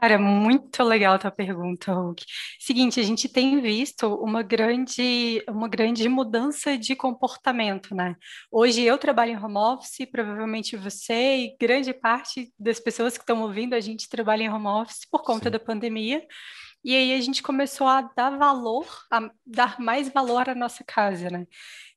Cara, 0.00 0.18
muito 0.18 0.82
legal 0.82 1.14
a 1.14 1.18
tua 1.18 1.30
pergunta, 1.30 1.92
Hulk. 1.92 2.24
Seguinte, 2.58 3.00
a 3.00 3.02
gente 3.02 3.28
tem 3.28 3.60
visto 3.60 4.06
uma 4.14 4.42
grande, 4.42 5.44
uma 5.48 5.68
grande 5.68 6.08
mudança 6.08 6.78
de 6.78 6.94
comportamento, 6.94 7.94
né? 7.94 8.14
Hoje 8.50 8.82
eu 8.82 8.96
trabalho 8.96 9.32
em 9.32 9.36
home 9.36 9.58
office, 9.58 10.08
provavelmente 10.10 10.76
você 10.76 11.36
e 11.38 11.56
grande 11.60 11.92
parte 11.92 12.50
das 12.58 12.80
pessoas 12.80 13.18
que 13.18 13.24
estão 13.24 13.42
ouvindo 13.42 13.74
a 13.74 13.80
gente 13.80 14.08
trabalha 14.08 14.44
em 14.44 14.48
home 14.48 14.68
office 14.68 15.04
por 15.10 15.22
conta 15.22 15.46
Sim. 15.46 15.50
da 15.50 15.58
pandemia. 15.58 16.24
E 16.82 16.96
aí 16.96 17.12
a 17.12 17.20
gente 17.20 17.42
começou 17.42 17.86
a 17.86 18.02
dar 18.02 18.38
valor, 18.38 18.86
a 19.10 19.30
dar 19.46 19.78
mais 19.78 20.08
valor 20.08 20.48
à 20.48 20.54
nossa 20.54 20.82
casa, 20.84 21.28
né? 21.28 21.46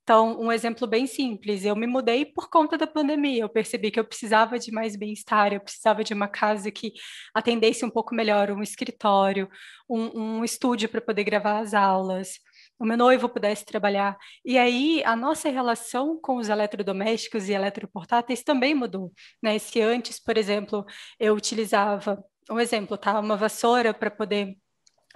Então, 0.04 0.38
um 0.38 0.52
exemplo 0.52 0.86
bem 0.86 1.08
simples, 1.08 1.64
eu 1.64 1.76
me 1.78 1.88
mudei 1.88 2.26
por 2.26 2.50
conta 2.50 2.78
da 2.78 2.86
pandemia, 2.86 3.44
eu 3.44 3.50
percebi 3.50 3.90
que 3.90 3.98
eu 3.98 4.04
precisava 4.04 4.60
de 4.60 4.70
mais 4.70 4.98
bem-estar, 4.98 5.54
eu 5.54 5.62
precisava 5.62 6.04
de 6.04 6.14
uma 6.14 6.28
casa 6.28 6.70
que 6.70 6.92
atendesse 7.34 7.86
um 7.86 7.90
pouco 7.90 8.14
melhor, 8.14 8.52
um 8.52 8.62
escritório, 8.62 9.50
um, 9.90 10.40
um 10.40 10.44
estúdio 10.44 10.90
para 10.90 11.00
poder 11.00 11.24
gravar 11.24 11.60
as 11.60 11.74
aulas, 11.74 12.34
o 12.78 12.86
meu 12.86 12.98
noivo 12.98 13.30
pudesse 13.30 13.64
trabalhar. 13.66 14.18
E 14.44 14.58
aí, 14.58 15.02
a 15.06 15.16
nossa 15.16 15.50
relação 15.50 16.20
com 16.22 16.36
os 16.36 16.50
eletrodomésticos 16.50 17.48
e 17.48 17.54
eletroportáteis 17.54 18.44
também 18.44 18.76
mudou, 18.76 19.12
né? 19.42 19.58
Se 19.58 19.80
antes, 19.82 20.20
por 20.20 20.38
exemplo, 20.38 20.86
eu 21.18 21.34
utilizava, 21.34 22.22
um 22.52 22.60
exemplo, 22.60 22.98
tá? 22.98 23.18
Uma 23.20 23.38
vassoura 23.38 23.94
para 23.94 24.12
poder 24.12 24.58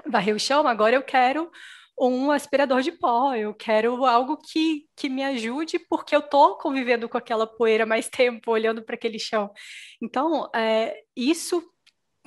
varrer 0.06 0.36
o 0.36 0.40
chão, 0.40 0.68
agora 0.68 0.96
eu 0.96 1.04
quero 1.04 1.50
um 2.00 2.30
aspirador 2.30 2.82
de 2.82 2.92
pó, 2.92 3.34
eu 3.34 3.54
quero 3.54 4.06
algo 4.06 4.38
que, 4.38 4.86
que 4.96 5.10
me 5.10 5.24
ajude, 5.24 5.80
porque 5.80 6.16
eu 6.16 6.20
estou 6.20 6.58
convivendo 6.58 7.10
com 7.10 7.18
aquela 7.18 7.48
poeira 7.48 7.86
mais 7.86 8.08
tempo, 8.10 8.52
olhando 8.52 8.84
para 8.84 8.96
aquele 8.96 9.18
chão. 9.18 9.52
Então, 10.02 10.50
é, 10.56 10.96
isso 11.16 11.64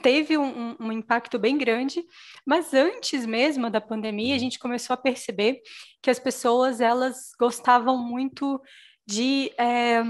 teve 0.03 0.37
um, 0.37 0.77
um, 0.81 0.91
impacto 0.91 1.39
bem 1.39 1.57
grande, 1.59 2.03
mas 2.45 2.73
antes 2.73 3.27
mesmo 3.27 3.71
da 3.71 3.81
pandemia, 3.81 4.35
a 4.35 4.39
gente 4.39 4.59
começou 4.59 4.95
a 4.95 4.97
perceber 4.97 5.61
que 6.03 6.11
as 6.11 6.19
pessoas, 6.19 6.81
elas 6.81 7.33
gostavam 7.39 7.99
muito 7.99 8.61
de... 9.07 9.53
É, 9.59 10.03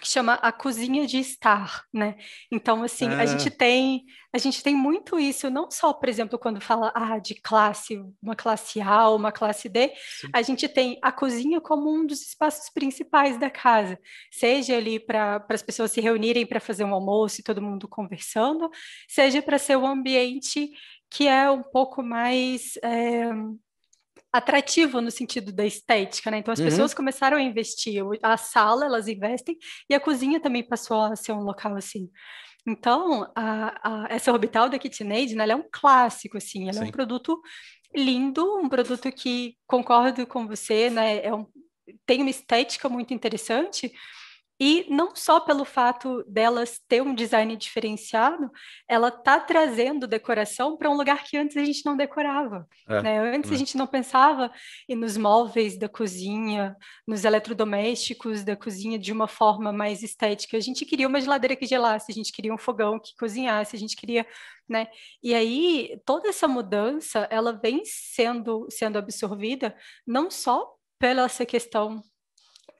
que 0.00 0.08
chama 0.08 0.34
a 0.34 0.50
cozinha 0.50 1.06
de 1.06 1.18
estar, 1.18 1.84
né? 1.92 2.16
Então, 2.50 2.82
assim, 2.82 3.08
a 3.08 3.26
gente 3.26 3.48
ah. 3.48 3.56
tem 3.56 4.04
a 4.32 4.38
gente 4.38 4.62
tem 4.62 4.76
muito 4.76 5.18
isso, 5.18 5.50
não 5.50 5.68
só, 5.70 5.92
por 5.92 6.08
exemplo, 6.08 6.38
quando 6.38 6.60
fala 6.60 6.92
ah, 6.94 7.18
de 7.18 7.34
classe, 7.34 8.00
uma 8.22 8.36
classe 8.36 8.80
A, 8.80 9.10
uma 9.10 9.32
classe 9.32 9.68
D, 9.68 9.88
Sim. 10.20 10.28
a 10.32 10.40
gente 10.40 10.68
tem 10.68 10.98
a 11.02 11.10
cozinha 11.10 11.60
como 11.60 11.92
um 11.92 12.06
dos 12.06 12.22
espaços 12.22 12.70
principais 12.70 13.36
da 13.38 13.50
casa, 13.50 13.98
seja 14.30 14.76
ali 14.76 15.00
para 15.00 15.44
as 15.48 15.62
pessoas 15.62 15.90
se 15.90 16.00
reunirem 16.00 16.46
para 16.46 16.60
fazer 16.60 16.84
um 16.84 16.94
almoço 16.94 17.40
e 17.40 17.44
todo 17.44 17.60
mundo 17.60 17.88
conversando, 17.88 18.70
seja 19.08 19.42
para 19.42 19.58
ser 19.58 19.76
um 19.76 19.86
ambiente 19.86 20.70
que 21.10 21.26
é 21.26 21.50
um 21.50 21.64
pouco 21.64 22.00
mais 22.00 22.78
é, 22.84 23.30
atrativo 24.32 25.00
no 25.00 25.10
sentido 25.10 25.52
da 25.52 25.64
estética, 25.66 26.30
né? 26.30 26.38
Então 26.38 26.52
as 26.52 26.58
uhum. 26.58 26.66
pessoas 26.66 26.94
começaram 26.94 27.36
a 27.36 27.42
investir, 27.42 28.02
a 28.22 28.36
sala 28.36 28.84
elas 28.84 29.08
investem 29.08 29.56
e 29.88 29.94
a 29.94 30.00
cozinha 30.00 30.40
também 30.40 30.62
passou 30.62 31.00
a 31.00 31.16
ser 31.16 31.32
um 31.32 31.42
local 31.42 31.74
assim. 31.76 32.08
Então, 32.66 33.30
a, 33.34 34.04
a, 34.04 34.06
essa 34.10 34.32
orbital 34.32 34.68
da 34.68 34.78
KitchenAid, 34.78 35.34
né, 35.34 35.44
ela 35.44 35.52
é 35.54 35.56
um 35.56 35.64
clássico, 35.72 36.36
assim, 36.36 36.64
ela 36.64 36.74
Sim. 36.74 36.84
é 36.84 36.88
um 36.88 36.90
produto 36.90 37.40
lindo, 37.94 38.58
um 38.58 38.68
produto 38.68 39.10
que 39.10 39.56
concordo 39.66 40.26
com 40.26 40.46
você, 40.46 40.90
né, 40.90 41.24
é 41.24 41.34
um, 41.34 41.46
tem 42.06 42.20
uma 42.20 42.30
estética 42.30 42.88
muito 42.88 43.14
interessante, 43.14 43.92
e 44.60 44.84
não 44.90 45.16
só 45.16 45.40
pelo 45.40 45.64
fato 45.64 46.22
delas 46.28 46.78
ter 46.86 47.00
um 47.00 47.14
design 47.14 47.56
diferenciado, 47.56 48.50
ela 48.86 49.08
está 49.08 49.40
trazendo 49.40 50.06
decoração 50.06 50.76
para 50.76 50.90
um 50.90 50.96
lugar 50.96 51.24
que 51.24 51.38
antes 51.38 51.56
a 51.56 51.64
gente 51.64 51.86
não 51.86 51.96
decorava. 51.96 52.68
É, 52.86 53.00
né? 53.00 53.34
Antes 53.34 53.50
é. 53.50 53.54
a 53.54 53.56
gente 53.56 53.78
não 53.78 53.86
pensava 53.86 54.52
nos 54.86 55.16
móveis 55.16 55.78
da 55.78 55.88
cozinha, 55.88 56.76
nos 57.06 57.24
eletrodomésticos 57.24 58.44
da 58.44 58.54
cozinha 58.54 58.98
de 58.98 59.12
uma 59.12 59.26
forma 59.26 59.72
mais 59.72 60.02
estética. 60.02 60.58
A 60.58 60.60
gente 60.60 60.84
queria 60.84 61.08
uma 61.08 61.22
geladeira 61.22 61.56
que 61.56 61.64
gelasse, 61.64 62.12
a 62.12 62.14
gente 62.14 62.30
queria 62.30 62.52
um 62.52 62.58
fogão 62.58 63.00
que 63.00 63.16
cozinhasse, 63.18 63.74
a 63.74 63.78
gente 63.78 63.96
queria, 63.96 64.26
né? 64.68 64.88
E 65.22 65.34
aí 65.34 65.98
toda 66.04 66.28
essa 66.28 66.46
mudança, 66.46 67.26
ela 67.30 67.52
vem 67.52 67.80
sendo 67.86 68.66
sendo 68.68 68.98
absorvida 68.98 69.74
não 70.06 70.30
só 70.30 70.74
pela 70.98 71.24
essa 71.24 71.46
questão 71.46 72.02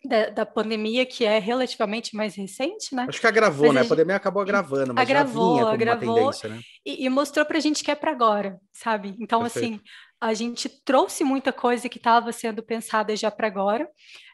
da, 0.05 0.31
da, 0.31 0.47
pandemia, 0.47 1.05
que 1.05 1.25
é 1.25 1.39
relativamente 1.39 2.17
mais 2.17 2.35
recente, 2.35 2.95
né? 2.95 3.07
Acho 3.09 3.21
que 3.21 3.27
agravou, 3.27 3.67
mas 3.67 3.75
né? 3.75 3.81
A, 3.81 3.83
gente... 3.83 3.91
pandemia 3.91 4.17
acabou 4.17 4.43
agravando, 4.43 4.95
mas 4.95 5.03
agravou, 5.03 5.35
já 5.35 5.53
vinha 5.53 5.63
como 5.63 5.75
agravou, 5.75 6.09
uma 6.09 6.17
tendência, 6.17 6.49
né? 6.49 6.61
E, 6.87 7.05
e 7.05 7.09
mostrou 7.09 7.45
pra 7.45 7.61
gente 7.61 7.85
que 7.85 7.91
é 7.91 7.95
para 7.95 8.11
agora, 8.11 8.59
sabe? 8.73 9.15
Então, 9.21 9.43
Perfeito. 9.43 9.75
assim, 9.75 9.81
a 10.21 10.35
gente 10.35 10.69
trouxe 10.69 11.25
muita 11.25 11.51
coisa 11.51 11.89
que 11.89 11.97
estava 11.97 12.31
sendo 12.31 12.63
pensada 12.63 13.17
já 13.17 13.31
para 13.31 13.47
agora. 13.47 13.89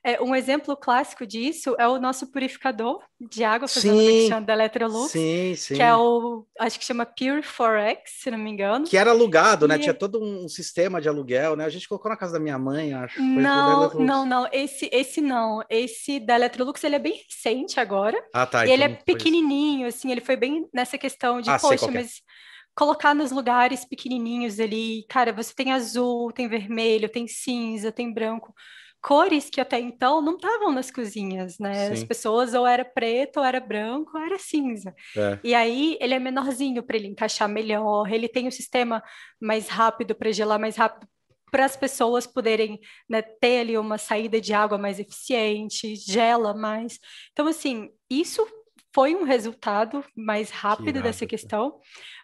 É, 0.05 0.21
um 0.21 0.35
exemplo 0.35 0.77
clássico 0.77 1.25
disso 1.25 1.77
é 1.79 1.87
o 1.87 2.01
nosso 2.01 2.31
purificador 2.31 3.01
de 3.21 3.45
água, 3.45 3.69
fazendo 3.69 3.99
sim, 3.99 4.45
da 4.45 4.53
Electrolux, 4.53 5.11
sim, 5.11 5.55
sim. 5.57 5.75
que 5.77 5.83
é 5.83 5.95
o, 5.95 6.45
acho 6.59 6.79
que 6.79 6.85
chama 6.85 7.07
Pure 7.07 7.41
4X, 7.41 7.99
se 8.07 8.31
não 8.31 8.39
me 8.39 8.51
engano. 8.51 8.87
Que 8.87 8.97
era 8.97 9.11
alugado, 9.11 9.67
né? 9.69 9.75
e... 9.75 9.79
né? 9.79 9.83
Tinha 9.85 9.95
todo 9.95 10.23
um 10.23 10.49
sistema 10.49 11.01
de 11.01 11.09
aluguel, 11.09 11.55
né? 11.55 11.65
A 11.65 11.69
gente 11.69 11.89
colocou 11.89 12.11
na 12.11 12.17
casa 12.17 12.35
da 12.35 12.41
minha 12.41 12.59
mãe, 12.59 12.93
acho. 12.93 13.23
Não, 13.23 13.95
não, 13.95 14.27
não. 14.27 14.49
Esse, 14.53 14.89
esse 14.93 15.21
não. 15.21 15.63
Esse 15.71 16.19
da 16.19 16.35
Electrolux, 16.35 16.83
ele 16.83 16.97
é 16.97 17.01
bem 17.01 17.21
recente 17.29 17.79
agora. 17.79 18.17
Ah, 18.33 18.47
tá. 18.47 18.61
E 18.61 18.71
então 18.71 18.75
ele 18.75 18.85
é 18.85 18.89
pequenininho, 18.89 19.87
assim, 19.87 20.11
ele 20.11 20.21
foi 20.21 20.37
bem 20.37 20.69
nessa 20.73 20.99
questão 20.99 21.41
de, 21.41 21.51
ah, 21.51 21.59
poxa, 21.59 21.87
é. 21.87 21.91
mas 21.91 22.23
colocar 22.77 23.15
nos 23.15 23.33
lugares 23.33 23.85
pequenininhos 23.85 24.61
ali. 24.61 25.07
Cara, 25.09 25.33
você 25.33 25.53
tem 25.55 25.73
azul, 25.73 26.31
tem 26.31 26.47
vermelho, 26.47 27.09
tem 27.09 27.27
cinza, 27.27 27.91
tem 27.91 28.13
branco. 28.13 28.55
Cores 29.01 29.49
que 29.49 29.61
até 29.61 29.81
então 29.81 30.21
não 30.21 30.35
estavam 30.35 30.73
nas 30.73 30.91
cozinhas, 30.91 31.59
né? 31.59 31.87
Sim. 31.87 31.93
As 31.93 32.05
pessoas 32.05 32.55
ou 32.55 32.67
era 32.67 32.85
preto, 32.85 33.39
ou 33.39 33.45
era 33.45 33.61
branco, 33.61 34.19
ou 34.19 34.23
era 34.23 34.39
cinza. 34.39 34.95
É. 35.17 35.39
E 35.43 35.55
aí 35.55 35.97
ele 36.01 36.13
é 36.13 36.19
menorzinho 36.19 36.83
para 36.83 36.97
ele 36.97 37.07
encaixar 37.09 37.49
melhor, 37.49 38.13
ele 38.13 38.29
tem 38.29 38.45
o 38.45 38.49
um 38.49 38.51
sistema 38.51 39.03
mais 39.41 39.69
rápido 39.69 40.15
para 40.15 40.33
gelar 40.33 40.59
mais 40.59 40.77
rápido 40.77 41.09
para 41.51 41.65
as 41.65 41.77
pessoas 41.77 42.27
poderem 42.27 42.81
né, 43.09 43.23
ter 43.23 43.61
ali 43.61 43.79
uma 43.79 43.97
saída 43.97 44.41
de 44.41 44.53
água 44.53 44.77
mais 44.77 44.99
eficiente, 44.99 45.95
gela 45.95 46.53
mais. 46.53 46.99
Então, 47.33 47.47
assim, 47.47 47.91
isso 48.11 48.47
foi 48.97 49.15
um 49.15 49.25
resultado 49.25 50.03
mais 50.17 50.49
rápido 50.49 50.95
que 50.95 51.03
dessa 51.03 51.27
questão, 51.27 51.79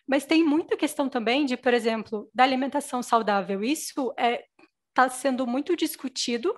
mas 0.08 0.24
tem 0.24 0.42
muita 0.42 0.74
questão 0.74 1.06
também 1.06 1.44
de, 1.44 1.54
por 1.54 1.74
exemplo, 1.74 2.30
da 2.34 2.44
alimentação 2.44 3.02
saudável. 3.02 3.62
Isso 3.62 4.10
está 4.12 4.26
é, 4.26 4.44
tá 4.94 5.10
sendo 5.10 5.46
muito 5.46 5.76
discutido 5.76 6.50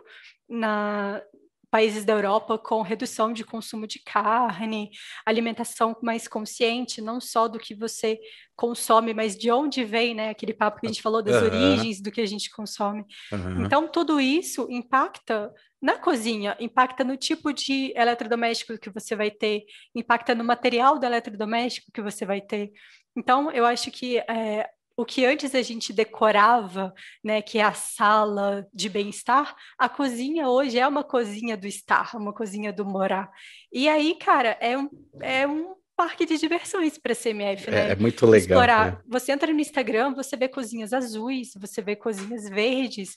na 0.48 1.20
países 1.68 2.04
da 2.04 2.12
Europa 2.12 2.56
com 2.56 2.82
redução 2.82 3.32
de 3.32 3.42
consumo 3.42 3.84
de 3.84 3.98
carne, 3.98 4.90
alimentação 5.26 5.96
mais 6.00 6.28
consciente, 6.28 7.00
não 7.00 7.20
só 7.20 7.48
do 7.48 7.58
que 7.58 7.74
você 7.74 8.16
consome, 8.54 9.12
mas 9.12 9.36
de 9.36 9.50
onde 9.50 9.84
vem, 9.84 10.14
né? 10.14 10.30
Aquele 10.30 10.54
papo 10.54 10.78
que 10.78 10.86
a 10.86 10.88
gente 10.88 11.02
falou 11.02 11.20
das 11.20 11.34
uhum. 11.34 11.48
origens 11.48 12.00
do 12.00 12.12
que 12.12 12.20
a 12.20 12.26
gente 12.26 12.48
consome. 12.50 13.04
Uhum. 13.32 13.64
Então, 13.64 13.88
tudo 13.88 14.20
isso 14.20 14.68
impacta 14.70 15.52
na 15.84 15.98
cozinha, 15.98 16.56
impacta 16.58 17.04
no 17.04 17.14
tipo 17.14 17.52
de 17.52 17.92
eletrodoméstico 17.94 18.78
que 18.78 18.88
você 18.88 19.14
vai 19.14 19.30
ter, 19.30 19.66
impacta 19.94 20.34
no 20.34 20.42
material 20.42 20.98
do 20.98 21.04
eletrodoméstico 21.04 21.92
que 21.92 22.00
você 22.00 22.24
vai 22.24 22.40
ter. 22.40 22.72
Então, 23.14 23.50
eu 23.50 23.66
acho 23.66 23.90
que 23.90 24.16
é, 24.20 24.66
o 24.96 25.04
que 25.04 25.26
antes 25.26 25.54
a 25.54 25.60
gente 25.60 25.92
decorava, 25.92 26.94
né, 27.22 27.42
que 27.42 27.58
é 27.58 27.62
a 27.62 27.74
sala 27.74 28.66
de 28.72 28.88
bem-estar, 28.88 29.54
a 29.78 29.86
cozinha 29.86 30.48
hoje 30.48 30.78
é 30.78 30.88
uma 30.88 31.04
cozinha 31.04 31.54
do 31.54 31.66
estar, 31.66 32.16
uma 32.16 32.32
cozinha 32.32 32.72
do 32.72 32.86
morar. 32.86 33.30
E 33.70 33.86
aí, 33.86 34.14
cara, 34.14 34.56
é 34.62 34.78
um, 34.78 34.88
é 35.20 35.46
um 35.46 35.74
parque 35.94 36.24
de 36.24 36.38
diversões 36.38 36.96
para 36.96 37.12
a 37.12 37.14
CMF, 37.14 37.70
né? 37.70 37.88
É, 37.88 37.92
é 37.92 37.96
muito 37.96 38.24
legal. 38.24 38.58
Explorar. 38.58 38.94
É. 38.94 38.98
Você 39.06 39.32
entra 39.32 39.52
no 39.52 39.60
Instagram, 39.60 40.14
você 40.14 40.34
vê 40.34 40.48
cozinhas 40.48 40.94
azuis, 40.94 41.52
você 41.60 41.82
vê 41.82 41.94
cozinhas 41.94 42.48
verdes, 42.48 43.16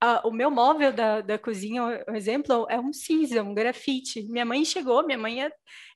a, 0.00 0.26
o 0.26 0.30
meu 0.30 0.50
móvel 0.50 0.92
da, 0.92 1.20
da 1.20 1.38
cozinha, 1.38 2.04
um 2.08 2.14
exemplo, 2.14 2.66
é 2.68 2.78
um 2.78 2.92
cinza, 2.92 3.42
um 3.42 3.54
grafite. 3.54 4.22
Minha 4.28 4.44
mãe 4.44 4.64
chegou, 4.64 5.04
minha 5.04 5.18
mãe 5.18 5.42
é, 5.42 5.50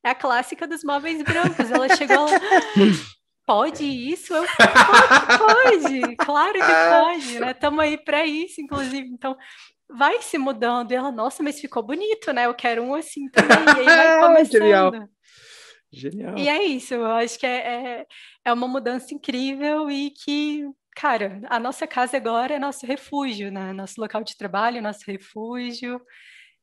é 0.05 0.11
a 0.11 0.15
clássica 0.15 0.67
dos 0.67 0.83
móveis 0.83 1.23
brancos. 1.23 1.71
Ela 1.71 1.95
chegou, 1.97 2.27
pode 3.47 3.85
isso? 3.85 4.35
Eu, 4.35 4.45
pode, 4.45 6.01
pode, 6.01 6.17
claro 6.17 6.53
que 6.55 6.61
pode, 6.61 7.41
né? 7.41 7.51
Estamos 7.51 7.81
aí 7.81 7.99
para 7.99 8.25
isso, 8.25 8.61
inclusive. 8.61 9.09
Então, 9.09 9.37
vai 9.89 10.23
se 10.23 10.39
mudando. 10.39 10.93
E 10.93 10.95
ela, 10.95 11.13
nossa, 11.13 11.43
mas 11.43 11.61
ficou 11.61 11.83
bonito, 11.83 12.33
né? 12.33 12.47
Eu 12.47 12.55
quero 12.55 12.83
um 12.83 12.95
assim 12.95 13.29
também. 13.29 13.59
E 13.59 13.81
aí 13.81 13.85
vai 13.85 14.21
começando. 14.27 14.53
Genial. 14.53 14.93
Genial. 15.93 16.39
E 16.39 16.49
é 16.49 16.63
isso, 16.63 16.95
eu 16.95 17.05
acho 17.07 17.39
que 17.39 17.47
é, 17.47 17.59
é, 17.59 18.07
é 18.45 18.53
uma 18.53 18.69
mudança 18.69 19.13
incrível 19.13 19.91
e 19.91 20.11
que 20.11 20.65
cara, 20.95 21.41
a 21.49 21.59
nossa 21.59 21.87
casa 21.87 22.17
agora 22.17 22.55
é 22.55 22.59
nosso 22.59 22.87
refúgio, 22.87 23.51
né? 23.51 23.73
Nosso 23.73 24.01
local 24.01 24.23
de 24.25 24.37
trabalho, 24.37 24.83
nosso 24.83 25.05
refúgio 25.07 26.01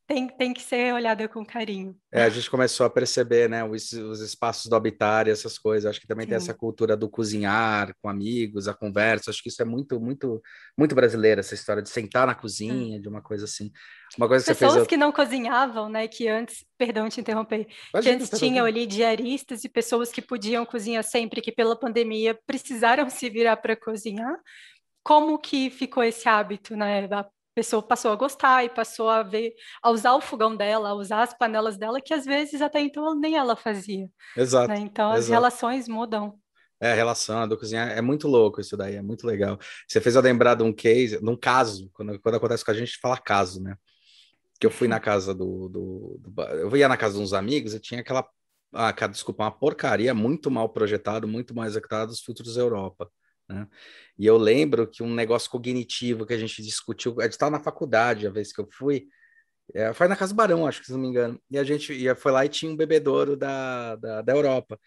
tem, 0.07 0.27
tem 0.29 0.53
que 0.53 0.61
ser 0.61 0.93
olhada 0.93 1.27
com 1.27 1.45
carinho. 1.45 1.93
É, 2.09 2.23
a 2.23 2.29
gente 2.29 2.49
começou 2.49 2.85
a 2.85 2.89
perceber, 2.89 3.49
né, 3.49 3.61
os, 3.65 3.91
os 3.91 4.21
espaços 4.21 4.69
do 4.69 4.75
habitar 4.75 5.27
e 5.27 5.31
essas 5.31 5.59
coisas. 5.59 5.89
Acho 5.89 5.99
que 5.99 6.07
também 6.07 6.25
Sim. 6.25 6.29
tem 6.29 6.37
essa 6.37 6.53
cultura 6.53 6.95
do 6.95 7.09
cozinhar 7.09 7.93
com 8.01 8.07
amigos, 8.07 8.69
a 8.69 8.73
conversa. 8.73 9.29
Acho 9.29 9.43
que 9.43 9.49
isso 9.49 9.61
é 9.61 9.65
muito, 9.65 9.99
muito, 9.99 10.41
muito 10.77 10.95
brasileira, 10.95 11.41
essa 11.41 11.53
história 11.53 11.83
de 11.83 11.89
sentar 11.89 12.25
na 12.25 12.33
cozinha, 12.33 13.01
de 13.01 13.09
uma 13.09 13.21
coisa 13.21 13.43
assim. 13.43 13.69
Uma 14.17 14.29
coisa 14.29 14.45
que 14.45 14.51
Pessoas 14.51 14.71
você 14.71 14.79
fez, 14.79 14.87
que 14.87 14.95
não 14.95 15.11
cozinhavam, 15.11 15.89
né, 15.89 16.07
que 16.07 16.29
antes, 16.29 16.65
perdão 16.77 17.09
te 17.09 17.19
interromper, 17.19 17.67
que 18.01 18.09
antes 18.09 18.29
tinham 18.39 18.65
ali 18.65 18.87
diaristas 18.87 19.65
e 19.65 19.69
pessoas 19.69 20.09
que 20.09 20.21
podiam 20.21 20.65
cozinhar 20.65 21.03
sempre, 21.03 21.41
que 21.41 21.51
pela 21.51 21.77
pandemia 21.77 22.39
precisaram 22.47 23.09
se 23.11 23.29
virar 23.29 23.57
para 23.57 23.75
cozinhar. 23.75 24.37
Como 25.03 25.37
que 25.37 25.69
ficou 25.69 26.03
esse 26.03 26.27
hábito, 26.29 26.75
né? 26.77 27.07
Pessoa 27.57 27.81
passou 27.81 28.11
a 28.11 28.15
gostar 28.15 28.63
e 28.63 28.69
passou 28.69 29.09
a 29.09 29.23
ver, 29.23 29.55
a 29.81 29.89
usar 29.89 30.13
o 30.13 30.21
fogão 30.21 30.55
dela, 30.55 30.89
a 30.89 30.93
usar 30.93 31.23
as 31.23 31.35
panelas 31.35 31.75
dela, 31.75 31.99
que 31.99 32.13
às 32.13 32.23
vezes 32.23 32.61
até 32.61 32.79
então 32.79 33.19
nem 33.19 33.35
ela 33.35 33.55
fazia. 33.55 34.07
Exato. 34.35 34.67
Né? 34.67 34.77
Então 34.77 35.07
exato. 35.07 35.19
as 35.21 35.27
relações 35.27 35.87
mudam. 35.87 36.39
É, 36.79 36.91
a 36.91 36.93
relação 36.93 37.47
do 37.47 37.57
cozinhar 37.57 37.89
é 37.89 37.99
muito 37.99 38.27
louco 38.27 38.61
isso 38.61 38.77
daí, 38.77 38.93
é 38.93 39.01
muito 39.01 39.25
legal. 39.25 39.57
Você 39.87 39.99
fez 39.99 40.15
eu 40.15 40.21
lembrar 40.21 40.53
de 40.53 40.61
um 40.61 40.71
case, 40.71 41.19
de 41.19 41.27
um 41.27 41.35
caso, 41.35 41.89
quando, 41.93 42.19
quando 42.19 42.35
acontece 42.35 42.63
com 42.63 42.69
a 42.69 42.75
gente, 42.75 42.99
fala 42.99 43.17
caso, 43.17 43.59
né? 43.59 43.75
Que 44.59 44.67
eu 44.67 44.71
fui 44.71 44.87
na 44.87 44.99
casa 44.99 45.33
do, 45.33 45.67
do, 45.67 46.19
do 46.19 46.41
Eu 46.43 46.77
ia 46.77 46.87
na 46.87 46.95
casa 46.95 47.15
de 47.15 47.23
uns 47.23 47.33
amigos 47.33 47.73
e 47.73 47.79
tinha 47.79 48.01
aquela. 48.01 48.23
Ah, 48.71 48.91
desculpa, 49.07 49.45
uma 49.45 49.51
porcaria 49.51 50.13
muito 50.13 50.51
mal 50.51 50.69
projetado, 50.69 51.27
muito 51.27 51.55
mal 51.55 51.65
executado 51.65 52.11
dos 52.11 52.19
filtros 52.19 52.55
Europa. 52.55 53.09
Né? 53.49 53.67
E 54.17 54.25
eu 54.25 54.37
lembro 54.37 54.87
que 54.87 55.03
um 55.03 55.13
negócio 55.13 55.49
cognitivo 55.49 56.25
que 56.25 56.33
a 56.33 56.37
gente 56.37 56.61
discutiu, 56.61 57.15
a 57.19 57.23
gente 57.23 57.33
estava 57.33 57.51
na 57.51 57.59
faculdade 57.59 58.27
a 58.27 58.31
vez 58.31 58.51
que 58.51 58.59
eu 58.59 58.67
fui, 58.71 59.07
é, 59.73 59.93
foi 59.93 60.07
na 60.07 60.15
Casa 60.15 60.33
Barão, 60.33 60.65
acho 60.67 60.79
que 60.81 60.87
se 60.87 60.93
não 60.93 60.99
me 60.99 61.07
engano, 61.07 61.41
e 61.49 61.57
a 61.57 61.63
gente 61.63 61.93
ia, 61.93 62.15
foi 62.15 62.31
lá 62.31 62.45
e 62.45 62.49
tinha 62.49 62.71
um 62.71 62.75
bebedouro 62.77 63.35
da, 63.35 63.95
da, 63.97 64.21
da 64.21 64.33
Europa. 64.33 64.79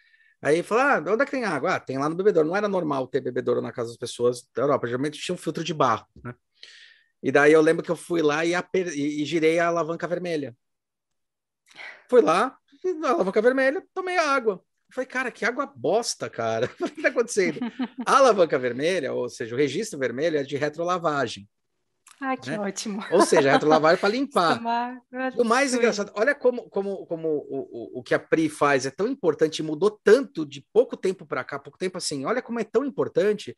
Aí 0.42 0.62
falou, 0.62 0.84
ah, 0.84 1.12
onde 1.12 1.22
é 1.22 1.24
que 1.26 1.30
tem 1.30 1.44
água? 1.44 1.74
Ah, 1.76 1.80
tem 1.80 1.98
lá 1.98 2.08
no 2.08 2.14
bebedouro. 2.14 2.48
Não 2.48 2.56
era 2.56 2.66
normal 2.68 3.06
ter 3.06 3.20
bebedouro 3.20 3.60
na 3.60 3.72
casa 3.72 3.90
das 3.90 3.98
pessoas 3.98 4.48
da 4.54 4.62
Europa, 4.62 4.86
geralmente 4.86 5.20
tinha 5.20 5.34
um 5.34 5.38
filtro 5.38 5.62
de 5.62 5.74
barro, 5.74 6.06
né? 6.24 6.34
E 7.22 7.30
daí 7.30 7.52
eu 7.52 7.60
lembro 7.60 7.84
que 7.84 7.90
eu 7.90 7.96
fui 7.96 8.22
lá 8.22 8.44
e, 8.44 8.54
aper... 8.54 8.88
e, 8.88 9.22
e 9.22 9.24
girei 9.26 9.58
a 9.58 9.68
alavanca 9.68 10.08
vermelha. 10.08 10.56
Fui 12.08 12.20
lá, 12.22 12.58
alavanca 13.04 13.42
vermelha, 13.42 13.84
tomei 13.94 14.16
a 14.16 14.30
água. 14.30 14.64
Eu 14.90 14.94
falei, 14.94 15.06
cara, 15.06 15.30
que 15.30 15.44
água 15.44 15.66
bosta, 15.66 16.28
cara. 16.28 16.68
O 16.80 16.88
que 16.88 16.96
está 16.96 17.10
acontecendo? 17.10 17.60
A 18.04 18.16
alavanca 18.16 18.58
vermelha, 18.58 19.12
ou 19.12 19.28
seja, 19.28 19.54
o 19.54 19.58
registro 19.58 19.98
vermelho 19.98 20.36
é 20.36 20.42
de 20.42 20.56
retrolavagem. 20.56 21.48
Ah, 22.20 22.36
que 22.36 22.50
né? 22.50 22.58
ótimo. 22.58 23.02
Ou 23.12 23.22
seja, 23.22 23.52
retrolavagem 23.52 24.00
para 24.00 24.08
limpar. 24.12 24.60
o 25.38 25.44
mais 25.44 25.72
engraçado, 25.72 26.12
olha 26.16 26.34
como, 26.34 26.68
como, 26.68 27.06
como 27.06 27.28
o, 27.28 27.94
o, 27.94 28.00
o 28.00 28.02
que 28.02 28.14
a 28.14 28.18
PRI 28.18 28.48
faz 28.48 28.84
é 28.84 28.90
tão 28.90 29.06
importante, 29.06 29.62
mudou 29.62 29.90
tanto 30.02 30.44
de 30.44 30.66
pouco 30.72 30.96
tempo 30.96 31.24
para 31.24 31.44
cá, 31.44 31.56
pouco 31.58 31.78
tempo 31.78 31.96
assim, 31.96 32.24
olha 32.26 32.42
como 32.42 32.58
é 32.58 32.64
tão 32.64 32.84
importante 32.84 33.56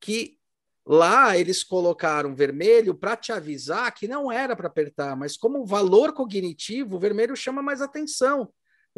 que 0.00 0.38
lá 0.84 1.36
eles 1.36 1.62
colocaram 1.62 2.34
vermelho 2.34 2.94
para 2.94 3.16
te 3.16 3.32
avisar 3.32 3.94
que 3.94 4.08
não 4.08 4.32
era 4.32 4.56
para 4.56 4.66
apertar, 4.66 5.14
mas 5.14 5.36
como 5.36 5.66
valor 5.66 6.14
cognitivo, 6.14 6.96
o 6.96 7.00
vermelho 7.00 7.36
chama 7.36 7.62
mais 7.62 7.82
atenção. 7.82 8.50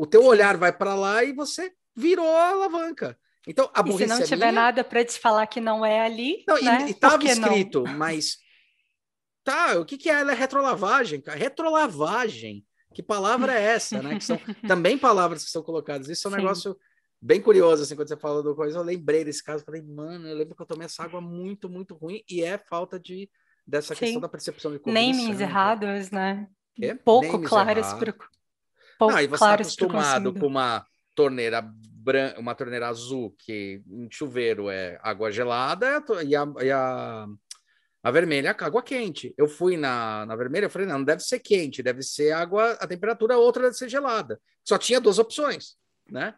O 0.03 0.07
teu 0.07 0.24
olhar 0.24 0.57
vai 0.57 0.73
para 0.73 0.97
lá 0.97 1.23
e 1.23 1.33
você 1.33 1.73
virou 1.95 2.27
a 2.27 2.49
alavanca. 2.49 3.16
Então, 3.47 3.70
a 3.73 3.89
e 3.89 3.93
se 3.99 4.07
não 4.09 4.20
tiver 4.20 4.51
minha... 4.51 4.51
nada 4.51 4.83
para 4.83 5.05
te 5.05 5.16
falar 5.16 5.47
que 5.47 5.61
não 5.61 5.87
é 5.87 6.01
ali, 6.01 6.43
não, 6.45 6.61
né? 6.61 6.87
E 6.89 6.91
estava 6.91 7.23
escrito, 7.23 7.85
não? 7.85 7.93
mas 7.93 8.39
tá, 9.45 9.79
o 9.79 9.85
que, 9.85 9.97
que 9.97 10.11
é? 10.11 10.15
Ela 10.15 10.33
é 10.33 10.35
retrolavagem, 10.35 11.20
cara. 11.20 11.39
Retrolavagem. 11.39 12.66
Que 12.93 13.01
palavra 13.01 13.57
é 13.57 13.62
essa, 13.62 14.03
né? 14.03 14.19
Que 14.19 14.24
são 14.24 14.37
também 14.66 14.99
palavras 14.99 15.45
que 15.45 15.51
são 15.53 15.62
colocadas. 15.62 16.09
Isso 16.09 16.27
é 16.27 16.31
um 16.33 16.35
Sim. 16.35 16.41
negócio 16.41 16.77
bem 17.20 17.41
curioso, 17.41 17.85
assim, 17.85 17.95
quando 17.95 18.09
você 18.09 18.16
fala 18.16 18.43
do 18.43 18.57
coisa. 18.57 18.79
Eu 18.79 18.83
lembrei 18.83 19.23
desse 19.23 19.45
caso, 19.45 19.65
falei, 19.65 19.83
mano, 19.83 20.27
eu 20.27 20.35
lembro 20.35 20.57
que 20.57 20.62
eu 20.62 20.66
tomei 20.66 20.87
essa 20.87 21.05
água 21.05 21.20
muito, 21.20 21.69
muito 21.69 21.95
ruim, 21.95 22.24
e 22.29 22.43
é 22.43 22.59
falta 22.59 22.99
de 22.99 23.31
dessa 23.65 23.95
Sim. 23.95 24.01
questão 24.01 24.20
da 24.20 24.29
percepção 24.29 24.73
de. 24.73 24.81
Namings 24.85 25.39
errados, 25.39 26.11
né? 26.11 26.49
É? 26.81 26.93
Pouco 26.93 27.41
claros 27.41 27.93
para 27.93 28.12
Não, 29.11 29.20
e 29.20 29.27
você 29.27 29.35
está 29.35 29.55
acostumado 29.55 30.33
com 30.35 30.47
uma 30.47 30.85
torneira 31.15 31.62
branca, 32.03 32.41
uma 32.41 32.55
torneira 32.55 32.89
azul 32.89 33.35
que 33.39 33.83
em 33.89 34.09
chuveiro 34.11 34.69
é 34.69 34.99
água 35.03 35.31
gelada 35.31 36.03
e 36.24 36.35
a, 36.35 36.47
e 36.61 36.70
a, 36.70 37.27
a 38.03 38.11
vermelha 38.11 38.49
é 38.49 38.65
água 38.65 38.83
quente. 38.83 39.33
Eu 39.39 39.49
fui 39.49 39.77
na, 39.77 40.27
na 40.27 40.35
vermelha, 40.35 40.66
eu 40.66 40.70
falei, 40.70 40.89
não, 40.89 40.99
não 40.99 41.05
deve 41.05 41.23
ser 41.23 41.39
quente, 41.39 41.83
deve 41.83 42.03
ser 42.03 42.33
água, 42.33 42.73
a 42.73 42.87
temperatura 42.87 43.39
outra 43.39 43.65
deve 43.65 43.74
ser 43.74 43.89
gelada. 43.89 44.41
Só 44.65 44.77
tinha 44.77 45.01
duas 45.01 45.19
opções, 45.19 45.77
né? 46.11 46.35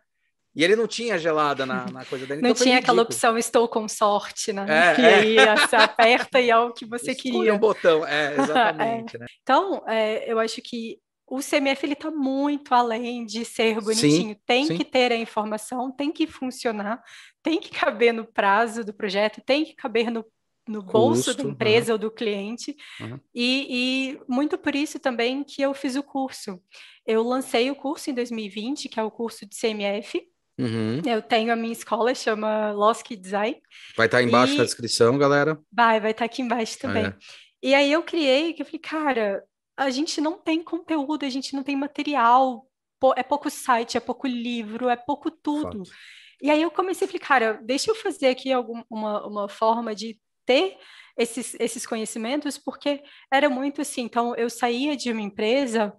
E 0.57 0.63
ele 0.63 0.77
não 0.77 0.87
tinha 0.87 1.19
gelada 1.19 1.67
na, 1.67 1.91
na 1.91 2.05
coisa 2.05 2.27
dele. 2.27 2.41
Não 2.41 2.51
então 2.51 2.63
tinha 2.63 2.79
aquela 2.79 3.03
opção 3.03 3.37
estou 3.37 3.67
com 3.67 3.89
sorte, 3.89 4.53
né? 4.53 4.65
É, 4.69 5.01
e 5.01 5.05
aí 5.05 5.39
é. 5.39 5.57
você 5.57 5.75
aperta 5.75 6.41
e 6.41 6.49
é 6.49 6.57
o 6.57 6.73
que 6.73 6.87
você 6.87 7.11
Escolha 7.11 7.33
queria. 7.33 7.55
um 7.55 7.59
botão, 7.59 8.07
é, 8.07 8.35
exatamente. 8.39 9.17
é. 9.17 9.19
Né? 9.19 9.27
Então, 9.43 9.83
é, 9.89 10.31
eu 10.31 10.39
acho 10.39 10.63
que 10.63 11.01
o 11.27 11.39
CMF 11.39 11.85
ele 11.85 11.95
está 11.95 12.11
muito 12.11 12.75
além 12.75 13.25
de 13.25 13.45
ser 13.45 13.81
bonitinho. 13.81 14.35
Sim, 14.35 14.41
tem 14.47 14.67
sim. 14.67 14.77
que 14.77 14.85
ter 14.85 15.11
a 15.11 15.17
informação, 15.17 15.91
tem 15.91 16.13
que 16.13 16.27
funcionar, 16.27 17.03
tem 17.43 17.59
que 17.59 17.71
caber 17.71 18.13
no 18.13 18.25
prazo 18.25 18.85
do 18.85 18.93
projeto, 18.93 19.41
tem 19.41 19.65
que 19.65 19.75
caber 19.75 20.11
no, 20.11 20.25
no 20.69 20.83
Custo, 20.83 20.93
bolso 20.93 21.35
da 21.35 21.45
empresa 21.45 21.93
uhum. 21.93 21.95
ou 21.95 21.99
do 21.99 22.11
cliente. 22.11 22.77
Uhum. 23.01 23.19
E, 23.35 23.67
e, 23.71 24.21
muito 24.29 24.59
por 24.59 24.75
isso 24.75 24.99
também 24.99 25.43
que 25.43 25.63
eu 25.63 25.73
fiz 25.73 25.97
o 25.97 26.03
curso. 26.03 26.61
Eu 27.07 27.23
lancei 27.23 27.71
o 27.71 27.77
curso 27.77 28.11
em 28.11 28.15
2020, 28.15 28.89
que 28.89 29.01
é 29.01 29.03
o 29.03 29.11
curso 29.11 29.47
de 29.47 29.57
CMF. 29.57 30.21
Uhum. 30.59 31.01
Eu 31.05 31.21
tenho 31.21 31.53
a 31.53 31.57
minha 31.57 31.73
escola, 31.73 32.15
chama 32.15 32.71
Losk 32.73 33.11
Design. 33.17 33.61
Vai 33.97 34.07
estar 34.07 34.19
tá 34.19 34.23
embaixo 34.23 34.55
e... 34.55 34.59
na 34.59 34.65
descrição, 34.65 35.19
galera. 35.19 35.59
Vai, 35.73 36.01
vai 36.01 36.11
estar 36.13 36.21
tá 36.21 36.25
aqui 36.27 36.43
embaixo 36.43 36.79
também. 36.79 37.07
Ah, 37.07 37.09
é. 37.09 37.17
E 37.63 37.75
aí 37.75 37.91
eu 37.91 38.03
criei, 38.03 38.53
que 38.53 38.63
eu 38.63 38.67
falei, 38.67 38.79
cara, 38.79 39.45
a 39.77 39.91
gente 39.91 40.21
não 40.21 40.39
tem 40.39 40.63
conteúdo, 40.63 41.25
a 41.25 41.29
gente 41.29 41.55
não 41.55 41.63
tem 41.63 41.77
material, 41.77 42.67
é 43.17 43.23
pouco 43.23 43.51
site, 43.51 43.97
é 43.97 44.01
pouco 44.01 44.27
livro, 44.27 44.89
é 44.89 44.97
pouco 44.97 45.31
tudo. 45.31 45.85
Fato. 45.85 45.97
E 46.43 46.51
aí 46.51 46.63
eu 46.63 46.71
comecei 46.71 47.07
a 47.07 47.11
falar, 47.11 47.21
cara, 47.21 47.53
deixa 47.63 47.91
eu 47.91 47.95
fazer 47.95 48.29
aqui 48.29 48.53
alguma 48.53 48.85
uma, 48.91 49.49
forma 49.49 49.95
de 49.95 50.19
ter 50.45 50.77
esses, 51.17 51.57
esses 51.59 51.87
conhecimentos, 51.87 52.59
porque 52.59 53.03
era 53.33 53.49
muito 53.49 53.81
assim. 53.81 54.03
Então, 54.03 54.35
eu 54.37 54.51
saía 54.51 54.97
de 54.97 55.11
uma 55.11 55.23
empresa 55.23 55.95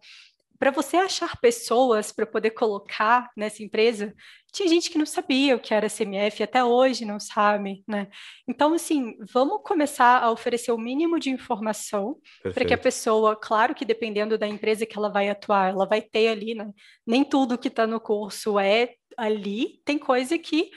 para 0.57 0.71
você 0.71 0.97
achar 0.97 1.37
pessoas 1.39 2.11
para 2.11 2.25
poder 2.25 2.51
colocar 2.51 3.29
nessa 3.35 3.63
empresa, 3.63 4.13
tinha 4.51 4.69
gente 4.69 4.89
que 4.89 4.97
não 4.97 5.05
sabia 5.05 5.55
o 5.55 5.59
que 5.59 5.73
era 5.73 5.89
CMF, 5.89 6.41
até 6.41 6.63
hoje 6.63 7.03
não 7.03 7.19
sabe, 7.19 7.83
né? 7.87 8.07
Então, 8.47 8.73
assim, 8.73 9.17
vamos 9.33 9.61
começar 9.63 10.23
a 10.23 10.31
oferecer 10.31 10.71
o 10.71 10.77
mínimo 10.77 11.19
de 11.19 11.29
informação 11.29 12.17
para 12.53 12.63
que 12.63 12.73
a 12.73 12.77
pessoa, 12.77 13.35
claro 13.35 13.75
que 13.75 13.83
dependendo 13.83 14.37
da 14.37 14.47
empresa 14.47 14.85
que 14.85 14.97
ela 14.97 15.09
vai 15.09 15.29
atuar, 15.29 15.71
ela 15.71 15.85
vai 15.85 16.01
ter 16.01 16.29
ali, 16.29 16.55
né? 16.55 16.71
Nem 17.05 17.23
tudo 17.23 17.57
que 17.57 17.67
está 17.67 17.85
no 17.85 17.99
curso 17.99 18.57
é 18.57 18.93
ali, 19.17 19.81
tem 19.83 19.97
coisa 19.97 20.37
que 20.37 20.69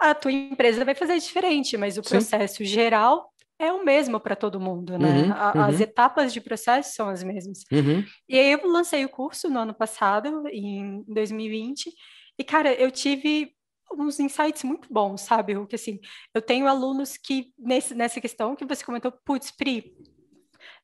a 0.00 0.14
tua 0.14 0.32
empresa 0.32 0.84
vai 0.84 0.94
fazer 0.94 1.18
diferente, 1.18 1.76
mas 1.76 1.96
o 1.96 2.02
Sim. 2.02 2.10
processo 2.10 2.64
geral 2.64 3.32
é 3.58 3.72
o 3.72 3.84
mesmo 3.84 4.20
para 4.20 4.36
todo 4.36 4.60
mundo, 4.60 4.98
né? 4.98 5.22
Uhum, 5.22 5.28
uhum. 5.28 5.64
As 5.64 5.80
etapas 5.80 6.32
de 6.32 6.40
processo 6.40 6.94
são 6.94 7.08
as 7.08 7.22
mesmas. 7.22 7.60
Uhum. 7.72 8.04
E 8.28 8.38
aí 8.38 8.52
eu 8.52 8.70
lancei 8.70 9.04
o 9.04 9.08
curso 9.08 9.48
no 9.48 9.60
ano 9.60 9.74
passado, 9.74 10.46
em 10.48 11.02
2020, 11.08 11.90
e, 12.38 12.44
cara, 12.44 12.72
eu 12.74 12.90
tive 12.90 13.52
uns 13.92 14.20
insights 14.20 14.62
muito 14.62 14.92
bons, 14.92 15.22
sabe? 15.22 15.56
O 15.56 15.66
que 15.66 15.76
assim, 15.76 15.98
eu 16.34 16.42
tenho 16.42 16.66
alunos 16.66 17.16
que, 17.16 17.52
nesse, 17.58 17.94
nessa 17.94 18.20
questão 18.20 18.54
que 18.54 18.64
você 18.64 18.84
comentou, 18.84 19.12
putz, 19.24 19.50
Pri, 19.50 19.94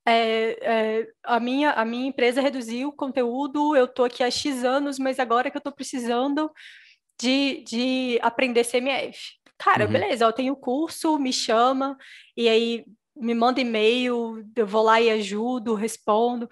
é, 0.06 0.58
é, 0.62 1.06
a, 1.24 1.38
minha, 1.38 1.72
a 1.72 1.84
minha 1.84 2.08
empresa 2.08 2.40
reduziu 2.40 2.88
o 2.88 2.96
conteúdo, 2.96 3.76
eu 3.76 3.84
estou 3.84 4.04
aqui 4.04 4.22
há 4.22 4.30
X 4.30 4.64
anos, 4.64 4.98
mas 4.98 5.18
agora 5.18 5.50
que 5.50 5.56
eu 5.56 5.60
estou 5.60 5.72
precisando 5.72 6.50
de, 7.20 7.62
de 7.64 8.18
aprender 8.22 8.64
CMF. 8.64 9.18
Cara, 9.62 9.84
uhum. 9.84 9.92
beleza, 9.92 10.24
eu 10.24 10.32
tenho 10.32 10.56
curso, 10.56 11.18
me 11.18 11.32
chama, 11.32 11.96
e 12.36 12.48
aí 12.48 12.84
me 13.16 13.32
manda 13.32 13.60
e-mail, 13.60 14.44
eu 14.56 14.66
vou 14.66 14.82
lá 14.82 15.00
e 15.00 15.08
ajudo, 15.08 15.74
respondo. 15.74 16.48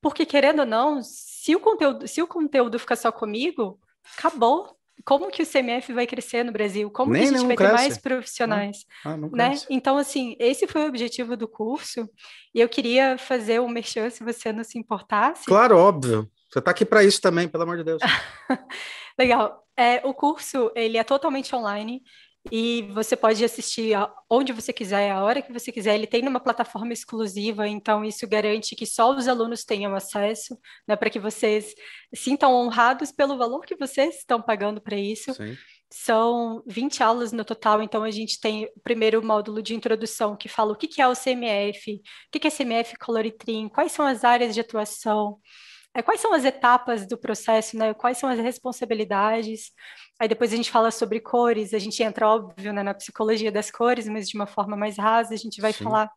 Porque, 0.00 0.26
querendo 0.26 0.60
ou 0.60 0.66
não, 0.66 1.00
se 1.02 1.56
o 1.56 1.60
conteúdo, 1.60 2.06
se 2.06 2.20
o 2.20 2.26
conteúdo 2.26 2.78
ficar 2.78 2.96
só 2.96 3.10
comigo, 3.10 3.80
acabou. 4.18 4.76
Como 5.02 5.30
que 5.30 5.42
o 5.42 5.46
CMF 5.46 5.94
vai 5.94 6.06
crescer 6.06 6.44
no 6.44 6.52
Brasil? 6.52 6.90
Como 6.90 7.12
Nem 7.12 7.22
que 7.22 7.28
a 7.28 7.38
gente 7.38 7.46
vai 7.46 7.56
cresce. 7.56 7.72
ter 7.72 7.80
mais 7.80 7.98
profissionais? 7.98 8.84
Ah, 9.02 9.16
né? 9.16 9.54
Então, 9.70 9.96
assim, 9.96 10.36
esse 10.38 10.66
foi 10.66 10.82
o 10.82 10.88
objetivo 10.88 11.38
do 11.38 11.48
curso. 11.48 12.06
E 12.54 12.60
eu 12.60 12.68
queria 12.68 13.16
fazer 13.16 13.58
um 13.62 13.68
merchan, 13.68 14.10
se 14.10 14.22
você 14.22 14.52
não 14.52 14.62
se 14.62 14.78
importasse. 14.78 15.46
Claro, 15.46 15.78
óbvio. 15.78 16.30
Você 16.50 16.58
está 16.58 16.70
aqui 16.70 16.84
para 16.84 17.02
isso 17.02 17.22
também, 17.22 17.48
pelo 17.48 17.62
amor 17.62 17.78
de 17.78 17.84
Deus. 17.84 18.02
Legal. 19.18 19.64
É, 19.74 20.02
o 20.04 20.12
curso, 20.12 20.70
ele 20.74 20.98
é 20.98 21.04
totalmente 21.04 21.54
online 21.56 22.02
e 22.50 22.82
você 22.92 23.16
pode 23.16 23.44
assistir 23.44 23.94
onde 24.28 24.52
você 24.52 24.72
quiser, 24.72 25.10
a 25.10 25.22
hora 25.22 25.42
que 25.42 25.52
você 25.52 25.70
quiser. 25.70 25.94
Ele 25.94 26.06
tem 26.06 26.22
numa 26.22 26.40
plataforma 26.40 26.92
exclusiva, 26.92 27.68
então 27.68 28.04
isso 28.04 28.26
garante 28.26 28.74
que 28.74 28.86
só 28.86 29.14
os 29.14 29.28
alunos 29.28 29.64
tenham 29.64 29.94
acesso, 29.94 30.58
né, 30.86 30.96
para 30.96 31.10
que 31.10 31.18
vocês 31.18 31.74
sintam 32.14 32.54
honrados 32.54 33.12
pelo 33.12 33.36
valor 33.36 33.66
que 33.66 33.76
vocês 33.76 34.18
estão 34.18 34.40
pagando 34.40 34.80
para 34.80 34.96
isso. 34.96 35.34
Sim. 35.34 35.56
São 35.92 36.62
20 36.68 37.02
aulas 37.02 37.32
no 37.32 37.44
total, 37.44 37.82
então 37.82 38.04
a 38.04 38.12
gente 38.12 38.40
tem 38.40 38.64
o 38.76 38.80
primeiro 38.80 39.22
módulo 39.24 39.60
de 39.60 39.74
introdução 39.74 40.36
que 40.36 40.48
fala 40.48 40.72
o 40.72 40.76
que 40.76 41.02
é 41.02 41.08
o 41.08 41.16
CMF, 41.16 42.00
o 42.34 42.38
que 42.38 42.46
é 42.46 42.50
CMF 42.50 42.96
Coloritrim, 42.96 43.68
quais 43.68 43.90
são 43.90 44.06
as 44.06 44.22
áreas 44.22 44.54
de 44.54 44.60
atuação, 44.60 45.38
é, 45.94 46.02
quais 46.02 46.20
são 46.20 46.32
as 46.32 46.44
etapas 46.44 47.06
do 47.06 47.18
processo, 47.18 47.76
né? 47.76 47.92
Quais 47.94 48.16
são 48.16 48.28
as 48.28 48.38
responsabilidades? 48.38 49.72
Aí 50.20 50.28
depois 50.28 50.52
a 50.52 50.56
gente 50.56 50.70
fala 50.70 50.90
sobre 50.90 51.18
cores, 51.18 51.74
a 51.74 51.78
gente 51.78 52.02
entra, 52.02 52.28
óbvio, 52.28 52.72
né, 52.72 52.82
na 52.82 52.94
psicologia 52.94 53.50
das 53.50 53.70
cores, 53.70 54.06
mas 54.08 54.28
de 54.28 54.36
uma 54.36 54.46
forma 54.46 54.76
mais 54.76 54.98
rasa, 54.98 55.34
a 55.34 55.36
gente 55.36 55.60
vai 55.60 55.72
Sim. 55.72 55.84
falar 55.84 56.10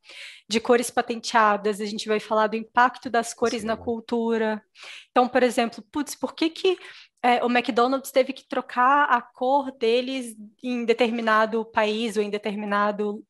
de 0.47 0.59
cores 0.59 0.91
patenteadas, 0.91 1.81
a 1.81 1.85
gente 1.85 2.07
vai 2.07 2.19
falar 2.19 2.47
do 2.47 2.55
impacto 2.55 3.09
das 3.09 3.33
cores 3.33 3.61
Sim. 3.61 3.67
na 3.67 3.77
cultura. 3.77 4.61
Então, 5.09 5.27
por 5.27 5.41
exemplo, 5.41 5.83
putz, 5.91 6.15
por 6.15 6.35
que 6.35 6.49
que 6.49 6.77
é, 7.23 7.43
o 7.43 7.47
McDonald's 7.49 8.11
teve 8.11 8.33
que 8.33 8.47
trocar 8.47 9.05
a 9.05 9.21
cor 9.21 9.71
deles 9.71 10.35
em 10.61 10.83
determinado 10.85 11.65
país 11.65 12.17
ou 12.17 12.21
em 12.21 12.29
determinado 12.29 13.23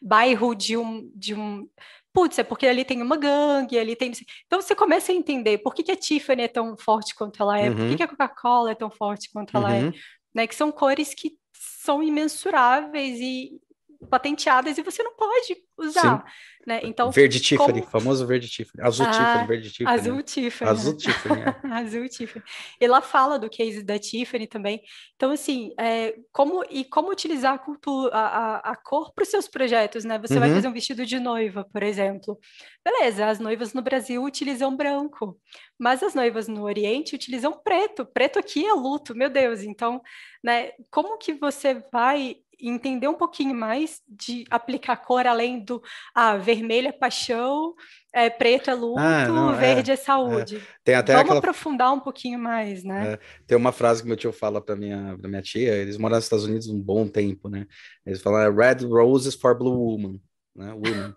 bairro 0.00 0.54
de 0.54 0.76
um, 0.76 1.10
de 1.14 1.34
um 1.34 1.66
putz, 2.12 2.38
é 2.38 2.42
porque 2.42 2.66
ali 2.66 2.84
tem 2.84 3.02
uma 3.02 3.16
gangue, 3.16 3.78
ali 3.78 3.94
tem. 3.94 4.12
Então 4.46 4.60
você 4.60 4.74
começa 4.74 5.12
a 5.12 5.14
entender 5.14 5.58
por 5.58 5.74
que, 5.74 5.82
que 5.82 5.92
a 5.92 5.96
Tiffany 5.96 6.42
é 6.42 6.48
tão 6.48 6.76
forte 6.76 7.14
quanto 7.14 7.42
ela 7.42 7.58
é, 7.58 7.68
uhum. 7.68 7.76
por 7.76 7.84
que, 7.84 7.90
uhum. 7.90 7.96
que 7.96 8.02
a 8.02 8.08
Coca-Cola 8.08 8.70
é 8.72 8.74
tão 8.74 8.90
forte 8.90 9.30
quanto 9.32 9.56
ela 9.56 9.74
é, 9.74 9.84
uhum. 9.84 9.92
né? 10.34 10.46
Que 10.46 10.54
são 10.54 10.72
cores 10.72 11.14
que 11.14 11.36
são 11.52 12.02
imensuráveis 12.02 13.18
e 13.20 13.60
patenteadas 14.06 14.78
e 14.78 14.82
você 14.82 15.02
não 15.02 15.14
pode 15.14 15.56
usar. 15.76 16.24
Sim. 16.24 16.32
Né? 16.66 16.80
Então, 16.84 17.10
verde 17.10 17.40
Tiffany, 17.40 17.80
como... 17.80 17.90
famoso 17.90 18.26
verde 18.26 18.48
Tiffany. 18.48 18.86
Azul 18.86 19.06
ah, 19.06 19.10
Tiffany, 19.10 19.46
verde 19.46 19.70
Tiffany. 19.72 19.98
Azul 19.98 20.22
Tiffany. 20.22 20.70
Azul 20.70 20.96
Tiffany. 20.96 21.40
É. 21.40 21.56
azul 21.72 22.08
Tiffany. 22.08 22.44
Ela 22.78 23.00
fala 23.00 23.38
do 23.38 23.48
case 23.48 23.82
da 23.82 23.98
Tiffany 23.98 24.46
também. 24.46 24.82
Então, 25.16 25.30
assim, 25.30 25.72
é, 25.78 26.14
como, 26.30 26.62
e 26.68 26.84
como 26.84 27.10
utilizar 27.10 27.54
a, 27.54 27.58
cultura, 27.58 28.14
a, 28.14 28.26
a, 28.26 28.56
a 28.72 28.76
cor 28.76 29.14
para 29.14 29.22
os 29.22 29.30
seus 29.30 29.48
projetos, 29.48 30.04
né? 30.04 30.18
Você 30.18 30.34
uhum. 30.34 30.40
vai 30.40 30.50
fazer 30.52 30.68
um 30.68 30.72
vestido 30.72 31.06
de 31.06 31.18
noiva, 31.18 31.64
por 31.72 31.82
exemplo. 31.82 32.38
Beleza, 32.84 33.26
as 33.26 33.38
noivas 33.38 33.72
no 33.72 33.80
Brasil 33.80 34.22
utilizam 34.22 34.76
branco, 34.76 35.38
mas 35.78 36.02
as 36.02 36.14
noivas 36.14 36.48
no 36.48 36.64
Oriente 36.64 37.14
utilizam 37.14 37.52
preto. 37.64 38.04
Preto 38.04 38.38
aqui 38.38 38.66
é 38.66 38.72
luto, 38.74 39.14
meu 39.14 39.30
Deus. 39.30 39.62
Então, 39.62 40.02
né, 40.44 40.72
como 40.90 41.16
que 41.16 41.32
você 41.32 41.82
vai 41.90 42.36
entender 42.60 43.08
um 43.08 43.14
pouquinho 43.14 43.54
mais 43.54 44.00
de 44.08 44.44
aplicar 44.50 44.96
cor 44.96 45.26
além 45.26 45.60
do 45.60 45.82
ah, 46.14 46.36
vermelho 46.36 46.88
é 46.88 46.92
paixão, 46.92 47.74
é, 48.12 48.28
preto 48.28 48.70
é 48.70 48.74
luto, 48.74 48.98
ah, 48.98 49.28
não, 49.28 49.54
é, 49.54 49.56
verde 49.56 49.90
é, 49.90 49.94
é 49.94 49.96
saúde. 49.96 50.56
É. 50.56 50.60
Tem 50.82 50.94
até 50.94 51.12
Vamos 51.12 51.26
aquela... 51.26 51.38
aprofundar 51.38 51.92
um 51.92 52.00
pouquinho 52.00 52.38
mais, 52.38 52.82
né? 52.82 53.12
É, 53.12 53.18
tem 53.46 53.56
uma 53.56 53.72
frase 53.72 54.02
que 54.02 54.08
meu 54.08 54.16
tio 54.16 54.32
fala 54.32 54.60
para 54.60 54.76
minha, 54.76 55.16
pra 55.18 55.28
minha 55.28 55.42
tia, 55.42 55.74
eles 55.74 55.96
moram 55.96 56.16
nos 56.16 56.24
Estados 56.24 56.44
Unidos 56.44 56.68
um 56.68 56.80
bom 56.80 57.06
tempo, 57.06 57.48
né? 57.48 57.66
Eles 58.04 58.20
falam 58.20 58.54
Red 58.54 58.86
Roses 58.86 59.34
for 59.34 59.56
Blue 59.56 59.78
Woman, 59.78 60.20
né? 60.54 60.72
Woman. 60.72 61.14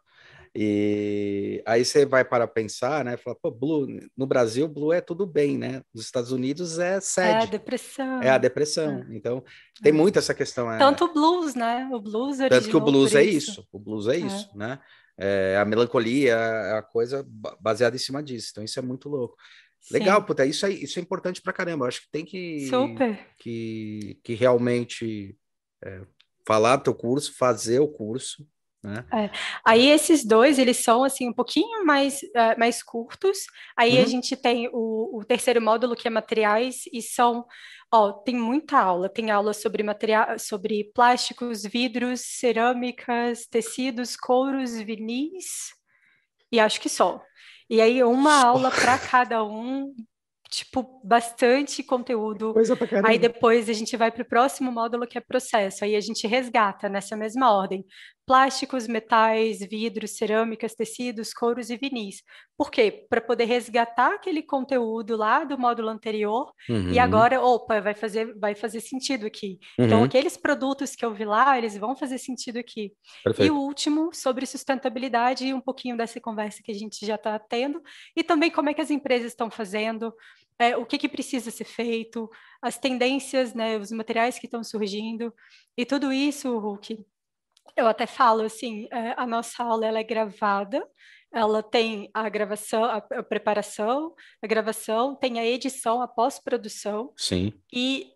E 0.54 1.64
aí 1.66 1.86
você 1.86 2.06
vai 2.06 2.26
para 2.26 2.46
pensar, 2.46 3.06
né? 3.06 3.16
Fala, 3.16 3.38
pô, 3.42 3.50
Blue, 3.50 3.88
no 4.18 4.28
Brasil, 4.28 4.68
Blue 4.68 4.92
é 4.92 5.00
tudo 5.00 5.26
bem, 5.26 5.58
né? 5.58 5.82
Nos 5.94 6.04
Estados 6.04 6.32
Unidos 6.32 6.78
é 6.78 7.00
sede. 7.00 7.30
É 7.30 7.44
a 7.44 7.46
depressão. 7.46 8.22
É 8.22 8.30
a 8.30 8.38
depressão. 8.38 9.06
É. 9.10 9.16
Então, 9.16 9.44
tem 9.82 9.94
muito 9.94 10.20
essa 10.20 10.34
questão. 10.34 10.72
É... 10.72 10.78
Tanto 10.78 11.06
o 11.06 11.14
blues, 11.14 11.56
né? 11.56 11.90
O 11.92 12.02
blues 12.02 12.38
Tanto 12.38 12.68
que 12.68 12.76
o 12.76 12.82
blues 12.82 13.16
é 13.16 13.24
isso. 13.24 13.52
isso. 13.52 13.68
O 13.72 13.80
blues 13.80 14.08
é, 14.08 14.16
é. 14.16 14.20
isso, 14.20 14.50
né? 14.54 14.80
É, 15.18 15.58
a 15.58 15.64
melancolia 15.64 16.34
é 16.34 16.78
a 16.78 16.82
coisa 16.82 17.26
baseada 17.60 17.96
em 17.96 18.00
cima 18.00 18.22
disso. 18.22 18.50
Então, 18.52 18.64
isso 18.64 18.78
é 18.78 18.82
muito 18.82 19.08
louco. 19.08 19.38
Legal, 19.90 20.24
puta, 20.24 20.46
isso 20.46 20.66
é, 20.66 20.72
isso 20.72 21.00
é 21.00 21.02
importante 21.02 21.42
pra 21.42 21.54
caramba. 21.54 21.86
Eu 21.86 21.88
acho 21.88 22.02
que 22.02 22.12
tem 22.12 22.26
que, 22.26 22.68
Super. 22.68 23.20
que, 23.38 24.20
que 24.24 24.34
realmente 24.34 25.36
é, 25.84 26.02
falar 26.46 26.78
teu 26.80 26.94
curso, 26.94 27.36
fazer 27.38 27.80
o 27.80 27.88
curso, 27.88 28.46
né? 28.84 29.06
É. 29.14 29.30
Aí 29.64 29.88
esses 29.88 30.26
dois, 30.26 30.58
eles 30.58 30.78
são 30.78 31.04
assim 31.04 31.30
um 31.30 31.34
pouquinho 31.34 31.86
mais, 31.86 32.22
uh, 32.24 32.58
mais 32.58 32.82
curtos. 32.82 33.46
Aí 33.78 33.98
uhum. 33.98 34.04
a 34.04 34.06
gente 34.06 34.36
tem 34.36 34.70
o, 34.74 35.20
o, 35.20 35.24
terceiro 35.24 35.62
módulo, 35.62 35.96
que 35.96 36.08
é 36.08 36.12
materiais, 36.12 36.84
e 36.92 37.02
são, 37.02 37.46
ó, 37.94 38.12
tem 38.12 38.36
muita 38.36 38.80
aula. 38.80 39.08
Tem 39.08 39.30
aula 39.30 39.54
sobre 39.54 39.84
material, 39.84 40.40
sobre 40.40 40.92
plásticos, 40.96 41.64
vidros, 41.64 42.22
cerâmicas, 42.22 43.46
tecidos, 43.46 44.16
couros, 44.16 44.80
vinis, 44.82 45.74
e 46.52 46.60
acho 46.60 46.82
que 46.82 46.90
só. 46.90 47.22
E 47.70 47.80
aí 47.80 48.04
uma 48.04 48.44
aula 48.44 48.72
para 48.72 48.98
cada 48.98 49.44
um 49.44 49.94
tipo, 50.52 51.02
bastante 51.04 51.82
conteúdo. 51.82 52.54
Coisa 52.54 52.76
pra 52.76 52.86
caramba. 52.86 53.08
Aí 53.08 53.18
depois 53.18 53.70
a 53.70 53.74
gente 53.74 53.96
vai 53.96 54.12
para 54.12 54.22
o 54.22 54.28
próximo 54.28 54.70
módulo 54.70 55.08
que 55.08 55.18
é 55.18 55.22
processo. 55.22 55.86
Aí 55.86 55.96
a 55.96 56.02
gente 56.02 56.28
resgata 56.28 56.90
nessa 56.90 57.16
mesma 57.16 57.50
ordem 57.52 57.86
plásticos, 58.32 58.88
metais, 58.88 59.60
vidros, 59.60 60.12
cerâmicas, 60.12 60.74
tecidos, 60.74 61.34
couros 61.34 61.70
e 61.70 61.76
vinis. 61.76 62.24
Por 62.58 62.72
quê? 62.72 63.06
Para 63.10 63.20
poder 63.20 63.44
resgatar 63.44 64.14
aquele 64.14 64.42
conteúdo 64.42 65.18
lá 65.18 65.44
do 65.44 65.60
módulo 65.60 65.90
anterior 65.90 66.50
uhum. 66.70 66.94
e 66.94 66.98
agora, 66.98 67.42
opa, 67.42 67.82
vai 67.82 67.94
fazer, 67.94 68.34
vai 68.40 68.56
fazer 68.56 68.80
sentido 68.80 69.26
aqui. 69.26 69.60
Então, 69.74 69.84
uhum. 69.84 69.86
Então, 69.86 70.04
aqueles 70.06 70.38
produtos 70.38 70.96
que 70.96 71.04
eu 71.04 71.14
vi 71.14 71.26
lá, 71.26 71.58
eles 71.58 71.78
vão 71.78 71.94
fazer 71.94 72.20
sentido 72.20 72.58
aqui. 72.58 72.94
Perfeito. 73.22 73.50
E 73.50 73.52
o 73.52 73.60
último, 73.60 74.12
sobre 74.14 74.46
sustentabilidade 74.46 75.46
e 75.46 75.54
um 75.54 75.60
pouquinho 75.60 75.98
dessa 75.98 76.22
conversa 76.22 76.62
que 76.64 76.72
a 76.72 76.76
gente 76.76 77.06
já 77.06 77.16
está 77.16 77.38
tendo 77.38 77.82
e 78.16 78.24
também 78.24 78.50
como 78.50 78.70
é 78.70 78.74
que 78.74 78.80
as 78.80 78.92
empresas 78.92 79.34
estão 79.34 79.52
fazendo, 79.52 80.14
é, 80.58 80.78
o 80.78 80.86
que, 80.86 80.98
que 80.98 81.10
precisa 81.10 81.52
ser 81.52 81.66
feito, 81.66 82.30
as 82.62 82.78
tendências, 82.78 83.54
né, 83.54 83.78
os 83.78 83.92
materiais 83.92 84.40
que 84.40 84.46
estão 84.46 84.64
surgindo 84.64 85.34
e 85.76 85.86
tudo 85.86 86.14
isso, 86.14 86.58
Hulk, 86.58 87.04
eu 87.76 87.88
até 87.88 88.06
falo 88.06 88.44
assim, 88.44 88.88
é, 88.92 89.14
a 89.18 89.26
nossa 89.26 89.64
aula 89.64 89.86
ela 89.86 90.00
é 90.00 90.04
gravada, 90.04 90.86
ela 91.34 91.64
tem 91.64 92.10
a 92.14 92.28
gravação, 92.30 92.84
a, 92.84 92.98
a 92.98 93.24
preparação, 93.24 94.14
a 94.42 94.48
gravação, 94.48 95.16
tem 95.16 95.40
a 95.40 95.46
edição, 95.46 96.02
a 96.02 96.08
pós-produção. 96.08 97.14
Sim. 97.16 97.54
E 97.72 98.12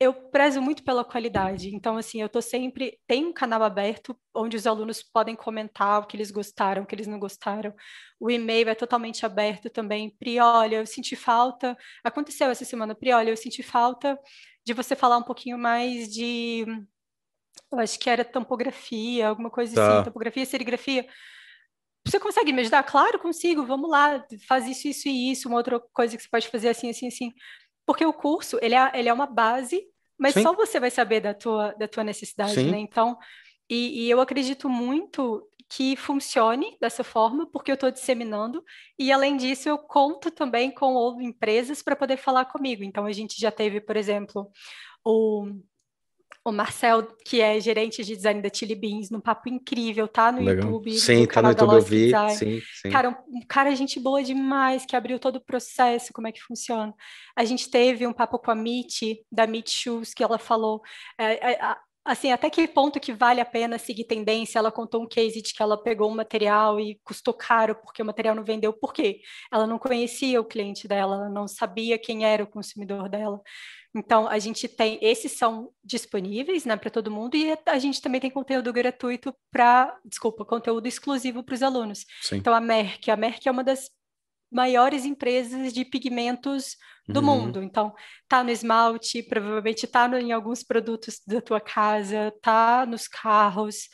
eu 0.00 0.14
prezo 0.14 0.62
muito 0.62 0.84
pela 0.84 1.04
qualidade. 1.04 1.74
Então, 1.74 1.96
assim, 1.96 2.20
eu 2.20 2.26
estou 2.26 2.40
sempre. 2.40 2.98
Tem 3.06 3.26
um 3.26 3.32
canal 3.32 3.62
aberto 3.62 4.16
onde 4.34 4.56
os 4.56 4.66
alunos 4.66 5.02
podem 5.02 5.34
comentar 5.34 6.00
o 6.00 6.06
que 6.06 6.16
eles 6.16 6.30
gostaram, 6.30 6.82
o 6.82 6.86
que 6.86 6.94
eles 6.94 7.08
não 7.08 7.18
gostaram. 7.18 7.74
O 8.20 8.30
e-mail 8.30 8.68
é 8.68 8.74
totalmente 8.74 9.26
aberto 9.26 9.68
também. 9.68 10.10
Pri, 10.10 10.38
olha, 10.38 10.76
eu 10.76 10.86
senti 10.86 11.16
falta. 11.16 11.76
Aconteceu 12.04 12.48
essa 12.48 12.64
semana, 12.64 12.94
Pri, 12.94 13.12
olha, 13.12 13.30
eu 13.30 13.36
senti 13.36 13.62
falta 13.62 14.18
de 14.64 14.72
você 14.72 14.94
falar 14.94 15.18
um 15.18 15.22
pouquinho 15.22 15.58
mais 15.58 16.08
de 16.08 16.64
eu 17.72 17.78
acho 17.78 17.98
que 17.98 18.08
era 18.08 18.24
tampografia, 18.24 19.28
alguma 19.28 19.50
coisa 19.50 19.74
tá. 19.74 19.94
assim, 19.94 20.04
tampografia, 20.04 20.46
serigrafia. 20.46 21.06
Você 22.06 22.18
consegue 22.18 22.52
me 22.52 22.60
ajudar? 22.62 22.82
Claro, 22.82 23.18
consigo, 23.18 23.66
vamos 23.66 23.90
lá, 23.90 24.24
faz 24.46 24.66
isso, 24.66 24.88
isso 24.88 25.08
e 25.08 25.30
isso, 25.30 25.48
uma 25.48 25.58
outra 25.58 25.78
coisa 25.92 26.16
que 26.16 26.22
você 26.22 26.28
pode 26.28 26.48
fazer 26.48 26.68
assim, 26.68 26.90
assim, 26.90 27.08
assim. 27.08 27.32
Porque 27.86 28.04
o 28.04 28.12
curso, 28.12 28.58
ele 28.62 28.74
é, 28.74 28.90
ele 28.94 29.08
é 29.08 29.12
uma 29.12 29.26
base, 29.26 29.82
mas 30.18 30.34
Sim. 30.34 30.42
só 30.42 30.54
você 30.54 30.80
vai 30.80 30.90
saber 30.90 31.20
da 31.20 31.34
tua, 31.34 31.72
da 31.72 31.86
tua 31.86 32.04
necessidade, 32.04 32.54
Sim. 32.54 32.70
né? 32.70 32.78
Então, 32.78 33.18
e, 33.68 34.04
e 34.04 34.10
eu 34.10 34.20
acredito 34.20 34.68
muito 34.68 35.46
que 35.68 35.96
funcione 35.96 36.76
dessa 36.80 37.04
forma, 37.04 37.46
porque 37.46 37.70
eu 37.70 37.74
estou 37.74 37.90
disseminando, 37.90 38.64
e 38.98 39.12
além 39.12 39.36
disso, 39.36 39.68
eu 39.68 39.76
conto 39.76 40.30
também 40.30 40.70
com 40.70 41.20
empresas 41.20 41.82
para 41.82 41.94
poder 41.94 42.16
falar 42.16 42.46
comigo. 42.46 42.82
Então, 42.82 43.04
a 43.04 43.12
gente 43.12 43.38
já 43.38 43.50
teve, 43.50 43.80
por 43.80 43.96
exemplo, 43.96 44.50
o 45.04 45.46
o 46.48 46.52
Marcel, 46.52 47.06
que 47.24 47.40
é 47.40 47.60
gerente 47.60 48.04
de 48.04 48.16
design 48.16 48.40
da 48.40 48.50
Chili 48.52 48.74
Beans, 48.74 49.10
num 49.10 49.20
papo 49.20 49.48
incrível, 49.48 50.08
tá 50.08 50.32
no 50.32 50.40
Legal. 50.40 50.64
YouTube. 50.64 50.98
Sim, 50.98 51.26
tá 51.26 51.42
no 51.42 51.48
YouTube, 51.50 51.74
eu 51.74 51.82
vi. 51.82 52.12
Sim, 52.36 52.60
sim. 52.82 52.90
Cara, 52.90 53.10
um, 53.10 53.40
cara, 53.46 53.74
gente 53.74 54.00
boa 54.00 54.22
demais, 54.22 54.84
que 54.84 54.96
abriu 54.96 55.18
todo 55.18 55.36
o 55.36 55.44
processo, 55.44 56.12
como 56.12 56.26
é 56.26 56.32
que 56.32 56.42
funciona. 56.42 56.94
A 57.36 57.44
gente 57.44 57.70
teve 57.70 58.06
um 58.06 58.12
papo 58.12 58.38
com 58.38 58.50
a 58.50 58.54
Mitty, 58.54 59.24
da 59.30 59.46
Meet 59.46 59.70
Shoes, 59.70 60.14
que 60.14 60.22
ela 60.22 60.38
falou. 60.38 60.82
É, 61.18 61.52
é, 61.52 61.62
a, 61.62 61.78
assim, 62.08 62.32
até 62.32 62.48
que 62.48 62.66
ponto 62.66 62.98
que 62.98 63.12
vale 63.12 63.40
a 63.40 63.44
pena 63.44 63.78
seguir 63.78 64.04
tendência? 64.04 64.58
Ela 64.58 64.72
contou 64.72 65.02
um 65.02 65.08
case 65.08 65.42
de 65.42 65.52
que 65.52 65.62
ela 65.62 65.80
pegou 65.80 66.10
um 66.10 66.14
material 66.14 66.80
e 66.80 66.98
custou 67.04 67.34
caro 67.34 67.74
porque 67.74 68.02
o 68.02 68.06
material 68.06 68.34
não 68.34 68.44
vendeu. 68.44 68.72
Por 68.72 68.92
quê? 68.92 69.20
Ela 69.52 69.66
não 69.66 69.78
conhecia 69.78 70.40
o 70.40 70.44
cliente 70.44 70.88
dela, 70.88 71.16
ela 71.16 71.28
não 71.28 71.46
sabia 71.46 71.98
quem 71.98 72.24
era 72.24 72.42
o 72.42 72.46
consumidor 72.46 73.08
dela. 73.08 73.40
Então, 73.94 74.28
a 74.28 74.38
gente 74.38 74.68
tem, 74.68 74.98
esses 75.00 75.32
são 75.32 75.70
disponíveis, 75.82 76.64
né, 76.64 76.76
para 76.76 76.90
todo 76.90 77.10
mundo, 77.10 77.36
e 77.36 77.56
a 77.66 77.78
gente 77.78 78.02
também 78.02 78.20
tem 78.20 78.30
conteúdo 78.30 78.72
gratuito 78.72 79.34
para, 79.50 79.96
desculpa, 80.04 80.44
conteúdo 80.44 80.86
exclusivo 80.86 81.42
para 81.42 81.54
os 81.54 81.62
alunos. 81.62 82.04
Sim. 82.20 82.36
Então, 82.36 82.54
a 82.54 82.60
Merck, 82.60 83.10
a 83.10 83.16
Merck 83.16 83.48
é 83.48 83.50
uma 83.50 83.64
das 83.64 83.90
maiores 84.50 85.04
empresas 85.04 85.72
de 85.72 85.84
pigmentos 85.84 86.76
do 87.08 87.20
uhum. 87.20 87.26
mundo. 87.26 87.62
Então, 87.62 87.94
tá 88.28 88.44
no 88.44 88.50
esmalte, 88.50 89.22
provavelmente 89.22 89.86
tá 89.86 90.06
no, 90.06 90.18
em 90.18 90.32
alguns 90.32 90.62
produtos 90.62 91.20
da 91.26 91.40
tua 91.40 91.60
casa, 91.60 92.32
tá 92.42 92.84
nos 92.86 93.08
carros. 93.08 93.88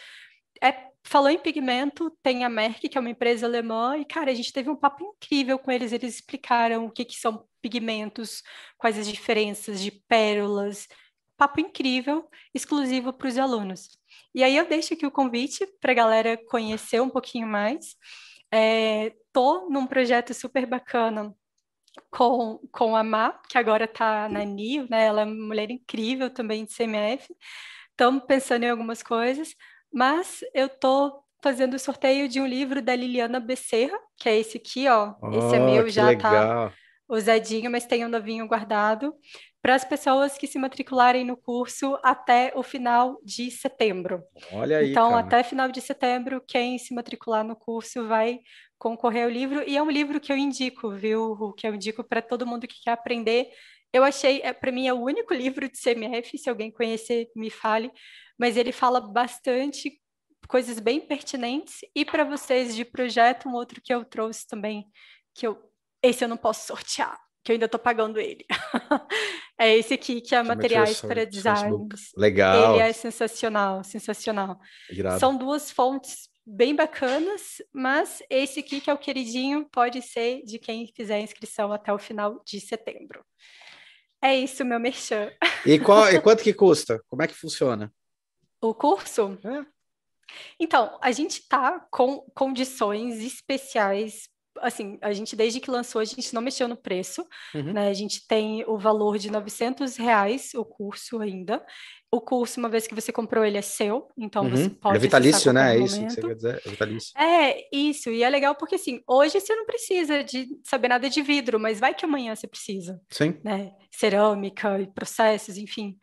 É, 0.62 0.88
falou 1.04 1.30
em 1.30 1.38
pigmento, 1.38 2.10
tem 2.22 2.44
a 2.44 2.48
Merck, 2.48 2.88
que 2.88 2.98
é 2.98 3.00
uma 3.00 3.10
empresa 3.10 3.46
alemã, 3.46 3.96
e, 3.96 4.04
cara, 4.04 4.30
a 4.30 4.34
gente 4.34 4.52
teve 4.52 4.70
um 4.70 4.76
papo 4.76 5.04
incrível 5.04 5.58
com 5.58 5.70
eles. 5.70 5.92
Eles 5.92 6.16
explicaram 6.16 6.86
o 6.86 6.90
que, 6.90 7.04
que 7.04 7.16
são 7.16 7.46
pigmentos, 7.62 8.42
quais 8.76 8.98
as 8.98 9.06
diferenças 9.06 9.80
de 9.80 9.90
pérolas. 9.90 10.88
Papo 11.36 11.60
incrível, 11.60 12.28
exclusivo 12.54 13.12
para 13.12 13.28
os 13.28 13.38
alunos. 13.38 13.88
E 14.34 14.42
aí 14.42 14.56
eu 14.56 14.68
deixo 14.68 14.94
aqui 14.94 15.06
o 15.06 15.10
convite 15.10 15.66
para 15.80 15.92
a 15.92 15.94
galera 15.94 16.38
conhecer 16.48 17.00
um 17.00 17.10
pouquinho 17.10 17.46
mais. 17.46 17.96
Estou 18.54 19.66
é, 19.66 19.72
num 19.72 19.86
projeto 19.86 20.32
super 20.32 20.66
bacana 20.66 21.34
com, 22.10 22.60
com 22.72 22.96
a 22.96 23.02
Má, 23.02 23.32
que 23.48 23.58
agora 23.58 23.84
está 23.84 24.28
na 24.28 24.44
NIO, 24.44 24.86
né? 24.90 25.06
Ela 25.06 25.22
é 25.22 25.24
uma 25.24 25.46
mulher 25.46 25.70
incrível 25.70 26.30
também 26.30 26.64
de 26.64 26.72
CMF. 26.72 27.34
Estamos 27.90 28.24
pensando 28.24 28.64
em 28.64 28.70
algumas 28.70 29.02
coisas, 29.02 29.54
mas 29.92 30.40
eu 30.52 30.66
estou 30.66 31.24
fazendo 31.42 31.74
o 31.74 31.78
sorteio 31.78 32.28
de 32.28 32.40
um 32.40 32.46
livro 32.46 32.80
da 32.80 32.96
Liliana 32.96 33.38
Becerra, 33.38 33.98
que 34.16 34.28
é 34.28 34.38
esse 34.38 34.56
aqui, 34.56 34.88
ó. 34.88 35.14
Oh, 35.20 35.30
esse 35.30 35.56
é 35.56 35.58
meu, 35.58 35.88
já 35.88 36.12
está 36.12 36.72
usadinho, 37.08 37.70
mas 37.70 37.86
tem 37.86 38.04
um 38.04 38.08
novinho 38.08 38.46
guardado, 38.46 39.14
para 39.62 39.74
as 39.74 39.84
pessoas 39.84 40.36
que 40.36 40.46
se 40.46 40.58
matricularem 40.58 41.24
no 41.24 41.36
curso 41.36 41.98
até 42.02 42.52
o 42.54 42.62
final 42.62 43.18
de 43.24 43.50
setembro. 43.50 44.22
Olha 44.52 44.78
aí. 44.78 44.90
Então, 44.90 45.10
cara. 45.10 45.20
até 45.20 45.42
final 45.42 45.70
de 45.70 45.80
setembro, 45.80 46.42
quem 46.46 46.78
se 46.78 46.94
matricular 46.94 47.42
no 47.42 47.56
curso 47.56 48.06
vai 48.06 48.40
concorrer 48.78 49.24
ao 49.24 49.30
livro, 49.30 49.64
e 49.66 49.76
é 49.76 49.82
um 49.82 49.90
livro 49.90 50.20
que 50.20 50.30
eu 50.30 50.36
indico, 50.36 50.90
viu? 50.90 51.54
Que 51.56 51.66
eu 51.66 51.74
indico 51.74 52.04
para 52.04 52.20
todo 52.20 52.46
mundo 52.46 52.66
que 52.66 52.82
quer 52.82 52.90
aprender. 52.90 53.48
Eu 53.90 54.04
achei, 54.04 54.42
é, 54.42 54.52
para 54.52 54.70
mim, 54.70 54.86
é 54.86 54.92
o 54.92 55.00
único 55.00 55.32
livro 55.32 55.66
de 55.66 55.78
CMF, 55.80 56.36
se 56.36 56.50
alguém 56.50 56.70
conhecer, 56.70 57.28
me 57.34 57.48
fale, 57.48 57.90
mas 58.38 58.56
ele 58.56 58.72
fala 58.72 59.00
bastante 59.00 59.98
coisas 60.46 60.78
bem 60.78 61.00
pertinentes, 61.00 61.78
e 61.94 62.04
para 62.04 62.24
vocês 62.24 62.76
de 62.76 62.84
projeto, 62.84 63.48
um 63.48 63.54
outro 63.54 63.80
que 63.82 63.94
eu 63.94 64.04
trouxe 64.04 64.46
também, 64.46 64.84
que 65.34 65.46
eu, 65.46 65.58
esse 66.04 66.24
eu 66.24 66.28
não 66.28 66.36
posso 66.36 66.66
sortear, 66.66 67.18
que 67.42 67.52
eu 67.52 67.54
ainda 67.54 67.66
estou 67.66 67.80
pagando 67.80 68.20
ele. 68.20 68.44
é 69.58 69.76
esse 69.76 69.94
aqui, 69.94 70.20
que 70.20 70.34
é 70.34 70.42
que 70.42 70.48
Materiais 70.48 71.00
para 71.00 71.24
Design. 71.24 71.88
Legal. 72.16 72.74
Ele 72.74 72.82
é 72.82 72.92
sensacional, 72.92 73.82
sensacional. 73.82 74.58
Irado. 74.90 75.18
São 75.18 75.36
duas 75.36 75.70
fontes 75.70 76.28
bem 76.46 76.74
bacanas, 76.74 77.62
mas 77.72 78.22
esse 78.28 78.60
aqui, 78.60 78.80
que 78.80 78.90
é 78.90 78.94
o 78.94 78.98
queridinho, 78.98 79.66
pode 79.70 80.02
ser 80.02 80.42
de 80.44 80.58
quem 80.58 80.86
fizer 80.94 81.14
a 81.16 81.20
inscrição 81.20 81.72
até 81.72 81.92
o 81.92 81.98
final 81.98 82.42
de 82.44 82.60
setembro. 82.60 83.24
É 84.22 84.34
isso, 84.34 84.64
meu 84.64 84.78
merchan. 84.78 85.30
E, 85.66 85.78
qual, 85.78 86.10
e 86.10 86.20
quanto 86.20 86.42
que 86.42 86.52
custa? 86.52 87.02
Como 87.08 87.22
é 87.22 87.26
que 87.26 87.34
funciona? 87.34 87.92
O 88.60 88.74
curso? 88.74 89.38
É. 89.44 89.66
Então, 90.58 90.98
a 91.02 91.12
gente 91.12 91.40
está 91.40 91.80
com 91.90 92.20
condições 92.34 93.22
especiais 93.22 94.28
assim, 94.60 94.98
a 95.00 95.12
gente 95.12 95.36
desde 95.36 95.60
que 95.60 95.70
lançou, 95.70 96.00
a 96.00 96.04
gente 96.04 96.34
não 96.34 96.42
mexeu 96.42 96.68
no 96.68 96.76
preço, 96.76 97.26
uhum. 97.54 97.72
né? 97.72 97.88
A 97.88 97.94
gente 97.94 98.26
tem 98.26 98.64
o 98.66 98.78
valor 98.78 99.18
de 99.18 99.30
900 99.30 99.96
reais 99.96 100.52
o 100.54 100.64
curso 100.64 101.20
ainda. 101.20 101.64
O 102.10 102.20
curso, 102.20 102.60
uma 102.60 102.68
vez 102.68 102.86
que 102.86 102.94
você 102.94 103.10
comprou, 103.10 103.44
ele 103.44 103.58
é 103.58 103.62
seu, 103.62 104.08
então 104.16 104.44
uhum. 104.44 104.50
você 104.50 104.70
pode. 104.70 104.96
É 104.96 105.00
vitalício, 105.00 105.52
né? 105.52 105.76
É 105.76 105.80
isso 105.80 106.00
que 106.00 106.10
você 106.10 106.20
quer 106.20 106.34
dizer? 106.34 106.62
É 106.64 106.70
vitalício. 106.70 107.18
É, 107.18 107.76
isso. 107.76 108.10
E 108.10 108.22
é 108.22 108.28
legal 108.28 108.54
porque, 108.54 108.76
assim, 108.76 109.02
hoje 109.08 109.40
você 109.40 109.54
não 109.54 109.66
precisa 109.66 110.22
de 110.22 110.46
saber 110.62 110.88
nada 110.88 111.10
de 111.10 111.22
vidro, 111.22 111.58
mas 111.58 111.80
vai 111.80 111.92
que 111.92 112.04
amanhã 112.04 112.34
você 112.34 112.46
precisa. 112.46 113.00
Sim. 113.10 113.40
Né? 113.42 113.72
Cerâmica 113.90 114.80
e 114.80 114.86
processos, 114.86 115.58
enfim. 115.58 115.98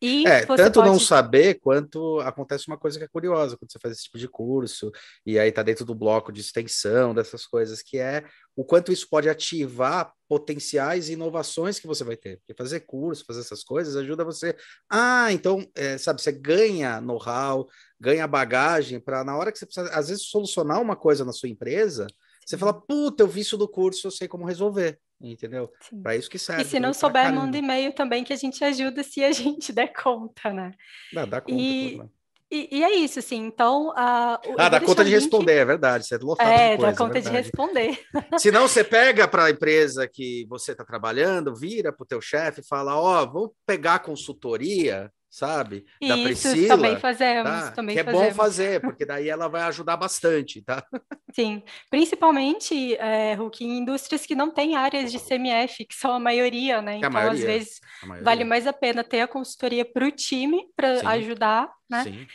E 0.00 0.26
é, 0.26 0.46
tanto 0.46 0.80
pode... 0.80 0.88
não 0.88 0.98
saber 0.98 1.54
quanto 1.60 2.20
acontece 2.20 2.68
uma 2.68 2.78
coisa 2.78 2.98
que 2.98 3.04
é 3.04 3.08
curiosa 3.08 3.56
quando 3.56 3.72
você 3.72 3.78
faz 3.80 3.94
esse 3.94 4.04
tipo 4.04 4.18
de 4.18 4.28
curso, 4.28 4.92
e 5.26 5.38
aí 5.38 5.50
tá 5.50 5.62
dentro 5.62 5.84
do 5.84 5.94
bloco 5.94 6.30
de 6.30 6.40
extensão, 6.40 7.12
dessas 7.12 7.44
coisas, 7.44 7.82
que 7.82 7.98
é 7.98 8.24
o 8.54 8.64
quanto 8.64 8.92
isso 8.92 9.08
pode 9.10 9.28
ativar 9.28 10.12
potenciais 10.28 11.08
e 11.08 11.14
inovações 11.14 11.80
que 11.80 11.86
você 11.86 12.04
vai 12.04 12.16
ter. 12.16 12.38
Porque 12.38 12.54
fazer 12.54 12.80
curso, 12.80 13.24
fazer 13.26 13.40
essas 13.40 13.64
coisas 13.64 13.96
ajuda 13.96 14.24
você. 14.24 14.56
Ah, 14.88 15.32
então, 15.32 15.66
é, 15.74 15.98
sabe, 15.98 16.22
você 16.22 16.30
ganha 16.30 17.00
know-how, 17.00 17.68
ganha 17.98 18.26
bagagem 18.26 19.00
para 19.00 19.24
na 19.24 19.36
hora 19.36 19.50
que 19.50 19.58
você 19.58 19.66
precisa, 19.66 19.90
às 19.90 20.08
vezes, 20.08 20.26
solucionar 20.26 20.80
uma 20.80 20.94
coisa 20.94 21.24
na 21.24 21.32
sua 21.32 21.48
empresa, 21.48 22.06
você 22.48 22.56
fala, 22.56 22.72
puta, 22.72 23.22
eu 23.22 23.28
vi 23.28 23.40
isso 23.40 23.58
do 23.58 23.68
curso, 23.68 24.06
eu 24.06 24.10
sei 24.10 24.26
como 24.26 24.46
resolver, 24.46 24.98
entendeu? 25.20 25.70
Para 26.02 26.16
isso 26.16 26.30
que 26.30 26.38
serve. 26.38 26.62
E 26.62 26.66
se 26.66 26.80
não 26.80 26.92
souber, 26.92 27.32
manda 27.32 27.56
e-mail 27.56 27.92
também 27.92 28.24
que 28.24 28.32
a 28.32 28.36
gente 28.36 28.62
ajuda 28.64 29.02
se 29.02 29.22
a 29.24 29.32
gente 29.32 29.72
der 29.72 29.92
conta, 29.92 30.52
né? 30.52 30.72
Dá, 31.12 31.24
dá 31.24 31.40
conta. 31.40 31.52
E... 31.52 31.92
Tudo, 31.92 32.10
e, 32.50 32.78
e, 32.78 32.82
é 32.82 32.96
isso, 32.96 33.18
assim, 33.18 33.44
então... 33.44 33.90
Uh, 33.90 34.56
ah, 34.56 34.68
dá 34.70 34.80
conta 34.80 35.04
de 35.04 35.10
link... 35.10 35.20
responder, 35.20 35.52
é 35.52 35.64
verdade, 35.66 36.06
você 36.06 36.14
é 36.14 36.18
lotado 36.18 36.48
é, 36.48 36.70
de 36.70 36.76
coisa, 36.78 36.92
dá 36.92 36.96
conta 36.96 37.18
é 37.18 37.20
de 37.20 37.28
responder. 37.28 38.00
Se 38.40 38.50
não, 38.50 38.66
você 38.66 38.82
pega 38.84 39.28
para 39.28 39.44
a 39.44 39.50
empresa 39.50 40.08
que 40.08 40.46
você 40.48 40.72
está 40.72 40.82
trabalhando, 40.82 41.54
vira 41.54 41.92
para 41.92 42.02
o 42.02 42.06
teu 42.06 42.22
chefe 42.22 42.62
e 42.62 42.66
fala, 42.66 42.96
ó, 42.96 43.22
oh, 43.22 43.30
vou 43.30 43.54
pegar 43.66 43.96
a 43.96 43.98
consultoria 43.98 45.12
sabe? 45.30 45.84
Da 46.00 46.16
Isso, 46.16 46.48
Priscila. 46.48 46.76
Também 46.76 46.96
fazemos, 46.98 47.50
tá? 47.50 47.70
também 47.72 47.94
que 47.94 48.00
é 48.00 48.04
fazemos. 48.04 48.26
bom 48.28 48.34
fazer, 48.34 48.80
porque 48.80 49.04
daí 49.04 49.28
ela 49.28 49.48
vai 49.48 49.62
ajudar 49.62 49.96
bastante, 49.96 50.62
tá? 50.62 50.84
Sim, 51.32 51.62
principalmente, 51.90 52.94
é, 52.96 53.34
Hulk, 53.34 53.64
em 53.64 53.78
indústrias 53.78 54.24
que 54.24 54.34
não 54.34 54.50
têm 54.50 54.76
áreas 54.76 55.12
de 55.12 55.18
CMF, 55.18 55.84
que 55.84 55.94
são 55.94 56.12
a 56.12 56.18
maioria, 56.18 56.80
né? 56.80 56.96
então, 56.96 57.10
maioria, 57.10 57.38
às 57.38 57.44
vezes, 57.44 57.80
vale 58.22 58.44
mais 58.44 58.66
a 58.66 58.72
pena 58.72 59.04
ter 59.04 59.20
a 59.20 59.28
consultoria 59.28 59.84
para 59.84 60.06
o 60.06 60.10
time, 60.10 60.66
para 60.74 61.08
ajudar, 61.10 61.70
né? 61.88 62.04
Sim. 62.04 62.26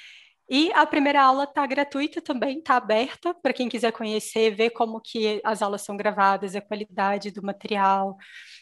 E 0.49 0.71
a 0.73 0.85
primeira 0.85 1.23
aula 1.23 1.45
está 1.45 1.65
gratuita 1.65 2.21
também, 2.21 2.59
está 2.59 2.75
aberta 2.75 3.33
para 3.33 3.53
quem 3.53 3.69
quiser 3.69 3.91
conhecer, 3.91 4.53
ver 4.53 4.71
como 4.71 4.99
que 4.99 5.41
as 5.43 5.61
aulas 5.61 5.81
são 5.81 5.95
gravadas, 5.95 6.55
a 6.55 6.61
qualidade 6.61 7.31
do 7.31 7.41
material, 7.41 8.17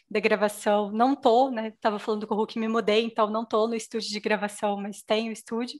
da 0.10 0.20
gravação. 0.20 0.92
Não 0.92 1.16
tô, 1.16 1.50
né? 1.50 1.70
Estava 1.70 1.98
falando 1.98 2.28
com 2.28 2.36
o 2.36 2.38
Hulk, 2.38 2.60
me 2.60 2.68
mudei, 2.68 3.04
então 3.04 3.30
não 3.30 3.46
tô 3.46 3.68
no 3.68 3.76
estúdio 3.76 4.10
de 4.10 4.20
gravação, 4.20 4.78
mas 4.78 5.02
tenho 5.02 5.30
o 5.30 5.34
estúdio. 5.34 5.80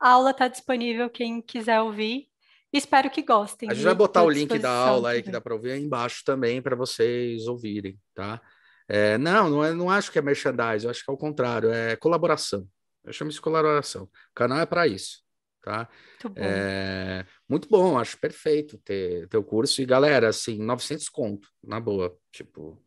A 0.00 0.10
aula 0.10 0.30
está 0.30 0.48
disponível, 0.48 1.10
quem 1.10 1.42
quiser 1.42 1.80
ouvir. 1.80 2.28
Espero 2.72 3.10
que 3.10 3.22
gostem. 3.22 3.68
A 3.68 3.74
gente 3.74 3.84
vai 3.84 3.94
botar 3.94 4.22
o 4.22 4.30
link 4.30 4.56
da 4.58 4.70
aula 4.70 5.08
também. 5.08 5.16
aí 5.16 5.22
que 5.22 5.30
dá 5.30 5.40
para 5.40 5.54
ouvir 5.54 5.72
aí 5.72 5.82
embaixo 5.82 6.22
também 6.24 6.62
para 6.62 6.76
vocês 6.76 7.48
ouvirem, 7.48 7.98
tá? 8.14 8.40
É, 8.88 9.18
não, 9.18 9.50
não, 9.50 9.64
é, 9.64 9.72
não 9.72 9.90
acho 9.90 10.10
que 10.10 10.18
é 10.18 10.22
merchandising, 10.22 10.86
eu 10.86 10.90
acho 10.90 11.04
que 11.04 11.10
é 11.10 11.14
o 11.14 11.16
contrário, 11.16 11.72
é 11.72 11.96
colaboração. 11.96 12.66
Eu 13.04 13.12
chamo 13.12 13.30
isso 13.30 13.38
de 13.38 13.42
colaboração. 13.42 14.04
O 14.04 14.34
canal 14.34 14.58
é 14.58 14.66
para 14.66 14.86
isso, 14.86 15.22
tá? 15.62 15.88
Muito 16.12 16.28
bom. 16.28 16.42
É, 16.42 17.26
muito 17.48 17.68
bom, 17.68 17.98
acho 17.98 18.18
perfeito 18.18 18.78
ter, 18.78 19.28
o 19.34 19.42
curso. 19.42 19.80
E 19.82 19.86
galera, 19.86 20.28
assim, 20.28 20.58
900 20.58 21.08
conto, 21.08 21.48
na 21.62 21.78
boa. 21.78 22.16
Tipo, 22.32 22.82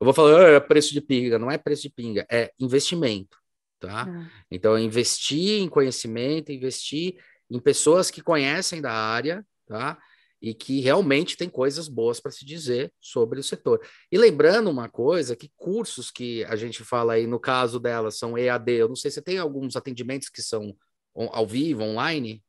eu 0.00 0.04
vou 0.04 0.12
falar, 0.12 0.46
ah, 0.46 0.50
é 0.50 0.60
preço 0.60 0.92
de 0.92 1.00
pinga, 1.00 1.38
não 1.38 1.50
é 1.50 1.58
preço 1.58 1.82
de 1.82 1.90
pinga, 1.90 2.26
é 2.30 2.50
investimento, 2.58 3.38
tá? 3.78 4.06
Uhum. 4.06 4.26
Então, 4.50 4.78
investir 4.78 5.60
em 5.60 5.68
conhecimento, 5.68 6.52
investir 6.52 7.16
em 7.50 7.60
pessoas 7.60 8.10
que 8.10 8.22
conhecem 8.22 8.80
da 8.80 8.92
área, 8.92 9.44
tá? 9.66 9.98
E 10.40 10.52
que 10.52 10.80
realmente 10.80 11.36
tem 11.38 11.48
coisas 11.48 11.88
boas 11.88 12.20
para 12.20 12.30
se 12.30 12.44
dizer 12.44 12.92
sobre 13.00 13.40
o 13.40 13.42
setor. 13.42 13.80
E 14.12 14.18
lembrando 14.18 14.70
uma 14.70 14.88
coisa, 14.88 15.34
que 15.34 15.50
cursos 15.56 16.10
que 16.10 16.44
a 16.44 16.56
gente 16.56 16.84
fala 16.84 17.14
aí, 17.14 17.26
no 17.26 17.40
caso 17.40 17.80
dela, 17.80 18.10
são 18.10 18.36
EAD, 18.36 18.72
eu 18.72 18.88
não 18.88 18.96
sei 18.96 19.10
se 19.10 19.22
tem 19.22 19.38
alguns 19.38 19.74
atendimentos 19.74 20.28
que 20.28 20.42
são 20.42 20.76
ao 21.14 21.46
vivo, 21.46 21.82
online, 21.82 22.42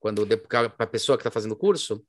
quando 0.00 0.26
para 0.26 0.72
a 0.78 0.86
pessoa 0.86 1.16
que 1.16 1.22
está 1.22 1.30
fazendo 1.30 1.52
o 1.52 1.56
curso? 1.56 2.04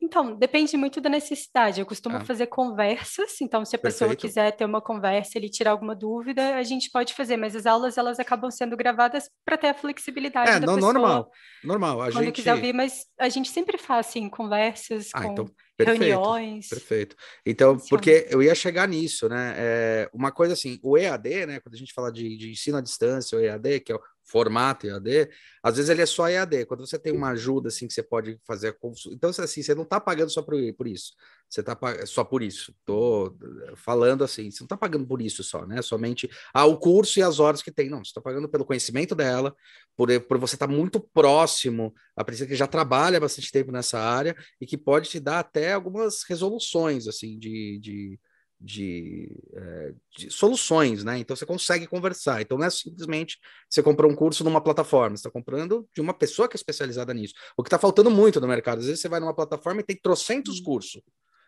Então, 0.00 0.36
depende 0.36 0.76
muito 0.76 1.00
da 1.00 1.10
necessidade. 1.10 1.80
Eu 1.80 1.86
costumo 1.86 2.16
ah. 2.16 2.24
fazer 2.24 2.46
conversas, 2.46 3.40
então 3.40 3.64
se 3.64 3.74
a 3.74 3.78
pessoa 3.78 4.10
Perfeito. 4.10 4.28
quiser 4.28 4.52
ter 4.52 4.64
uma 4.64 4.80
conversa, 4.80 5.36
ele 5.36 5.48
tirar 5.48 5.72
alguma 5.72 5.94
dúvida, 5.94 6.54
a 6.54 6.62
gente 6.62 6.88
pode 6.90 7.14
fazer, 7.14 7.36
mas 7.36 7.56
as 7.56 7.66
aulas 7.66 7.98
elas 7.98 8.20
acabam 8.20 8.48
sendo 8.48 8.76
gravadas 8.76 9.28
para 9.44 9.58
ter 9.58 9.68
a 9.68 9.74
flexibilidade 9.74 10.50
é, 10.50 10.60
da 10.60 10.66
não, 10.66 10.76
pessoa. 10.76 10.92
normal, 10.92 11.30
normal. 11.64 12.02
A 12.02 12.12
quando 12.12 12.24
gente... 12.26 12.36
quiser 12.36 12.54
ouvir, 12.54 12.72
mas 12.72 13.06
a 13.18 13.28
gente 13.28 13.50
sempre 13.50 13.76
faz 13.76 14.06
assim 14.06 14.28
conversas 14.28 15.08
ah, 15.12 15.22
com 15.22 15.32
então, 15.32 15.50
perfeito, 15.76 16.00
reuniões. 16.00 16.68
Perfeito. 16.68 17.16
Então, 17.44 17.76
porque 17.90 18.28
eu 18.30 18.40
ia 18.40 18.54
chegar 18.54 18.86
nisso, 18.86 19.28
né? 19.28 19.54
É, 19.56 20.10
uma 20.14 20.30
coisa 20.30 20.52
assim, 20.52 20.78
o 20.80 20.96
EAD, 20.96 21.46
né? 21.46 21.60
Quando 21.60 21.74
a 21.74 21.78
gente 21.78 21.92
fala 21.92 22.12
de, 22.12 22.36
de 22.36 22.52
ensino 22.52 22.78
à 22.78 22.80
distância, 22.80 23.36
o 23.36 23.40
EAD, 23.40 23.80
que 23.80 23.90
é 23.90 23.96
o 23.96 24.00
formato 24.28 24.86
EAD, 24.86 25.30
às 25.62 25.76
vezes 25.76 25.88
ele 25.90 26.02
é 26.02 26.06
só 26.06 26.28
EAD. 26.28 26.66
Quando 26.66 26.86
você 26.86 26.98
tem 26.98 27.12
uma 27.12 27.30
ajuda 27.30 27.68
assim 27.68 27.86
que 27.86 27.94
você 27.94 28.02
pode 28.02 28.38
fazer 28.46 28.68
a 28.68 28.72
consulta, 28.72 29.16
então 29.16 29.30
assim, 29.30 29.62
você 29.62 29.74
não 29.74 29.82
está 29.82 29.98
pagando 29.98 30.30
só 30.30 30.42
por, 30.42 30.54
por 30.74 30.86
isso. 30.86 31.14
Você 31.48 31.60
está 31.60 31.76
só 32.04 32.24
por 32.24 32.42
isso. 32.42 32.74
Estou 32.78 33.34
falando 33.76 34.22
assim, 34.22 34.50
você 34.50 34.60
não 34.60 34.66
está 34.66 34.76
pagando 34.76 35.06
por 35.06 35.22
isso 35.22 35.42
só, 35.42 35.64
né? 35.64 35.80
Somente 35.80 36.28
ah, 36.52 36.66
o 36.66 36.76
curso 36.76 37.18
e 37.18 37.22
as 37.22 37.40
horas 37.40 37.62
que 37.62 37.72
tem. 37.72 37.88
Não, 37.88 38.04
você 38.04 38.10
está 38.10 38.20
pagando 38.20 38.48
pelo 38.48 38.66
conhecimento 38.66 39.14
dela, 39.14 39.56
por, 39.96 40.08
por 40.22 40.38
você 40.38 40.56
estar 40.56 40.68
tá 40.68 40.72
muito 40.72 41.00
próximo, 41.00 41.94
a 42.14 42.22
princípio 42.22 42.50
que 42.50 42.56
já 42.56 42.66
trabalha 42.66 43.18
bastante 43.18 43.50
tempo 43.50 43.72
nessa 43.72 43.98
área 43.98 44.36
e 44.60 44.66
que 44.66 44.76
pode 44.76 45.08
te 45.08 45.18
dar 45.18 45.38
até 45.38 45.72
algumas 45.72 46.22
resoluções 46.22 47.08
assim 47.08 47.38
de, 47.38 47.78
de 47.80 48.20
de, 48.60 49.30
é, 49.54 49.94
de, 50.16 50.30
soluções, 50.30 51.04
né? 51.04 51.18
Então 51.18 51.36
você 51.36 51.46
consegue 51.46 51.86
conversar. 51.86 52.40
Então 52.40 52.58
não 52.58 52.66
é 52.66 52.70
simplesmente 52.70 53.38
você 53.68 53.82
comprou 53.82 54.10
um 54.10 54.14
curso 54.14 54.42
numa 54.42 54.60
plataforma, 54.60 55.16
você 55.16 55.20
está 55.20 55.30
comprando 55.30 55.88
de 55.94 56.00
uma 56.00 56.14
pessoa 56.14 56.48
que 56.48 56.56
é 56.56 56.58
especializada 56.58 57.14
nisso. 57.14 57.34
O 57.56 57.62
que 57.62 57.68
está 57.68 57.78
faltando 57.78 58.10
muito 58.10 58.40
no 58.40 58.48
mercado, 58.48 58.78
às 58.78 58.86
vezes 58.86 59.00
você 59.00 59.08
vai 59.08 59.20
numa 59.20 59.34
plataforma 59.34 59.80
e 59.80 59.84
tem 59.84 59.96
trocentos 59.96 60.58
uhum. 60.58 60.64
cursos, 60.64 61.02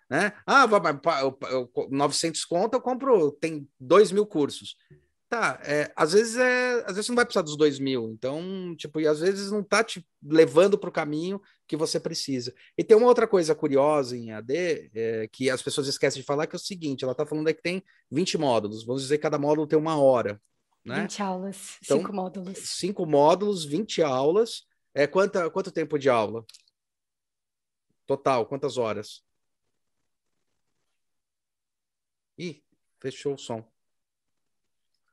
né? 0.09 0.33
Ah, 0.47 0.67
900 1.91 2.45
conto, 2.45 2.75
eu 2.75 2.81
compro, 2.81 3.33
tem 3.33 3.69
2 3.79 4.13
mil 4.13 4.27
cursos. 4.27 4.77
Tá, 5.31 5.61
é, 5.63 5.93
às 5.95 6.13
vezes 6.13 6.37
é, 6.37 6.81
às 6.81 6.87
vezes 6.97 7.07
você 7.07 7.13
não 7.13 7.17
vai 7.17 7.25
precisar 7.25 7.43
dos 7.43 7.57
dois 7.57 7.79
mil, 7.79 8.11
então, 8.11 8.75
tipo, 8.77 8.99
e 9.01 9.07
às 9.07 9.21
vezes 9.21 9.53
não 9.53 9.63
tá 9.63 9.85
te 9.85 10.05
levando 10.21 10.77
para 10.77 10.91
o 10.91 10.93
caminho 10.93 11.41
que 11.69 11.77
você 11.77 12.01
precisa. 12.01 12.53
E 12.77 12.83
tem 12.83 12.97
uma 12.97 13.07
outra 13.07 13.29
coisa 13.29 13.55
curiosa 13.55 14.17
em 14.17 14.33
AD, 14.33 14.91
é, 14.93 15.29
que 15.29 15.49
as 15.49 15.63
pessoas 15.63 15.87
esquecem 15.87 16.21
de 16.21 16.27
falar, 16.27 16.49
que 16.49 16.57
é 16.57 16.59
o 16.59 16.61
seguinte, 16.61 17.05
ela 17.05 17.15
tá 17.15 17.25
falando 17.25 17.47
aí 17.47 17.55
que 17.55 17.63
tem 17.63 17.81
20 18.11 18.37
módulos, 18.39 18.85
vamos 18.85 19.03
dizer 19.03 19.19
que 19.19 19.23
cada 19.23 19.39
módulo 19.39 19.69
tem 19.69 19.79
uma 19.79 19.97
hora, 19.97 20.43
né? 20.85 21.03
20 21.03 21.23
aulas, 21.23 21.79
então, 21.85 21.99
cinco 21.99 22.13
módulos. 22.13 22.59
Cinco 22.59 23.07
módulos, 23.07 23.65
20 23.65 24.03
aulas, 24.03 24.67
é, 24.93 25.07
quanta, 25.07 25.49
quanto 25.49 25.71
tempo 25.71 25.97
de 25.97 26.11
aula? 26.11 26.45
Total, 28.05 28.45
quantas 28.47 28.77
horas? 28.77 29.23
Ih, 32.37 32.65
fechou 32.99 33.35
o 33.35 33.39
som. 33.39 33.70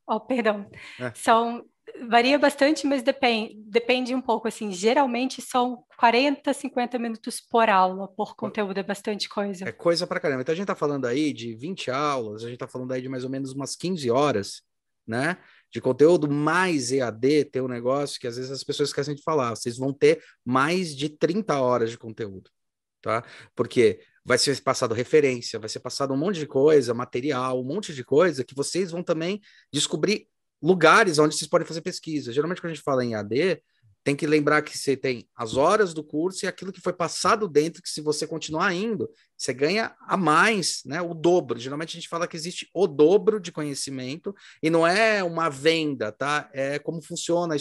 Oh, 0.07 0.19
perdão. 0.19 0.69
É. 0.99 1.11
São 1.13 1.65
varia 2.09 2.37
bastante, 2.37 2.85
mas 2.85 3.01
depende, 3.01 3.55
depende 3.65 4.13
um 4.13 4.21
pouco 4.21 4.47
assim. 4.47 4.71
Geralmente 4.71 5.41
são 5.41 5.83
40, 5.97 6.53
50 6.53 6.99
minutos 6.99 7.41
por 7.41 7.69
aula, 7.69 8.07
por 8.07 8.35
conteúdo, 8.35 8.77
é 8.77 8.83
bastante 8.83 9.27
coisa. 9.29 9.67
É 9.67 9.71
coisa 9.71 10.05
para 10.05 10.19
caramba. 10.19 10.41
Então 10.41 10.53
a 10.53 10.55
gente 10.55 10.63
está 10.63 10.75
falando 10.75 11.05
aí 11.05 11.33
de 11.33 11.55
20 11.55 11.89
aulas, 11.89 12.43
a 12.43 12.47
gente 12.47 12.55
está 12.55 12.67
falando 12.67 12.91
aí 12.91 13.01
de 13.01 13.09
mais 13.09 13.23
ou 13.23 13.29
menos 13.29 13.53
umas 13.53 13.75
15 13.75 14.09
horas, 14.11 14.61
né? 15.05 15.37
De 15.71 15.81
conteúdo 15.81 16.29
mais 16.29 16.91
EAD, 16.91 17.45
tem 17.45 17.61
um 17.61 17.67
negócio 17.67 18.19
que 18.19 18.27
às 18.27 18.37
vezes 18.37 18.51
as 18.51 18.63
pessoas 18.63 18.89
esquecem 18.89 19.15
de 19.15 19.23
falar. 19.23 19.55
Vocês 19.55 19.77
vão 19.77 19.93
ter 19.93 20.21
mais 20.45 20.95
de 20.95 21.09
30 21.09 21.59
horas 21.59 21.89
de 21.89 21.97
conteúdo, 21.97 22.49
tá? 23.01 23.23
Porque 23.55 23.99
vai 24.27 24.37
ser 24.37 24.61
passado 24.61 24.93
referência, 24.93 25.57
vai 25.57 25.69
ser 25.69 25.79
passado 25.79 26.13
um 26.13 26.17
monte 26.17 26.37
de 26.37 26.45
coisa, 26.45 26.93
material, 26.93 27.61
um 27.61 27.63
monte 27.63 27.93
de 27.93 28.03
coisa 28.03 28.43
que 28.43 28.53
vocês 28.53 28.91
vão 28.91 29.01
também 29.01 29.39
descobrir 29.71 30.27
lugares 30.61 31.17
onde 31.17 31.33
vocês 31.33 31.49
podem 31.49 31.65
fazer 31.65 31.79
pesquisa. 31.79 32.33
Geralmente, 32.33 32.59
quando 32.59 32.71
a 32.71 32.73
gente 32.73 32.83
fala 32.83 33.05
em 33.05 33.15
AD, 33.15 33.61
tem 34.03 34.17
que 34.17 34.27
lembrar 34.27 34.61
que 34.63 34.77
você 34.77 34.97
tem 34.97 35.29
as 35.33 35.55
horas 35.55 35.93
do 35.93 36.03
curso 36.03 36.43
e 36.43 36.47
aquilo 36.47 36.73
que 36.73 36.81
foi 36.81 36.91
passado 36.91 37.47
dentro, 37.47 37.81
que 37.81 37.89
se 37.89 38.01
você 38.01 38.27
continuar 38.27 38.73
indo, 38.73 39.09
você 39.37 39.53
ganha 39.53 39.95
a 40.01 40.17
mais, 40.17 40.81
né? 40.85 41.01
O 41.01 41.13
dobro. 41.13 41.57
Geralmente 41.57 41.91
a 41.91 41.99
gente 41.99 42.09
fala 42.09 42.27
que 42.27 42.35
existe 42.35 42.69
o 42.73 42.85
dobro 42.85 43.39
de 43.39 43.51
conhecimento 43.51 44.35
e 44.61 44.69
não 44.69 44.85
é 44.85 45.23
uma 45.23 45.47
venda, 45.47 46.11
tá? 46.11 46.49
É 46.51 46.79
como 46.79 47.01
funciona 47.01 47.55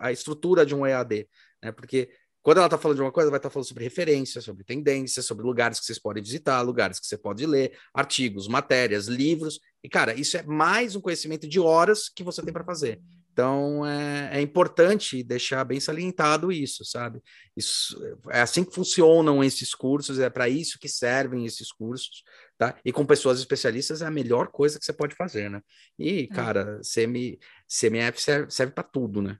a, 0.00 0.10
estrutura 0.10 0.66
de 0.66 0.74
um 0.74 0.84
EAD, 0.84 1.28
né? 1.62 1.70
Porque 1.70 2.10
quando 2.46 2.58
ela 2.58 2.68
está 2.68 2.78
falando 2.78 2.98
de 2.98 3.02
uma 3.02 3.10
coisa, 3.10 3.28
vai 3.28 3.38
estar 3.38 3.48
tá 3.48 3.52
falando 3.52 3.66
sobre 3.66 3.82
referência, 3.82 4.40
sobre 4.40 4.62
tendência, 4.62 5.20
sobre 5.20 5.44
lugares 5.44 5.80
que 5.80 5.86
vocês 5.86 5.98
podem 5.98 6.22
visitar, 6.22 6.60
lugares 6.60 7.00
que 7.00 7.04
você 7.04 7.18
pode 7.18 7.44
ler, 7.44 7.76
artigos, 7.92 8.46
matérias, 8.46 9.08
livros. 9.08 9.58
E, 9.82 9.88
cara, 9.88 10.14
isso 10.14 10.36
é 10.36 10.44
mais 10.44 10.94
um 10.94 11.00
conhecimento 11.00 11.48
de 11.48 11.58
horas 11.58 12.08
que 12.08 12.22
você 12.22 12.40
tem 12.44 12.52
para 12.52 12.62
fazer. 12.62 13.00
Então, 13.32 13.84
é, 13.84 14.38
é, 14.38 14.40
importante 14.40 15.24
deixar 15.24 15.64
bem 15.64 15.80
salientado 15.80 16.52
isso, 16.52 16.84
sabe? 16.84 17.20
Isso, 17.56 18.00
é 18.30 18.42
assim 18.42 18.62
que 18.62 18.72
funcionam 18.72 19.42
esses 19.42 19.74
cursos, 19.74 20.20
é 20.20 20.30
para 20.30 20.48
isso 20.48 20.78
que 20.78 20.88
servem 20.88 21.46
esses 21.46 21.72
cursos, 21.72 22.22
tá? 22.56 22.76
E 22.84 22.92
com 22.92 23.04
pessoas 23.04 23.40
especialistas 23.40 24.02
é 24.02 24.06
a 24.06 24.10
melhor 24.10 24.52
coisa 24.52 24.78
que 24.78 24.84
você 24.84 24.92
pode 24.92 25.16
fazer, 25.16 25.50
né? 25.50 25.60
E, 25.98 26.20
é. 26.20 26.26
cara, 26.28 26.80
CM, 26.84 27.40
CMF 27.68 28.22
serve, 28.22 28.52
serve 28.52 28.72
para 28.72 28.84
tudo, 28.84 29.20
né? 29.20 29.36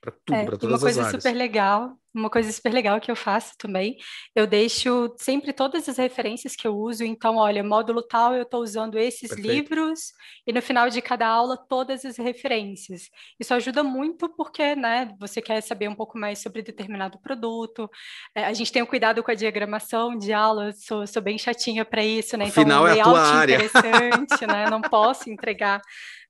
Para 0.00 0.12
tudo, 0.24 0.36
é, 0.36 0.44
para 0.44 0.56
todas 0.56 0.76
as 0.76 0.82
áreas. 0.84 0.96
Uma 0.96 1.10
coisa 1.10 1.20
super 1.20 1.36
legal 1.36 2.00
uma 2.14 2.28
coisa 2.28 2.50
super 2.50 2.72
legal 2.72 3.00
que 3.00 3.10
eu 3.10 3.16
faço 3.16 3.56
também, 3.56 3.96
eu 4.34 4.46
deixo 4.46 5.14
sempre 5.16 5.52
todas 5.52 5.88
as 5.88 5.96
referências 5.96 6.56
que 6.56 6.66
eu 6.66 6.76
uso. 6.76 7.04
Então, 7.04 7.36
olha, 7.36 7.62
módulo 7.62 8.02
tal, 8.02 8.34
eu 8.34 8.42
estou 8.42 8.62
usando 8.62 8.98
esses 8.98 9.28
Perfeito. 9.28 9.48
livros, 9.48 10.12
e 10.46 10.52
no 10.52 10.60
final 10.60 10.88
de 10.88 11.00
cada 11.00 11.26
aula, 11.26 11.56
todas 11.56 12.04
as 12.04 12.16
referências. 12.16 13.02
Isso 13.38 13.54
ajuda 13.54 13.82
muito 13.82 14.28
porque, 14.36 14.74
né, 14.74 15.14
você 15.18 15.40
quer 15.40 15.60
saber 15.60 15.88
um 15.88 15.94
pouco 15.94 16.18
mais 16.18 16.40
sobre 16.40 16.62
determinado 16.62 17.20
produto. 17.20 17.88
É, 18.34 18.44
a 18.44 18.52
gente 18.52 18.72
tem 18.72 18.82
o 18.82 18.84
um 18.84 18.88
cuidado 18.88 19.22
com 19.22 19.30
a 19.30 19.34
diagramação 19.34 20.16
de 20.16 20.32
aula, 20.32 20.72
sou, 20.72 21.06
sou 21.06 21.22
bem 21.22 21.38
chatinha 21.38 21.84
para 21.84 22.04
isso, 22.04 22.36
né? 22.36 22.46
Então, 22.46 22.62
Afinal, 22.62 22.82
um 22.82 22.86
layout 22.86 22.98
é 22.98 23.02
a 23.02 23.04
tua 23.04 23.20
área. 23.20 23.54
interessante, 23.54 24.46
né? 24.46 24.66
Não 24.70 24.80
posso 24.80 25.30
entregar 25.30 25.80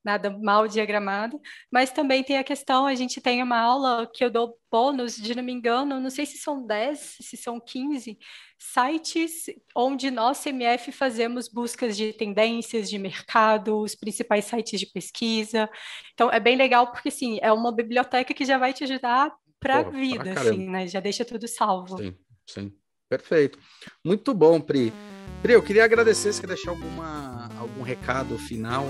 nada 0.03 0.29
mal 0.41 0.67
diagramado, 0.67 1.39
mas 1.71 1.91
também 1.91 2.23
tem 2.23 2.37
a 2.37 2.43
questão, 2.43 2.85
a 2.85 2.95
gente 2.95 3.21
tem 3.21 3.41
uma 3.43 3.59
aula 3.59 4.09
que 4.11 4.23
eu 4.23 4.31
dou 4.31 4.55
bônus, 4.71 5.17
de 5.17 5.35
não 5.35 5.43
me 5.43 5.51
engano, 5.51 5.99
não 5.99 6.09
sei 6.09 6.25
se 6.25 6.37
são 6.37 6.65
10, 6.65 7.17
se 7.19 7.35
são 7.35 7.59
15 7.59 8.17
sites 8.57 9.45
onde 9.75 10.09
nós, 10.09 10.39
CMF, 10.39 10.91
fazemos 10.91 11.49
buscas 11.49 11.97
de 11.97 12.13
tendências 12.13 12.89
de 12.89 12.97
mercado, 12.97 13.79
os 13.79 13.95
principais 13.95 14.45
sites 14.45 14.79
de 14.79 14.85
pesquisa. 14.85 15.69
Então, 16.13 16.31
é 16.31 16.39
bem 16.39 16.55
legal 16.55 16.91
porque, 16.91 17.09
assim, 17.09 17.39
é 17.41 17.51
uma 17.51 17.71
biblioteca 17.71 18.33
que 18.33 18.45
já 18.45 18.57
vai 18.57 18.71
te 18.71 18.83
ajudar 18.85 19.33
para 19.59 19.79
a 19.79 19.83
vida, 19.89 20.31
assim, 20.33 20.69
né? 20.69 20.87
Já 20.87 20.99
deixa 20.99 21.25
tudo 21.25 21.47
salvo. 21.47 21.97
Sim, 21.97 22.15
sim. 22.47 22.73
Perfeito. 23.09 23.59
Muito 24.05 24.33
bom, 24.33 24.61
Pri. 24.61 24.93
Pri, 25.41 25.53
eu 25.53 25.61
queria 25.61 25.83
agradecer, 25.83 26.31
se 26.31 26.39
quer 26.39 26.47
deixar 26.47 26.71
alguma, 26.71 27.49
algum 27.59 27.81
recado 27.81 28.37
final 28.37 28.85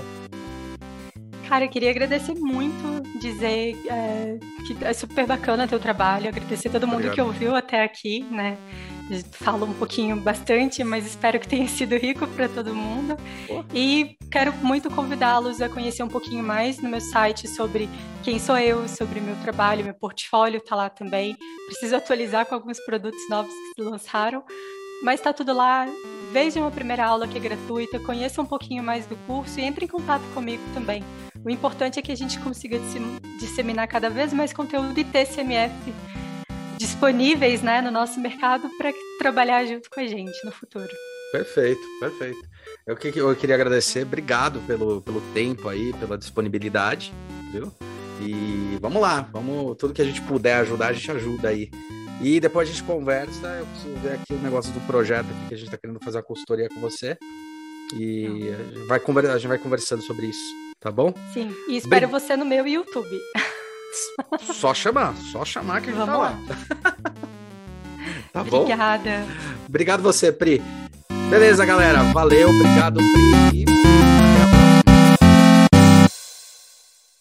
Cara, 1.52 1.66
eu 1.66 1.68
queria 1.68 1.90
agradecer 1.90 2.34
muito, 2.34 3.18
dizer 3.18 3.76
é, 3.86 4.38
que 4.66 4.74
é 4.82 4.92
super 4.94 5.26
bacana 5.26 5.68
teu 5.68 5.78
trabalho, 5.78 6.26
agradecer 6.26 6.70
todo 6.70 6.86
mundo 6.86 7.04
Obrigado. 7.04 7.14
que 7.14 7.20
ouviu 7.20 7.54
até 7.54 7.84
aqui, 7.84 8.24
né? 8.30 8.56
Falo 9.32 9.66
um 9.66 9.74
pouquinho 9.74 10.16
bastante, 10.16 10.82
mas 10.82 11.04
espero 11.04 11.38
que 11.38 11.46
tenha 11.46 11.68
sido 11.68 11.94
rico 11.94 12.26
para 12.28 12.48
todo 12.48 12.74
mundo. 12.74 13.18
E 13.74 14.16
quero 14.30 14.50
muito 14.62 14.90
convidá-los 14.90 15.60
a 15.60 15.68
conhecer 15.68 16.02
um 16.02 16.08
pouquinho 16.08 16.42
mais 16.42 16.80
no 16.80 16.88
meu 16.88 17.02
site 17.02 17.46
sobre 17.46 17.86
quem 18.22 18.38
sou 18.38 18.56
eu, 18.56 18.88
sobre 18.88 19.20
meu 19.20 19.36
trabalho, 19.42 19.84
meu 19.84 19.92
portfólio 19.92 20.58
tá 20.58 20.74
lá 20.74 20.88
também. 20.88 21.36
Preciso 21.66 21.94
atualizar 21.96 22.46
com 22.46 22.54
alguns 22.54 22.82
produtos 22.86 23.28
novos 23.28 23.52
que 23.52 23.82
se 23.82 23.90
lançaram, 23.90 24.42
mas 25.02 25.20
está 25.20 25.32
tudo 25.32 25.52
lá. 25.52 25.86
Vejam 26.32 26.66
a 26.66 26.70
primeira 26.70 27.04
aula 27.04 27.28
que 27.28 27.36
é 27.36 27.40
gratuita, 27.40 27.98
conheça 27.98 28.40
um 28.40 28.46
pouquinho 28.46 28.82
mais 28.82 29.04
do 29.06 29.16
curso 29.26 29.60
e 29.60 29.62
entre 29.62 29.84
em 29.84 29.88
contato 29.88 30.22
comigo 30.32 30.62
também. 30.72 31.04
O 31.44 31.50
importante 31.50 31.98
é 31.98 32.02
que 32.02 32.12
a 32.12 32.16
gente 32.16 32.38
consiga 32.38 32.78
disseminar 33.38 33.86
cada 33.86 34.08
vez 34.08 34.32
mais 34.32 34.52
conteúdo 34.52 34.98
e 34.98 35.04
ter 35.04 35.26
CMF 35.26 35.74
disponíveis 36.78 37.62
né, 37.62 37.80
no 37.80 37.90
nosso 37.90 38.18
mercado 38.20 38.68
para 38.78 38.92
trabalhar 39.18 39.64
junto 39.66 39.90
com 39.90 40.00
a 40.00 40.06
gente 40.06 40.44
no 40.44 40.52
futuro. 40.52 40.88
Perfeito, 41.32 41.80
perfeito. 42.00 42.40
Eu, 42.86 42.96
que, 42.96 43.16
eu 43.16 43.34
queria 43.36 43.54
agradecer, 43.54 44.02
obrigado 44.02 44.60
pelo, 44.66 45.00
pelo 45.00 45.20
tempo 45.32 45.68
aí, 45.68 45.92
pela 45.94 46.18
disponibilidade, 46.18 47.12
viu? 47.52 47.72
E 48.20 48.78
vamos 48.80 49.00
lá, 49.00 49.28
vamos, 49.32 49.76
tudo 49.76 49.94
que 49.94 50.02
a 50.02 50.04
gente 50.04 50.20
puder 50.22 50.56
ajudar, 50.56 50.88
a 50.88 50.92
gente 50.92 51.10
ajuda 51.10 51.48
aí. 51.48 51.70
E 52.20 52.38
depois 52.38 52.68
a 52.68 52.72
gente 52.72 52.84
conversa, 52.84 53.46
eu 53.46 53.66
preciso 53.66 53.94
ver 53.96 54.12
aqui 54.14 54.32
o 54.32 54.38
negócio 54.38 54.72
do 54.72 54.80
projeto 54.86 55.26
aqui 55.26 55.48
que 55.48 55.54
a 55.54 55.56
gente 55.56 55.66
está 55.66 55.78
querendo 55.78 55.98
fazer 56.02 56.18
a 56.18 56.22
consultoria 56.22 56.68
com 56.68 56.80
você. 56.80 57.16
E 57.94 58.26
a 58.48 58.62
gente, 58.62 58.86
vai, 58.86 59.00
a 59.26 59.38
gente 59.38 59.48
vai 59.48 59.58
conversando 59.58 60.02
sobre 60.02 60.26
isso. 60.26 60.62
Tá 60.80 60.90
bom? 60.90 61.12
Sim. 61.32 61.54
E 61.68 61.76
espero 61.76 62.08
Bem... 62.08 62.20
você 62.20 62.36
no 62.36 62.44
meu 62.44 62.66
YouTube. 62.66 63.08
Só 64.40 64.72
chamar, 64.72 65.14
só 65.30 65.44
chamar 65.44 65.82
que 65.82 65.90
a 65.90 65.92
gente 65.92 66.06
tá 66.06 66.16
lá. 66.16 66.38
tá 68.32 68.42
bom? 68.42 68.62
Obrigada. 68.62 69.26
Obrigado 69.68 70.02
você, 70.02 70.32
Pri. 70.32 70.62
Beleza, 71.28 71.64
galera. 71.66 72.02
Valeu, 72.04 72.48
obrigado, 72.48 73.00
Pri. 73.50 73.66